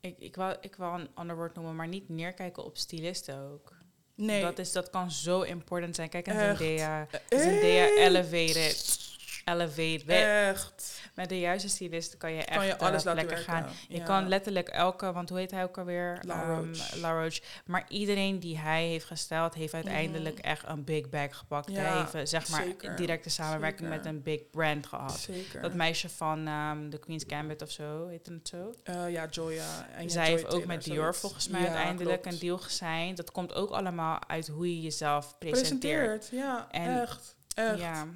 ik, 0.00 0.18
ik, 0.18 0.36
wou, 0.36 0.56
ik 0.60 0.76
wou 0.76 1.00
een 1.00 1.08
ander 1.14 1.36
woord 1.36 1.54
noemen, 1.54 1.76
maar 1.76 1.88
niet 1.88 2.08
neerkijken 2.08 2.64
op 2.64 2.76
stylisten 2.76 3.38
ook. 3.38 3.72
Nee. 4.14 4.42
Dat, 4.42 4.58
is, 4.58 4.72
dat 4.72 4.90
kan 4.90 5.10
zo 5.10 5.42
important 5.42 5.94
zijn. 5.94 6.08
Kijk, 6.08 6.26
en 6.26 6.36
Echt. 6.36 6.58
Zendaya, 6.58 7.06
Zendaya 7.28 7.86
elevated. 7.86 9.00
Elevate. 9.44 10.12
Echt. 10.12 11.01
Met 11.14 11.28
de 11.28 11.38
juiste 11.40 11.68
stylist 11.68 12.16
kan 12.16 12.32
je 12.32 12.42
echt 12.42 12.56
Kan 12.58 12.66
je 12.66 12.78
alles 12.78 13.02
werken. 13.04 13.36
gaan. 13.36 13.66
Je 13.88 14.02
kan 14.02 14.28
letterlijk 14.28 14.68
elke, 14.68 15.12
want 15.12 15.28
hoe 15.28 15.38
heet 15.38 15.50
hij 15.50 15.62
ook 15.62 15.78
alweer? 15.78 16.18
La 16.26 16.42
Ehm, 16.42 16.50
Roche. 16.66 16.98
La 17.00 17.22
Roche. 17.22 17.42
Maar 17.66 17.84
iedereen 17.88 18.38
die 18.38 18.58
hij 18.58 18.86
heeft 18.86 19.04
gesteld, 19.04 19.54
heeft 19.54 19.74
uiteindelijk 19.74 20.38
echt 20.38 20.64
een 20.66 20.84
big 20.84 21.08
bag 21.08 21.36
gepakt. 21.36 21.70
Ja, 21.70 21.80
hij 21.80 22.04
heeft, 22.12 22.28
zeg 22.30 22.48
maar, 22.48 22.62
zeker. 22.62 22.96
directe 22.96 23.30
samenwerking 23.30 23.88
Zeker. 23.88 23.96
met 24.04 24.06
een 24.06 24.22
big 24.22 24.50
brand 24.50 24.86
gehad. 24.86 25.18
Zeker. 25.18 25.60
Dat 25.60 25.74
meisje 25.74 26.08
van 26.08 26.46
ehm 26.46 26.88
The 26.90 26.98
Queen's 26.98 27.24
Gambit 27.26 27.62
of 27.62 27.70
zo, 27.70 28.06
heet 28.08 28.26
het 28.26 28.48
zo? 28.48 28.74
Eh, 28.84 29.10
ja, 29.10 29.26
Joya. 29.30 29.88
En 29.96 30.10
Zij 30.10 30.22
Joy 30.22 30.30
heeft 30.38 30.54
ook 30.54 30.64
met 30.66 30.84
Dior 30.84 30.96
zoiets. 30.96 31.18
volgens 31.18 31.48
mij 31.48 31.60
Ja, 31.60 31.66
uiteindelijk 31.66 32.22
klopt. 32.22 32.34
een 32.36 32.46
deal 32.46 32.58
gesigned. 32.58 33.16
Dat 33.16 33.32
komt 33.32 33.54
ook 33.54 33.70
allemaal 33.70 34.18
uit 34.28 34.48
hoe 34.48 34.74
je 34.76 34.80
jezelf 34.80 35.38
presenteert. 35.38 35.98
Presenteert, 35.98 36.28
ja, 36.32 36.66
En- 36.70 37.00
echt. 37.00 37.36
Echt. 37.54 37.78
Ja, 37.78 38.06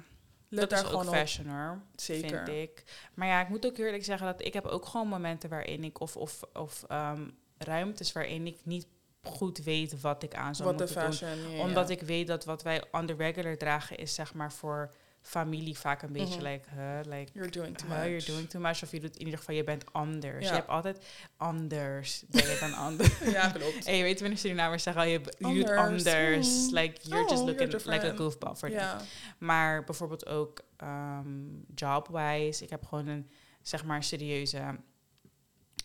Let 0.49 0.69
dat 0.69 0.83
is 0.85 0.91
ook 0.91 1.05
fashion 1.05 1.47
hoor, 1.47 1.81
Zeker. 1.95 2.29
vind 2.45 2.47
ik. 2.69 2.83
Maar 3.13 3.27
ja, 3.27 3.41
ik 3.41 3.49
moet 3.49 3.65
ook 3.65 3.77
eerlijk 3.77 4.05
zeggen 4.05 4.27
dat 4.27 4.45
ik 4.45 4.53
heb 4.53 4.65
ook 4.65 4.85
gewoon 4.85 5.07
momenten 5.07 5.49
waarin 5.49 5.83
ik... 5.83 5.99
of, 5.99 6.15
of, 6.17 6.41
of 6.53 6.83
ehm, 6.87 7.29
ruimtes 7.57 8.11
waarin 8.11 8.47
ik 8.47 8.57
niet 8.63 8.87
goed 9.23 9.57
weet 9.57 10.01
wat 10.01 10.23
ik 10.23 10.35
aan 10.35 10.55
zou 10.55 10.69
Wat 10.69 10.77
moeten 10.77 10.95
doen. 10.95 11.03
fashion. 11.13 11.51
ja, 11.51 11.61
Omdat 11.63 11.87
ja. 11.87 11.93
ik 11.93 12.01
weet 12.01 12.27
dat 12.27 12.45
wat 12.45 12.63
wij 12.63 12.83
on 12.91 13.05
the 13.05 13.13
regular 13.17 13.57
dragen 13.57 13.97
is 13.97 14.13
zeg 14.13 14.33
maar 14.33 14.51
voor 14.53 14.93
familie 15.27 15.77
vaak 15.77 16.01
een 16.01 16.11
beetje 16.11 16.35
Mhm. 16.41 16.45
like, 16.47 16.69
huh, 16.75 16.99
like 17.17 17.31
You're 17.33 17.49
doing 17.51 17.77
too 17.77 17.87
huh, 17.87 17.97
much. 17.97 18.07
you're 18.07 18.25
doing 18.25 18.49
too 18.49 18.61
much. 18.61 18.83
Of 18.83 18.91
je 18.91 18.99
doet 18.99 19.15
in 19.17 19.23
ieder 19.25 19.39
geval, 19.39 19.55
je 19.55 19.63
bent 19.63 19.83
anders. 19.93 20.43
Ja. 20.45 20.49
Je 20.49 20.55
hebt 20.55 20.67
altijd 20.69 21.05
anders. 21.37 22.23
Ben 22.27 22.41
je 22.47 22.57
dan 22.59 22.73
anders? 22.73 23.19
Ja, 23.37 23.49
klopt. 23.49 23.85
En 23.85 23.95
je 23.95 24.03
weet 24.03 24.19
wanneer 24.19 24.37
Surinamers 24.37 24.83
zeggen, 24.83 25.01
oh, 25.03 25.07
je 25.09 25.19
doet 25.21 25.69
Anders. 25.69 26.03
Mm. 26.03 26.73
Like, 26.73 26.99
you're 27.01 27.23
Oh, 27.23 27.29
just 27.29 27.43
you're 27.43 27.45
looking 27.67 27.83
like 27.85 28.11
a 28.11 28.15
goofball 28.15 28.55
for. 28.55 28.69
Ja. 28.69 29.01
Maar 29.37 29.83
bijvoorbeeld 29.83 30.25
ook 30.27 30.61
ehm, 30.77 31.27
job-wise. 31.75 32.63
Ik 32.63 32.69
heb 32.69 32.85
gewoon 32.85 33.07
een, 33.07 33.29
zeg 33.61 33.85
maar, 33.85 34.03
serieuze 34.03 34.75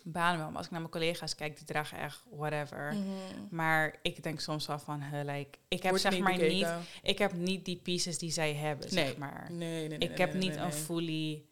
baan 0.04 0.38
wel. 0.38 0.46
Maar 0.46 0.56
als 0.56 0.64
ik 0.66 0.70
naar 0.70 0.80
mijn 0.80 0.92
collega's 0.92 1.34
kijk, 1.34 1.56
die 1.56 1.66
dragen 1.66 1.98
echt 1.98 2.24
whatever. 2.30 2.94
Mhm. 2.94 3.04
Maar 3.50 3.98
ik 4.02 4.22
denk 4.22 4.40
soms 4.40 4.66
wel 4.66 4.78
van, 4.78 5.02
huh, 5.02 5.20
like, 5.24 5.58
ik 5.68 5.82
heb 5.82 5.90
Wordt 5.90 6.00
zeg 6.00 6.12
niet 6.12 6.22
maar 6.22 6.38
niet, 6.38 6.68
ik 7.02 7.18
heb 7.18 7.32
niet 7.32 7.64
die 7.64 7.76
pieces 7.76 8.18
die 8.18 8.30
zij 8.30 8.54
hebben, 8.54 8.88
zeg 8.90 9.04
Nee. 9.04 9.18
maar. 9.18 9.46
Nee, 9.50 9.58
nee, 9.58 9.88
nee. 9.88 9.98
ik 9.98 10.08
nee, 10.08 10.18
heb 10.18 10.32
nee, 10.32 10.42
niet 10.42 10.54
nee, 10.54 10.64
een 10.64 10.72
fully 10.72 11.44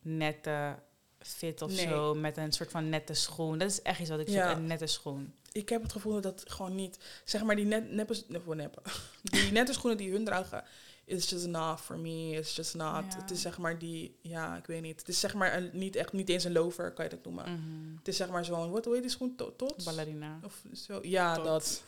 nette 0.00 0.78
fit 1.18 1.62
of 1.62 1.70
Nee. 1.70 1.86
zo, 1.88 2.14
met 2.14 2.36
een 2.36 2.52
soort 2.52 2.70
van 2.70 2.88
nette 2.88 3.14
schoen. 3.14 3.58
Dat 3.58 3.70
is 3.70 3.82
echt 3.82 4.00
iets 4.00 4.10
wat 4.10 4.20
ik 4.20 4.26
zoek, 4.26 4.36
Ja. 4.36 4.52
een 4.52 4.66
nette 4.66 4.86
schoen. 4.86 5.34
Ik 5.52 5.68
heb 5.68 5.82
het 5.82 5.92
gevoel 5.92 6.20
dat 6.20 6.44
gewoon 6.46 6.74
niet... 6.74 6.98
Zeg 7.24 7.42
maar, 7.42 7.56
die 7.56 7.64
net, 7.64 7.90
neppe, 7.90 8.22
neppe, 8.28 8.54
neppe. 8.54 8.82
Die 9.22 9.52
nette 9.52 9.72
schoenen 9.72 9.98
die 9.98 10.10
hun 10.10 10.24
dragen... 10.24 10.64
Is 11.06 11.28
just 11.30 11.46
not 11.46 11.80
for 11.80 11.98
me. 11.98 12.30
It's 12.30 12.56
just 12.56 12.74
not. 12.74 13.04
Ja. 13.12 13.18
Het 13.20 13.30
is 13.30 13.40
zeg 13.40 13.58
maar 13.58 13.78
die... 13.78 14.16
Ja, 14.20 14.56
ik 14.56 14.66
weet 14.66 14.82
niet. 14.82 14.98
Het 14.98 15.08
is 15.08 15.20
zeg 15.20 15.34
maar 15.34 15.56
een, 15.56 15.70
niet 15.72 15.96
echt... 15.96 16.12
Niet 16.12 16.28
eens 16.28 16.44
een 16.44 16.52
lover, 16.52 16.92
kan 16.92 17.04
je 17.04 17.10
dat 17.10 17.24
noemen. 17.24 17.44
Mhm. 17.52 17.96
Het 17.98 18.08
is 18.08 18.16
zeg 18.16 18.28
maar 18.28 18.44
zo'n... 18.44 18.70
Wat 18.70 18.84
hoe 18.84 18.94
heet 18.94 19.02
die 19.02 19.10
schoen? 19.12 19.36
To- 19.36 19.56
Tot? 19.56 19.84
Ballerina. 19.84 20.38
Of 20.44 20.62
zo. 20.72 20.98
Ja, 21.02 21.34
Tot. 21.34 21.44
dat. 21.44 21.82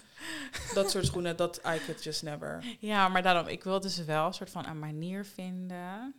Dat 0.75 0.91
soort 0.91 1.07
schoenen. 1.07 1.37
Dat 1.37 1.57
I 1.57 1.79
could 1.85 2.05
just 2.05 2.23
never. 2.23 2.65
Ja, 2.79 3.09
maar 3.09 3.23
daarom, 3.23 3.47
ik 3.47 3.65
wil 3.65 3.81
dus 3.81 4.05
wel 4.05 4.27
een 4.27 4.35
soort 4.35 4.51
van 4.51 4.67
een 4.67 4.79
manier 4.79 5.25
vinden. 5.25 6.15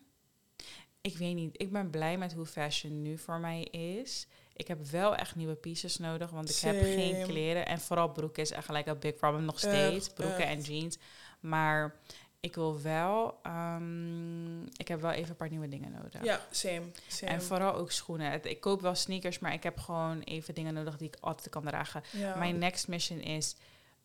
Ik 1.02 1.18
weet 1.18 1.36
niet, 1.36 1.62
ik 1.62 1.72
ben 1.72 1.90
blij 1.90 2.18
met 2.18 2.34
hoe 2.34 2.46
fashion 2.46 3.02
nu 3.02 3.18
voor 3.18 3.40
mij 3.40 3.64
is. 3.64 4.28
Ik 4.54 4.68
heb 4.68 4.86
wel 4.86 5.16
echt 5.16 5.36
nieuwe 5.36 5.56
pieces 5.56 5.98
nodig, 5.98 6.30
want 6.30 6.50
ik 6.50 6.56
heb 6.56 6.82
geen 6.82 7.24
kleren. 7.28 7.66
En 7.66 7.80
vooral 7.80 8.12
broeken 8.12 8.42
is 8.44 8.52
echt 8.52 8.66
gelijk 8.66 8.86
een 8.88 9.00
big 9.00 9.16
problem 9.16 9.46
nog 9.46 9.60
steeds. 9.60 10.06
Echt, 10.06 10.14
broeken 10.16 10.46
echt. 10.48 10.68
en 10.68 10.74
jeans. 10.74 10.98
Maar 11.40 11.96
ik 12.40 12.56
wil 12.56 12.82
wel, 12.82 13.40
ehm, 13.44 14.64
ik 14.64 14.88
heb 14.88 15.02
wel 15.02 15.12
even 15.12 15.30
een 15.30 15.36
paar 15.36 15.50
nieuwe 15.50 15.68
dingen 15.68 15.92
nodig. 15.92 16.24
Ja, 16.24 16.42
same. 16.52 16.82
same. 17.08 17.32
En 17.32 17.44
vooral 17.44 17.74
ook 17.74 17.92
schoenen. 17.92 18.32
Het- 18.32 18.46
Ik 18.46 18.62
koop 18.62 18.82
wel 18.82 18.96
sneakers, 18.96 19.40
maar 19.40 19.54
ik 19.54 19.64
heb 19.64 19.78
gewoon 19.80 20.20
even 20.22 20.54
dingen 20.54 20.74
nodig 20.74 20.98
die 20.98 21.08
ik 21.08 21.18
altijd 21.20 21.50
kan 21.50 21.64
dragen. 21.64 22.04
ja. 22.12 22.36
Mijn 22.36 22.58
next 22.58 22.88
mission 22.88 23.20
is 23.20 23.56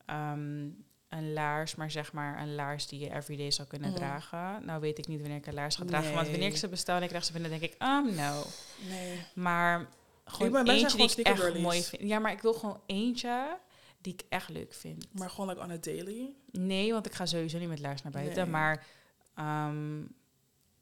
ehm, 0.06 0.68
een 1.08 1.32
laars, 1.32 1.74
maar 1.74 1.90
zeg 1.90 2.12
maar 2.12 2.40
een 2.40 2.54
laars 2.54 2.86
die 2.86 2.98
je 3.00 3.14
everyday 3.14 3.50
zou 3.50 3.68
kunnen 3.68 3.88
Mhm. 3.88 3.98
dragen. 3.98 4.64
Nou 4.64 4.80
weet 4.80 4.98
ik 4.98 5.06
niet 5.06 5.20
wanneer 5.20 5.38
ik 5.38 5.46
een 5.46 5.54
laars 5.54 5.76
ga 5.76 5.84
dragen, 5.84 6.14
want 6.14 6.28
wanneer 6.28 6.48
ik 6.48 6.56
ze 6.56 6.68
bestel 6.68 6.96
en 6.96 7.02
ik 7.02 7.08
krijg 7.08 7.24
ze 7.24 7.32
binnen, 7.32 7.50
denk 7.50 7.62
ik, 7.62 7.82
um, 7.82 8.14
no. 8.14 8.42
Nee. 8.88 9.22
Maar 9.34 9.86
gewoon 10.24 10.52
ben- 10.52 10.68
eentje 10.68 10.96
die 10.96 11.10
ik 11.16 11.26
echt 11.26 11.58
mooi 11.58 11.82
vind. 11.82 12.02
Ja, 12.02 12.18
maar 12.18 12.32
ik 12.32 12.42
wil 12.42 12.52
gewoon 12.54 12.80
eentje 12.86 13.56
die 14.04 14.12
ik 14.12 14.22
echt 14.28 14.48
leuk 14.48 14.74
vind. 14.74 15.06
Maar 15.12 15.30
gewoon 15.30 15.48
like 15.48 15.60
on 15.60 15.70
a 15.70 15.76
daily. 15.76 16.34
Nee, 16.50 16.92
want 16.92 17.06
ik 17.06 17.12
ga 17.12 17.26
sowieso 17.26 17.58
niet 17.58 17.68
met 17.68 17.80
laars 17.80 18.02
naar 18.02 18.12
buiten. 18.12 18.42
Nee. 18.42 18.50
Maar 18.52 18.86
ehm, 19.34 20.02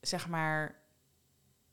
zeg 0.00 0.28
maar 0.28 0.80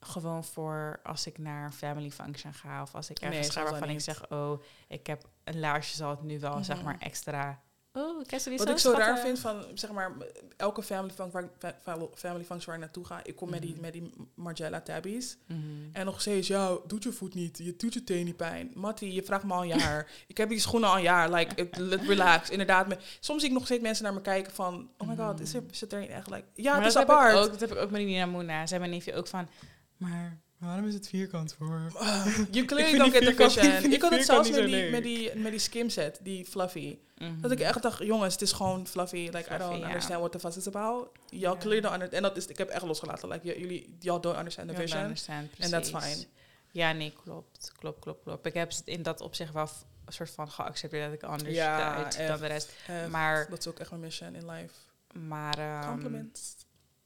gewoon 0.00 0.44
voor 0.44 1.00
als 1.02 1.26
ik 1.26 1.38
naar 1.38 1.64
een 1.64 1.72
family 1.72 2.10
function 2.10 2.54
ga 2.54 2.82
of 2.82 2.94
als 2.94 3.10
ik 3.10 3.18
ergens 3.18 3.50
ga 3.50 3.62
waarvan 3.62 3.88
ik 3.88 4.00
zeg, 4.00 4.30
oh, 4.30 4.62
ik 4.88 5.06
heb 5.06 5.28
een 5.44 5.60
laarsje 5.60 5.96
zal 5.96 6.10
het 6.10 6.22
nu 6.22 6.40
wel 6.40 6.64
zeg 6.64 6.76
Mhm. 6.76 6.84
maar 6.84 6.98
extra. 6.98 7.62
Oh, 7.92 8.16
Wat 8.30 8.40
zo 8.42 8.70
ik 8.70 8.78
zo 8.78 8.92
raar 8.92 9.18
vind 9.18 9.38
van, 9.38 9.64
zeg 9.74 9.90
maar, 9.90 10.12
elke 10.56 10.82
family 10.82 11.12
function 11.14 11.50
waar, 11.84 11.96
family 12.14 12.44
waar 12.48 12.74
ik 12.74 12.80
naartoe 12.80 13.04
ga, 13.04 13.20
ik 13.24 13.36
kom 13.36 13.50
met, 13.50 13.62
die, 13.62 13.72
Mhm. 13.72 13.80
met 13.80 13.92
die 13.92 14.12
Margiela 14.34 14.80
tabbies. 14.80 15.36
Mhm. 15.46 15.58
En 15.92 16.04
nog 16.04 16.20
steeds, 16.20 16.48
ja, 16.48 16.76
doet 16.86 17.02
je 17.02 17.12
voet 17.12 17.34
niet, 17.34 17.58
je 17.58 17.76
doet 17.76 17.94
je 17.94 18.04
teen 18.04 18.24
niet 18.24 18.36
pijn. 18.36 18.70
Mattie, 18.74 19.12
je 19.12 19.22
vraagt 19.22 19.44
me 19.44 19.52
al 19.52 19.62
een 19.62 19.68
jaar. 19.78 20.10
ik 20.26 20.36
heb 20.36 20.48
die 20.48 20.58
schoenen 20.60 20.88
al 20.88 20.96
een 20.96 21.02
jaar, 21.02 21.30
like, 21.32 21.54
it- 21.62 21.76
relax. 22.06 22.50
Inderdaad, 22.50 22.88
me, 22.88 22.96
soms 23.20 23.40
zie 23.40 23.48
ik 23.50 23.54
nog 23.56 23.64
steeds 23.64 23.82
mensen 23.82 24.04
naar 24.04 24.14
me 24.14 24.20
kijken 24.20 24.52
van, 24.52 24.90
oh 24.98 25.08
my 25.08 25.16
god, 25.16 25.40
is 25.40 25.54
er, 25.54 25.62
zit 25.70 25.92
er 25.92 26.08
echt, 26.10 26.30
like, 26.30 26.44
ja, 26.54 26.70
maar 26.70 26.78
het 26.78 26.88
is 26.88 26.94
dat 26.94 27.02
apart. 27.02 27.32
Heb 27.32 27.38
ik 27.38 27.44
ook, 27.44 27.50
dat 27.50 27.60
heb 27.60 27.70
ik 27.78 27.84
ook 27.84 27.90
met 27.90 28.02
Nina 28.02 28.26
Moena. 28.26 28.66
Zei 28.66 28.80
mijn 28.80 28.92
neefje 28.92 29.14
ook 29.14 29.26
van, 29.26 29.48
maar 29.96 30.40
waarom 30.60 30.86
is 30.86 30.94
het 30.94 31.08
vierkant 31.08 31.54
voor? 31.58 31.92
You 31.92 32.46
Ik 32.62 32.66
clearly 32.66 32.98
don't 32.98 33.12
get 33.12 33.36
the 33.36 33.50
vierkant- 33.50 33.92
ik 33.92 34.02
had 34.02 34.10
het 34.10 34.24
zelfs 34.24 34.48
niet 34.50 34.58
met 34.58 34.66
die, 34.70 34.90
met, 34.90 35.02
die, 35.02 35.34
met 35.36 35.50
die 35.50 35.60
skim 35.60 35.88
set, 35.90 36.18
die 36.22 36.44
fluffy. 36.44 36.98
Mhm. 37.18 37.40
Dat 37.40 37.50
ik 37.50 37.60
echt 37.60 37.82
dacht, 37.82 37.98
jongens, 37.98 38.32
het 38.32 38.42
is 38.42 38.52
gewoon 38.52 38.86
fluffy. 38.86 39.16
Like, 39.32 39.54
I 39.54 39.58
don't 39.58 39.82
understand 39.82 40.18
what 40.20 40.32
the 40.32 40.38
fuss 40.38 40.56
is 40.56 40.66
about. 40.66 41.08
Y'all 41.28 41.56
clearly 41.58 41.80
don't 41.80 41.92
understand. 41.94 42.12
En 42.12 42.22
dat 42.22 42.36
is, 42.36 42.46
ik 42.46 42.58
heb 42.58 42.68
echt 42.68 42.84
losgelaten. 42.84 43.28
Like, 43.28 43.58
jullie, 43.58 43.96
y'all 43.98 44.20
don't 44.20 44.36
understand 44.36 44.68
the 44.68 44.74
vision. 44.74 45.02
understand, 45.02 45.48
And 45.60 45.70
that's 45.70 45.90
fine. 45.90 46.26
Ja, 46.70 46.92
nee, 46.92 47.12
klopt. 47.24 47.72
Klopt, 47.78 48.00
klopt, 48.00 48.22
klopt. 48.22 48.46
Ik 48.46 48.54
heb 48.54 48.72
in 48.84 49.02
dat 49.02 49.20
opzicht 49.20 49.52
wel 49.52 49.68
een 50.04 50.12
soort 50.12 50.30
van 50.30 50.50
geaccepteerd 50.50 51.04
dat 51.04 51.12
ik 51.12 51.22
anders 51.22 51.54
Ja, 51.54 52.08
dan 52.26 52.40
de 52.40 52.46
rest. 52.46 52.72
Echt, 52.86 53.08
Maar- 53.08 53.46
dat 53.50 53.58
is 53.58 53.66
ook 53.66 53.78
echt 53.78 53.90
mijn 53.90 54.02
mission 54.02 54.34
in 54.34 54.50
life. 54.50 54.74
Maar, 55.12 55.58
ehm, 55.58 55.88
Compliments. 55.88 56.54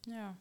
Ja, 0.00 0.36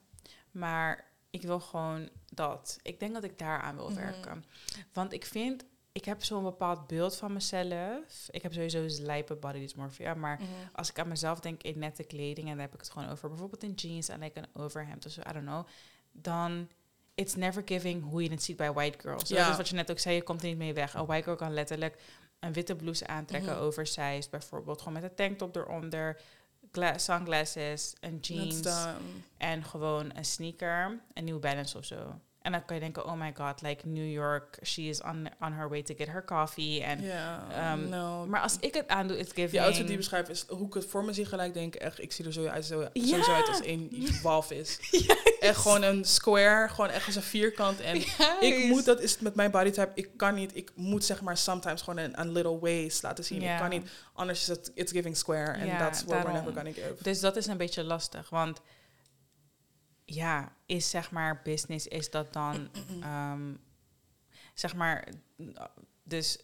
maar 0.51 1.05
ik 1.34 1.41
wil 1.41 1.59
gewoon 1.59 2.09
dat. 2.34 2.79
Ik 2.81 2.99
denk 2.99 3.13
dat 3.13 3.23
ik 3.23 3.39
daaraan 3.39 3.75
wil 3.75 3.89
Mhm. 3.89 3.99
werken. 3.99 4.45
Want 4.93 5.13
ik 5.13 5.25
vind, 5.25 5.63
ik 5.91 6.05
heb 6.05 6.23
zo'n 6.23 6.43
bepaald 6.43 6.88
beeld 6.88 7.15
van 7.15 7.34
mezelf. 7.34 8.27
Ik 8.29 8.41
heb 8.41 8.53
sowieso 8.53 8.81
dus 8.81 8.97
lijpe 8.99 9.36
body 9.36 9.59
dysmorphia, 9.59 10.13
maar 10.13 10.39
Mhm. 10.41 10.49
als 10.73 10.89
ik 10.89 10.99
aan 10.99 11.07
mezelf 11.07 11.39
denk 11.39 11.63
in 11.63 11.79
nette 11.79 12.03
kleding 12.03 12.47
en 12.47 12.53
daar 12.53 12.65
heb 12.65 12.73
ik 12.73 12.79
het 12.79 12.89
gewoon 12.89 13.09
over, 13.09 13.29
bijvoorbeeld 13.29 13.63
in 13.63 13.71
jeans 13.73 14.09
en 14.09 14.19
like 14.19 14.39
een 14.39 14.47
overhemd 14.61 15.05
of 15.05 15.11
zo, 15.11 15.21
I 15.29 15.34
don't 15.34 15.45
know, 15.45 15.65
dan 16.11 16.67
it's 17.15 17.36
never 17.36 17.61
giving 17.65 18.03
hoe 18.03 18.23
je 18.23 18.29
het 18.31 18.43
ziet 18.43 18.57
bij 18.57 18.73
white 18.73 18.99
girls. 18.99 19.29
Ja. 19.29 19.38
Dat 19.41 19.49
is 19.51 19.57
wat 19.57 19.69
je 19.69 19.75
net 19.75 19.91
ook 19.91 19.99
zei, 19.99 20.15
je 20.15 20.23
komt 20.23 20.41
er 20.41 20.47
niet 20.47 20.57
mee 20.57 20.73
weg. 20.73 20.93
Een 20.93 21.05
white 21.05 21.23
girl 21.23 21.36
kan 21.36 21.53
letterlijk 21.53 21.97
een 22.39 22.53
witte 22.53 22.75
blouse 22.75 23.07
aantrekken, 23.07 23.51
Mhm. 23.53 23.61
oversized 23.61 24.29
bijvoorbeeld, 24.29 24.77
gewoon 24.79 24.93
met 24.93 25.03
een 25.03 25.15
tanktop 25.15 25.55
eronder, 25.55 26.21
sunglasses, 26.95 27.93
een 27.99 28.17
jeans 28.21 28.67
en 29.38 29.63
gewoon 29.63 30.11
een 30.15 30.26
sneaker, 30.26 31.01
een 31.13 31.24
New 31.24 31.39
Balance 31.39 31.78
of 31.78 31.86
zo. 31.86 32.19
En 32.44 32.52
dan 32.52 32.66
kan 32.66 32.76
je 32.76 32.82
denken, 32.82 33.06
oh 33.06 33.14
my 33.14 33.34
god, 33.38 33.62
like 33.62 33.88
New 33.88 34.12
York, 34.12 34.58
she 34.64 34.82
is 34.82 35.02
on, 35.02 35.28
on 35.39 35.54
her 35.54 35.70
way 35.70 35.84
to 35.84 35.94
get 35.98 36.08
her 36.08 36.26
coffee. 36.26 36.84
En, 36.84 37.02
Ja, 37.02 37.76
no. 37.76 38.26
Maar 38.26 38.41
als 38.41 38.58
ik 38.60 38.74
het 38.74 38.88
aandoe, 38.88 39.18
it's 39.18 39.30
giving... 39.30 39.52
Die 39.52 39.62
outfit 39.62 39.88
die 39.88 39.98
beschrijft 39.98 40.30
is 40.30 40.46
hoe 40.48 40.68
ik 40.68 40.74
het 40.74 40.86
voor 40.86 41.04
me 41.04 41.14
zie 41.14 41.26
gelijk 41.26 41.54
denk. 41.54 41.76
Echt, 41.76 42.02
ik 42.02 42.12
zie 42.12 42.26
er 42.26 42.34
zo 42.34 42.46
uit, 42.46 42.66
zo, 42.66 42.88
sowieso 42.94 43.34
uit 43.34 43.48
als 43.48 43.60
een 43.64 44.08
walvis. 44.24 44.80
Echt 45.39 45.58
gewoon 45.58 45.84
een 45.84 46.06
square, 46.06 46.70
gewoon 46.70 46.89
echt 46.89 47.06
als 47.06 47.16
een 47.16 47.22
vierkant. 47.22 47.80
En 47.82 47.96
ik 48.39 48.66
moet, 48.68 48.86
dat 48.86 49.02
is 49.02 49.20
met 49.20 49.36
mijn 49.36 49.52
bodytype, 49.52 49.91
ik 49.94 50.10
kan 50.18 50.36
niet, 50.36 50.56
ik 50.56 50.72
moet 50.76 51.06
zeg 51.06 51.22
maar 51.22 51.38
sometimes 51.38 51.82
gewoon 51.82 52.04
een, 52.04 52.20
een 52.20 52.32
little 52.32 52.60
waist 52.60 53.04
laten 53.04 53.24
zien. 53.24 53.41
Ik 53.41 53.58
kan 53.58 53.70
niet, 53.70 53.89
anders 54.14 54.41
is 54.41 54.48
het, 54.48 54.72
it's 54.76 54.91
giving 54.91 55.18
square. 55.18 55.54
And 55.54 55.66
Ja, 55.66 55.78
that's 55.78 56.04
what 56.04 56.24
we're 56.24 56.34
never 56.34 56.54
gonna 56.54 56.72
give. 56.72 56.96
Dus 57.02 57.20
dat 57.20 57.36
is 57.36 57.46
een 57.48 57.58
beetje 57.58 57.84
lastig, 57.84 58.30
want 58.30 58.62
ja, 60.06 60.56
is 60.66 60.89
zeg 60.89 61.12
maar 61.12 61.41
business, 61.43 61.88
is 61.88 62.10
dat 62.10 62.34
dan, 62.34 62.70
ehm, 63.01 63.54
zeg 64.54 64.76
maar, 64.76 65.08
dus 66.04 66.39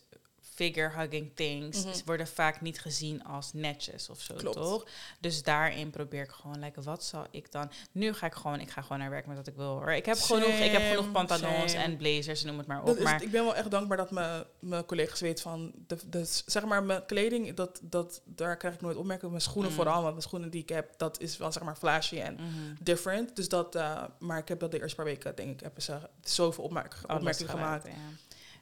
figure 0.60 0.89
hugging 0.99 1.32
things 1.36 1.86
Mhm. 1.86 1.95
worden 2.05 2.28
vaak 2.28 2.62
niet 2.62 2.80
gezien 2.82 3.24
als 3.24 3.53
netjes 3.53 4.10
of 4.10 4.22
zo, 4.22 4.36
Klopt. 4.36 4.55
toch? 4.55 4.86
Dus 5.20 5.43
daarin 5.43 5.89
probeer 5.89 6.24
ik 6.24 6.30
gewoon, 6.30 6.60
like, 6.60 6.82
wat 6.82 7.03
zal 7.03 7.26
ik 7.32 7.51
dan? 7.51 7.72
Nu 7.91 8.14
ga 8.14 8.26
ik 8.26 8.34
gewoon, 8.34 8.60
ik 8.60 8.70
ga 8.70 8.82
gewoon 8.82 8.99
naar 8.99 9.10
werk 9.10 9.26
met 9.26 9.38
wat 9.38 9.47
ik 9.47 9.55
wil. 9.55 9.66
Hoor. 9.68 9.91
Ik 9.91 10.05
heb 10.05 10.18
genoeg, 10.18 10.49
ik 10.49 10.72
heb 10.72 10.82
genoeg 10.82 11.01
Same, 11.03 11.12
pantalons 11.12 11.72
same. 11.72 11.84
en 11.84 11.97
blazers, 11.97 12.43
noem 12.43 12.57
het 12.57 12.68
maar 12.68 12.80
op. 12.80 12.86
Dat 12.86 12.99
maar 12.99 13.24
ik 13.24 13.32
ben 13.32 13.43
wel 13.43 13.55
echt 13.55 13.72
dankbaar 13.72 13.97
dat 13.97 14.12
mijn, 14.12 14.43
mijn 14.60 14.86
collega's 14.86 15.20
weten 15.20 15.43
van, 15.43 15.72
de, 15.88 15.97
de, 16.10 16.41
zeg 16.45 16.66
maar 16.66 16.84
mijn 16.84 17.05
kleding, 17.05 17.53
dat, 17.53 17.80
dat, 17.84 18.22
daar 18.26 18.57
krijg 18.57 18.74
ik 18.74 18.82
nooit 18.82 18.97
opmerkingen. 18.97 19.32
Mijn 19.32 19.43
schoenen 19.43 19.72
Mm. 19.72 19.78
vooral, 19.78 19.99
want 20.01 20.10
mijn 20.12 20.22
schoenen 20.22 20.49
die 20.49 20.62
ik 20.62 20.70
heb, 20.70 20.93
dat 20.97 21.20
is 21.22 21.38
wel 21.38 21.51
zeg 21.51 21.64
maar 21.64 21.76
flashy 21.76 22.20
en 22.20 22.34
Mhm. 22.34 22.76
different. 22.82 23.36
Dus 23.36 23.49
dat, 23.49 23.76
eh, 23.76 24.03
maar 24.20 24.38
ik 24.38 24.47
heb 24.47 24.60
dat 24.60 24.72
de 24.72 24.80
eerste 24.82 24.95
paar 24.95 25.05
weken, 25.05 25.36
denk 25.36 25.49
ik, 25.49 25.60
hebben 25.60 25.84
ze 25.84 25.97
zoveel 26.24 26.64
opmerk, 26.64 26.95
opmerkingen 27.07 27.49
gemaakt. 27.51 27.86
ja. 27.88 27.91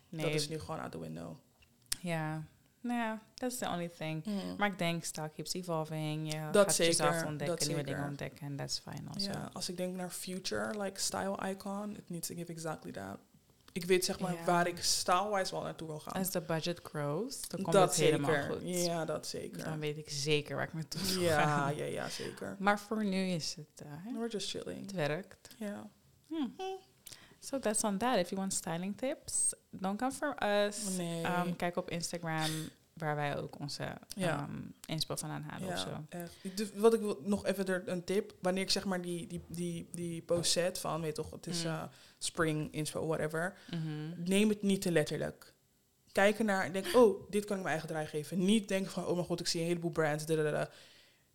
Dat 0.10 0.26
Nee, 0.26 0.34
is 0.34 0.50
nu 0.50 0.60
gewoon 0.60 0.80
out 0.80 0.92
the 0.92 1.00
window. 1.00 1.36
Ja. 2.02 2.44
Nou 2.82 3.00
ja, 3.00 3.22
that's 3.34 3.58
the 3.58 3.68
only 3.68 3.90
thing. 3.98 4.26
Maar 4.58 4.68
ik 4.72 4.78
denk, 4.78 5.04
style 5.04 5.30
keeps 5.30 5.54
evolving. 5.54 6.34
Je 6.34 6.40
Dat 6.52 6.66
gaat 6.66 6.76
zeker, 6.76 6.92
jezelf 7.06 7.26
ontdekken, 7.26 7.58
dat 7.58 7.60
nieuwe 7.68 7.74
zeker. 7.82 7.86
dingen 7.96 8.10
ontdekken. 8.10 8.48
En 8.48 8.56
that's 8.56 8.80
fine 8.80 9.10
also. 9.14 9.32
Ja, 9.32 9.50
als 9.54 9.70
ik 9.70 9.78
denk 9.78 9.96
naar 9.96 10.10
future, 10.10 10.82
like 10.82 11.00
style 11.00 11.50
icon, 11.50 11.96
it 11.98 12.10
needs 12.10 12.28
to 12.28 12.36
give 12.36 12.52
exactly 12.52 12.92
that. 12.92 13.18
Ik 13.72 13.86
weet 13.86 14.06
zeg 14.06 14.20
maar 14.20 14.36
waar 14.46 14.68
ik 14.68 14.84
style-wise 14.84 15.52
wel 15.52 15.64
naartoe 15.64 15.88
wil 15.88 16.00
gaan. 16.00 16.14
As 16.22 16.30
the 16.30 16.42
budget 16.42 16.80
grows, 16.84 17.48
dan 17.48 17.62
komt 17.62 17.76
dat 17.76 17.90
het 17.90 18.00
helemaal 18.00 18.32
zeker. 18.32 18.50
goed. 18.52 18.62
Ja, 18.86 19.06
dat 19.06 19.28
zeker. 19.28 19.64
Dan 19.64 19.80
weet 19.80 19.98
ik 19.98 20.10
zeker 20.10 20.56
waar 20.56 20.66
ik 20.66 20.74
naartoe 20.74 21.02
wil 21.02 21.22
Ja, 21.22 21.42
gaan. 21.42 21.76
ja, 21.76 21.86
ja, 21.86 22.10
zeker. 22.10 22.56
Maar 22.60 22.80
voor 22.80 23.06
nu 23.06 23.26
is 23.26 23.56
het, 23.56 23.86
uh, 23.86 24.14
We're 24.18 24.30
just 24.30 24.50
chilling. 24.50 24.82
het 24.82 24.92
werkt. 24.92 25.50
Ja. 25.58 25.90
Hmm. 26.28 26.54
So 27.48 27.60
that's 27.60 27.84
on 27.84 27.98
that. 27.98 28.18
If 28.18 28.30
you 28.30 28.40
want 28.42 28.54
styling 28.54 28.96
tips, 28.98 29.54
don't 29.70 29.98
come 30.00 30.12
from 30.12 30.34
us. 30.50 30.98
Nee. 30.98 31.24
Um, 31.26 31.56
kijk 31.56 31.76
op 31.78 31.90
Instagram 31.90 32.50
waar 32.94 33.16
wij 33.16 33.38
ook 33.38 33.60
onze 33.60 33.84
Ja. 34.16 34.38
ehm, 34.38 34.58
inspo 34.86 35.16
van 35.16 35.30
aanhalen 35.30 35.68
of 35.70 35.80
zo. 35.80 35.88
echt. 36.10 36.32
Dus 36.58 36.68
wat 36.76 36.94
ik 36.94 37.00
wil, 37.00 37.20
nog 37.24 37.46
even 37.46 37.66
er 37.66 37.84
een 37.88 38.04
tip. 38.04 38.34
Wanneer 38.42 38.64
ik 38.64 38.72
zeg 38.72 38.86
maar 38.86 39.02
die, 39.02 39.28
die, 39.28 39.42
die, 39.48 39.90
die 39.92 40.22
post 40.22 40.52
zet 40.52 40.80
van, 40.80 41.02
weet 41.02 41.16
toch, 41.16 41.32
het 41.32 41.48
is 41.48 41.64
Mm. 41.64 41.70
eh, 41.70 41.84
spring, 42.18 42.72
inspo, 42.74 43.08
whatever. 43.08 43.58
Mhm. 43.72 44.24
Neem 44.30 44.50
het 44.50 44.62
niet 44.62 44.82
te 44.82 44.92
letterlijk. 44.92 45.54
Kijk 46.12 46.40
ernaar 46.40 46.66
en 46.66 46.72
denk, 46.72 46.96
oh, 46.96 47.30
dit 47.30 47.46
kan 47.46 47.56
ik 47.58 47.64
mijn 47.64 47.74
eigen 47.76 47.88
draai 47.94 48.08
geven. 48.08 48.46
Niet 48.46 48.68
denken 48.68 48.92
van, 48.92 49.06
oh 49.06 49.14
mijn 49.14 49.26
god, 49.26 49.40
ik 49.40 49.48
zie 49.48 49.62
een 49.62 49.68
heleboel 49.68 49.92
brands. 49.92 50.26
dadadada. 50.26 50.70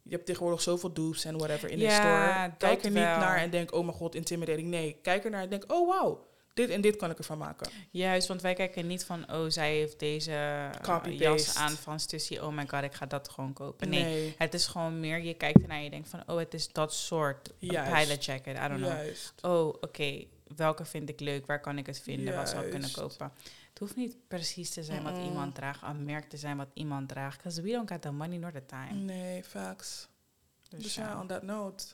Je 0.02 0.10
hebt 0.10 0.26
tegenwoordig 0.26 0.62
zoveel 0.62 0.92
dupes 0.92 1.24
en 1.24 1.38
whatever 1.38 1.70
in 1.70 1.78
de 1.78 1.90
store. 1.90 2.52
Kijk 2.58 2.84
er 2.84 2.90
niet 2.90 3.02
wel. 3.02 3.18
naar 3.18 3.36
en 3.36 3.50
denk, 3.50 3.74
oh 3.74 3.84
mijn 3.84 3.96
god, 3.96 4.14
intimidating. 4.14 4.68
Nee, 4.68 4.98
kijk 5.02 5.24
ernaar 5.24 5.42
en 5.42 5.48
denk, 5.48 5.72
oh 5.72 5.88
wauw, 5.88 6.26
dit 6.54 6.70
en 6.70 6.80
dit 6.80 6.96
kan 6.96 7.10
ik 7.10 7.18
ervan 7.18 7.38
maken. 7.38 7.70
Juist, 7.90 8.28
want 8.28 8.42
wij 8.42 8.54
kijken 8.54 8.86
niet 8.86 9.04
van, 9.04 9.32
oh, 9.32 9.44
zij 9.48 9.74
heeft 9.74 9.98
deze 9.98 10.32
eh, 10.32 11.18
jas 11.18 11.56
aan 11.56 11.70
van 11.70 12.00
Stussy. 12.00 12.38
Oh 12.38 12.54
my 12.54 12.66
god, 12.68 12.82
ik 12.82 12.94
ga 12.94 13.06
dat 13.06 13.28
gewoon 13.28 13.52
kopen. 13.52 13.88
Nee, 13.88 14.02
nee. 14.02 14.34
het 14.38 14.54
is 14.54 14.66
gewoon 14.66 15.00
meer, 15.00 15.22
je 15.22 15.34
kijkt 15.34 15.62
ernaar 15.62 15.76
en 15.76 15.84
je 15.84 15.90
denkt 15.90 16.08
van, 16.08 16.22
oh, 16.26 16.36
het 16.36 16.54
is 16.54 16.72
dat 16.72 16.94
soort 16.94 17.52
Juist. 17.58 17.92
pilot 17.92 18.24
jacket. 18.24 18.56
I 18.56 18.68
don't 18.68 18.80
know. 18.80 18.92
Juist. 18.92 19.32
Oh, 19.42 19.66
oké, 19.66 20.24
welke 20.56 20.84
vind 20.84 21.08
ik 21.08 21.20
leuk? 21.20 21.46
Waar 21.46 21.60
kan 21.60 21.78
ik 21.78 21.86
het 21.86 22.00
vinden? 22.00 22.36
Wat 22.36 22.48
zou 22.48 22.64
ik 22.64 22.70
kunnen 22.70 22.90
Juist. 22.94 23.16
kopen? 23.16 23.32
Hoeft 23.82 23.96
niet 23.96 24.16
precies 24.28 24.70
te 24.70 24.82
zijn 24.84 25.02
wat 25.02 25.16
iemand 25.16 25.54
draagt, 25.54 25.82
een 25.82 26.04
merk 26.04 26.28
te 26.28 26.36
zijn 26.36 26.56
wat 26.56 26.68
iemand 26.74 27.08
draagt. 27.08 27.36
Because 27.36 27.62
we 27.62 27.70
don't 27.72 27.88
got 27.90 28.02
the 28.02 28.10
money 28.10 28.36
nor 28.38 28.52
the 28.52 28.66
time. 28.66 28.92
Nee, 28.92 29.44
facts. 29.44 30.08
Dus, 30.68 30.82
Dus 30.82 30.94
ja. 30.94 31.06
ja, 31.08 31.20
on 31.20 31.26
that 31.26 31.42
note, 31.42 31.84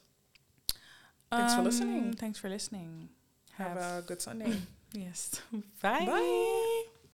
Thanks 1.29 1.53
for 1.53 1.61
Um, 1.61 1.67
listening. 1.67 2.15
Thanks 2.17 2.39
for 2.39 2.49
listening. 2.49 3.09
have 3.51 3.81
a 3.81 4.01
good 4.07 4.23
Sunday. 4.23 4.59
Yes. 4.91 5.31
Bye. 5.81 6.05
Bye. 6.05 6.89